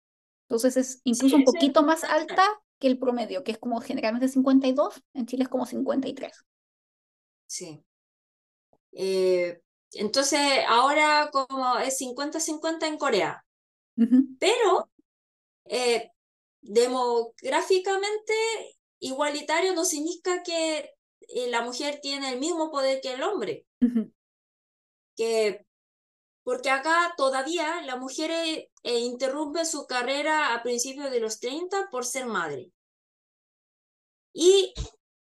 Entonces 0.49 0.77
es 0.77 1.01
Sí, 1.11 1.27
incluso 1.27 1.37
un 1.37 1.45
eso 1.45 1.59
es 1.59 1.65
poquito 1.65 1.83
más 1.85 2.05
natural. 2.05 2.05
alta 2.05 2.45
que 2.81 2.89
el 2.89 2.99
promedio, 2.99 3.45
que 3.45 3.53
es 3.53 3.59
como 3.59 3.81
generalmente 3.81 4.29
52, 4.29 5.03
en 5.15 5.27
Chile 5.27 5.45
es 5.45 5.49
como 5.51 5.67
53. 5.67 6.45
Sí. 7.47 7.85
Eh, 8.93 9.61
entonces, 9.93 10.41
ahora 10.69 11.31
como 11.33 11.79
es 11.79 11.99
50-50 11.99 12.87
en 12.87 12.99
Corea, 12.99 13.45
Ujú, 13.97 14.37
pero 14.39 14.91
eh, 15.65 16.11
demográficamente 16.61 18.33
igualitario 19.01 19.75
no 19.75 19.85
significa 19.85 20.43
que 20.43 20.95
eh, 21.21 21.49
la 21.51 21.63
mujer 21.63 22.01
tiene 22.01 22.33
el 22.33 22.39
mismo 22.39 22.71
poder 22.71 23.01
que 23.01 23.13
el 23.13 23.23
hombre, 23.23 23.67
ujú. 23.81 24.13
que 25.17 25.65
porque 26.43 26.71
acá 26.71 27.13
todavía 27.19 27.83
las 27.83 27.99
mujeres 27.99 28.69
eh, 28.83 28.99
interrumpen 29.01 29.67
su 29.67 29.87
carrera 29.87 30.55
a 30.55 30.63
principios 30.63 31.11
de 31.11 31.21
los 31.21 31.41
30 31.41 31.89
por 31.91 32.07
ser 32.07 32.25
madre. 32.25 32.73
Y 34.33 34.73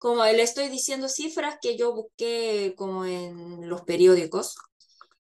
como 0.00 0.24
le 0.24 0.42
estoy 0.42 0.70
diciendo 0.70 1.10
cifras 1.10 1.58
que 1.60 1.76
yo 1.76 1.94
busqué 1.94 2.74
como 2.74 3.04
en 3.04 3.68
los 3.68 3.82
periódicos, 3.82 4.56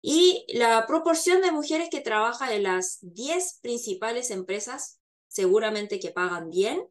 y 0.01 0.47
la 0.55 0.87
proporción 0.87 1.43
de 1.43 1.51
mujeres 1.51 1.89
que 1.91 2.01
trabajan 2.01 2.53
en 2.53 2.63
las 2.63 2.99
10 3.01 3.59
principales 3.61 4.31
empresas, 4.31 5.01
seguramente 5.27 5.99
que 5.99 6.13
pagan 6.13 6.49
bien, 6.49 6.89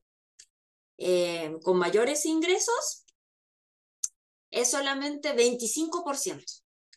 eh, 0.98 1.56
con 1.64 1.78
mayores 1.78 2.26
ingresos, 2.26 3.06
es 4.52 4.70
solamente 4.70 5.34
25%. 5.34 6.44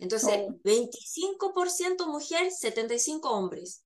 Entonces, 0.00 0.40
Oh, 0.48 0.58
25% 0.64 2.08
mujer, 2.08 2.50
75 2.50 3.30
hombres. 3.30 3.84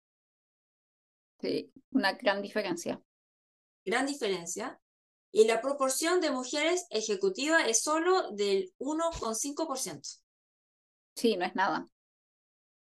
sí, 1.42 1.70
una 1.90 2.12
gran 2.12 2.40
diferencia. 2.40 2.98
Gran 3.84 4.06
diferencia. 4.06 4.80
Y 5.30 5.46
la 5.46 5.60
proporción 5.60 6.20
de 6.20 6.30
mujeres 6.30 6.86
ejecutivas 6.90 7.66
es 7.66 7.82
solo 7.82 8.30
del 8.32 8.72
1,5%. 8.78 10.20
Sí, 11.14 11.36
no 11.36 11.44
es 11.44 11.54
nada. 11.54 11.86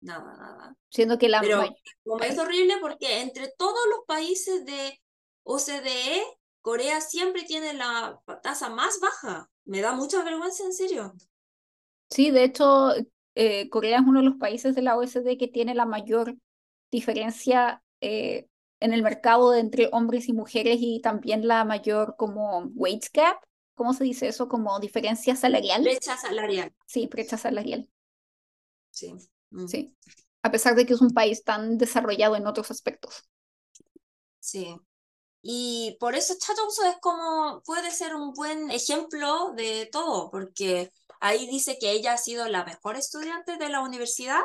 Nada, 0.01 0.37
nada. 0.37 0.77
Siendo 0.91 1.19
que 1.19 1.29
la 1.29 1.41
Pero 1.41 1.65
como 2.03 2.23
es 2.23 2.39
horrible 2.39 2.75
porque 2.81 3.21
entre 3.21 3.53
todos 3.57 3.81
los 3.91 4.05
países 4.07 4.65
de 4.67 5.01
OCDE, 5.45 6.23
Corea 6.61 7.01
siempre 7.01 7.45
tiene 7.45 7.75
la 7.75 8.21
tasa 8.43 8.71
más 8.71 8.99
baja. 9.01 9.51
Me 9.65 9.81
da 9.81 9.93
mucha 9.93 10.23
vergüenza, 10.23 10.65
en 10.65 10.73
serio. 10.73 11.15
Sí, 12.11 12.31
de 12.31 12.45
hecho, 12.45 12.93
eh, 13.35 13.69
Corea 13.71 13.99
es 13.99 14.05
uno 14.07 14.21
de 14.21 14.27
los 14.27 14.37
países 14.37 14.75
de 14.75 14.83
la 14.83 14.97
OECD 14.97 15.39
que 15.39 15.49
tiene 15.49 15.75
la 15.75 15.87
mayor 15.87 16.37
diferencia 16.91 17.83
eh, 18.01 18.49
en 18.85 18.93
el 18.93 19.03
mercado 19.03 19.51
de 19.51 19.61
entre 19.61 19.89
hombres 19.93 20.29
y 20.29 20.35
mujeres 20.35 20.77
y 20.79 21.01
también 21.01 21.49
la 21.49 21.65
mayor 21.65 22.17
como 22.19 22.65
wage 22.75 23.09
gap, 23.15 23.39
¿cómo 23.75 23.95
se 23.95 24.05
dice 24.05 24.29
eso? 24.29 24.47
Como 24.47 24.79
diferencia 24.79 25.35
salarial. 25.37 25.83
Brecha 25.83 26.19
salarial. 26.19 26.75
Sí, 26.87 27.07
brecha 27.07 27.39
salarial, 27.39 27.89
Sí. 28.91 29.15
Mm, 29.51 29.67
sí. 29.67 29.97
A 30.43 30.51
pesar 30.51 30.75
de 30.75 30.85
que 30.85 30.93
es 30.93 31.01
un 31.01 31.15
país 31.15 31.45
tan 31.45 31.79
desarrollado 31.79 32.37
en 32.37 32.47
otros 32.47 32.71
aspectos. 32.71 33.25
Sí. 34.39 34.77
Y 35.41 35.97
por 35.99 36.15
eso 36.15 36.35
Chateauso 36.39 36.85
es 36.85 36.97
como, 37.01 37.63
puede 37.65 37.91
ser 37.91 38.15
un 38.15 38.33
buen 38.35 38.71
ejemplo 38.71 39.53
de 39.57 39.89
todo, 39.91 40.31
porque 40.31 40.93
ahí 41.21 41.47
dice 41.47 41.79
que 41.79 41.93
ella 41.93 42.15
ha 42.15 42.19
sido 42.19 42.49
la 42.49 42.65
mejor 42.65 42.97
estudiante 42.97 43.57
de 43.57 43.71
la 43.71 43.81
universidad, 43.81 44.43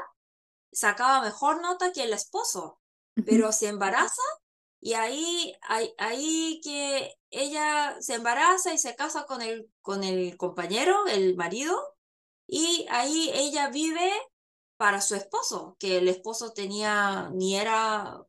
sacaba 0.72 1.22
mejor 1.22 1.61
nota 1.61 1.91
que 1.91 2.03
el 2.03 2.14
esposo. 2.14 2.78
Pero 3.26 3.52
se 3.52 3.68
embaraza 3.68 4.22
y 4.82 4.94
ahí, 4.94 5.54
ahí, 5.62 5.94
ahí 5.98 6.62
que 6.64 7.14
ella 7.32 7.96
se 8.00 8.16
embaraza 8.16 8.74
y 8.74 8.78
se 8.78 8.96
casa 8.96 9.26
con 9.26 9.41
el, 9.41 9.70
con 9.82 10.04
el 10.04 10.38
compañero, 10.38 11.06
el 11.08 11.36
marido, 11.36 11.78
y 12.48 12.86
ahí 12.90 13.30
ella 13.34 13.70
vive 13.70 14.10
para 14.78 15.02
su 15.02 15.16
esposo, 15.16 15.76
que 15.80 15.98
el 15.98 16.08
esposo 16.08 16.54
tenía, 16.54 17.30
ni 17.34 17.58
era, 17.58 18.22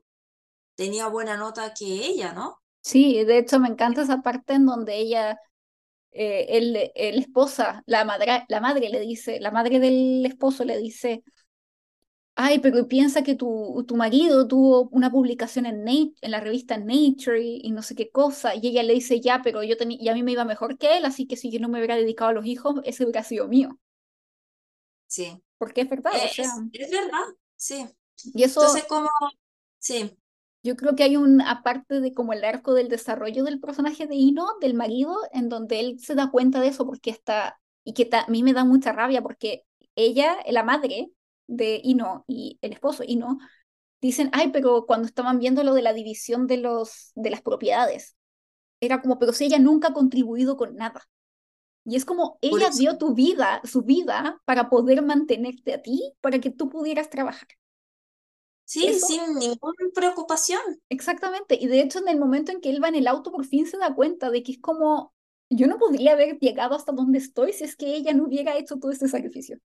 tenía 0.74 1.06
buena 1.06 1.36
nota 1.36 1.72
que 1.72 1.86
ella, 1.86 2.32
¿no? 2.32 2.60
Sí, 2.82 3.24
de 3.24 3.38
hecho 3.38 3.60
me 3.60 3.68
encanta 3.68 4.02
esa 4.02 4.22
parte 4.22 4.54
en 4.54 4.66
donde 4.66 4.96
ella, 4.96 5.38
eh, 6.10 6.46
el, 6.50 6.90
el 6.94 7.18
esposa, 7.20 7.82
la 7.86 8.04
madre, 8.04 8.44
la 8.48 8.60
madre 8.60 8.88
le 8.88 9.00
dice, 9.00 9.38
la 9.40 9.52
madre 9.52 9.78
del 9.78 10.26
esposo 10.26 10.64
le 10.64 10.78
dice, 10.78 11.22
ay, 12.40 12.58
pero 12.60 12.88
piensa 12.88 13.22
que 13.22 13.34
tu, 13.34 13.84
tu 13.86 13.96
marido 13.96 14.46
tuvo 14.48 14.88
una 14.90 15.10
publicación 15.10 15.66
en, 15.66 15.84
Nat- 15.84 16.14
en 16.20 16.30
la 16.30 16.40
revista 16.40 16.78
Nature 16.78 17.40
y, 17.42 17.60
y 17.64 17.70
no 17.72 17.82
sé 17.82 17.94
qué 17.94 18.10
cosa, 18.10 18.54
y 18.54 18.66
ella 18.68 18.82
le 18.82 18.94
dice, 18.94 19.20
ya, 19.20 19.40
pero 19.42 19.62
yo 19.62 19.76
tenía, 19.76 19.98
y 20.00 20.08
a 20.08 20.14
mí 20.14 20.22
me 20.22 20.32
iba 20.32 20.44
mejor 20.44 20.78
que 20.78 20.96
él, 20.98 21.04
así 21.04 21.26
que 21.26 21.36
si 21.36 21.50
yo 21.50 21.60
no 21.60 21.68
me 21.68 21.78
hubiera 21.78 21.96
dedicado 21.96 22.30
a 22.30 22.34
los 22.34 22.46
hijos, 22.46 22.80
ese 22.84 23.04
hubiera 23.04 23.24
sido 23.24 23.48
mío, 23.48 23.78
Sí. 25.06 25.42
porque 25.58 25.82
es 25.82 25.88
verdad, 25.90 26.12
o 26.16 26.18
Eh, 26.18 26.30
sea, 26.34 26.46
es, 26.46 26.62
es 26.72 26.90
verdad, 26.90 27.24
sí. 27.56 27.86
y 28.34 28.42
eso... 28.44 28.60
Entonces, 28.62 28.84
como, 28.88 29.08
sí, 29.78 30.18
Yo 30.62 30.76
creo 30.76 30.94
que 30.94 31.04
hay 31.04 31.16
un, 31.16 31.40
aparte 31.40 32.00
de 32.00 32.12
como 32.12 32.32
el 32.34 32.44
arco 32.44 32.74
del 32.74 32.88
desarrollo 32.88 33.44
del 33.44 33.60
personaje 33.60 34.06
de 34.06 34.14
Ino, 34.16 34.46
del 34.60 34.74
marido, 34.74 35.16
en 35.32 35.48
donde 35.48 35.80
él 35.80 35.98
se 36.00 36.14
da 36.14 36.30
cuenta 36.30 36.60
de 36.60 36.68
eso 36.68 36.84
porque 36.86 37.10
está, 37.10 37.60
y 37.84 37.94
que 37.94 38.04
ta- 38.04 38.22
a 38.24 38.28
mí 38.28 38.42
me 38.42 38.52
da 38.52 38.64
mucha 38.64 38.92
rabia 38.92 39.22
porque 39.22 39.64
ella, 39.96 40.36
la 40.50 40.62
madre 40.62 41.10
de 41.50 41.80
Ino 41.82 42.24
y 42.26 42.58
el 42.62 42.72
esposo 42.72 43.02
Ino, 43.06 43.38
dicen, 44.00 44.30
ay, 44.32 44.50
pero 44.52 44.86
cuando 44.86 45.06
estaban 45.06 45.38
viendo 45.38 45.62
lo 45.62 45.74
de 45.74 45.82
la 45.82 45.92
división 45.92 46.46
de 46.46 46.56
los, 46.58 47.12
de 47.14 47.30
las 47.30 47.42
propiedades, 47.42 48.16
era 48.80 49.02
como, 49.02 49.18
pero 49.18 49.32
si 49.32 49.44
ella 49.44 49.58
nunca 49.58 49.88
ha 49.88 49.92
contribuido 49.92 50.56
con 50.56 50.74
nada. 50.76 51.02
Y 51.84 51.96
es 51.96 52.04
como, 52.04 52.38
ella 52.40 52.68
eso. 52.68 52.78
dio 52.78 52.98
tu 52.98 53.14
vida, 53.14 53.60
su 53.64 53.82
vida, 53.82 54.40
para 54.44 54.70
poder 54.70 55.02
mantenerte 55.02 55.74
a 55.74 55.82
ti, 55.82 56.14
para 56.20 56.38
que 56.38 56.50
tú 56.50 56.68
pudieras 56.68 57.10
trabajar. 57.10 57.48
Sí, 58.64 58.86
Eso 58.86 59.06
sin 59.06 59.34
ninguna 59.34 59.74
preocupación. 59.94 60.60
Exactamente, 60.88 61.58
y 61.60 61.66
de 61.66 61.80
hecho 61.80 61.98
en 61.98 62.08
el 62.08 62.18
momento 62.18 62.52
en 62.52 62.60
que 62.60 62.70
él 62.70 62.82
va 62.82 62.88
en 62.88 62.94
el 62.94 63.08
auto 63.08 63.32
por 63.32 63.44
fin 63.44 63.66
se 63.66 63.78
da 63.78 63.94
cuenta 63.94 64.30
de 64.30 64.42
que 64.44 64.52
es 64.52 64.60
como, 64.60 65.12
yo 65.48 65.66
no 65.66 65.78
podría 65.78 66.12
haber 66.12 66.38
llegado 66.38 66.76
hasta 66.76 66.92
donde 66.92 67.18
estoy 67.18 67.52
si 67.52 67.64
es 67.64 67.74
que 67.74 67.96
ella 67.96 68.12
no 68.12 68.24
hubiera 68.24 68.56
hecho 68.56 68.76
todo 68.78 68.92
este 68.92 69.08
sacrificio. 69.08 69.58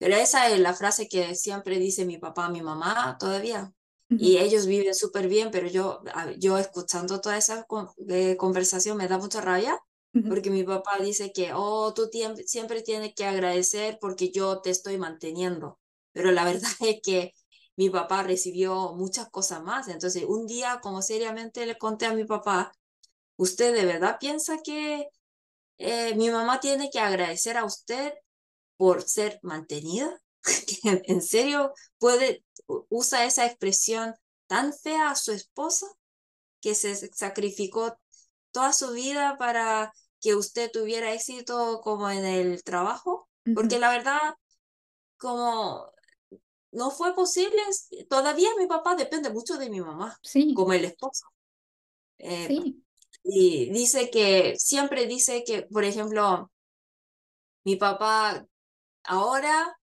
Pero 0.00 0.16
esa 0.16 0.50
es 0.50 0.60
la 0.60 0.74
frase 0.74 1.08
que 1.08 1.36
siempre 1.36 1.78
dice 1.80 2.06
mi 2.06 2.18
papá, 2.18 2.50
mi 2.50 2.62
mamá 2.62 3.18
todavía. 3.20 3.72
Y 4.16 4.38
ellos 4.38 4.66
viven 4.66 4.94
súper 4.96 5.28
bien, 5.28 5.50
pero 5.52 5.68
yo, 5.68 6.02
yo 6.38 6.58
escuchando 6.58 7.20
toda 7.22 7.38
esa 7.38 7.64
con- 7.64 7.88
conversación 8.38 8.98
me 8.98 9.08
da 9.08 9.18
mucha 9.18 9.40
rabia 9.42 9.78
porque 10.26 10.50
mi 10.50 10.64
papá 10.64 10.98
dice 11.00 11.32
que, 11.32 11.52
oh, 11.54 11.92
tú 11.94 12.08
siempre 12.46 12.82
tienes 12.82 13.14
que 13.14 13.24
agradecer 13.26 13.98
porque 14.00 14.30
yo 14.32 14.60
te 14.62 14.70
estoy 14.70 14.98
manteniendo. 14.98 15.78
Pero 16.12 16.32
la 16.32 16.44
verdad 16.52 16.70
es 16.80 17.00
que 17.02 17.34
mi 17.76 17.90
papá 17.90 18.22
recibió 18.24 18.94
muchas 18.94 19.30
cosas 19.30 19.62
más. 19.62 19.88
Entonces, 19.88 20.24
un 20.26 20.46
día, 20.46 20.80
como 20.82 21.02
seriamente 21.02 21.66
le 21.66 21.78
conté 21.78 22.06
a 22.06 22.14
mi 22.14 22.24
papá, 22.24 22.72
¿usted 23.36 23.74
de 23.74 23.86
verdad 23.86 24.18
piensa 24.20 24.58
que 24.64 25.08
eh, 25.78 26.14
mi 26.16 26.30
mamá 26.30 26.60
tiene 26.60 26.90
que 26.90 27.00
agradecer 27.00 27.56
a 27.58 27.64
usted 27.64 28.12
por 28.80 29.02
ser 29.02 29.38
mantenida? 29.42 30.22
¿En 31.04 31.20
serio 31.20 31.74
puede, 31.98 32.42
usa 32.88 33.26
esa 33.26 33.44
expresión 33.44 34.14
tan 34.46 34.72
fea 34.72 35.10
a 35.10 35.16
su 35.16 35.32
esposa 35.32 35.86
que 36.62 36.74
se 36.74 36.96
sacrificó 37.12 37.98
toda 38.52 38.72
su 38.72 38.92
vida 38.92 39.36
para 39.38 39.92
que 40.18 40.34
usted 40.34 40.70
tuviera 40.72 41.12
éxito 41.12 41.82
como 41.82 42.08
en 42.08 42.24
el 42.24 42.64
trabajo, 42.64 43.28
porque 43.54 43.78
la 43.78 43.90
verdad, 43.90 44.34
como 45.18 45.92
no 46.72 46.90
fue 46.90 47.14
posible, 47.14 47.60
todavía 48.08 48.48
mi 48.58 48.66
papá 48.66 48.94
depende 48.94 49.28
mucho 49.28 49.58
de 49.58 49.68
mi 49.68 49.82
mamá, 49.82 50.18
Sí, 50.22 50.54
como 50.54 50.72
el 50.72 50.86
esposo. 50.86 51.26
Eh, 52.16 52.46
sí, 52.48 52.82
y 53.24 53.70
dice 53.72 54.10
que, 54.10 54.54
siempre 54.56 55.06
dice 55.06 55.44
que, 55.44 55.62
por 55.70 55.84
ejemplo, 55.84 56.50
mi 57.64 57.76
papá 57.76 58.46
ahora, 59.04 59.76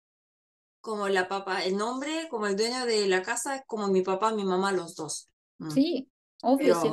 como 0.80 1.08
la 1.08 1.28
papá, 1.28 1.64
el 1.64 1.76
nombre, 1.76 2.28
como 2.30 2.46
el 2.46 2.56
dueño 2.56 2.86
de 2.86 3.06
la 3.08 3.22
casa, 3.22 3.56
es 3.56 3.62
como 3.66 3.88
mi 3.88 4.02
papá, 4.02 4.32
mi 4.34 4.44
mamá, 4.44 4.72
los 4.72 4.94
dos. 4.94 5.30
Mm. 5.58 5.70
sí, 5.70 6.10
obvio, 6.42 6.74
sí. 6.74 6.88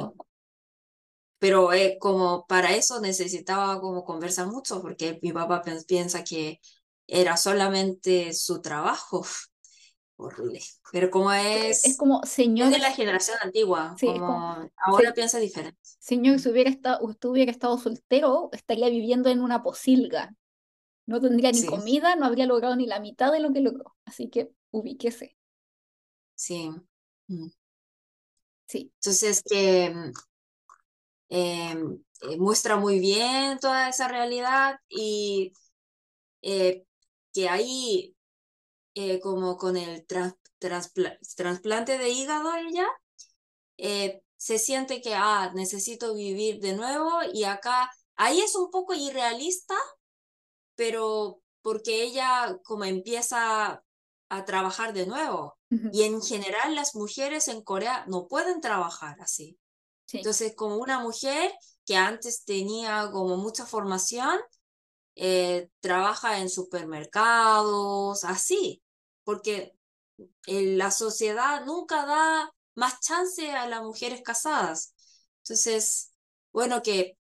Pero, 1.40 1.74
eh, 1.74 1.98
como 2.00 2.46
para 2.46 2.76
eso 2.76 3.02
necesitaba 3.02 3.80
como 3.82 4.04
conversar 4.06 4.48
mucho, 4.48 4.82
porque 4.82 5.20
mi 5.24 5.34
papá 5.34 5.64
piensa 5.88 6.24
que 6.24 6.60
era 7.08 7.36
solamente 7.36 8.34
su 8.34 8.62
trabajo. 8.62 9.26
Horrible. 10.18 10.62
Pero 10.92 11.10
como 11.10 11.32
Es 11.34 11.84
es, 11.86 11.98
como, 11.98 12.22
es 12.24 12.30
señor, 12.30 12.72
de 12.72 12.78
la 12.78 12.92
generación 12.92 13.38
antigua, 13.42 13.96
sí, 13.98 14.08
es 14.08 14.20
como, 14.20 14.28
como 14.28 14.70
ahora 14.78 15.14
piensa 15.14 15.40
diferente. 15.40 15.80
señor, 16.00 16.40
si 16.40 16.50
hubiera 16.50 16.70
estado, 16.70 17.04
usted 17.06 17.30
hubiera 17.30 17.52
estado 17.52 17.78
soltero, 17.80 18.50
estaría 18.54 18.90
viviendo 18.90 19.30
en 19.30 19.42
una 19.42 19.64
posilga. 19.64 20.36
No 21.12 21.22
tendría 21.22 21.52
ni 21.52 21.64
Sí, 21.64 21.68
comida, 21.68 22.16
no 22.16 22.26
habría 22.26 22.48
logrado 22.48 22.76
ni 22.76 22.88
la 22.88 23.00
mitad 23.00 23.32
de 23.32 23.40
lo 23.42 23.54
que 23.54 23.62
logró. 23.62 23.96
Así 24.06 24.30
que 24.30 24.52
ubíquese. 24.72 25.38
sí. 26.36 26.70
Mm. 27.30 27.48
Sí, 28.68 28.92
Entonces, 29.02 29.42
que 29.44 29.90
mm, 29.94 30.12
em, 31.30 32.04
eh, 32.22 32.38
muestra 32.38 32.78
muy 32.78 33.00
bien 33.00 33.60
toda 33.60 33.90
esa 33.90 34.08
realidad 34.08 34.76
y 34.90 35.54
eh, 36.44 36.86
que 37.34 37.50
ahí, 37.50 38.16
eh, 38.96 39.20
como 39.22 39.58
con 39.58 39.78
el 39.78 40.06
trans- 40.08 40.36
transpla- 40.60 41.20
trasplante 41.38 41.98
de 41.98 42.10
hígado 42.12 42.56
ella, 42.56 42.88
se 44.38 44.58
siente 44.60 45.02
que, 45.02 45.14
ah, 45.16 45.52
necesito 45.56 46.14
vivir 46.16 46.60
de 46.60 46.74
nuevo 46.74 47.10
y 47.34 47.44
acá, 47.44 47.90
ahí 48.16 48.40
es 48.42 48.56
un 48.56 48.72
poco 48.72 48.94
irrealista, 48.94 49.76
pero 50.82 51.44
porque 51.62 52.02
ella 52.02 52.58
como 52.64 52.86
empieza 52.86 53.84
a 54.30 54.46
trabajar 54.46 54.94
de 54.94 55.06
nuevo. 55.06 55.56
Y 55.92 56.02
en 56.04 56.24
general 56.24 56.74
las 56.74 56.96
mujeres 56.96 57.48
en 57.50 57.62
Corea 57.62 58.04
no 58.08 58.28
pueden 58.28 58.62
trabajar 58.62 59.16
así. 59.22 59.60
sí, 60.08 60.18
Entonces, 60.18 60.56
como 60.56 60.78
una 60.78 60.98
mujer 60.98 61.52
que 61.86 61.98
antes 61.98 62.46
tenía 62.46 63.10
como 63.12 63.38
mucha 63.38 63.68
formación, 63.68 64.40
eh, 65.16 65.70
trabaja 65.82 66.40
en 66.40 66.50
supermercados, 66.50 68.24
así, 68.24 68.82
porque 69.24 69.76
eh, 70.48 70.76
la 70.78 70.90
sociedad 70.90 71.64
nunca 71.64 72.08
da 72.08 72.52
más 72.74 73.00
chance 73.02 73.52
a 73.52 73.68
las 73.68 73.84
mujeres 73.84 74.24
casadas. 74.24 74.96
Entonces, 75.44 76.12
bueno, 76.52 76.82
que 76.82 77.20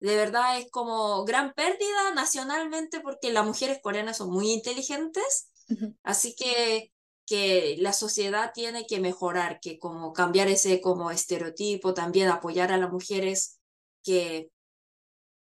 de 0.00 0.16
verdad 0.16 0.58
es 0.58 0.70
como 0.70 1.24
gran 1.24 1.52
pérdida 1.54 2.14
nacionalmente 2.14 3.00
porque 3.00 3.32
las 3.32 3.46
mujeres 3.46 3.80
coreanas 3.82 4.16
son 4.18 4.30
muy 4.30 4.50
inteligentes, 4.52 5.50
ujú, 5.70 5.94
así 6.02 6.34
que 6.36 6.92
que 7.26 7.76
la 7.78 7.92
sociedad 7.92 8.50
tiene 8.52 8.86
que 8.86 8.98
mejorar, 8.98 9.60
que 9.60 9.78
como 9.78 10.12
cambiar 10.12 10.48
ese 10.48 10.80
como 10.80 11.12
estereotipo, 11.12 11.94
también 11.94 12.28
apoyar 12.28 12.72
a 12.72 12.76
las 12.76 12.90
mujeres 12.90 13.60
que 14.02 14.50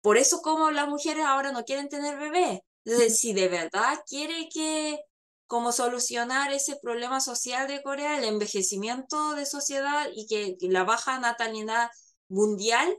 por 0.03 0.19
eso 0.19 0.43
como 0.43 0.71
las 0.71 0.89
mujeres 0.89 1.25
ahora 1.25 1.53
no 1.53 1.65
quieren 1.65 1.89
tener 1.89 2.19
bebé. 2.19 2.63
Entonces, 2.85 3.19
si 3.19 3.33
de 3.33 3.49
verdad 3.49 3.99
quiere 4.07 4.49
que 4.53 5.01
como 5.47 5.73
solucionar 5.73 6.53
ese 6.53 6.77
problema 6.83 7.21
social 7.21 7.69
de 7.69 7.83
Corea, 7.83 8.19
el 8.19 8.25
envejecimiento 8.25 9.35
de 9.35 9.47
sociedad 9.47 10.09
y 10.15 10.27
que 10.27 10.57
la 10.69 10.85
baja 10.85 11.19
natalidad 11.21 11.89
mundial, 12.29 12.97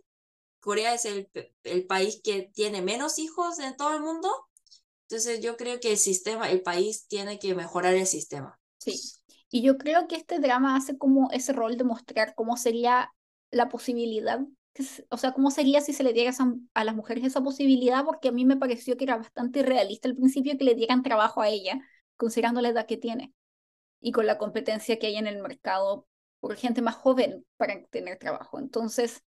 Corea 0.65 0.95
es 0.95 1.05
el, 1.05 1.29
el 1.63 1.85
país 1.85 2.19
que 2.23 2.49
tiene 2.53 2.81
menos 2.81 3.19
hijos 3.19 3.59
en 3.59 3.77
todo 3.77 3.93
el 3.95 4.01
mundo. 4.01 4.29
Entonces 5.07 5.39
yo 5.39 5.57
creo 5.57 5.79
que 5.79 5.91
el 5.91 5.97
sistema, 5.99 6.49
el 6.49 6.63
país 6.63 7.05
tiene 7.07 7.37
que 7.37 7.53
mejorar 7.53 7.93
el 7.93 8.07
sistema. 8.07 8.59
sí. 8.79 8.99
Y 9.51 9.61
yo 9.61 9.77
creo 9.77 10.07
que 10.07 10.15
este 10.15 10.39
drama 10.39 10.75
hace 10.75 10.97
como 10.97 11.29
ese 11.31 11.53
rol 11.53 11.77
de 11.77 11.83
mostrar 11.83 12.33
cómo 12.35 12.57
sería 12.57 13.13
la 13.51 13.69
posibilidad, 13.69 14.39
o 15.09 15.17
sea, 15.17 15.31
cómo 15.33 15.51
sería 15.51 15.81
si 15.81 15.93
se 15.93 16.03
le 16.03 16.13
diera 16.13 16.33
a 16.73 16.83
las 16.83 16.95
mujeres 16.95 17.23
esa 17.23 17.41
posibilidad, 17.41 18.03
porque 18.03 18.29
a 18.29 18.31
mí 18.31 18.43
me 18.43 18.57
pareció 18.57 18.97
que 18.97 19.05
era 19.05 19.17
bastante 19.17 19.59
irrealista 19.59 20.09
al 20.09 20.15
principio 20.15 20.57
que 20.57 20.65
le 20.65 20.75
dieran 20.75 21.03
trabajo 21.03 21.41
a 21.41 21.47
ella, 21.49 21.79
considerando 22.17 22.59
la 22.59 22.69
edad 22.69 22.87
que 22.87 22.97
tiene 22.97 23.33
y 24.01 24.11
con 24.11 24.25
la 24.25 24.37
competencia 24.37 24.99
que 24.99 25.07
hay 25.07 25.17
en 25.17 25.27
el 25.27 25.41
mercado 25.41 26.07
por 26.39 26.55
gente 26.55 26.81
más 26.81 26.95
joven 26.95 27.45
para 27.57 27.85
tener 27.87 28.19
trabajo. 28.19 28.59
Entonces, 28.59 29.23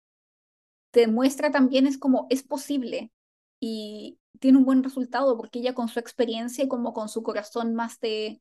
te 0.94 1.08
muestra 1.08 1.50
también 1.50 1.88
es 1.88 1.98
como 1.98 2.28
es 2.30 2.44
posible 2.44 3.10
y 3.58 4.20
tiene 4.38 4.58
un 4.58 4.64
buen 4.64 4.84
resultado 4.84 5.36
porque 5.36 5.58
ella 5.58 5.74
con 5.74 5.88
su 5.88 5.98
experiencia 5.98 6.62
y 6.62 6.68
como 6.68 6.92
con 6.92 7.08
su 7.08 7.24
corazón 7.24 7.74
más 7.74 7.98
de, 7.98 8.40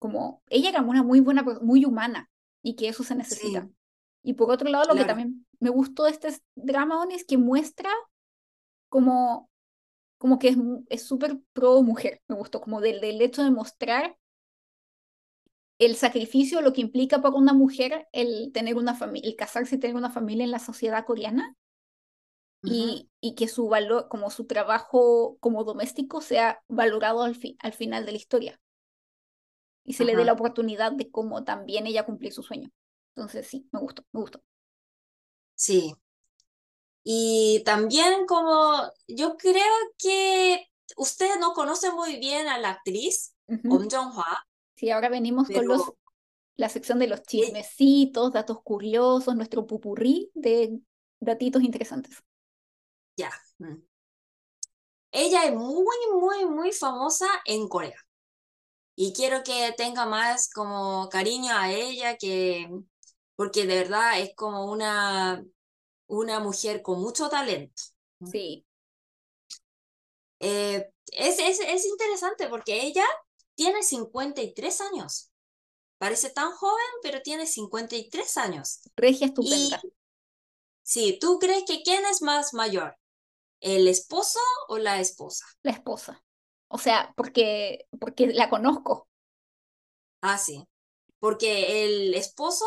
como, 0.00 0.42
ella 0.48 0.70
era 0.70 0.82
una 0.82 1.04
muy 1.04 1.20
buena, 1.20 1.44
muy 1.62 1.84
humana 1.84 2.28
y 2.60 2.74
que 2.74 2.88
eso 2.88 3.04
se 3.04 3.14
necesita. 3.14 3.62
Sí, 3.62 3.74
Y 4.24 4.32
por 4.32 4.50
otro 4.50 4.68
lado, 4.68 4.86
lo 4.86 4.94
que 4.94 5.04
claro. 5.04 5.10
también 5.10 5.46
me 5.60 5.70
gustó 5.70 6.04
de 6.04 6.10
este 6.10 6.36
drama 6.56 7.06
es 7.12 7.24
que 7.24 7.38
muestra 7.38 7.90
como, 8.88 9.48
como 10.18 10.40
que 10.40 10.56
es 10.88 11.06
súper 11.06 11.38
pro 11.52 11.82
mujer, 11.84 12.20
me 12.26 12.34
gustó, 12.34 12.60
como 12.60 12.80
del, 12.80 13.00
del 13.00 13.22
hecho 13.22 13.44
de 13.44 13.52
mostrar 13.52 14.18
el 15.78 15.94
sacrificio, 15.94 16.62
lo 16.62 16.72
que 16.72 16.80
implica 16.80 17.22
para 17.22 17.36
una 17.36 17.52
mujer 17.52 18.08
el 18.10 18.50
tener 18.52 18.74
una 18.74 18.96
familia, 18.96 19.30
el 19.30 19.36
casarse 19.36 19.76
y 19.76 19.78
tener 19.78 19.94
una 19.94 20.10
familia 20.10 20.44
en 20.44 20.50
la 20.50 20.58
sociedad 20.58 21.04
coreana 21.04 21.56
Ujú, 22.64 22.74
y, 22.74 23.10
y 23.20 23.34
que 23.34 23.48
su 23.48 23.68
valor, 23.68 24.08
como 24.08 24.30
su 24.30 24.46
trabajo 24.46 25.36
como 25.40 25.64
doméstico 25.64 26.20
sea 26.20 26.62
valorado 26.68 27.22
al, 27.22 27.34
fi- 27.36 27.56
al 27.60 27.72
final 27.72 28.06
de 28.06 28.12
la 28.12 28.18
historia 28.18 28.60
y 29.84 29.92
se 29.94 30.04
le 30.04 30.16
dé 30.16 30.24
la 30.24 30.32
oportunidad 30.32 30.92
de 30.92 31.10
cómo 31.10 31.44
también 31.44 31.86
ella 31.86 32.04
cumplir 32.04 32.32
su 32.32 32.42
sueño. 32.42 32.70
Entonces 33.14 33.46
sí, 33.46 33.68
me 33.72 33.80
gustó, 33.80 34.04
me 34.12 34.20
gustó. 34.20 34.42
Sí. 35.54 35.94
Y 37.04 37.62
también 37.64 38.26
como 38.26 38.90
yo 39.08 39.36
creo 39.36 39.64
que 39.98 40.66
usted 40.96 41.38
no 41.40 41.52
conoce 41.52 41.90
muy 41.92 42.16
bien 42.18 42.46
a 42.48 42.58
la 42.58 42.70
actriz, 42.70 43.34
Ujú. 43.48 43.68
Om 43.74 43.88
Jong-hwa, 43.90 44.46
Sí, 44.76 44.90
ahora 44.90 45.08
venimos 45.08 45.50
con 45.50 45.68
los, 45.68 45.82
pero 45.82 45.98
la 46.56 46.68
sección 46.68 46.98
de 46.98 47.06
los 47.08 47.22
chismecitos, 47.22 48.32
datos 48.32 48.62
curiosos, 48.62 49.34
nuestro 49.36 49.66
pupurrí 49.66 50.30
de 50.34 50.80
datitos 51.20 51.62
interesantes. 51.62 52.22
Ya. 53.16 53.30
mm. 53.58 53.82
Ella 55.10 55.44
es 55.44 55.54
muy, 55.54 55.96
muy, 56.12 56.46
muy 56.46 56.72
famosa 56.72 57.26
en 57.44 57.68
Corea. 57.68 57.98
Y 58.94 59.12
quiero 59.12 59.42
que 59.42 59.72
tenga 59.76 60.06
más 60.06 60.50
como 60.50 61.08
cariño 61.08 61.52
a 61.56 61.70
ella, 61.72 62.16
que, 62.16 62.68
porque 63.36 63.66
de 63.66 63.76
verdad 63.76 64.20
es 64.20 64.34
como 64.34 64.70
una, 64.70 65.44
una 66.06 66.40
mujer 66.40 66.82
con 66.82 67.00
mucho 67.00 67.28
talento. 67.28 67.82
Sí, 68.30 68.64
Eh, 70.40 70.90
es, 71.12 71.38
es, 71.38 71.60
es 71.60 71.86
interesante 71.86 72.48
porque 72.48 72.82
ella 72.82 73.04
tiene 73.54 73.82
53 73.82 74.80
años. 74.80 75.30
Parece 75.98 76.30
tan 76.30 76.52
joven, 76.52 76.84
pero 77.02 77.22
tiene 77.22 77.46
53 77.46 78.36
años. 78.38 78.80
regia 78.96 79.26
Y 79.26 79.30
estupenda, 79.30 79.80
sí, 80.82 81.18
¿tú 81.20 81.38
crees 81.38 81.64
que 81.66 81.82
quién 81.82 82.04
es 82.06 82.22
más 82.22 82.54
mayor? 82.54 82.96
¿El 83.62 83.88
esposo 83.88 84.38
o 84.68 84.76
la 84.78 85.00
esposa? 85.00 85.46
la 85.62 85.72
esposa. 85.72 86.22
O 86.68 86.78
sea, 86.78 87.12
porque, 87.16 87.86
porque 88.00 88.28
la 88.28 88.48
conozco. 88.50 89.08
Ah, 90.20 90.38
sí. 90.38 90.64
Porque 91.20 91.84
el 91.86 92.14
esposo, 92.14 92.64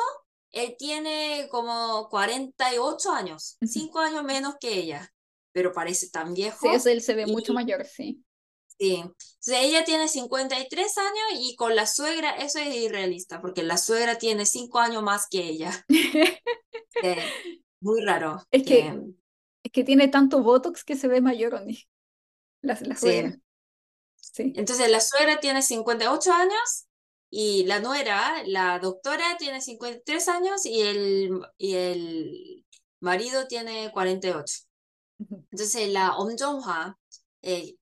él 0.51 0.75
tiene 0.77 1.47
como 1.51 2.07
48 2.09 3.11
años, 3.11 3.57
Ujú. 3.61 3.71
5 3.71 3.99
años 3.99 4.23
menos 4.23 4.55
que 4.59 4.73
ella, 4.79 5.13
pero 5.51 5.73
parece 5.73 6.09
tan 6.09 6.33
Sí, 6.33 6.33
viejo. 6.35 6.71
eso 6.71 6.89
él 6.89 7.01
se 7.01 7.13
ve 7.15 7.25
mucho 7.27 7.53
mayor, 7.53 7.85
sí. 7.85 8.23
sí, 8.77 8.95
Entonces, 8.95 9.29
ella 9.47 9.83
tiene 9.85 10.07
53 10.07 10.97
años 10.97 11.39
y 11.39 11.55
con 11.55 11.75
la 11.75 11.85
suegra, 11.85 12.31
eso 12.37 12.59
es 12.59 12.73
irrealista, 12.75 13.41
porque 13.41 13.63
la 13.63 13.77
suegra 13.77 14.17
tiene 14.17 14.45
5 14.45 14.79
años 14.79 15.03
más 15.03 15.27
que 15.29 15.39
ella. 15.47 15.71
Eh, 17.01 17.35
muy 17.81 18.01
raro 18.03 18.41
Es 18.51 18.63
que, 18.63 18.91
que 19.75 19.83
tiene 19.83 20.07
tanto 20.07 20.41
Botox 20.41 20.85
que 20.85 20.95
se 20.95 21.09
ve 21.09 21.19
mayor, 21.19 21.53
Oni, 21.55 21.85
la, 22.61 22.79
la 22.81 22.95
suegra. 22.95 23.31
sí. 23.31 23.37
Sí, 24.15 24.53
Entonces 24.55 24.89
la 24.89 25.01
suegra 25.01 25.41
tiene 25.41 25.61
58 25.61 26.31
años 26.31 26.87
y 27.29 27.65
la 27.65 27.81
nuera, 27.81 28.41
la 28.45 28.79
doctora, 28.79 29.35
tiene 29.37 29.59
53 29.59 30.29
años 30.29 30.65
y 30.65 30.81
el, 30.81 31.41
y 31.57 31.73
el 31.75 32.65
marido 33.01 33.47
tiene 33.47 33.91
48. 33.91 34.63
Entonces 35.51 35.89
la 35.89 36.15
Om 36.15 36.37
Jong-hwa, 36.39 36.97
eh, 37.41 37.75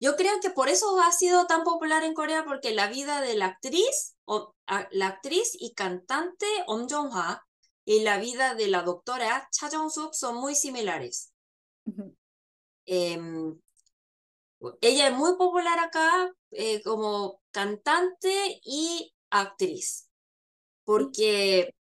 yo 0.00 0.16
creo 0.16 0.40
que 0.40 0.48
por 0.48 0.70
eso 0.70 0.98
ha 1.02 1.12
sido 1.12 1.46
tan 1.46 1.62
popular 1.62 2.04
en 2.04 2.14
Corea, 2.14 2.46
porque 2.46 2.74
la 2.74 2.88
vida 2.88 3.20
de 3.20 3.34
la 3.34 3.46
actriz, 3.46 4.16
o, 4.24 4.54
la 4.92 5.08
actriz 5.08 5.50
y 5.60 5.74
cantante 5.74 6.46
Om 6.66 6.86
Jong-hwa 6.88 7.42
y 7.90 8.04
la 8.04 8.18
vida 8.18 8.54
de 8.54 8.68
la 8.68 8.82
doctora 8.82 9.48
Cha 9.50 9.68
Jong-suk 9.68 10.14
son 10.14 10.36
muy 10.36 10.54
similares. 10.54 11.32
Em, 12.86 13.60
ella 14.80 15.08
es 15.08 15.16
muy 15.16 15.36
popular 15.36 15.76
acá 15.80 16.32
eh, 16.52 16.82
como 16.84 17.42
cantante 17.50 18.60
y 18.62 19.12
actriz, 19.30 20.08
porque 20.84 21.74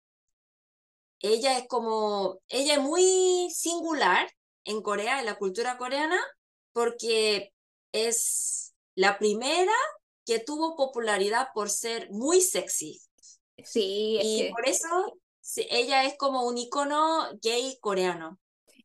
ella 1.19 1.57
es 1.57 1.67
como, 1.67 2.39
ella 2.47 2.75
es 2.75 2.81
muy 2.81 3.49
singular 3.53 4.31
en 4.63 4.81
Corea, 4.81 5.19
en 5.19 5.25
la 5.25 5.37
cultura 5.37 5.77
coreana, 5.77 6.21
porque 6.71 7.51
es 7.91 8.73
la 8.95 9.19
primera 9.19 9.75
que 10.25 10.39
tuvo 10.39 10.77
popularidad 10.77 11.49
por 11.53 11.69
ser 11.69 12.09
muy 12.11 12.39
sexy. 12.39 13.01
Sí, 13.61 14.19
y 14.21 14.51
por 14.53 14.69
eso 14.69 15.19
ella 15.69 16.03
es 16.05 16.17
como 16.17 16.43
un 16.43 16.57
icono 16.57 17.25
gay 17.41 17.77
coreano. 17.81 18.39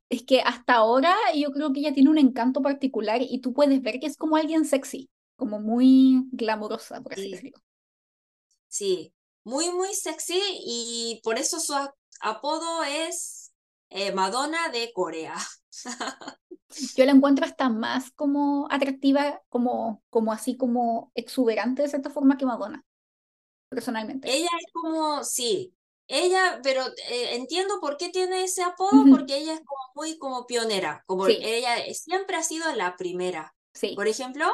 Es 0.09 0.25
que 0.25 0.41
hasta 0.41 0.75
ahora 0.75 1.17
yo 1.35 1.51
creo 1.53 1.73
que 1.73 1.81
ella 1.81 1.95
tiene 1.95 2.11
un 2.11 2.19
encanto 2.19 2.61
particular 2.63 3.21
y 3.23 3.41
tú 3.41 3.53
puedes 3.53 3.81
ver 3.83 3.99
que 3.99 4.07
es 4.07 4.17
como 4.17 4.37
alguien 4.37 4.65
sexy, 4.65 5.11
como 5.37 5.59
muy 5.59 6.27
glamurosa, 6.33 7.01
por 7.01 7.15
así 7.15 7.31
decirlo. 7.31 7.59
Sí, 8.69 9.13
muy, 9.45 9.71
muy 9.71 9.95
sexy 9.95 10.41
y 10.67 11.21
por 11.25 11.39
eso 11.39 11.61
su 11.61 11.75
apodo 12.21 12.85
es 12.85 13.53
eh, 13.89 14.13
Madonna 14.13 14.69
de 14.71 14.93
Corea. 14.93 15.35
Yo 16.97 17.05
la 17.05 17.13
encuentro 17.13 17.45
hasta 17.45 17.69
más 17.69 18.11
como 18.13 18.67
atractiva, 18.71 19.43
como, 19.49 20.03
como 20.11 20.33
así 20.33 20.57
como 20.57 21.11
exuberante 21.15 21.83
de 21.83 21.89
cierta 21.89 22.11
forma 22.11 22.37
que 22.37 22.47
Madonna, 22.47 22.85
personalmente. 23.69 24.31
Ella 24.31 24.49
es 24.59 24.73
como, 24.73 25.23
sí, 25.25 25.75
ella, 26.09 26.61
pero 26.63 26.87
eh, 27.09 27.35
entiendo 27.35 27.81
por 27.81 27.97
qué 27.97 28.11
tiene 28.11 28.45
ese 28.45 28.63
apodo, 28.63 29.05
porque 29.11 29.37
ella 29.37 29.55
es 29.55 29.61
como 29.61 29.81
muy 29.95 30.19
como 30.19 30.47
pionera, 30.47 31.03
como 31.07 31.27
ella 31.27 31.77
siempre 31.95 32.37
ha 32.37 32.43
sido 32.43 32.73
la 32.75 32.97
primera. 32.97 33.55
Sí. 33.73 33.95
Por 33.95 34.09
ejemplo, 34.09 34.47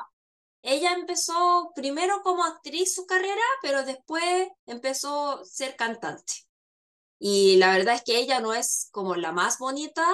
ella 0.63 0.93
empezó 0.93 1.73
primero 1.75 2.21
como 2.23 2.45
actriz 2.45 2.95
su 2.95 3.07
carrera, 3.07 3.43
pero 3.63 3.85
después 3.85 4.49
empezó 4.67 5.41
a 5.41 5.45
ser 5.45 5.77
cantante. 5.77 6.35
Y 7.19 7.57
la 7.57 7.73
verdad 7.73 7.97
es 7.97 8.03
que 8.05 8.19
ella 8.19 8.41
no 8.41 8.55
es 8.55 8.89
como 8.93 9.17
la 9.17 9.33
más 9.33 9.59
bonita, 9.59 10.07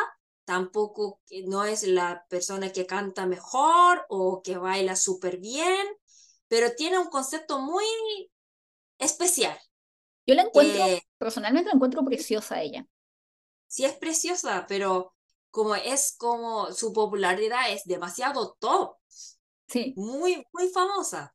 tampoco 0.45 1.21
no 1.47 1.65
es 1.65 1.83
la 1.85 2.25
persona 2.29 2.73
que 2.73 2.87
canta 2.87 3.27
mejor 3.27 4.07
o 4.09 4.43
que 4.43 4.57
baila 4.57 4.97
súper 4.97 5.39
bien, 5.39 5.87
pero 6.49 6.75
tiene 6.75 6.99
un 6.99 7.09
concepto 7.09 7.59
muy 7.61 7.85
especial. 8.99 9.59
Yo 10.27 10.35
la 10.35 10.43
encuentro, 10.43 10.85
personalmente 11.19 11.69
la 11.69 11.75
encuentro 11.75 12.05
preciosa 12.05 12.63
ella. 12.63 12.87
Sí, 13.67 13.85
es 13.85 13.95
preciosa, 13.95 14.67
pero 14.69 15.15
como 15.51 15.75
es 15.75 16.15
como 16.17 16.73
su 16.73 16.93
popularidad 16.93 17.71
es 17.71 17.85
demasiado 17.85 18.57
top. 18.59 18.97
Sí. 19.69 19.95
Muy, 19.97 20.47
muy 20.53 20.69
famosa. 20.69 21.35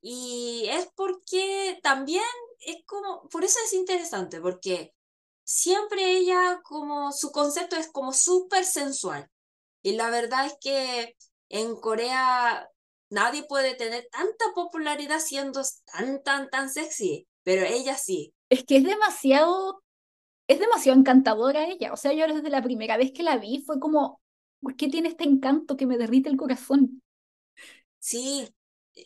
Y 0.00 0.66
es 0.68 0.88
porque 0.96 1.78
también 1.82 2.24
es 2.60 2.78
como, 2.86 3.28
por 3.28 3.44
eso 3.44 3.58
es 3.64 3.72
interesante, 3.72 4.40
porque 4.40 4.94
siempre 5.44 6.16
ella 6.16 6.60
como 6.64 7.12
su 7.12 7.30
concepto 7.30 7.76
es 7.76 7.90
como 7.90 8.12
súper 8.12 8.64
sensual. 8.64 9.30
Y 9.82 9.92
la 9.92 10.10
verdad 10.10 10.46
es 10.46 10.54
que 10.60 11.16
en 11.48 11.76
Corea 11.76 12.68
nadie 13.10 13.44
puede 13.44 13.74
tener 13.74 14.08
tanta 14.10 14.46
popularidad 14.54 15.20
siendo 15.20 15.62
tan, 15.92 16.22
tan, 16.22 16.50
tan 16.50 16.70
sexy, 16.70 17.28
pero 17.42 17.64
ella 17.66 17.96
sí. 17.96 18.32
Es 18.48 18.64
que 18.64 18.76
es 18.76 18.84
demasiado, 18.84 19.82
es 20.48 20.58
demasiado 20.58 20.98
encantadora 20.98 21.66
ella. 21.66 21.92
O 21.92 21.96
sea, 21.96 22.12
yo 22.12 22.26
desde 22.26 22.50
la 22.50 22.62
primera 22.62 22.96
vez 22.96 23.12
que 23.12 23.22
la 23.22 23.38
vi 23.38 23.62
fue 23.64 23.80
como, 23.80 24.20
¿por 24.60 24.76
qué 24.76 24.88
tiene 24.88 25.08
este 25.08 25.24
encanto 25.24 25.76
que 25.76 25.86
me 25.86 25.98
derrite 25.98 26.28
el 26.28 26.36
corazón? 26.36 27.02
Sí, 27.98 28.48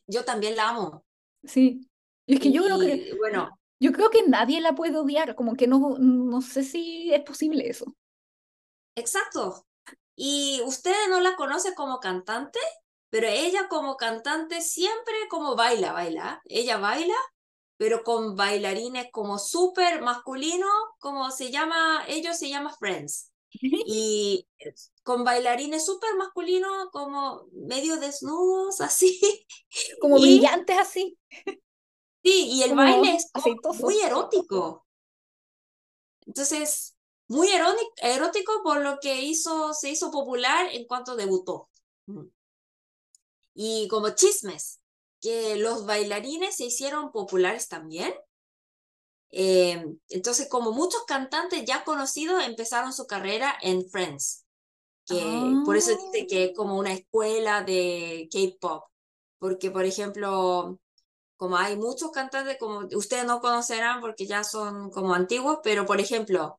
yo 0.06 0.24
también 0.24 0.56
la 0.56 0.70
amo. 0.70 1.04
Sí. 1.44 1.88
Y 2.26 2.34
es 2.34 2.40
que 2.40 2.50
yo 2.50 2.64
creo 2.64 2.78
que, 2.80 3.14
bueno, 3.18 3.58
yo 3.78 3.92
creo 3.92 4.10
que 4.10 4.24
nadie 4.26 4.60
la 4.60 4.74
puede 4.74 4.96
odiar, 4.96 5.34
como 5.34 5.54
que 5.54 5.66
no, 5.66 5.96
no 5.98 6.40
sé 6.40 6.64
si 6.64 7.12
es 7.12 7.22
posible 7.22 7.68
eso. 7.68 7.94
Exacto. 8.96 9.66
Y 10.16 10.62
usted 10.64 10.94
no 11.10 11.20
la 11.20 11.36
conoce 11.36 11.74
como 11.74 12.00
cantante, 12.00 12.58
pero 13.10 13.28
ella 13.28 13.68
como 13.68 13.96
cantante 13.96 14.62
siempre 14.62 15.14
como 15.28 15.54
baila, 15.54 15.92
baila. 15.92 16.40
Ella 16.46 16.78
baila, 16.78 17.14
pero 17.76 18.02
con 18.02 18.36
bailarines 18.36 19.08
como 19.12 19.38
súper 19.38 20.02
masculino, 20.02 20.66
como 20.98 21.30
se 21.30 21.50
llama, 21.50 22.04
ellos 22.08 22.36
se 22.38 22.48
llaman 22.48 22.74
Friends. 22.78 23.32
Y 23.86 24.46
con 25.02 25.24
bailarines 25.24 25.86
súper 25.86 26.14
masculinos, 26.16 26.88
como 26.92 27.46
medio 27.52 27.96
desnudos, 27.96 28.80
así. 28.80 29.20
Como 30.00 30.18
brillantes 30.20 30.78
así. 30.78 31.18
Sí, 32.22 32.48
y 32.48 32.62
el 32.64 32.74
baile 32.74 33.16
es 33.16 33.30
muy 33.80 34.00
erótico. 34.00 34.84
Entonces, 36.26 36.96
muy 37.28 37.48
erótico 37.48 38.52
por 38.64 38.80
lo 38.80 38.98
que 38.98 39.22
hizo, 39.22 39.72
se 39.72 39.90
hizo 39.90 40.10
popular 40.10 40.68
en 40.72 40.86
cuanto 40.86 41.14
debutó. 41.14 41.70
Y 43.54 43.86
como 43.88 44.10
chismes, 44.10 44.80
que 45.20 45.56
los 45.56 45.86
bailarines 45.86 46.56
se 46.56 46.64
hicieron 46.64 47.12
populares 47.12 47.68
también. 47.68 48.14
Eh, 49.30 49.84
entonces, 50.08 50.48
como 50.48 50.72
muchos 50.72 51.04
cantantes 51.04 51.64
ya 51.64 51.84
conocidos 51.84 52.44
empezaron 52.44 52.92
su 52.92 53.06
carrera 53.06 53.56
en 53.60 53.88
Friends, 53.88 54.44
que 55.06 55.22
por 55.64 55.76
eso 55.76 55.90
dice 55.90 56.26
que 56.26 56.44
es 56.46 56.56
como 56.56 56.78
una 56.78 56.92
escuela 56.92 57.62
de 57.62 58.28
K-pop, 58.32 58.84
porque 59.38 59.70
por 59.70 59.84
ejemplo, 59.84 60.78
como 61.36 61.56
hay 61.56 61.76
muchos 61.76 62.10
cantantes, 62.10 62.56
como 62.58 62.88
ustedes 62.96 63.24
no 63.24 63.40
conocerán 63.40 64.00
porque 64.00 64.26
ya 64.26 64.42
son 64.42 64.90
como 64.90 65.14
antiguos, 65.14 65.58
pero 65.62 65.86
por 65.86 66.00
ejemplo, 66.00 66.58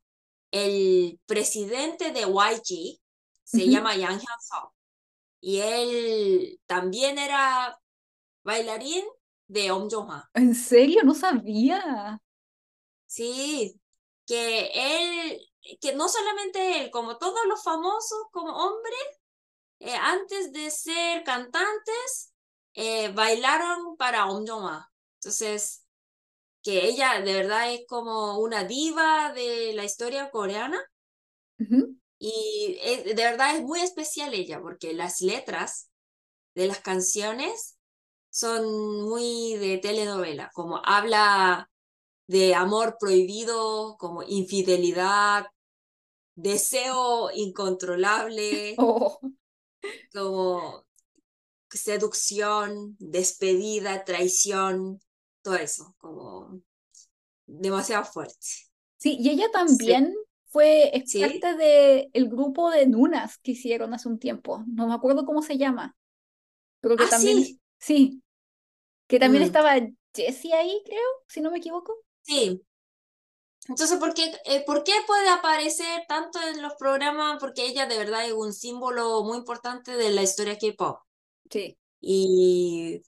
el 0.52 1.20
presidente 1.26 2.12
de 2.12 2.22
YG 2.22 3.00
se 3.44 3.70
llama 3.70 3.96
Yang 3.96 4.20
Hyun-suk 4.20 4.72
y 5.42 5.60
él 5.60 6.60
también 6.66 7.18
era 7.18 7.80
bailarín 8.48 9.06
de 9.48 9.72
Om 9.72 9.90
Jong-ha. 9.90 10.30
¿En 10.34 10.56
serio? 10.56 11.04
No 11.04 11.14
sabía. 11.14 12.18
Sí, 13.06 13.80
que 14.26 14.72
él, 14.74 15.40
que 15.82 15.94
no 15.94 16.08
solamente 16.08 16.80
él, 16.82 16.92
como 16.92 17.18
todos 17.18 17.46
los 17.48 17.62
famosos 17.62 18.20
como 18.32 18.52
hombres, 18.52 19.08
eh, 19.80 19.96
antes 19.96 20.54
de 20.54 20.72
ser 20.72 21.24
cantantes, 21.24 22.34
eh, 22.74 23.10
bailaron 23.10 23.98
para 23.98 24.28
Om 24.28 24.46
Jong-ha. 24.48 24.90
Entonces, 25.20 25.86
que 26.64 26.86
ella 26.86 27.20
de 27.22 27.34
verdad 27.34 27.74
es 27.74 27.82
como 27.86 28.40
una 28.40 28.64
diva 28.64 29.34
de 29.34 29.74
la 29.74 29.84
historia 29.84 30.32
coreana. 30.32 30.82
Y 32.20 32.76
de 33.04 33.14
verdad 33.14 33.56
es 33.56 33.62
muy 33.62 33.80
especial 33.82 34.34
ella, 34.34 34.62
porque 34.62 34.94
las 34.94 35.22
letras 35.22 35.90
de 36.56 36.68
las 36.68 36.80
canciones 36.80 37.77
son 38.38 39.02
muy 39.02 39.56
de 39.56 39.80
telenovela, 39.80 40.52
como 40.54 40.80
habla 40.86 41.72
de 42.28 42.54
amor 42.54 42.98
prohibido, 43.00 43.98
como 43.98 44.22
infidelidad, 44.22 45.48
deseo 46.36 47.32
incontrolable, 47.34 48.76
oh. 48.78 49.20
como 50.14 50.86
seducción, 51.72 52.96
despedida, 53.00 54.06
traición, 54.06 55.00
todo 55.42 55.56
eso, 55.56 55.96
como 55.98 56.62
demasiado 57.48 58.06
fuerte. 58.06 58.48
Sí, 58.98 59.18
y 59.20 59.32
ella 59.32 59.50
también 59.52 60.16
fue 60.46 60.92
parte 61.20 61.56
del 61.56 62.10
el 62.14 62.30
grupo 62.30 62.70
de 62.70 62.86
Nunas 62.86 63.40
que 63.40 63.54
hicieron 63.54 63.96
hace 63.96 64.08
un 64.08 64.20
tiempo. 64.20 64.64
No 64.68 64.88
me 64.88 64.94
acuerdo 64.94 65.26
cómo 65.26 65.42
se 65.42 65.58
llama. 65.58 65.98
Pero 66.82 66.98
que 66.98 67.06
ah, 67.06 67.10
también. 67.10 67.60
Sí. 67.80 68.22
Que 69.08 69.20
también 69.20 69.44
mm. 69.44 69.48
estaba 69.48 69.76
Jessie 70.14 70.54
ahí, 70.54 70.82
creo, 70.86 71.08
si 71.28 71.42
no 71.42 71.52
me 71.52 71.60
equivoco. 71.60 71.96
Sí. 72.24 72.62
Entonces, 73.68 74.00
¿por 74.00 74.14
qué, 74.14 74.32
eh, 74.46 74.64
¿por 74.66 74.84
qué 74.84 74.94
puede 75.06 75.30
aparecer 75.30 76.04
tanto 76.08 76.40
en 76.42 76.62
los 76.62 76.74
programas? 76.76 77.38
Porque 77.40 77.66
ella 77.66 77.86
de 77.86 77.98
verdad 77.98 78.26
es 78.26 78.34
un 78.34 78.54
símbolo 78.54 79.24
muy 79.24 79.38
importante 79.38 79.96
de 79.96 80.12
la 80.12 80.24
historia 80.24 80.58
K-pop. 80.58 81.00
Sí. 81.50 81.78
Y, 82.00 83.02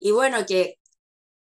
y 0.00 0.10
bueno, 0.12 0.46
que 0.46 0.78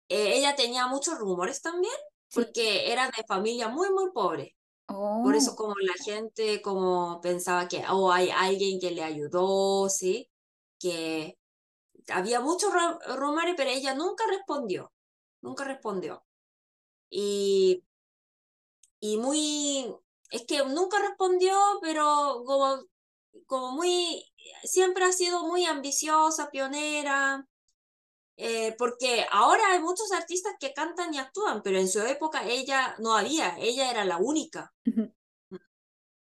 eh, 0.09 0.37
ella 0.39 0.57
tenía 0.57 0.87
muchos 0.87 1.19
rumores 1.19 1.61
también, 1.63 1.95
porque 2.33 2.93
era 2.93 3.07
de 3.07 3.25
familia 3.27 3.69
muy, 3.69 3.91
muy 3.91 4.11
pobre. 4.13 4.57
Por 4.87 5.35
eso 5.35 5.53
Oh. 5.53 5.57
como 5.57 5.75
la 5.81 5.95
gente 6.05 6.63
como 6.63 7.21
pensaba 7.21 7.69
que 7.69 7.83
oh, 7.91 8.13
hay 8.13 8.31
alguien 8.31 8.79
que 8.81 8.93
le 8.93 9.03
ayudó, 9.03 9.89
¿sí? 9.89 10.31
Que 10.79 11.39
había 12.13 12.41
muchos 12.41 12.73
ru- 12.73 13.17
rumores, 13.17 13.55
pero 13.57 13.71
ella 13.71 13.95
nunca 13.95 14.25
respondió, 14.29 14.93
nunca 15.43 15.65
respondió. 15.65 16.25
Y, 17.11 17.85
y 19.01 19.19
muy, 19.19 19.95
es 20.31 20.45
que 20.47 20.65
nunca 20.65 20.99
respondió, 21.01 21.55
pero 21.83 22.43
como, 22.47 22.83
como 23.47 23.73
muy, 23.73 24.25
siempre 24.65 25.05
ha 25.05 25.13
sido 25.13 25.47
muy 25.47 25.65
ambiciosa, 25.67 26.51
pionera, 26.51 27.47
eh, 28.39 28.75
porque 28.79 29.27
ahora 29.33 29.63
hay 29.73 29.81
muchos 29.81 30.13
artistas 30.13 30.55
que 30.61 30.75
cantan 30.75 31.15
y 31.15 31.19
actúan, 31.21 31.63
pero 31.63 31.79
en 31.81 31.89
su 31.89 32.01
época 32.03 32.45
ella 32.47 32.97
no 33.01 33.17
había, 33.17 33.57
ella 33.59 33.91
era 33.91 34.05
la 34.07 34.19
única. 34.19 34.75
Ujú. 34.87 35.13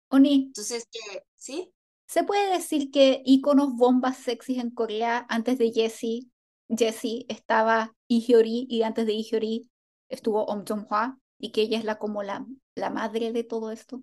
Oni, 0.09 0.55
Entonces, 0.55 0.87
que, 0.91 1.23
¿sí? 1.35 1.73
¿Se 2.15 2.23
puede 2.23 2.49
decir 2.49 2.91
que 2.91 3.21
íconos 3.25 3.75
bombas 3.75 4.15
sexys 4.15 4.59
en 4.59 4.71
Corea 4.71 5.25
antes 5.27 5.57
de 5.57 5.73
Jessie, 5.73 6.31
Jessie 6.69 7.25
estaba 7.27 7.93
Lee 8.07 8.21
Hyori 8.21 8.67
y 8.69 8.83
antes 8.83 9.05
de 9.05 9.11
Lee 9.11 9.23
Hyori 9.29 9.69
estuvo 10.07 10.45
Om 10.45 10.63
Jong-hwa 10.65 11.19
y 11.37 11.51
que 11.51 11.63
ella 11.63 11.77
es 11.77 11.83
la 11.83 11.99
como 11.99 12.23
la, 12.23 12.45
la 12.75 12.89
madre 12.89 13.33
de 13.33 13.43
todo 13.43 13.69
esto? 13.69 14.01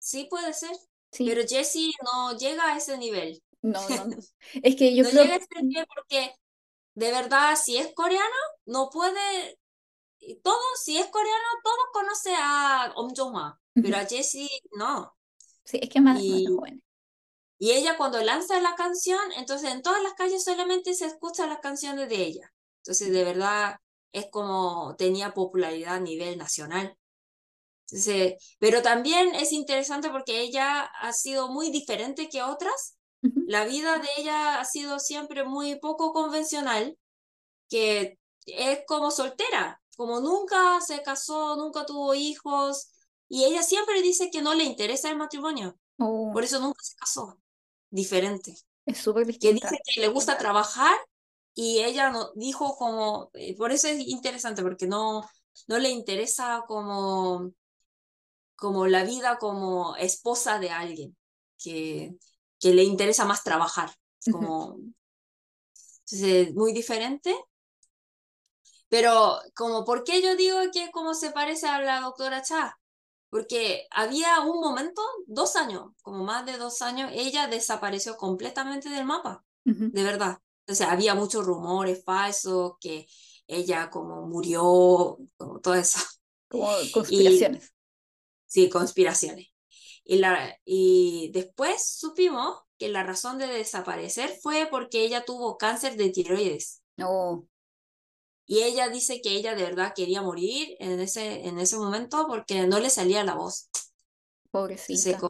Sí 0.00 0.26
puede 0.28 0.52
ser, 0.52 0.76
Sí. 1.12 1.26
pero 1.28 1.46
Jessie 1.46 1.92
no 2.02 2.36
llega 2.36 2.72
a 2.72 2.76
ese 2.76 2.98
nivel. 2.98 3.40
No, 3.62 3.88
no, 3.88 4.06
no. 4.06 4.16
Es 4.64 4.74
que 4.74 4.96
yo 4.96 5.04
No 5.04 5.10
creo 5.10 5.22
llega 5.22 5.36
a 5.36 5.38
que 5.38 5.44
ese 5.44 5.62
nivel 5.62 5.86
porque 5.94 6.34
de 6.96 7.12
verdad, 7.12 7.54
si 7.54 7.76
es 7.76 7.94
coreano, 7.94 8.34
no 8.66 8.90
puede, 8.90 9.60
todo, 10.42 10.58
si 10.82 10.98
es 10.98 11.06
coreano, 11.06 11.46
todos 11.62 11.86
conocen 11.92 12.34
a 12.36 12.92
Om 12.96 13.12
Jong-hwa, 13.16 13.60
pero 13.74 13.96
a 13.96 14.06
Jessie 14.06 14.50
no. 14.72 15.14
Sí, 15.70 15.78
es 15.82 15.88
que 15.88 15.98
es 15.98 16.04
más, 16.04 16.26
más 16.28 16.42
Y, 16.42 16.46
joven. 16.46 16.82
y 17.58 17.72
ella 17.72 17.96
cuando 17.96 18.22
lanza 18.22 18.60
la 18.60 18.74
canción, 18.74 19.20
entonces 19.36 19.70
en 19.72 19.82
todas 19.82 20.02
las 20.02 20.14
calles 20.14 20.44
solamente 20.44 20.94
se 20.94 21.06
escuchan 21.06 21.48
las 21.50 21.60
canciones 21.60 22.08
de 22.08 22.16
ella. 22.24 22.52
Entonces, 22.78 23.12
de 23.12 23.24
verdad, 23.24 23.76
es 24.12 24.26
como 24.30 24.94
tenía 24.96 25.34
popularidad 25.34 25.96
a 25.96 26.00
nivel 26.00 26.38
nacional. 26.38 26.96
Entonces, 27.88 28.34
pero 28.58 28.82
también 28.82 29.34
es 29.34 29.52
interesante 29.52 30.10
porque 30.10 30.40
ella 30.42 30.82
ha 30.84 31.12
sido 31.12 31.48
muy 31.50 31.70
diferente 31.70 32.28
que 32.28 32.42
otras. 32.42 32.96
La 33.46 33.64
vida 33.66 33.98
de 33.98 34.08
ella 34.18 34.60
ha 34.60 34.64
sido 34.64 34.98
siempre 35.00 35.44
muy 35.44 35.76
poco 35.80 36.12
convencional, 36.12 36.98
que 37.68 38.18
es 38.46 38.80
como 38.86 39.10
soltera, 39.10 39.80
como 39.96 40.20
nunca 40.20 40.80
se 40.80 41.02
casó, 41.02 41.56
nunca 41.56 41.86
tuvo 41.86 42.14
hijos, 42.14 42.90
y 43.30 43.44
ella 43.46 43.64
siempre 43.64 44.02
dice 44.02 44.30
que 44.32 44.42
no 44.42 44.54
le 44.54 44.64
interesa 44.64 45.10
el 45.10 45.18
matrimonio, 45.18 45.78
Oh, 45.98 46.32
por 46.32 46.44
eso 46.44 46.60
nunca 46.60 46.82
se 46.84 46.96
casó. 46.96 47.38
Diferente. 47.90 48.54
es 48.86 48.98
súper 48.98 49.26
Que 49.40 49.52
distinta. 49.52 49.70
dice 49.70 49.78
que 49.84 50.00
le 50.02 50.08
gusta 50.08 50.38
trabajar 50.38 50.96
y 51.54 51.80
ella 51.80 52.10
no, 52.10 52.32
dijo 52.34 52.76
como, 52.76 53.30
eh, 53.34 53.56
por 53.56 53.72
eso 53.72 53.88
es 53.88 54.00
interesante, 54.08 54.62
porque 54.62 54.86
no, 54.88 55.22
no 55.68 55.78
le 55.78 55.90
interesa 55.90 56.64
como, 56.68 57.52
como 58.56 58.86
la 58.86 59.04
vida 59.04 59.38
como 59.38 59.96
esposa 59.96 60.58
de 60.58 60.70
alguien, 60.70 61.16
que, 61.58 62.14
que 62.58 62.74
le 62.74 62.84
interesa 62.84 63.24
más 63.24 63.42
trabajar. 63.44 63.90
Como, 64.30 64.78
entonces, 66.04 66.54
muy 66.54 66.72
diferente. 66.72 67.34
Pero, 68.88 69.38
como, 69.54 69.84
¿por 69.84 70.04
qué 70.04 70.20
yo 70.22 70.36
digo 70.36 70.58
que 70.72 70.90
como 70.90 71.14
se 71.14 71.30
parece 71.30 71.66
a 71.68 71.80
la 71.80 72.00
doctora 72.00 72.42
Cha? 72.42 72.78
Porque 73.30 73.86
había 73.90 74.40
un 74.40 74.60
momento, 74.60 75.02
dos 75.26 75.56
años, 75.56 75.92
como 76.02 76.24
más 76.24 76.46
de 76.46 76.58
dos 76.58 76.82
años, 76.82 77.10
ella 77.14 77.46
desapareció 77.48 78.16
completamente 78.16 78.88
del 78.90 79.06
mapa, 79.06 79.44
de 79.92 80.02
verdad. 80.04 80.38
O 80.68 80.74
sea, 80.74 80.92
había 80.92 81.14
muchos 81.14 81.44
rumores 81.44 82.04
falsos, 82.04 82.74
que 82.80 83.06
ella 83.46 83.90
como 83.90 84.26
murió, 84.26 85.18
como 85.36 85.60
todo 85.60 85.74
eso. 85.74 86.00
Como 86.48 86.68
Y 86.82 86.90
conspiraciones. 86.92 87.72
sí, 88.46 88.68
conspiraciones. 88.68 89.48
Y, 90.04 90.16
la, 90.18 90.56
y 90.64 91.30
después 91.32 91.86
supimos 91.86 92.58
que 92.78 92.88
la 92.88 93.04
razón 93.04 93.38
de 93.38 93.46
desaparecer 93.46 94.30
fue 94.42 94.66
porque 94.70 95.04
ella 95.04 95.24
tuvo 95.24 95.58
cáncer 95.58 95.96
de 95.96 96.10
tiroides. 96.10 96.82
Oh, 97.02 97.46
Y 98.50 98.64
ella 98.64 98.88
dice 98.88 99.20
que 99.22 99.30
ella 99.30 99.54
de 99.54 99.62
verdad 99.62 99.92
quería 99.94 100.22
morir 100.22 100.74
en 100.80 100.98
ese, 100.98 101.46
en 101.46 101.60
ese 101.60 101.76
momento 101.76 102.26
porque 102.26 102.66
no 102.66 102.80
le 102.80 102.90
salía 102.90 103.22
la 103.22 103.36
voz. 103.36 103.68
Pobrecita. 104.50 105.20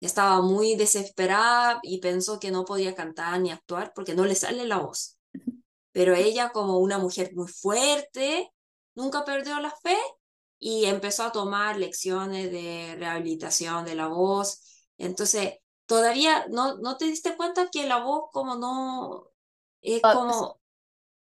estaba 0.00 0.40
muy 0.40 0.76
desesperada 0.76 1.80
y 1.82 1.98
pensó 1.98 2.38
que 2.38 2.52
no 2.52 2.64
podía 2.64 2.94
cantar 2.94 3.40
ni 3.40 3.50
actuar 3.50 3.90
porque 3.92 4.14
no 4.14 4.24
le 4.24 4.36
sale 4.36 4.64
la 4.66 4.78
voz. 4.78 5.18
Pero 5.90 6.14
ella, 6.14 6.50
como 6.50 6.78
una 6.78 6.98
mujer 6.98 7.32
muy 7.34 7.48
fuerte, 7.48 8.52
nunca 8.94 9.24
perdió 9.24 9.58
la 9.58 9.74
fe 9.82 9.98
y 10.60 10.84
empezó 10.84 11.24
a 11.24 11.32
tomar 11.32 11.76
lecciones 11.76 12.52
de 12.52 12.94
rehabilitación 13.00 13.84
de 13.84 13.96
la 13.96 14.06
voz. 14.06 14.86
Entonces, 14.96 15.54
todavía 15.86 16.46
no, 16.50 16.76
no 16.78 16.96
te 16.96 17.06
diste 17.06 17.36
cuenta 17.36 17.68
que 17.68 17.88
la 17.88 17.98
voz 18.04 18.30
como 18.30 18.54
no, 18.54 19.26
es 19.80 20.00
Ah, 20.04 20.14
como, 20.14 20.61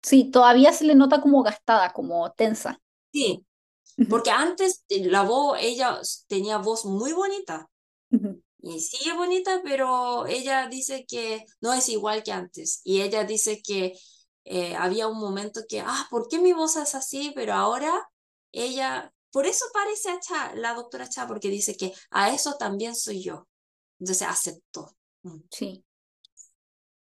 Sí, 0.02 0.32
todavía 0.32 0.74
se 0.74 0.86
le 0.86 0.96
nota 0.96 1.22
como 1.22 1.44
gastada, 1.44 1.94
como 1.94 2.32
tensa. 2.32 2.80
sí, 3.12 3.46
porque 4.10 4.32
antes 4.32 4.84
eh, 4.90 5.06
la 5.06 5.24
voz, 5.24 5.58
ella 5.62 6.00
tenía 6.28 6.58
voz 6.58 6.86
muy 6.86 7.14
bonita. 7.14 7.70
Ujú. 8.12 8.42
Y 8.60 8.80
sigue 8.80 9.14
bonita, 9.14 9.62
pero 9.64 10.28
ella 10.28 10.68
dice 10.68 11.06
que 11.08 11.46
no 11.62 11.74
es 11.74 11.90
igual 11.90 12.24
que 12.24 12.32
antes. 12.32 12.82
Y 12.84 13.02
ella 13.02 13.24
dice 13.24 13.62
que 13.62 13.94
eh, 14.44 14.76
había 14.76 15.08
un 15.08 15.20
momento 15.20 15.62
que, 15.68 15.82
ah, 15.82 16.08
¿por 16.10 16.28
qué 16.28 16.40
mi 16.40 16.54
voz 16.54 16.76
es 16.76 16.96
así? 16.96 17.32
Pero 17.36 17.54
ahora 17.54 17.92
ella, 18.52 19.14
por 19.32 19.46
eso 19.46 19.66
parece 19.74 20.10
a 20.10 20.20
Cha, 20.20 20.56
la 20.56 20.74
doctora 20.74 21.08
Cha, 21.10 21.28
porque 21.28 21.50
dice 21.50 21.76
que 21.76 21.94
a 22.12 22.34
eso 22.34 22.56
también 22.58 22.96
soy 22.96 23.24
yo. 23.24 23.48
Entonces 24.00 24.28
aceptó. 24.28 24.96
Mm. 25.24 25.40
Sí. 25.52 25.84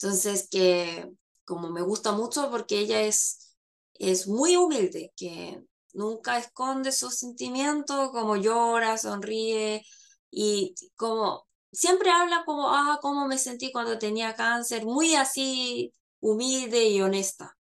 Entonces 0.01 0.49
que 0.51 1.11
como 1.49 1.71
me 1.71 1.81
gusta 1.81 2.13
mucho 2.13 2.51
porque 2.51 2.79
ella 2.79 3.01
es, 3.01 3.57
es 3.95 4.29
muy 4.29 4.57
humilde, 4.57 5.13
que 5.17 5.65
nunca 5.95 6.39
esconde 6.39 6.93
sus 6.93 7.15
sentimientos, 7.17 8.11
como 8.11 8.37
llora, 8.37 8.99
sonríe 8.99 9.83
y 10.31 10.75
como 10.95 11.47
siempre 11.73 12.11
habla 12.11 12.45
como, 12.45 12.69
ah, 12.69 12.99
cómo 13.01 13.27
me 13.27 13.39
sentí 13.39 13.73
cuando 13.73 13.99
tenía 13.99 14.35
cáncer, 14.35 14.85
muy 14.85 15.15
así 15.15 15.93
humilde 16.21 16.87
y 16.89 17.01
honesta, 17.01 17.57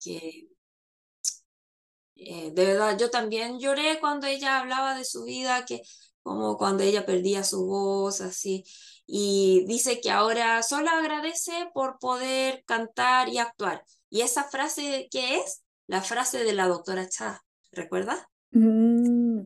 que 0.00 0.48
eh, 2.16 2.50
de 2.52 2.64
verdad 2.66 2.98
yo 2.98 3.10
también 3.10 3.58
lloré 3.58 4.00
cuando 4.00 4.26
ella 4.26 4.58
hablaba 4.60 4.98
de 4.98 5.04
su 5.06 5.24
vida, 5.24 5.64
que 5.64 5.80
como 6.22 6.58
cuando 6.58 6.82
ella 6.82 7.06
perdía 7.06 7.42
su 7.42 7.64
voz, 7.66 8.20
así, 8.20 8.64
y 9.10 9.64
dice 9.66 10.02
que 10.02 10.10
ahora 10.10 10.62
solo 10.62 10.90
agradece 10.90 11.70
por 11.72 11.98
poder 11.98 12.62
cantar 12.66 13.30
y 13.30 13.38
actuar. 13.38 13.82
Y 14.10 14.20
esa 14.20 14.44
frase, 14.44 15.08
¿qué 15.10 15.38
es? 15.38 15.62
La 15.86 16.02
frase 16.02 16.44
de 16.44 16.52
la 16.52 16.68
doctora 16.68 17.08
Cha, 17.08 17.42
¿recuerdas? 17.72 18.20
Mm, 18.50 19.40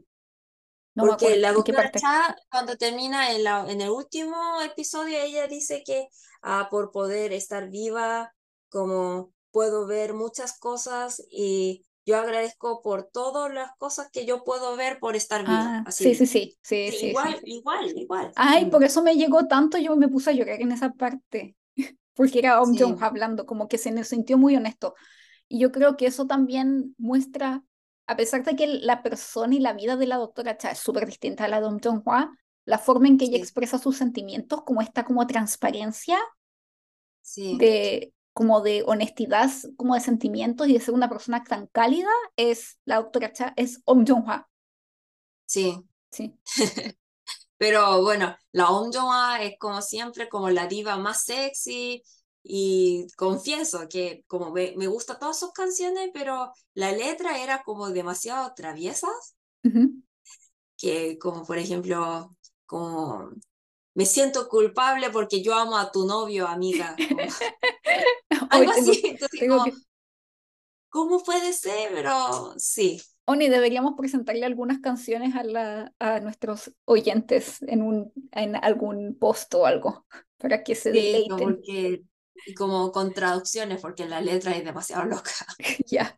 no 0.94 1.06
Porque 1.06 1.36
la 1.36 1.50
¿En 1.50 1.62
qué 1.62 1.70
doctora? 1.70 1.92
Cha, 1.92 2.36
cuando 2.50 2.76
termina 2.76 3.30
en, 3.30 3.44
la, 3.44 3.64
en 3.70 3.80
el 3.80 3.90
último 3.90 4.60
episodio, 4.62 5.16
ella 5.20 5.46
dice 5.46 5.84
que 5.86 6.08
ah, 6.42 6.66
por 6.68 6.90
poder 6.90 7.32
estar 7.32 7.70
viva, 7.70 8.34
como 8.68 9.32
puedo 9.52 9.86
ver 9.86 10.12
muchas 10.12 10.58
cosas 10.58 11.22
y 11.30 11.86
yo 12.06 12.16
agradezco 12.18 12.82
por 12.82 13.04
todas 13.04 13.52
las 13.52 13.70
cosas 13.78 14.10
que 14.12 14.26
yo 14.26 14.44
puedo 14.44 14.76
ver 14.76 14.98
por 15.00 15.16
estar 15.16 15.46
viva. 15.46 15.70
Ah, 15.70 15.84
Así, 15.84 16.14
sí, 16.14 16.14
sí, 16.14 16.26
sí, 16.26 16.58
sí, 16.62 16.92
sí, 16.92 17.14
igual, 17.14 17.34
sí. 17.34 17.42
igual, 17.44 17.92
igual. 17.96 18.34
Ay, 18.34 18.66
Mm, 18.66 18.70
por 18.70 18.84
eso 18.84 19.02
me 19.02 19.16
llegó 19.16 19.46
tanto, 19.46 19.78
yo 19.78 19.96
me 19.96 20.08
puse 20.08 20.30
a 20.30 20.32
llorar 20.32 20.60
en 20.60 20.72
esa 20.72 20.92
parte, 20.92 21.56
porque 22.14 22.38
era 22.38 22.60
Om 22.62 22.76
Jong 22.78 22.96
sí, 22.96 23.02
hablando, 23.02 23.46
como 23.46 23.68
que 23.68 23.78
se 23.78 23.92
me 23.92 24.04
sintió 24.04 24.38
muy 24.38 24.56
honesto. 24.56 24.94
Y 25.48 25.60
yo 25.60 25.72
creo 25.72 25.96
que 25.96 26.06
eso 26.06 26.26
también 26.26 26.94
muestra, 26.98 27.62
a 28.06 28.16
pesar 28.16 28.44
de 28.44 28.56
que 28.56 28.66
la 28.66 29.02
persona 29.02 29.54
y 29.54 29.60
la 29.60 29.74
vida 29.74 29.96
de 29.96 30.06
la 30.06 30.16
doctora 30.16 30.56
Cha 30.58 30.70
es 30.72 30.78
súper 30.78 31.06
distinta 31.06 31.44
a 31.44 31.48
la 31.48 31.60
de 31.60 31.66
Om 31.68 31.80
Jong-hwa, 31.80 32.30
la 32.64 32.78
forma 32.78 33.08
en 33.08 33.18
que 33.18 33.26
ella 33.26 33.38
expresa 33.38 33.78
sus 33.78 33.96
sentimientos, 33.98 34.62
como 34.64 34.82
esta 34.82 35.04
como 35.04 35.26
transparencia 35.26 36.18
sí, 37.22 37.58
de 37.58 38.12
como 38.32 38.60
de 38.62 38.82
honestidad, 38.86 39.50
como 39.76 39.94
de 39.94 40.00
sentimientos 40.00 40.68
y 40.68 40.74
de 40.74 40.80
ser 40.80 40.94
una 40.94 41.08
persona 41.08 41.44
tan 41.44 41.66
cálida, 41.68 42.10
es 42.36 42.78
la 42.84 42.96
doctora 42.96 43.32
Cha, 43.32 43.52
es 43.56 43.80
Om 43.84 44.04
Jong-hwa. 44.06 44.48
sí. 45.46 45.76
Sí. 46.10 46.38
Pero 47.58 48.02
bueno, 48.02 48.36
la 48.52 48.70
Om 48.70 48.90
Jong-ah 48.92 49.42
es 49.42 49.58
como 49.58 49.82
siempre 49.82 50.28
como 50.28 50.50
la 50.50 50.66
diva 50.66 50.96
más 50.98 51.24
sexy 51.24 52.02
y 52.42 53.06
confieso 53.16 53.88
que 53.88 54.24
como 54.26 54.50
me, 54.52 54.74
me 54.76 54.88
gustan 54.88 55.18
todas 55.20 55.38
sus 55.38 55.52
canciones, 55.52 56.10
pero 56.12 56.52
la 56.74 56.92
letra 56.92 57.40
era 57.42 57.62
como 57.62 57.90
demasiado 57.90 58.52
traviesas, 58.54 59.36
que 60.76 61.18
como 61.18 61.44
por 61.44 61.58
ejemplo, 61.58 62.36
como 62.66 63.30
me 63.94 64.06
siento 64.06 64.48
culpable 64.48 65.10
porque 65.10 65.42
yo 65.42 65.54
amo 65.54 65.76
a 65.76 65.90
tu 65.90 66.06
novio, 66.06 66.46
amiga. 66.46 66.96
algo 68.50 68.70
así. 68.70 69.02
Entonces, 69.40 69.86
¿Cómo 70.88 71.22
puede 71.22 71.52
ser? 71.54 71.90
Pero 71.94 72.54
sí. 72.58 73.00
Oni, 73.24 73.48
deberíamos 73.48 73.94
presentarle 73.96 74.44
algunas 74.44 74.80
canciones 74.80 75.34
a, 75.34 75.42
la, 75.42 75.92
a 75.98 76.20
nuestros 76.20 76.70
oyentes 76.84 77.62
en, 77.62 77.82
un, 77.82 78.12
en 78.32 78.56
algún 78.56 79.16
post 79.18 79.54
o 79.54 79.64
algo, 79.64 80.04
para 80.36 80.62
que 80.62 80.74
se 80.74 80.90
deleiten. 80.90 81.62
y 81.64 82.54
como 82.54 82.92
con 82.92 83.14
traducciones, 83.14 83.80
porque 83.80 84.06
la 84.06 84.20
letra 84.20 84.52
es 84.52 84.64
demasiado 84.64 85.04
loca. 85.04 85.30
ya. 85.86 86.14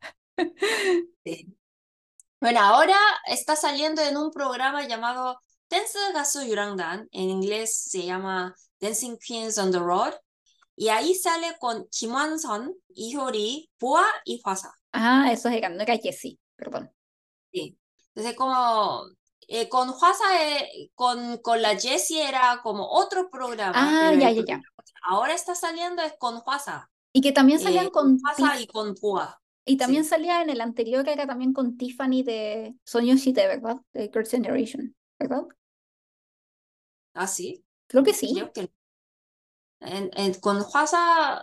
Bueno, 2.41 2.61
ahora 2.61 2.97
está 3.27 3.55
saliendo 3.55 4.03
en 4.03 4.17
un 4.17 4.33
programa 4.33 4.87
llamado 4.89 5.39
Dance 5.75 5.99
Gasu 6.13 6.43
Yurangdan, 6.43 7.09
en 7.11 7.31
inglés 7.31 7.77
se 7.77 8.05
llama 8.05 8.55
Dancing 8.81 9.17
Queens 9.19 9.59
on 9.59 9.73
the 9.73 9.79
Road, 9.79 10.13
y 10.77 10.89
ahí 10.89 11.15
sale 11.15 11.57
con 11.59 11.89
Kim 11.89 12.13
Wan-son, 12.13 12.75
Ihori, 12.95 13.69
Pua 13.77 14.05
y 14.25 14.41
Hwasa. 14.45 14.73
Ah, 14.93 15.31
eso 15.33 15.49
es 15.49 15.61
no 15.71 15.85
Jessie, 15.85 16.39
perdón. 16.55 16.93
Sí. 17.53 17.77
Entonces, 18.15 18.37
como 18.37 19.03
eh, 19.49 19.69
con 19.69 19.89
Hwasa, 19.89 20.25
eh, 20.43 20.91
con, 20.95 21.39
con 21.39 21.61
la 21.61 21.77
Jessie 21.77 22.23
era 22.23 22.61
como 22.63 22.89
otro 22.89 23.29
programa. 23.29 23.73
Ah, 23.75 24.15
ya, 24.15 24.31
ya, 24.31 24.45
ya. 24.45 24.63
Ahora 25.03 25.35
está 25.35 25.57
saliendo 25.57 26.03
es 26.03 26.15
con 26.19 26.37
Hwasa. 26.37 26.89
Y 27.13 27.21
que 27.21 27.33
también 27.33 27.59
salían 27.59 27.87
eh, 27.87 27.91
con. 27.91 28.19
Hwasa 28.21 28.61
y 28.61 28.69
con 28.69 28.95
Pua. 28.95 29.41
Y 29.65 29.77
también 29.77 30.05
salía 30.05 30.43
en 30.43 30.51
el 30.51 30.61
anterior, 30.61 31.09
era 31.09 31.27
también 31.27 31.53
con 31.53 31.77
Tiffany 31.77 32.23
de 32.23 32.77
Sonyo 32.85 33.15
Shite, 33.15 33.47
¿verdad? 33.47 33.79
De 33.93 34.11
Girls' 34.13 34.31
Generation, 34.31 34.95
¿verdad? 35.19 35.45
Ah, 37.15 37.27
sí. 37.27 37.65
Creo 37.87 38.03
que 38.03 38.13
sí. 38.13 38.33
Creo 38.35 38.53
que 38.53 38.71
en, 39.81 40.35
con 40.41 40.63
Hwasa, 40.63 41.43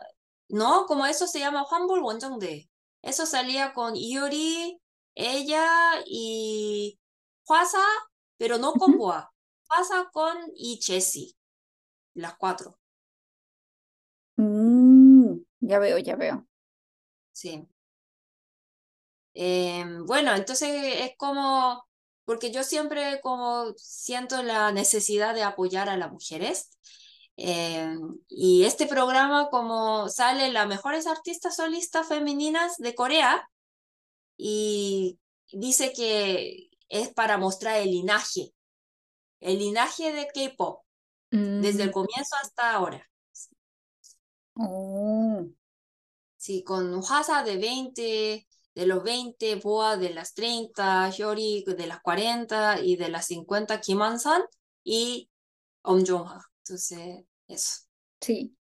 no, 0.50 0.86
como 0.86 1.06
eso 1.06 1.28
se 1.28 1.40
llama 1.40 1.64
Juanbol 1.64 2.02
de 2.40 2.70
Eso 3.02 3.26
salía 3.26 3.74
con 3.74 3.94
Yuri, 3.96 4.80
ella 5.16 5.68
y 6.06 7.00
Hwasa, 7.48 7.84
pero 8.38 8.58
no 8.58 8.74
con 8.74 8.98
Boa. 8.98 9.32
Hwasa 9.70 10.10
con 10.12 10.38
y 10.56 10.80
Jessie. 10.82 11.36
Las 12.14 12.36
cuatro. 12.38 12.78
Mm, 14.38 15.38
ya 15.62 15.80
veo, 15.80 15.98
ya 16.00 16.16
veo. 16.16 16.48
Sí. 17.32 17.68
Em, 19.34 20.06
bueno, 20.06 20.34
entonces 20.36 20.70
es 21.00 21.12
como, 21.18 21.86
porque 22.26 22.52
yo 22.52 22.64
siempre 22.64 23.20
como 23.22 23.74
siento 23.78 24.44
la 24.44 24.72
necesidad 24.72 25.34
de 25.34 25.44
apoyar 25.44 25.90
a 25.90 25.98
las 25.98 26.12
mujeres 26.12 26.70
eh, 27.38 27.96
y 28.28 28.66
este 28.66 28.86
programa, 28.86 29.50
como 29.50 30.10
sale 30.10 30.52
las 30.52 30.68
mejores 30.68 31.08
artistas 31.08 31.56
solistas 31.56 32.08
femeninas 32.08 32.78
de 32.78 32.94
Corea, 32.94 33.50
y 34.38 35.20
dice 35.52 35.94
que 35.94 36.70
es 36.90 37.14
para 37.14 37.38
mostrar 37.38 37.78
el 37.78 37.92
linaje, 37.92 38.54
el 39.40 39.60
linaje 39.60 40.12
de 40.14 40.28
K-pop, 40.28 40.84
desde 41.32 41.84
el 41.84 41.90
mm. 41.90 41.94
comienzo 41.94 42.36
hasta 42.42 42.74
ahora. 42.74 43.10
Oh. 44.56 45.46
Sí, 46.38 46.64
con 46.64 47.02
Hasa 47.10 47.44
de 47.44 47.58
20, 47.58 48.48
de 48.74 48.86
los 48.86 49.04
20, 49.04 49.56
Boa 49.56 49.98
de 49.98 50.12
las 50.12 50.34
30, 50.34 51.10
Hyori 51.10 51.64
de 51.66 51.88
las 51.88 52.02
40 52.02 52.82
y 52.82 52.96
de 52.96 53.10
las 53.10 53.28
50, 53.28 53.82
Kim 53.82 54.02
An-san 54.02 54.42
y 54.84 55.30
Om 55.84 56.04
Jong-ha. 56.06 56.42
Entonces, 56.64 57.26
eso. 57.48 57.82
Sí. 58.22 58.56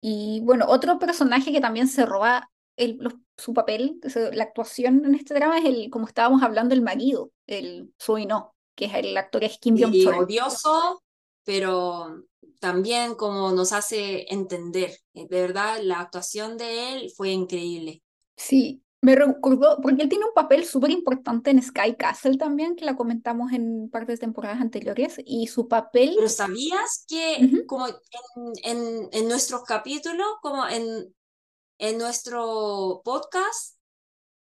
Y 0.00 0.40
bueno, 0.42 0.66
otro 0.68 0.98
personaje 0.98 1.52
que 1.52 1.60
también 1.60 1.86
se 1.88 2.06
roba 2.06 2.50
el, 2.76 2.98
su 3.36 3.52
papel, 3.52 4.00
la 4.32 4.44
actuación 4.44 5.04
en 5.04 5.14
este 5.14 5.34
drama 5.34 5.58
es 5.58 5.64
el, 5.66 5.90
como 5.90 6.06
estábamos 6.06 6.42
hablando, 6.42 6.74
el 6.74 6.80
marido, 6.80 7.30
el 7.46 7.92
Soy 7.98 8.24
No, 8.24 8.54
que 8.74 8.86
es 8.86 8.94
el 8.94 9.16
actor 9.16 9.44
es 9.44 9.58
Kim 9.58 9.74
Byung 9.74 9.92
Chol. 10.02 10.24
odioso, 10.24 11.02
pero 11.44 12.24
también 12.58 13.14
como 13.16 13.52
nos 13.52 13.72
hace 13.72 14.32
entender. 14.32 14.96
De 15.12 15.26
verdad, 15.26 15.80
la 15.82 16.00
actuación 16.00 16.56
de 16.56 16.94
él 16.94 17.12
fue 17.14 17.30
increíble. 17.30 18.02
Sí, 18.36 18.82
me 19.01 19.15
recordó, 19.15 19.79
porque 19.81 20.03
él 20.03 20.09
tiene 20.09 20.25
un 20.25 20.33
papel 20.33 20.65
súper 20.65 20.89
importante 20.89 21.51
en 21.51 21.61
Sky 21.61 21.95
Castle 21.95 22.37
también, 22.37 22.75
que 22.75 22.85
la 22.85 22.95
comentamos 22.95 23.51
en 23.53 23.89
partes 23.89 24.19
de 24.19 24.25
temporadas 24.25 24.61
anteriores, 24.61 25.21
y 25.25 25.47
su 25.47 25.67
papel... 25.67 26.13
Pero 26.15 26.29
¿sabías 26.29 27.05
que 27.07 27.65
como 27.67 27.87
en, 27.87 27.95
en, 28.63 29.09
en 29.11 29.27
nuestros 29.27 29.63
capítulos, 29.63 30.27
como 30.41 30.67
en, 30.67 31.13
en 31.77 31.97
nuestro 31.97 33.01
podcast, 33.03 33.77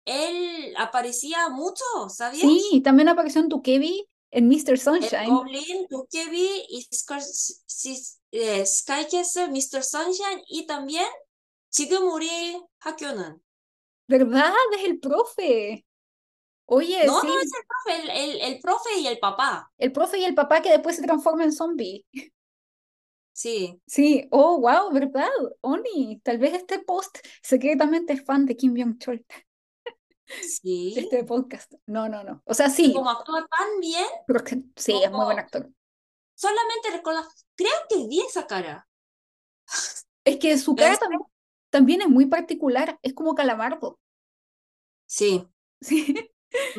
él 0.05 0.75
aparecía 0.77 1.49
mucho, 1.49 1.85
¿sabías? 2.09 2.43
Sí, 2.43 2.83
también 2.85 3.09
apareció 3.09 3.41
en 3.41 3.49
Tukebi, 3.49 4.07
en 4.31 4.49
Mr. 4.49 4.79
Sunshine. 4.79 5.25
En 5.25 5.35
Goblin, 5.35 5.87
Tukebi 5.89 6.65
y 6.69 6.89
eh, 8.33 8.67
Sky 8.67 9.07
Castle, 9.11 9.49
Mr. 9.49 9.83
Sunshine, 9.83 10.43
y 10.49 10.67
también 10.67 11.07
지금 11.73 12.13
우리 12.13 12.61
학교는 12.81 13.41
¿Verdad? 14.08 14.54
Es 14.78 14.86
el 14.86 15.00
profe. 15.00 15.86
Oye, 16.70 17.06
no, 17.06 17.24
no 17.24 17.40
es 17.40 17.52
el 17.54 17.66
profe, 17.66 18.24
el, 18.24 18.42
el, 18.42 18.60
profe 18.60 19.00
y 19.00 19.08
el 19.08 19.20
papá. 19.20 19.72
El 19.78 19.92
profe 19.94 20.20
y 20.20 20.26
el 20.26 20.36
papá 20.36 20.62
que 20.62 20.70
después 20.72 20.98
se 20.98 21.04
transforma 21.04 21.44
en 21.44 21.52
zombie. 21.52 22.06
Sí. 23.38 23.80
Sí, 23.86 24.28
oh, 24.32 24.60
wow, 24.60 24.92
¿verdad? 24.92 25.30
Oni, 25.62 26.20
tal 26.22 26.40
vez 26.40 26.56
este 26.56 26.80
post 26.80 27.20
secretamente 27.44 28.14
es 28.14 28.26
fan 28.26 28.48
de 28.48 28.58
Kim 28.58 28.74
Byung-chol. 28.74 29.24
Sí. 30.42 30.96
este 30.98 31.24
podcast. 31.24 31.72
No, 31.86 32.10
no, 32.10 32.24
no. 32.24 32.42
O 32.46 32.56
sea, 32.56 32.68
sí. 32.72 32.92
Como 32.94 33.12
actúa 33.12 33.46
tan 33.48 33.80
bien. 33.80 34.08
sí, 34.76 35.00
es 35.04 35.12
muy 35.12 35.24
buen 35.24 35.38
actor. 35.38 35.70
Solamente 36.34 36.90
recuerdo, 36.92 37.22
creo 37.56 37.72
que 37.88 38.08
vi 38.08 38.22
esa 38.22 38.48
cara. 38.48 38.88
Es 40.26 40.38
que 40.38 40.58
su 40.58 40.76
cara 40.76 40.98
también 40.98 41.22
también 41.70 42.02
es 42.02 42.10
muy 42.10 42.26
particular, 42.26 43.00
es 43.02 43.14
como 43.14 43.36
calamardo. 43.36 44.00
Sí. 45.06 45.48
Sí. 45.80 46.16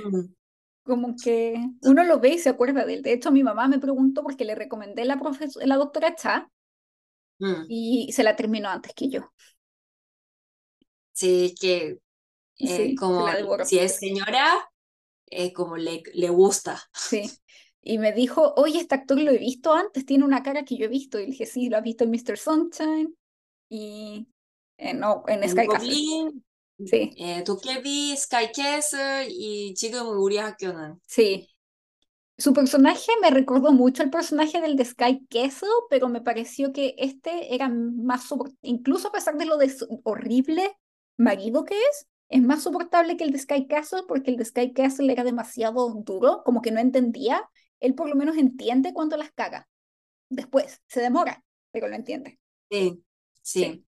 Mm. 0.03 0.35
Como 0.83 1.15
que 1.23 1.55
uno 1.83 2.03
lo 2.03 2.19
ve 2.19 2.31
y 2.31 2.39
se 2.39 2.49
acuerda 2.49 2.85
de 2.85 2.95
él. 2.95 3.03
De 3.03 3.13
hecho, 3.13 3.31
mi 3.31 3.45
mamá 3.45 3.69
me 3.69 3.79
preguntó 3.79 4.25
porque 4.25 4.45
le 4.45 4.57
recomendé 4.57 5.05
la, 5.05 5.21
la 5.63 5.77
doctora 5.77 6.17
Cha 6.17 6.51
mm. 7.39 7.67
y 7.69 8.11
se 8.13 8.25
la 8.25 8.35
terminó 8.35 8.71
antes 8.71 8.95
que 8.95 9.09
yo. 9.09 9.31
Sí, 11.13 11.55
que 11.61 11.99
eh, 12.59 12.95
como 12.97 13.29
si 13.65 13.79
es 13.79 13.97
señora, 13.97 14.69
eh, 15.27 15.53
como 15.53 15.77
le, 15.77 16.03
le 16.15 16.29
gusta. 16.31 16.83
Sí. 16.93 17.31
Y 17.83 17.99
me 17.99 18.13
dijo, 18.13 18.55
oye, 18.57 18.81
este 18.81 18.95
actor 18.97 19.21
lo 19.21 19.31
he 19.31 19.39
visto 19.39 19.73
antes, 19.73 20.05
tiene 20.05 20.25
una 20.25 20.43
cara 20.43 20.65
que 20.65 20.77
yo 20.77 20.87
he 20.87 20.89
visto. 20.89 21.19
Y 21.19 21.23
le 21.23 21.31
dije, 21.33 21.47
sí, 21.47 21.69
lo 21.69 21.77
has 21.77 21.83
visto 21.83 22.05
en 22.05 22.11
Mr. 22.11 22.37
Sunshine. 22.37 23.15
Y 23.69 24.29
no, 24.94 25.24
en, 25.28 25.48
Sky 25.48 25.68
Castle. 25.68 26.32
Sí. 26.86 27.12
Eh, 27.18 27.44
Sky 28.18 28.52
Castle 28.54 29.28
y 29.30 29.74
지금 29.76 30.18
우리 30.18 30.38
학교는. 30.38 31.00
Sí. 31.08 31.48
Su 32.38 32.54
personaje 32.54 33.12
me 33.22 33.30
recordó 33.30 33.72
mucho 33.72 34.02
al 34.02 34.10
personaje 34.10 34.60
del 34.60 34.76
de 34.76 34.86
Sky 34.86 35.26
Castle, 35.30 35.70
pero 35.90 36.10
me 36.10 36.20
pareció 36.20 36.74
que 36.74 36.96
este 36.98 37.54
era 37.54 37.70
más 37.70 38.28
incluso 38.64 39.10
a 39.10 39.12
pesar 39.12 39.38
de 39.38 39.46
lo 39.46 39.58
de 39.58 39.72
horrible 40.04 40.76
marido 41.16 41.64
que 41.64 41.76
es, 41.76 42.08
es 42.30 42.42
más 42.42 42.64
soportable 42.64 43.18
que 43.18 43.24
el 43.24 43.32
de 43.32 43.38
Sky 43.38 43.68
Castle 43.68 44.04
porque 44.08 44.32
el 44.32 44.38
de 44.38 44.46
Sky 44.46 44.74
Castle 44.74 45.12
era 45.12 45.24
demasiado 45.24 45.94
duro, 46.04 46.42
como 46.44 46.62
que 46.62 46.72
no 46.72 46.80
entendía. 46.80 47.48
Él 47.80 47.94
por 47.94 48.10
lo 48.10 48.16
menos 48.16 48.36
entiende 48.38 48.94
cuando 48.94 49.16
las 49.16 49.32
caga. 49.32 49.70
Después, 50.30 50.82
se 50.88 51.02
demora, 51.02 51.44
pero 51.72 51.88
lo 51.88 51.96
entiende. 51.96 52.40
sí. 52.70 53.04
sí. 53.44 53.64
Sí. 53.64 53.86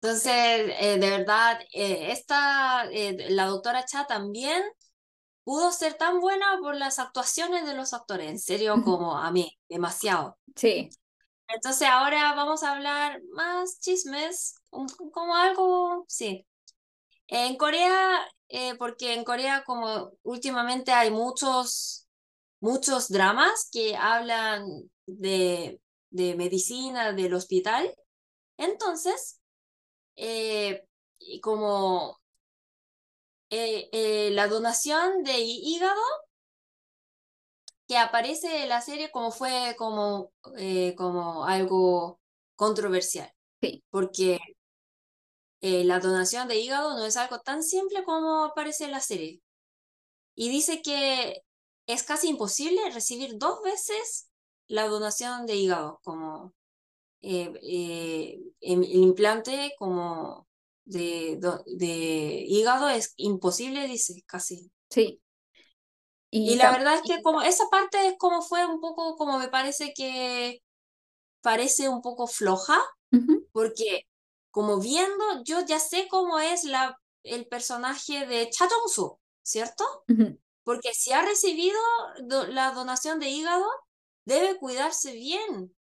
Entonces, 0.00 0.72
eh, 0.78 0.98
de 0.98 1.10
verdad, 1.10 1.60
eh, 1.72 2.12
esta, 2.12 2.86
eh, 2.90 3.30
la 3.30 3.46
doctora 3.46 3.84
Cha 3.84 4.06
también 4.06 4.62
pudo 5.44 5.72
ser 5.72 5.94
tan 5.94 6.20
buena 6.20 6.58
por 6.60 6.76
las 6.76 6.98
actuaciones 6.98 7.66
de 7.66 7.74
los 7.74 7.92
actores, 7.94 8.30
en 8.30 8.38
serio, 8.38 8.82
como 8.84 9.16
a 9.16 9.30
mí, 9.32 9.58
demasiado. 9.68 10.38
Sí. 10.54 10.90
Entonces, 11.48 11.88
ahora 11.88 12.34
vamos 12.34 12.62
a 12.62 12.72
hablar 12.74 13.20
más 13.32 13.80
chismes, 13.80 14.54
como 14.70 15.34
algo, 15.34 16.04
sí. 16.06 16.46
En 17.26 17.56
Corea, 17.56 18.20
porque 18.78 19.14
en 19.14 19.24
Corea, 19.24 19.64
como 19.64 20.12
últimamente 20.22 20.92
hay 20.92 21.10
muchos, 21.10 22.06
muchos 22.60 23.08
dramas 23.08 23.68
que 23.72 23.96
hablan 23.96 24.66
de, 25.06 25.80
de 26.10 26.34
medicina, 26.36 27.12
del 27.12 27.34
hospital, 27.34 27.94
entonces, 28.58 29.37
eh, 30.18 30.84
como 31.40 32.18
eh, 33.50 33.88
eh, 33.92 34.30
la 34.32 34.48
donación 34.48 35.22
de 35.22 35.38
hígado 35.38 36.02
que 37.86 37.96
aparece 37.96 38.64
en 38.64 38.68
la 38.68 38.80
serie 38.82 39.10
como 39.10 39.30
fue 39.30 39.74
como, 39.78 40.32
como 40.96 41.46
algo 41.46 42.20
controversial. 42.56 43.32
Sí. 43.62 43.82
Porque 43.90 44.38
la 45.60 45.98
donación 46.00 46.48
de 46.48 46.58
hígado 46.58 46.98
no 46.98 47.06
es 47.06 47.16
algo 47.16 47.40
tan 47.40 47.62
simple 47.62 48.04
como 48.04 48.44
aparece 48.44 48.84
en 48.84 48.92
la 48.92 49.00
serie. 49.00 49.40
Y 50.34 50.50
dice 50.50 50.82
que 50.82 51.42
es 51.86 52.02
casi 52.02 52.28
imposible 52.28 52.90
recibir 52.90 53.38
dos 53.38 53.62
veces 53.62 54.28
la 54.66 54.86
donación 54.86 55.46
de 55.46 55.56
hígado, 55.56 56.00
como 56.04 56.52
eh, 57.22 57.52
eh, 57.62 58.40
el 58.60 58.84
implante 58.84 59.74
como 59.78 60.46
de, 60.84 61.38
de 61.66 62.44
hígado 62.46 62.88
es 62.88 63.14
imposible, 63.16 63.86
dice, 63.86 64.22
casi. 64.26 64.70
Sí. 64.90 65.20
Y, 66.30 66.56
la 66.56 66.70
verdad 66.70 66.94
es 66.96 67.02
que 67.02 67.22
como 67.22 67.40
esa 67.40 67.64
parte 67.70 68.06
es 68.06 68.14
como 68.18 68.42
fue 68.42 68.66
un 68.66 68.80
poco, 68.80 69.16
como 69.16 69.38
me 69.38 69.48
parece 69.48 69.92
que 69.94 70.62
parece 71.40 71.88
un 71.88 72.02
poco 72.02 72.26
floja, 72.26 72.78
porque 73.52 74.02
como 74.50 74.78
viendo, 74.78 75.42
yo 75.44 75.64
ya 75.64 75.78
sé 75.78 76.06
cómo 76.10 76.38
es 76.38 76.64
la, 76.64 76.98
el 77.22 77.46
personaje 77.46 78.26
de 78.26 78.50
Cha 78.50 78.68
Jong-soo, 78.68 79.18
¿cierto? 79.42 79.84
Porque 80.64 80.92
si 80.92 81.12
ha 81.12 81.22
recibido 81.22 81.78
la 82.48 82.72
donación 82.72 83.18
de 83.20 83.30
hígado, 83.30 83.66
debe 84.26 84.58
cuidarse 84.58 85.12
bien. 85.12 85.74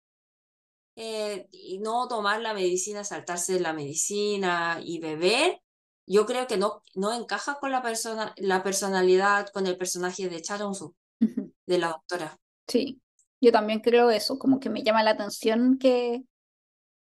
Eh, 0.99 1.47
y 1.53 1.79
no 1.79 2.09
tomar 2.09 2.41
la 2.41 2.55
medicina, 2.55 3.05
saltarse 3.05 3.61
la 3.61 3.75
medicina 3.75 4.81
y 4.83 4.99
beber, 4.99 5.61
yo 6.07 6.25
creo 6.25 6.47
que 6.47 6.57
no, 6.57 6.83
no 6.95 7.13
encaja 7.13 7.59
con 7.61 7.71
la, 7.71 7.83
persona, 7.83 8.33
la 8.39 8.63
personalidad, 8.63 9.49
con 9.49 9.67
el 9.67 9.77
personaje 9.77 10.29
de 10.29 10.41
Cha 10.41 10.57
Jong-soo, 10.57 10.95
de 11.21 11.79
la 11.79 11.89
doctora. 11.89 12.39
Sí, 12.67 13.01
yo 13.41 13.53
también 13.53 13.81
creo 13.81 14.11
eso, 14.11 14.39
como 14.39 14.59
que 14.59 14.71
me 14.71 14.83
llama 14.83 15.03
la 15.03 15.11
atención 15.11 15.79
que 15.79 16.23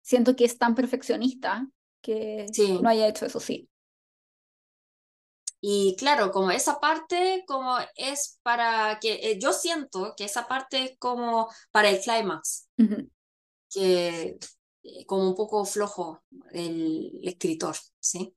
siento 0.01 0.35
que 0.35 0.45
es 0.45 0.57
tan 0.57 0.73
perfeccionista 0.73 1.67
que 2.01 2.45
no 2.81 2.89
haya 2.89 3.07
hecho 3.07 3.25
eso, 3.25 3.39
sí. 3.39 3.67
Y 5.63 5.95
claro, 5.95 6.31
como 6.31 6.49
esa 6.49 6.79
parte 6.79 7.43
como 7.45 7.77
es 7.95 8.39
para 8.41 8.97
que 8.99 9.13
eh, 9.13 9.39
yo 9.39 9.53
siento 9.53 10.15
que 10.17 10.23
esa 10.23 10.47
parte 10.47 10.83
es 10.83 10.97
como 10.97 11.49
para 11.71 11.89
el 11.89 11.99
clímax, 11.99 12.67
que 13.71 14.37
eh, 14.83 15.05
como 15.05 15.29
un 15.29 15.35
poco 15.35 15.65
flojo 15.65 16.23
el, 16.51 17.19
escritor, 17.23 17.75
¿sí? 17.99 18.35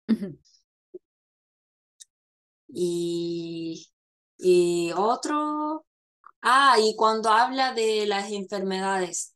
Y, 2.68 3.88
y 4.38 4.92
otro, 4.96 5.86
ah, 6.42 6.76
y 6.80 6.96
cuando 6.96 7.30
habla 7.30 7.72
de 7.72 8.06
las 8.06 8.30
enfermedades, 8.32 9.34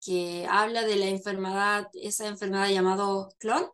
que 0.00 0.46
habla 0.48 0.82
de 0.82 0.96
la 0.96 1.06
enfermedad, 1.06 1.88
esa 1.94 2.26
enfermedad 2.26 2.68
llamado 2.68 3.30
clon, 3.38 3.70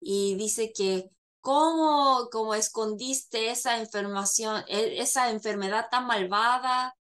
y 0.00 0.34
dice 0.36 0.72
que 0.72 1.10
cómo, 1.40 2.28
cómo 2.30 2.54
escondiste 2.54 3.50
esa 3.50 3.78
enfermación, 3.78 4.64
e, 4.68 5.00
esa 5.00 5.30
enfermedad 5.30 5.88
tan 5.90 6.06
malvada. 6.06 6.96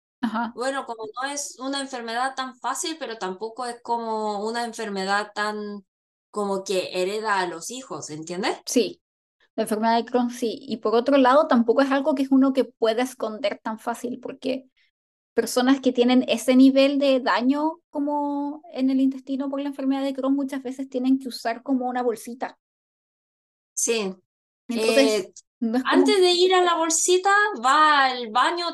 Bueno, 0.53 0.85
como 0.85 1.05
no 1.05 1.29
es 1.29 1.57
una 1.59 1.81
enfermedad 1.81 2.35
tan 2.35 2.55
fácil, 2.55 2.97
pero 2.99 3.17
tampoco 3.17 3.65
es 3.65 3.81
como 3.81 4.45
una 4.45 4.65
enfermedad 4.65 5.31
tan 5.33 5.85
como 6.29 6.63
que 6.63 6.89
hereda 6.93 7.39
a 7.39 7.47
los 7.47 7.71
hijos, 7.71 8.09
¿entiendes? 8.09 8.57
Sí, 8.65 9.01
la 9.55 9.63
enfermedad 9.63 9.97
de 9.97 10.05
Crohn 10.05 10.29
sí. 10.29 10.59
Y 10.61 10.77
por 10.77 10.95
otro 10.95 11.17
lado, 11.17 11.47
tampoco 11.47 11.81
es 11.81 11.91
algo 11.91 12.15
que 12.15 12.23
es 12.23 12.31
uno 12.31 12.53
que 12.53 12.63
pueda 12.63 13.03
esconder 13.03 13.59
tan 13.61 13.79
fácil, 13.79 14.19
porque 14.21 14.65
personas 15.33 15.81
que 15.81 15.91
tienen 15.91 16.25
ese 16.27 16.55
nivel 16.55 16.99
de 16.99 17.19
daño 17.19 17.79
como 17.89 18.61
en 18.73 18.89
el 18.89 18.99
intestino 18.99 19.49
por 19.49 19.61
la 19.61 19.69
enfermedad 19.69 20.03
de 20.03 20.13
Crohn 20.13 20.35
muchas 20.35 20.63
veces 20.63 20.89
tienen 20.89 21.19
que 21.19 21.27
usar 21.27 21.63
como 21.63 21.87
una 21.87 22.01
bolsita. 22.01 22.57
Sí. 23.73 24.15
Entonces, 24.67 25.25
eh, 25.61 25.81
antes 25.85 26.21
de 26.21 26.31
ir 26.31 26.53
a 26.53 26.61
la 26.61 26.75
bolsita, 26.75 27.31
va 27.63 28.05
al 28.05 28.29
baño 28.29 28.67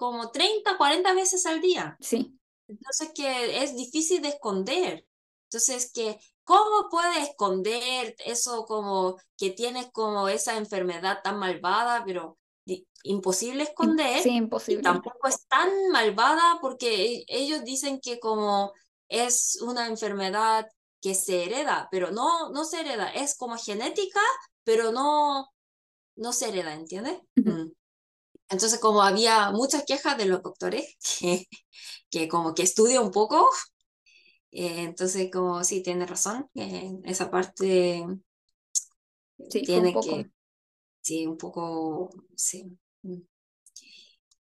como 0.00 0.30
30, 0.30 0.78
40 0.78 1.12
veces 1.12 1.44
al 1.44 1.60
día. 1.60 1.98
Sí. 2.00 2.34
Entonces 2.66 3.10
que 3.14 3.62
es 3.62 3.76
difícil 3.76 4.22
de 4.22 4.28
esconder. 4.28 5.06
Entonces 5.44 5.92
que 5.92 6.18
¿Cómo 6.50 6.88
puede 6.90 7.22
esconder 7.22 8.16
eso 8.26 8.64
como 8.64 9.16
que 9.36 9.50
tienes 9.50 9.88
como 9.92 10.28
esa 10.28 10.56
enfermedad 10.56 11.20
tan 11.22 11.38
malvada, 11.38 12.02
pero 12.04 12.38
imposible 13.04 13.62
esconder? 13.62 14.20
Sí, 14.20 14.30
imposible. 14.30 14.80
Y 14.80 14.82
tampoco 14.82 15.28
es 15.28 15.46
tan 15.46 15.70
malvada 15.92 16.58
porque 16.60 17.18
e, 17.18 17.24
ellos 17.28 17.62
dicen 17.62 18.00
que 18.00 18.18
como 18.18 18.72
es 19.08 19.60
una 19.62 19.86
enfermedad 19.86 20.66
que 21.00 21.14
se 21.14 21.44
hereda, 21.44 21.86
pero 21.92 22.10
no, 22.10 22.50
no 22.50 22.64
se 22.64 22.80
hereda, 22.80 23.10
es 23.10 23.36
como 23.36 23.56
genética, 23.56 24.20
pero 24.64 24.90
no, 24.90 25.46
no 26.16 26.32
se 26.32 26.48
hereda, 26.48 26.74
¿entiendes? 26.74 27.20
Mm. 27.36 27.70
Entonces, 28.50 28.80
como 28.80 29.02
había 29.02 29.52
muchas 29.52 29.84
quejas 29.84 30.18
de 30.18 30.26
los 30.26 30.42
doctores, 30.42 30.96
que, 31.20 31.46
que 32.10 32.28
como 32.28 32.54
que 32.54 32.62
estudia 32.62 33.00
un 33.00 33.12
poco, 33.12 33.48
eh, 34.52 34.82
entonces, 34.82 35.30
como 35.32 35.62
sí, 35.62 35.82
tiene 35.82 36.06
razón, 36.06 36.48
eh, 36.54 36.92
esa 37.04 37.30
parte 37.30 38.04
sí, 39.48 39.62
tiene 39.62 39.94
que, 39.94 40.30
sí, 41.00 41.26
un 41.26 41.38
poco, 41.38 42.10
sí. 42.34 42.76
Mm. 43.02 43.20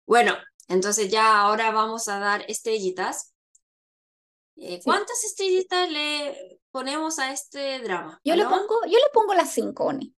Bueno, 0.07 0.35
entonces 0.69 1.11
ya 1.11 1.41
ahora 1.41 1.71
vamos 1.71 2.09
a 2.09 2.19
dar 2.19 2.45
estrellitas. 2.49 3.35
Eh, 4.57 4.81
¿Cuántas 4.83 5.23
estrellitas 5.25 5.91
le 5.91 6.61
ponemos 6.71 7.19
a 7.19 7.33
este 7.33 7.81
drama? 7.81 8.19
Yo 8.25 8.35
le 8.35 8.45
pongo, 8.45 8.81
yo 8.87 8.99
le 8.99 9.11
pongo 9.13 9.35
las 9.35 9.53
cinco, 9.53 9.85
Oni. 9.85 10.15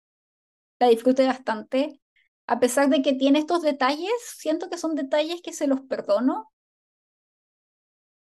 La 0.78 0.88
disfruté 0.88 1.26
bastante. 1.26 2.00
A 2.52 2.60
pesar 2.60 2.90
de 2.90 3.04
que 3.04 3.14
tiene 3.14 3.38
estos 3.38 3.62
detalles, 3.62 4.12
siento 4.36 4.72
que 4.72 4.80
son 4.80 4.96
detalles 4.96 5.40
que 5.44 5.54
se 5.54 5.68
los 5.68 5.82
perdono 5.82 6.52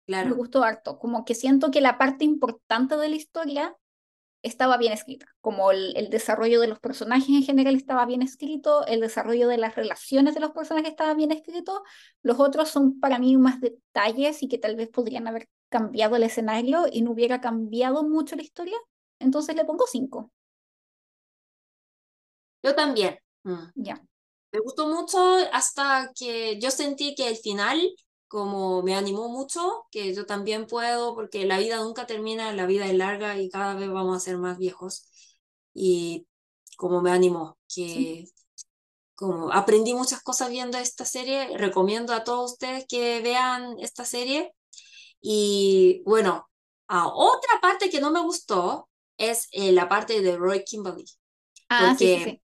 me 0.06 0.30
gustó 0.30 0.62
harto, 0.62 1.00
como 1.00 1.24
que 1.24 1.34
siento 1.34 1.72
que 1.72 1.80
la 1.80 1.98
parte 1.98 2.24
importante 2.24 2.96
de 2.96 3.08
la 3.08 3.16
historia 3.16 3.76
estaba 4.42 4.76
bien 4.76 4.92
escrita, 4.92 5.26
como 5.40 5.72
el, 5.72 6.08
desarrollo 6.08 6.60
de 6.60 6.68
los 6.68 6.78
personajes 6.78 7.28
en 7.30 7.42
general 7.42 7.74
estaba 7.74 8.06
bien 8.06 8.22
escrito, 8.22 8.86
el 8.86 9.00
desarrollo 9.00 9.48
de 9.48 9.58
las 9.58 9.74
relaciones 9.74 10.34
de 10.34 10.40
los 10.40 10.52
personajes 10.52 10.90
estaba 10.90 11.14
bien 11.14 11.32
escrito, 11.32 11.82
los 12.22 12.38
otros 12.38 12.68
son 12.68 13.00
para 13.00 13.18
mí 13.18 13.36
más 13.36 13.60
detalles 13.60 14.40
y 14.44 14.48
que 14.48 14.58
tal 14.58 14.76
vez 14.76 14.88
podrían 14.88 15.26
haber 15.26 15.48
cambiado 15.68 16.14
el 16.14 16.22
escenario 16.22 16.86
y 16.90 17.02
no 17.02 17.10
hubiera 17.10 17.40
cambiado 17.40 18.04
mucho 18.04 18.36
la 18.36 18.42
historia, 18.42 18.76
entonces 19.18 19.56
le 19.56 19.64
pongo 19.64 19.84
cinco. 19.88 20.30
Yo 22.62 22.74
también. 22.76 23.18
Mm. 23.44 23.70
Ya. 23.74 24.00
Me 24.52 24.60
gustó 24.60 24.88
mucho 24.88 25.18
hasta 25.52 26.12
que 26.14 26.58
yo 26.60 26.70
sentí 26.70 27.14
que 27.14 27.28
el 27.28 27.36
final 27.36 27.80
como 28.28 28.82
me 28.82 28.94
animó 28.94 29.28
mucho, 29.28 29.84
que 29.90 30.14
yo 30.14 30.24
también 30.24 30.66
puedo, 30.66 31.14
porque 31.14 31.44
la 31.44 31.58
vida 31.58 31.76
nunca 31.82 32.06
termina, 32.06 32.50
la 32.54 32.64
vida 32.64 32.86
es 32.86 32.94
larga 32.94 33.38
y 33.38 33.50
cada 33.50 33.74
vez 33.74 33.90
vamos 33.90 34.16
a 34.16 34.20
ser 34.20 34.38
más 34.38 34.56
viejos. 34.56 35.06
Y 35.74 36.26
como 36.78 37.02
me 37.02 37.10
animó, 37.10 37.58
que 37.74 38.24
como 39.14 39.52
aprendí 39.52 39.94
muchas 39.94 40.22
cosas 40.22 40.50
viendo 40.50 40.78
esta 40.78 41.04
serie, 41.04 41.58
recomiendo 41.58 42.14
a 42.14 42.24
todos 42.24 42.52
ustedes 42.52 42.86
que 42.88 43.20
vean 43.22 43.76
esta 43.80 44.04
serie. 44.06 44.54
Y 45.20 46.02
bueno, 46.06 46.48
a 46.88 47.08
otra 47.08 47.60
parte 47.62 47.90
que 47.90 48.00
no 48.00 48.10
me 48.10 48.22
gustó 48.22 48.88
es 49.18 49.48
eh, 49.52 49.72
la 49.72 49.88
parte 49.88 50.22
de 50.22 50.36
Roy 50.38 50.64
Kimberly. 50.64 51.06
Ah, 51.68 51.94
sí, 51.98 52.20
sí. 52.24 52.41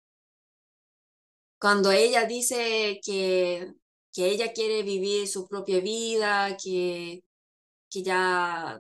Cuando 1.65 1.93
ella 1.93 2.27
dice 2.27 3.01
que 3.03 3.73
que 4.13 4.27
ella 4.29 4.53
quiere 4.53 4.83
vivir 4.83 5.27
su 5.27 5.49
propia 5.49 5.81
vida, 5.81 6.59
que, 6.63 7.25
que 7.91 8.03
ya 8.03 8.79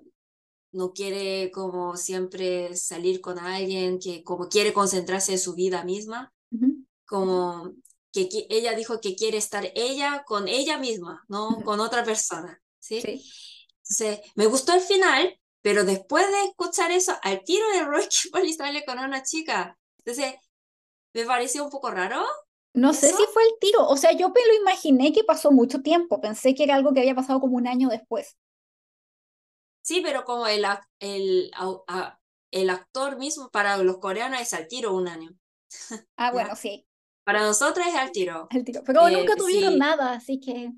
no 0.72 0.92
quiere 0.92 1.50
como 1.50 1.96
siempre 1.96 2.76
salir 2.76 3.22
con 3.22 3.38
alguien, 3.38 3.98
que 3.98 4.22
como 4.22 4.50
quiere 4.50 4.74
concentrarse 4.74 5.32
en 5.32 5.38
su 5.38 5.54
vida 5.54 5.82
misma, 5.82 6.30
como 7.06 7.72
que, 8.12 8.28
ella 8.50 8.74
dijo 8.74 9.00
que 9.00 9.16
quiere 9.16 9.38
estar 9.38 9.72
ella 9.74 10.22
con 10.26 10.46
ella 10.46 10.76
misma, 10.76 11.24
no 11.28 11.62
con 11.64 11.80
otra 11.80 12.04
persona, 12.04 12.62
¿sí? 12.78 13.00
¿sí? 13.00 13.24
Entonces, 13.78 14.20
me 14.36 14.46
gustó 14.46 14.74
el 14.74 14.82
final, 14.82 15.40
pero 15.62 15.84
después 15.84 16.30
de 16.30 16.44
escuchar 16.44 16.92
eso, 16.92 17.16
al 17.22 17.42
tiro 17.44 17.66
de 17.70 17.82
Roy 17.82 18.06
Kimberly 18.08 18.52
sale 18.52 18.84
con 18.84 18.98
una 18.98 19.22
chica. 19.22 19.78
Entonces, 19.98 20.34
me 21.14 21.24
pareció 21.24 21.64
un 21.64 21.70
poco 21.70 21.90
raro, 21.90 22.24
no 22.74 22.92
sé 22.94 23.08
si 23.12 23.22
fue 23.32 23.42
el 23.44 23.50
tiro, 23.60 23.86
o 23.88 23.96
sea, 23.96 24.12
yo 24.12 24.28
me 24.30 24.40
lo 24.46 24.54
imaginé 24.62 25.12
que 25.12 25.24
pasó 25.24 25.50
mucho 25.52 25.82
tiempo, 25.82 26.20
pensé 26.20 26.54
que 26.54 26.64
era 26.64 26.74
algo 26.76 26.92
que 26.94 27.00
había 27.00 27.14
pasado 27.14 27.40
como 27.40 27.56
un 27.56 27.66
año 27.68 27.88
después. 27.88 28.36
Sí, 29.82 30.00
pero 30.02 30.24
como 30.24 30.46
el, 30.46 30.64
el, 31.00 31.50
el 32.50 32.70
actor 32.70 33.16
mismo 33.18 33.50
para 33.50 33.76
los 33.78 33.98
coreanos 33.98 34.40
es 34.40 34.52
al 34.54 34.66
tiro 34.68 34.94
un 34.94 35.08
año. 35.08 35.30
Ah, 36.16 36.32
bueno, 36.32 36.56
sí. 36.56 36.86
Para 37.24 37.42
nosotros 37.42 37.86
es 37.86 37.94
al 37.94 38.12
tiro. 38.12 38.50
Al 38.50 38.64
tiro. 38.64 38.82
Pero 38.84 39.08
Eh, 39.08 39.10
nunca 39.10 39.36
tuvieron 39.36 39.76
sí. 39.76 39.78
nada, 39.78 40.12
así 40.14 40.40
que. 40.40 40.72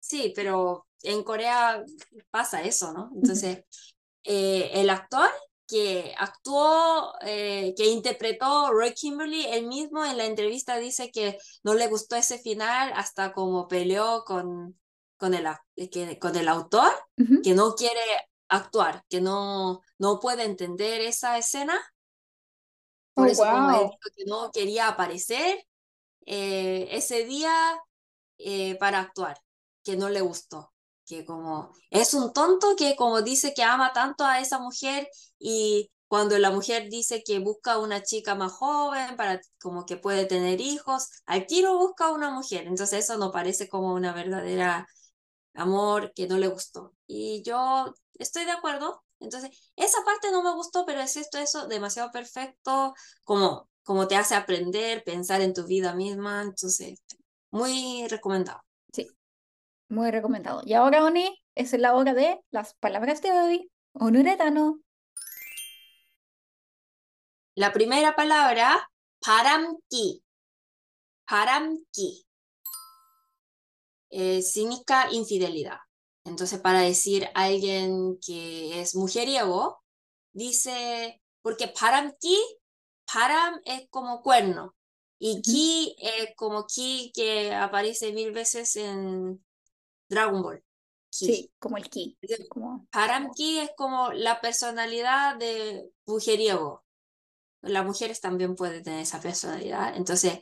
Sí, 0.00 0.32
pero 0.34 0.86
en 1.02 1.22
Corea 1.24 1.84
pasa 2.30 2.62
eso, 2.62 2.92
¿no? 2.92 3.10
Entonces, 3.14 3.64
eh, 4.24 4.70
el 4.74 4.90
actor 4.90 5.30
que 5.68 6.14
actuó, 6.18 7.14
eh, 7.22 7.74
que 7.76 7.86
interpretó 7.86 8.72
Roy 8.72 8.94
Kimberly, 8.94 9.46
él 9.46 9.66
mismo 9.68 10.04
en 10.04 10.18
la 10.18 10.26
entrevista 10.26 10.78
dice 10.78 11.10
que 11.12 11.38
no 11.64 11.74
le 11.74 11.88
gustó 11.88 12.16
ese 12.16 12.38
final 12.38 12.92
hasta 12.96 13.32
como 13.34 13.68
peleó 13.68 14.24
con, 14.26 14.80
con, 15.18 15.34
el, 15.34 15.46
ac- 15.46 15.62
que, 15.92 16.18
con 16.18 16.36
el 16.36 16.48
autor, 16.48 16.92
que 17.42 17.54
no 17.54 17.74
quiere 17.76 18.00
actuar, 18.48 19.04
que 19.10 19.20
no, 19.20 19.82
no 19.98 20.20
puede 20.20 20.44
entender 20.44 21.02
esa 21.02 21.38
escena. 21.38 21.80
Por 23.14 23.28
Oh, 23.28 23.28
eso 23.28 23.48
como 23.48 23.70
él 23.70 23.80
wow. 23.80 23.90
dijo 23.90 24.10
que 24.16 24.24
no 24.26 24.50
quería 24.52 24.88
aparecer 24.88 25.64
eh, 26.26 26.88
ese 26.92 27.24
día 27.26 27.52
eh, 28.38 28.76
para 28.78 29.00
actuar, 29.00 29.38
que 29.84 29.96
no 29.96 30.08
le 30.10 30.20
gustó, 30.22 30.72
que 31.08 31.24
como 31.24 31.72
es 31.90 32.14
un 32.14 32.32
tonto 32.32 32.76
que 32.76 32.96
como 32.96 33.22
dice 33.22 33.54
que 33.54 33.62
ama 33.62 33.92
tanto 33.92 34.24
a 34.24 34.40
esa 34.40 34.58
mujer 34.58 35.08
y 35.38 35.90
cuando 36.08 36.38
la 36.38 36.50
mujer 36.50 36.88
dice 36.90 37.22
que 37.24 37.38
busca 37.38 37.78
una 37.78 38.02
chica 38.02 38.34
más 38.34 38.52
joven 38.52 39.16
para 39.16 39.40
como 39.60 39.86
que 39.86 39.96
puede 39.96 40.26
tener 40.26 40.60
hijos, 40.60 41.08
al 41.26 41.46
tiro 41.46 41.78
busca 41.78 42.12
una 42.12 42.30
mujer, 42.30 42.66
entonces 42.66 43.04
eso 43.04 43.18
no 43.18 43.30
parece 43.32 43.68
como 43.68 43.94
una 43.94 44.12
verdadera 44.14 44.86
amor 45.54 46.12
que 46.14 46.26
no 46.28 46.38
le 46.38 46.48
gustó. 46.48 46.94
Y 47.06 47.42
yo 47.42 47.94
estoy 48.14 48.44
de 48.44 48.52
acuerdo. 48.52 49.02
Entonces, 49.20 49.50
esa 49.76 49.98
parte 50.04 50.30
no 50.30 50.42
me 50.42 50.54
gustó, 50.54 50.84
pero 50.86 51.00
es 51.00 51.16
esto, 51.16 51.38
eso, 51.38 51.66
demasiado 51.66 52.10
perfecto, 52.12 52.94
como, 53.24 53.68
como 53.82 54.06
te 54.08 54.16
hace 54.16 54.34
aprender, 54.36 55.02
pensar 55.04 55.40
en 55.42 55.54
tu 55.54 55.66
vida 55.66 55.94
misma. 55.94 56.42
Entonces, 56.42 57.00
muy 57.50 58.06
recomendado. 58.08 58.60
Muy 59.88 60.10
recomendado. 60.10 60.62
Y 60.64 60.74
ahora, 60.74 61.04
Oni, 61.04 61.42
es 61.54 61.72
la 61.72 61.94
hora 61.94 62.14
de 62.14 62.40
las 62.50 62.74
palabras 62.74 63.22
de 63.22 63.32
hoy. 63.32 63.70
Onuretano. 63.94 64.80
La 67.54 67.72
primera 67.72 68.14
palabra, 68.14 68.88
paramki. 69.20 70.22
Paramki. 71.26 72.26
Eh, 74.10 74.42
significa 74.42 75.10
infidelidad. 75.10 75.78
Entonces, 76.24 76.60
para 76.60 76.80
decir 76.80 77.28
a 77.34 77.44
alguien 77.44 78.18
que 78.24 78.80
es 78.80 78.94
mujeriego, 78.94 79.82
dice, 80.32 81.20
porque 81.42 81.68
paramki, 81.68 82.36
param 83.12 83.60
es 83.64 83.88
como 83.90 84.22
cuerno, 84.22 84.74
y 85.18 85.42
ki 85.42 85.96
es 85.98 86.36
como 86.36 86.66
ki 86.66 87.10
que 87.14 87.54
aparece 87.54 88.12
mil 88.12 88.32
veces 88.32 88.76
en 88.76 89.44
Dragon 90.08 90.42
Ball. 90.42 90.64
Sí, 91.10 91.50
como 91.58 91.76
el 91.76 91.88
Ki. 91.88 92.18
Como... 92.48 92.86
Ki 93.34 93.58
es 93.60 93.70
como 93.76 94.12
la 94.12 94.40
personalidad 94.40 95.36
de 95.36 95.90
mujeriego. 96.06 96.84
Las 97.62 97.84
mujeres 97.84 98.20
también 98.20 98.54
pueden 98.54 98.82
tener 98.82 99.00
esa 99.00 99.20
personalidad. 99.20 99.96
Entonces, 99.96 100.40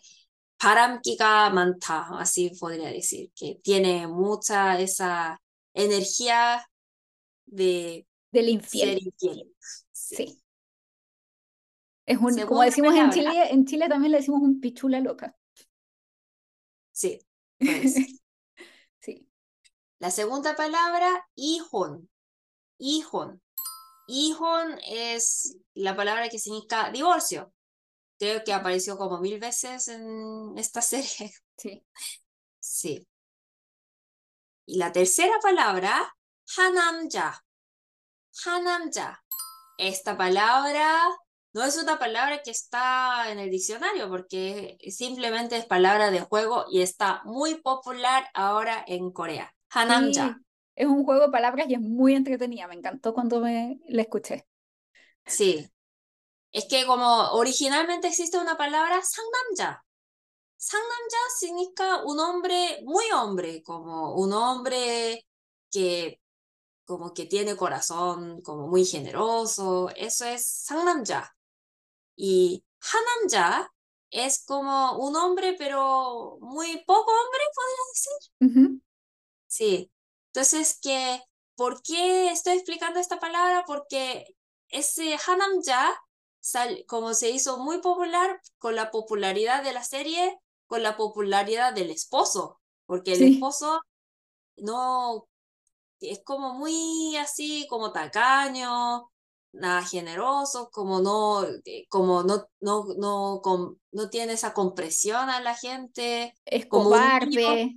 paramkika 0.58 1.50
Manta, 1.50 2.08
así 2.18 2.50
podría 2.58 2.88
decir, 2.88 3.30
que 3.34 3.60
tiene 3.62 4.06
mucha 4.06 4.78
esa 4.78 5.40
energía 5.72 6.68
de 7.46 8.06
del 8.32 8.48
infierno. 8.50 8.98
Infiel. 8.98 9.54
Sí. 9.92 10.42
Es 12.04 12.18
un, 12.18 12.38
como 12.42 12.62
decimos 12.62 12.94
en 12.94 13.10
Chile, 13.10 13.30
en 13.50 13.64
Chile 13.64 13.88
también 13.88 14.12
le 14.12 14.18
decimos 14.18 14.40
un 14.42 14.60
pichula 14.60 15.00
loca. 15.00 15.34
Sí. 16.92 17.18
Pues, 17.58 17.94
La 19.98 20.10
segunda 20.10 20.54
palabra, 20.56 21.26
hijón. 21.34 22.10
Hijón. 22.78 23.42
Hijón 24.06 24.78
es 24.86 25.56
la 25.74 25.96
palabra 25.96 26.28
que 26.28 26.38
significa 26.38 26.90
divorcio. 26.90 27.52
Creo 28.18 28.44
que 28.44 28.52
apareció 28.52 28.96
como 28.98 29.20
mil 29.20 29.38
veces 29.38 29.88
en 29.88 30.56
esta 30.56 30.82
serie. 30.82 31.32
Sí. 31.56 31.84
Sí. 32.60 33.08
Y 34.66 34.78
la 34.78 34.92
tercera 34.92 35.38
palabra, 35.40 36.14
hanamja. 36.56 37.42
Hanamja. 38.44 39.24
Esta 39.78 40.16
palabra 40.16 41.00
no 41.52 41.64
es 41.64 41.76
una 41.78 41.98
palabra 41.98 42.42
que 42.42 42.50
está 42.50 43.30
en 43.30 43.38
el 43.38 43.50
diccionario 43.50 44.10
porque 44.10 44.76
simplemente 44.90 45.56
es 45.56 45.64
palabra 45.64 46.10
de 46.10 46.20
juego 46.20 46.66
y 46.70 46.82
está 46.82 47.22
muy 47.24 47.62
popular 47.62 48.28
ahora 48.34 48.84
en 48.86 49.10
Corea. 49.10 49.55
Hanamja. 49.70 50.38
Sí, 50.38 50.46
es 50.74 50.86
un 50.86 51.04
juego 51.04 51.26
de 51.26 51.32
palabras 51.32 51.66
y 51.68 51.74
es 51.74 51.80
muy 51.80 52.14
entretenida. 52.14 52.68
Me 52.68 52.74
encantó 52.74 53.14
cuando 53.14 53.40
me 53.40 53.80
la 53.88 54.02
escuché. 54.02 54.46
Sí. 55.24 55.68
Es 56.52 56.66
que 56.66 56.86
como 56.86 57.32
originalmente 57.32 58.08
existe 58.08 58.38
una 58.38 58.56
palabra, 58.56 59.00
Sangnamja. 59.02 59.84
Sangnamja 60.56 61.18
significa 61.38 62.04
un 62.04 62.18
hombre, 62.18 62.80
muy 62.84 63.04
hombre, 63.12 63.62
como 63.62 64.14
un 64.14 64.32
hombre 64.32 65.26
que 65.70 66.20
como 66.86 67.12
que 67.12 67.26
tiene 67.26 67.56
corazón, 67.56 68.40
como 68.42 68.68
muy 68.68 68.84
generoso. 68.84 69.90
Eso 69.96 70.24
es 70.24 70.46
Sangnamja. 70.46 71.34
Y 72.16 72.64
Hanamja 72.80 73.70
es 74.10 74.44
como 74.46 74.98
un 74.98 75.16
hombre, 75.16 75.56
pero 75.58 76.38
muy 76.40 76.82
poco 76.86 77.10
hombre, 77.10 77.40
podría 77.54 77.84
decir. 77.92 78.72
Uh. 78.80 78.85
Sí. 79.56 79.90
Entonces, 80.28 80.78
que, 80.82 81.20
¿por 81.56 81.82
qué 81.82 82.30
estoy 82.30 82.54
explicando 82.54 83.00
esta 83.00 83.18
palabra? 83.18 83.64
Porque 83.66 84.24
ese 84.68 85.16
hanamja, 85.26 85.94
como 86.86 87.14
se 87.14 87.30
hizo 87.30 87.58
muy 87.58 87.78
popular 87.80 88.40
con 88.58 88.76
la 88.76 88.90
popularidad 88.90 89.62
de 89.64 89.72
la 89.72 89.82
serie, 89.84 90.38
con 90.66 90.82
la 90.82 90.96
popularidad 90.96 91.72
del 91.74 91.90
esposo, 91.90 92.60
porque 92.86 93.14
el 93.14 93.22
Sí. 93.22 93.22
esposo 93.22 93.80
no 94.56 95.28
es 96.00 96.22
como 96.24 96.54
muy 96.54 97.16
así, 97.18 97.66
como 97.70 97.92
tacaño, 97.92 99.10
nada 99.52 99.82
generoso, 99.84 100.70
como 100.72 101.00
no, 101.00 101.44
eh, 101.64 101.86
como 101.88 102.22
no, 102.24 102.46
no, 102.60 102.86
no, 102.98 103.42
no 103.92 104.10
tiene 104.10 104.34
esa 104.34 104.54
compresión 104.54 105.30
a 105.30 105.40
la 105.40 105.54
gente, 105.56 106.34
Es 106.44 106.66
como 106.66 106.90
cobarde 106.90 107.76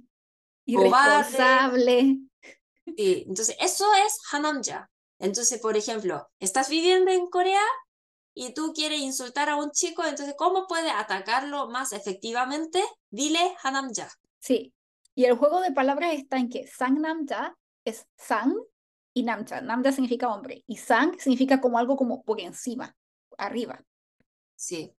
irresponsable. 0.71 2.17
Sí, 2.85 3.25
entonces 3.27 3.55
eso 3.59 3.85
es 4.05 4.19
Hanamja. 4.31 4.89
Entonces, 5.19 5.59
por 5.59 5.75
ejemplo, 5.75 6.27
estás 6.39 6.69
viviendo 6.69 7.11
en 7.11 7.27
Corea 7.27 7.65
y 8.33 8.53
tú 8.53 8.73
quieres 8.73 8.99
insultar 9.01 9.49
a 9.49 9.57
un 9.57 9.71
chico, 9.71 10.03
entonces, 10.05 10.35
¿cómo 10.37 10.65
puedes 10.67 10.91
atacarlo 10.93 11.69
más 11.69 11.91
efectivamente? 11.91 12.83
Dile 13.09 13.55
Hanamja. 13.61 14.09
Sí, 14.39 14.73
y 15.19 15.25
el 15.25 15.35
juego 15.35 15.59
de 15.59 15.73
palabras 15.73 16.13
está 16.13 16.37
en 16.37 16.47
que 16.47 16.65
Sang 16.65 17.01
Namja 17.01 17.53
es 17.83 18.07
Sang 18.15 18.55
y 19.13 19.23
Namja. 19.23 19.59
Namja 19.59 19.91
significa 19.91 20.29
hombre 20.33 20.63
y 20.65 20.77
Sang 20.77 21.19
significa 21.19 21.59
como 21.59 21.77
algo 21.77 21.97
como 21.97 22.23
por 22.23 22.39
encima, 22.39 22.95
arriba. 23.37 23.83
Sí. 24.55 24.95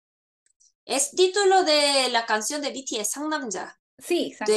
Es 0.84 1.12
título 1.12 1.64
de 1.64 2.10
la 2.10 2.26
canción 2.26 2.62
de 2.62 2.72
BTS, 2.72 3.12
Sang 3.12 3.30
Namja. 3.30 3.80
Sí, 3.98 4.34
Sang 4.34 4.50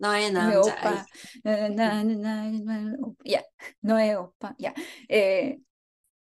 오빠, 0.00 0.08
너의 0.18 0.30
No 0.32 0.40
남자. 0.40 0.74
opa. 0.74 1.06
Na, 1.44 1.68
na, 1.68 2.04
na, 2.04 2.50
na, 2.50 2.80
na, 2.80 2.96
opa. 3.02 3.22
Ya. 3.24 3.44
No 3.82 3.98
es 3.98 4.16
opa. 4.16 4.54
Ya. 4.58 4.74
Eh, 5.08 5.60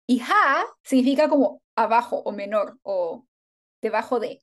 y 0.07 0.21
ha 0.21 0.65
significa 0.85 1.29
como 1.29 1.63
abajo 1.77 2.19
o 2.25 2.33
menor 2.33 2.79
o 2.83 3.27
debajo 3.83 4.21
de. 4.21 4.43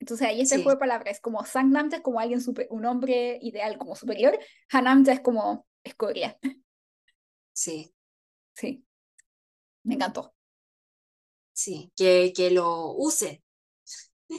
Entonces 0.00 0.26
ahí 0.28 0.40
está 0.40 0.56
el 0.56 0.60
Sí. 0.60 0.64
juego 0.64 0.76
de 0.76 0.80
palabras. 0.80 1.14
Es 1.16 1.20
como 1.20 1.44
Sangnamja 1.44 1.96
es 1.98 2.02
como 2.02 2.20
alguien 2.20 2.40
super, 2.40 2.66
un 2.70 2.84
hombre 2.86 3.38
ideal 3.42 3.78
como 3.78 3.94
superior. 3.96 4.38
Hanamja 4.70 5.12
es 5.12 5.20
como 5.20 5.66
escoria. 5.84 6.38
Sí, 7.52 7.92
Sí. 8.54 8.84
Me 9.84 9.94
encantó. 9.94 10.34
sí, 11.52 11.92
que, 11.96 12.32
que 12.34 12.50
lo 12.50 12.92
usen. 12.94 13.42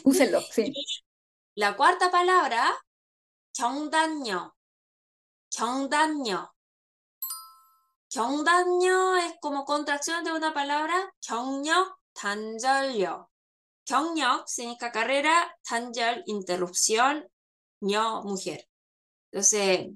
Úsenlo, 0.03 0.41
sí. 0.41 0.73
La 1.55 1.76
cuarta 1.77 2.10
palabra, 2.11 2.73
경단녀. 3.53 4.51
경단녀. 5.49 6.49
경단녀 8.10 9.15
es 9.18 9.34
como 9.41 9.65
contracción 9.65 10.23
de 10.23 10.31
una 10.34 10.53
palabra, 10.53 11.14
경력, 11.19 11.99
단절력. 12.14 13.30
경력 13.85 14.47
significa 14.47 14.91
carrera, 14.91 15.55
단절, 15.68 16.23
interrupción, 16.27 17.27
녀, 17.81 18.22
mujer. 18.23 18.68
Entonces, 19.31 19.89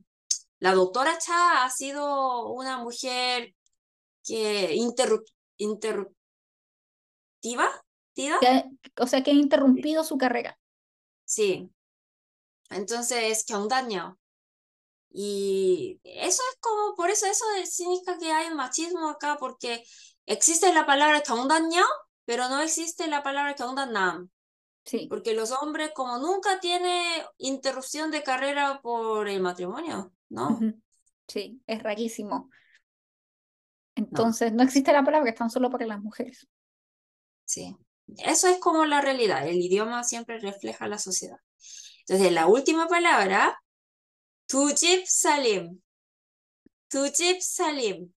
la 0.60 0.74
doctora 0.74 1.18
Cha 1.20 1.64
ha 1.64 1.70
sido 1.70 2.48
una 2.48 2.80
mujer 2.80 3.54
que 4.24 4.76
interrup- 4.76 5.32
interruptiva, 5.58 6.16
o 9.00 9.08
sea, 9.08 9.24
que 9.24 9.32
ha 9.32 9.34
interrumpido 9.34 10.04
su 10.04 10.18
carrera. 10.18 10.60
Sí. 11.24 11.70
entonces, 12.73 13.45
daño 13.69 14.19
Y 15.11 16.01
eso 16.05 16.43
es 16.53 16.59
como, 16.61 16.95
por 16.95 17.11
eso 17.11 17.27
eso 17.27 17.45
significa 17.65 18.19
que 18.19 18.33
hay 18.33 18.53
machismo 18.55 19.09
acá, 19.09 19.37
porque 19.39 19.85
existe 20.27 20.73
la 20.73 20.87
palabra 20.87 21.23
daño 21.49 21.85
pero 22.25 22.49
no 22.49 22.61
existe 22.61 23.09
la 23.09 23.23
palabra 23.23 23.55
nam 23.91 24.29
Sí. 24.85 25.07
Porque 25.09 25.33
los 25.33 25.53
hombres, 25.53 25.93
como 25.95 26.19
nunca 26.19 26.59
tiene 26.59 27.25
interrupción 27.39 28.11
de 28.11 28.25
carrera 28.25 28.81
por 28.83 29.29
el 29.29 29.41
matrimonio, 29.41 30.13
¿no? 30.29 30.59
Sí, 31.29 31.63
es 31.67 31.83
rarísimo. 31.83 32.51
Entonces, 33.95 34.53
no. 34.53 34.63
existe 34.63 34.93
la 34.93 35.05
palabra, 35.05 35.31
están 35.31 35.51
solo 35.51 35.71
para 35.71 35.87
las 35.87 36.01
mujeres. 36.01 36.49
Sí, 37.45 37.77
eso 38.19 38.49
es 38.49 38.59
como 38.59 38.85
la 38.85 39.01
realidad. 39.01 39.47
El 39.47 39.61
idioma 39.61 40.03
siempre 40.05 40.39
refleja 40.39 40.89
la 40.89 40.99
sociedad. 40.99 41.39
Entonces, 42.07 42.33
la 42.33 42.47
última 42.47 42.89
palabra, 42.89 43.61
tujib 44.47 45.05
salim. 45.07 45.81
Tujib 46.89 47.41
salim. 47.41 48.13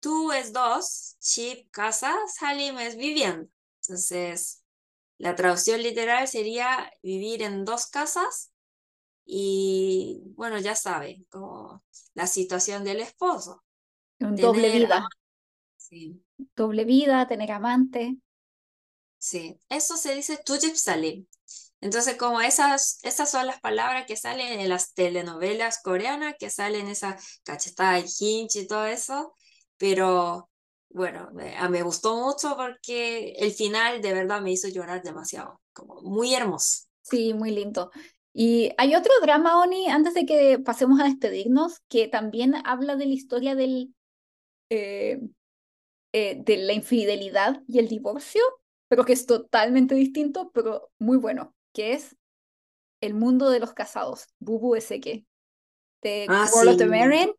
Tu 0.00 0.32
es 0.32 0.52
dos, 0.52 1.16
chip, 1.18 1.70
casa, 1.70 2.14
salim 2.26 2.78
es 2.78 2.96
vivienda. 2.96 3.48
Entonces, 3.80 4.62
la 5.18 5.34
traducción 5.34 5.82
literal 5.82 6.28
sería 6.28 6.92
vivir 7.02 7.42
en 7.42 7.64
dos 7.64 7.86
casas 7.86 8.52
y, 9.24 10.22
bueno, 10.36 10.58
ya 10.58 10.74
saben, 10.74 11.24
como 11.30 11.82
la 12.12 12.26
situación 12.26 12.84
del 12.84 13.00
esposo. 13.00 13.64
Un 14.20 14.36
doble 14.36 14.70
vida. 14.70 15.08
Sí. 15.76 16.22
Doble 16.54 16.84
vida, 16.84 17.26
tener 17.26 17.52
amante. 17.52 18.16
Sí, 19.18 19.58
eso 19.70 19.96
se 19.96 20.14
dice 20.14 20.38
tujib 20.44 20.76
salim. 20.76 21.26
Entonces, 21.84 22.16
como 22.16 22.40
esas, 22.40 22.98
esas 23.02 23.30
son 23.30 23.46
las 23.46 23.60
palabras 23.60 24.06
que 24.06 24.16
salen 24.16 24.58
en 24.58 24.70
las 24.70 24.94
telenovelas 24.94 25.82
coreanas, 25.82 26.34
que 26.38 26.48
salen 26.48 26.88
esa 26.88 27.18
cachetada 27.42 28.00
y 28.00 28.06
hinch 28.18 28.56
y 28.56 28.66
todo 28.66 28.86
eso, 28.86 29.34
pero 29.76 30.48
bueno, 30.88 31.28
me, 31.34 31.54
me, 31.68 31.82
gustó 31.82 32.16
mucho 32.16 32.56
porque 32.56 33.34
el 33.38 33.52
final 33.52 34.00
de 34.00 34.14
verdad 34.14 34.40
me 34.40 34.50
hizo 34.50 34.66
llorar 34.68 35.02
demasiado, 35.02 35.60
como 35.74 36.00
muy 36.00 36.34
hermoso. 36.34 36.86
Sí, 37.02 37.34
muy 37.34 37.50
lindo. 37.50 37.90
Y 38.32 38.70
hay 38.78 38.94
otro 38.94 39.12
drama, 39.20 39.60
Oni, 39.60 39.88
antes 39.88 40.14
de 40.14 40.24
que 40.24 40.58
pasemos 40.58 40.98
a 41.00 41.04
despedirnos, 41.04 41.82
que 41.90 42.08
también 42.08 42.54
habla 42.64 42.96
de 42.96 43.04
la 43.04 43.12
historia 43.12 43.54
del, 43.54 43.94
eh, 44.70 45.20
eh, 46.14 46.40
de 46.42 46.56
la 46.56 46.72
infidelidad 46.72 47.62
y 47.68 47.78
el 47.78 47.88
divorcio, 47.88 48.40
pero 48.88 49.04
que 49.04 49.12
es 49.12 49.26
totalmente 49.26 49.94
distinto, 49.94 50.50
pero 50.54 50.90
muy 50.98 51.18
bueno, 51.18 51.54
que 51.74 51.92
es 51.92 52.16
El 53.02 53.12
mundo 53.12 53.50
de 53.50 53.60
los 53.60 53.74
casados, 53.74 54.28
Bubu 54.38 54.76
Eseke, 54.76 55.26
de 56.00 56.24
ah, 56.30 56.48
World 56.54 56.70
of 56.70 56.90
the. 56.90 57.34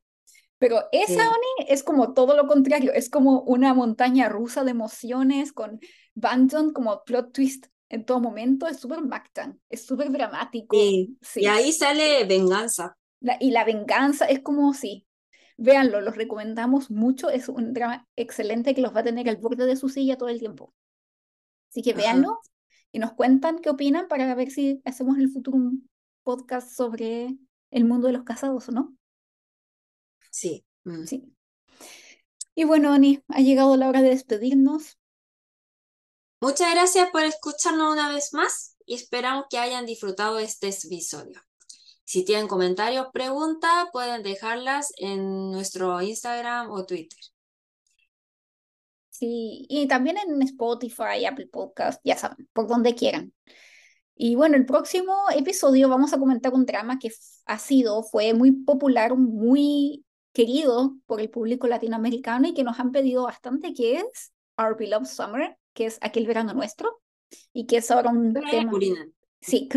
Pero 0.60 0.84
esa 0.92 1.30
Oni 1.30 1.68
es 1.68 1.84
como 1.84 2.14
todo 2.14 2.36
lo 2.36 2.48
contrario, 2.48 2.94
es 2.94 3.10
como 3.10 3.42
una 3.42 3.74
montaña 3.74 4.30
rusa 4.30 4.64
de 4.64 4.72
emociones 4.72 5.52
con 5.52 5.80
Banton 6.14 6.72
como 6.72 7.04
plot 7.04 7.34
twist 7.34 7.66
en 7.90 8.06
todo 8.06 8.20
momento, 8.20 8.68
es 8.68 8.80
súper 8.80 9.02
Mactan, 9.02 9.60
es 9.70 9.86
súper 9.86 10.12
dramático. 10.12 10.76
Sí. 10.76 11.18
Y 11.36 11.46
ahí 11.46 11.72
sale 11.72 12.24
venganza. 12.26 12.98
y 13.40 13.52
la 13.52 13.64
venganza 13.64 14.26
es 14.26 14.40
como, 14.42 14.74
sí, 14.74 15.06
véanlo, 15.58 16.02
los 16.02 16.16
recomendamos 16.16 16.90
mucho, 16.90 17.30
es 17.30 17.50
un 17.50 17.74
drama 17.74 18.08
excelente 18.16 18.74
que 18.74 18.82
los 18.82 18.96
va 18.96 19.02
a 19.02 19.04
tener 19.04 19.30
al 19.30 19.38
borde 19.38 19.66
de 19.66 19.76
su 19.76 19.90
silla 19.90 20.18
todo 20.18 20.30
el 20.30 20.40
tiempo. 20.40 20.74
Así 21.70 21.82
que 21.82 21.94
véanlo 21.94 22.40
y 22.96 23.00
nos 23.00 23.12
cuentan 23.12 23.60
qué 23.60 23.70
opinan 23.70 24.08
para 24.08 24.34
ver 24.36 24.50
si 24.52 24.82
hacemos 24.86 25.18
en 25.18 25.24
el 25.24 25.30
futuro 25.30 25.58
un 25.58 25.90
podcast 26.24 26.72
sobre 26.72 27.38
el 27.70 27.84
mundo 27.84 28.08
de 28.08 28.14
los 28.14 28.24
casados 28.24 28.70
o 28.70 28.72
no. 28.72 28.96
Sí. 30.32 30.66
Mm. 30.86 31.04
Sí. 31.04 31.36
Y 32.56 32.64
bueno, 32.64 32.94
Ani, 32.94 33.22
ha 33.28 33.42
llegado 33.42 33.76
la 33.76 33.90
hora 33.90 34.02
de 34.02 34.12
despedirnos. 34.12 34.98
Muchas 36.40 36.74
gracias 36.74 37.10
por 37.12 37.24
escucharnos 37.24 37.92
una 37.92 38.08
vez 38.14 38.34
más 38.34 38.78
y 38.86 38.96
esperamos 38.96 39.48
que 39.50 39.58
hayan 39.58 39.86
disfrutado 39.86 40.40
este 40.40 40.70
episodio. 40.70 41.42
Si 42.06 42.24
tienen 42.24 42.48
comentarios, 42.48 43.08
preguntas, 43.12 43.88
pueden 43.92 44.24
dejarlas 44.24 44.94
en 44.96 45.52
nuestro 45.52 46.02
Instagram 46.02 46.72
o 46.72 46.86
Twitter. 46.86 47.20
Sí, 49.18 49.66
y 49.70 49.88
también 49.88 50.18
en 50.18 50.42
Spotify, 50.42 51.24
Apple 51.26 51.48
Podcast, 51.48 52.02
ya 52.04 52.18
saben, 52.18 52.50
por 52.52 52.68
donde 52.68 52.96
quieran. 52.96 53.32
Y 54.14 54.36
bueno, 54.36 54.58
el 54.58 54.66
próximo 54.66 55.16
episodio 55.34 55.88
vamos 55.88 56.12
a 56.12 56.20
comentar 56.20 56.54
un 56.54 56.66
drama 56.66 57.00
que 57.00 57.12
ha 57.46 57.58
sido, 57.58 58.04
fue 58.04 58.34
muy 58.34 58.52
popular, 58.52 59.16
muy 59.16 60.04
querido 60.34 60.98
por 61.06 61.22
el 61.22 61.30
público 61.30 61.66
latinoamericano 61.68 62.50
y 62.50 62.54
que 62.54 62.66
nos 62.66 62.78
han 62.78 62.92
pedido 62.92 63.24
bastante, 63.24 63.74
que 63.74 64.00
es 64.00 64.34
Our 64.58 64.76
Beloved 64.78 65.08
Summer, 65.08 65.58
que 65.72 65.86
es 65.86 65.98
aquel 66.02 66.28
verano 66.28 66.54
nuestro, 66.54 67.02
y 67.54 67.68
que 67.68 67.78
es 67.78 67.90
ahora 67.92 68.10
un 68.10 68.34
tema... 68.34 68.74
Sí, 69.40 69.70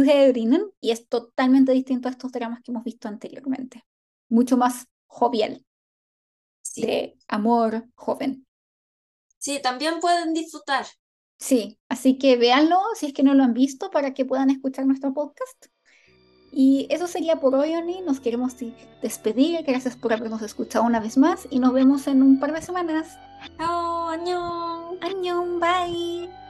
y 0.81 0.91
es 0.91 1.07
totalmente 1.07 1.71
distinto 1.71 2.09
a 2.09 2.11
estos 2.11 2.33
dramas 2.33 2.61
que 2.65 2.73
hemos 2.73 2.83
visto 2.83 3.07
anteriormente. 3.07 3.85
Mucho 4.29 4.57
más 4.57 4.89
jovial, 5.07 5.65
de 6.75 7.17
amor 7.29 7.87
joven. 7.95 8.48
Sí, 9.39 9.61
también 9.63 10.01
pueden 10.01 10.35
disfrutar. 10.35 10.87
Sí, 11.39 11.79
así 11.89 12.19
que 12.19 12.37
véanlo 12.37 12.81
si 12.95 13.07
es 13.07 13.13
que 13.13 13.23
no 13.23 13.35
lo 13.35 13.45
han 13.45 13.55
visto 13.55 13.91
para 13.91 14.13
que 14.13 14.25
puedan 14.25 14.51
escuchar 14.51 14.87
nuestro 14.87 15.15
podcast. 15.15 15.67
Y 16.51 16.87
eso 16.91 17.07
sería 17.07 17.37
por 17.37 17.55
hoy, 17.55 17.75
Oni. 17.75 18.01
Nos 18.01 18.21
queremos 18.21 18.57
despedir. 19.03 19.63
Gracias 19.65 19.97
por 19.97 20.13
habernos 20.13 20.43
escuchado 20.43 20.85
una 20.85 20.99
vez 21.01 21.17
más 21.17 21.47
y 21.51 21.59
nos 21.61 21.73
vemos 21.73 22.07
en 22.07 22.23
un 22.23 22.41
par 22.41 22.53
de 22.53 22.63
semanas. 22.63 23.17
Chao, 23.59 24.09
añón. 24.09 24.99
Añón, 25.03 25.61
bye. 25.61 26.48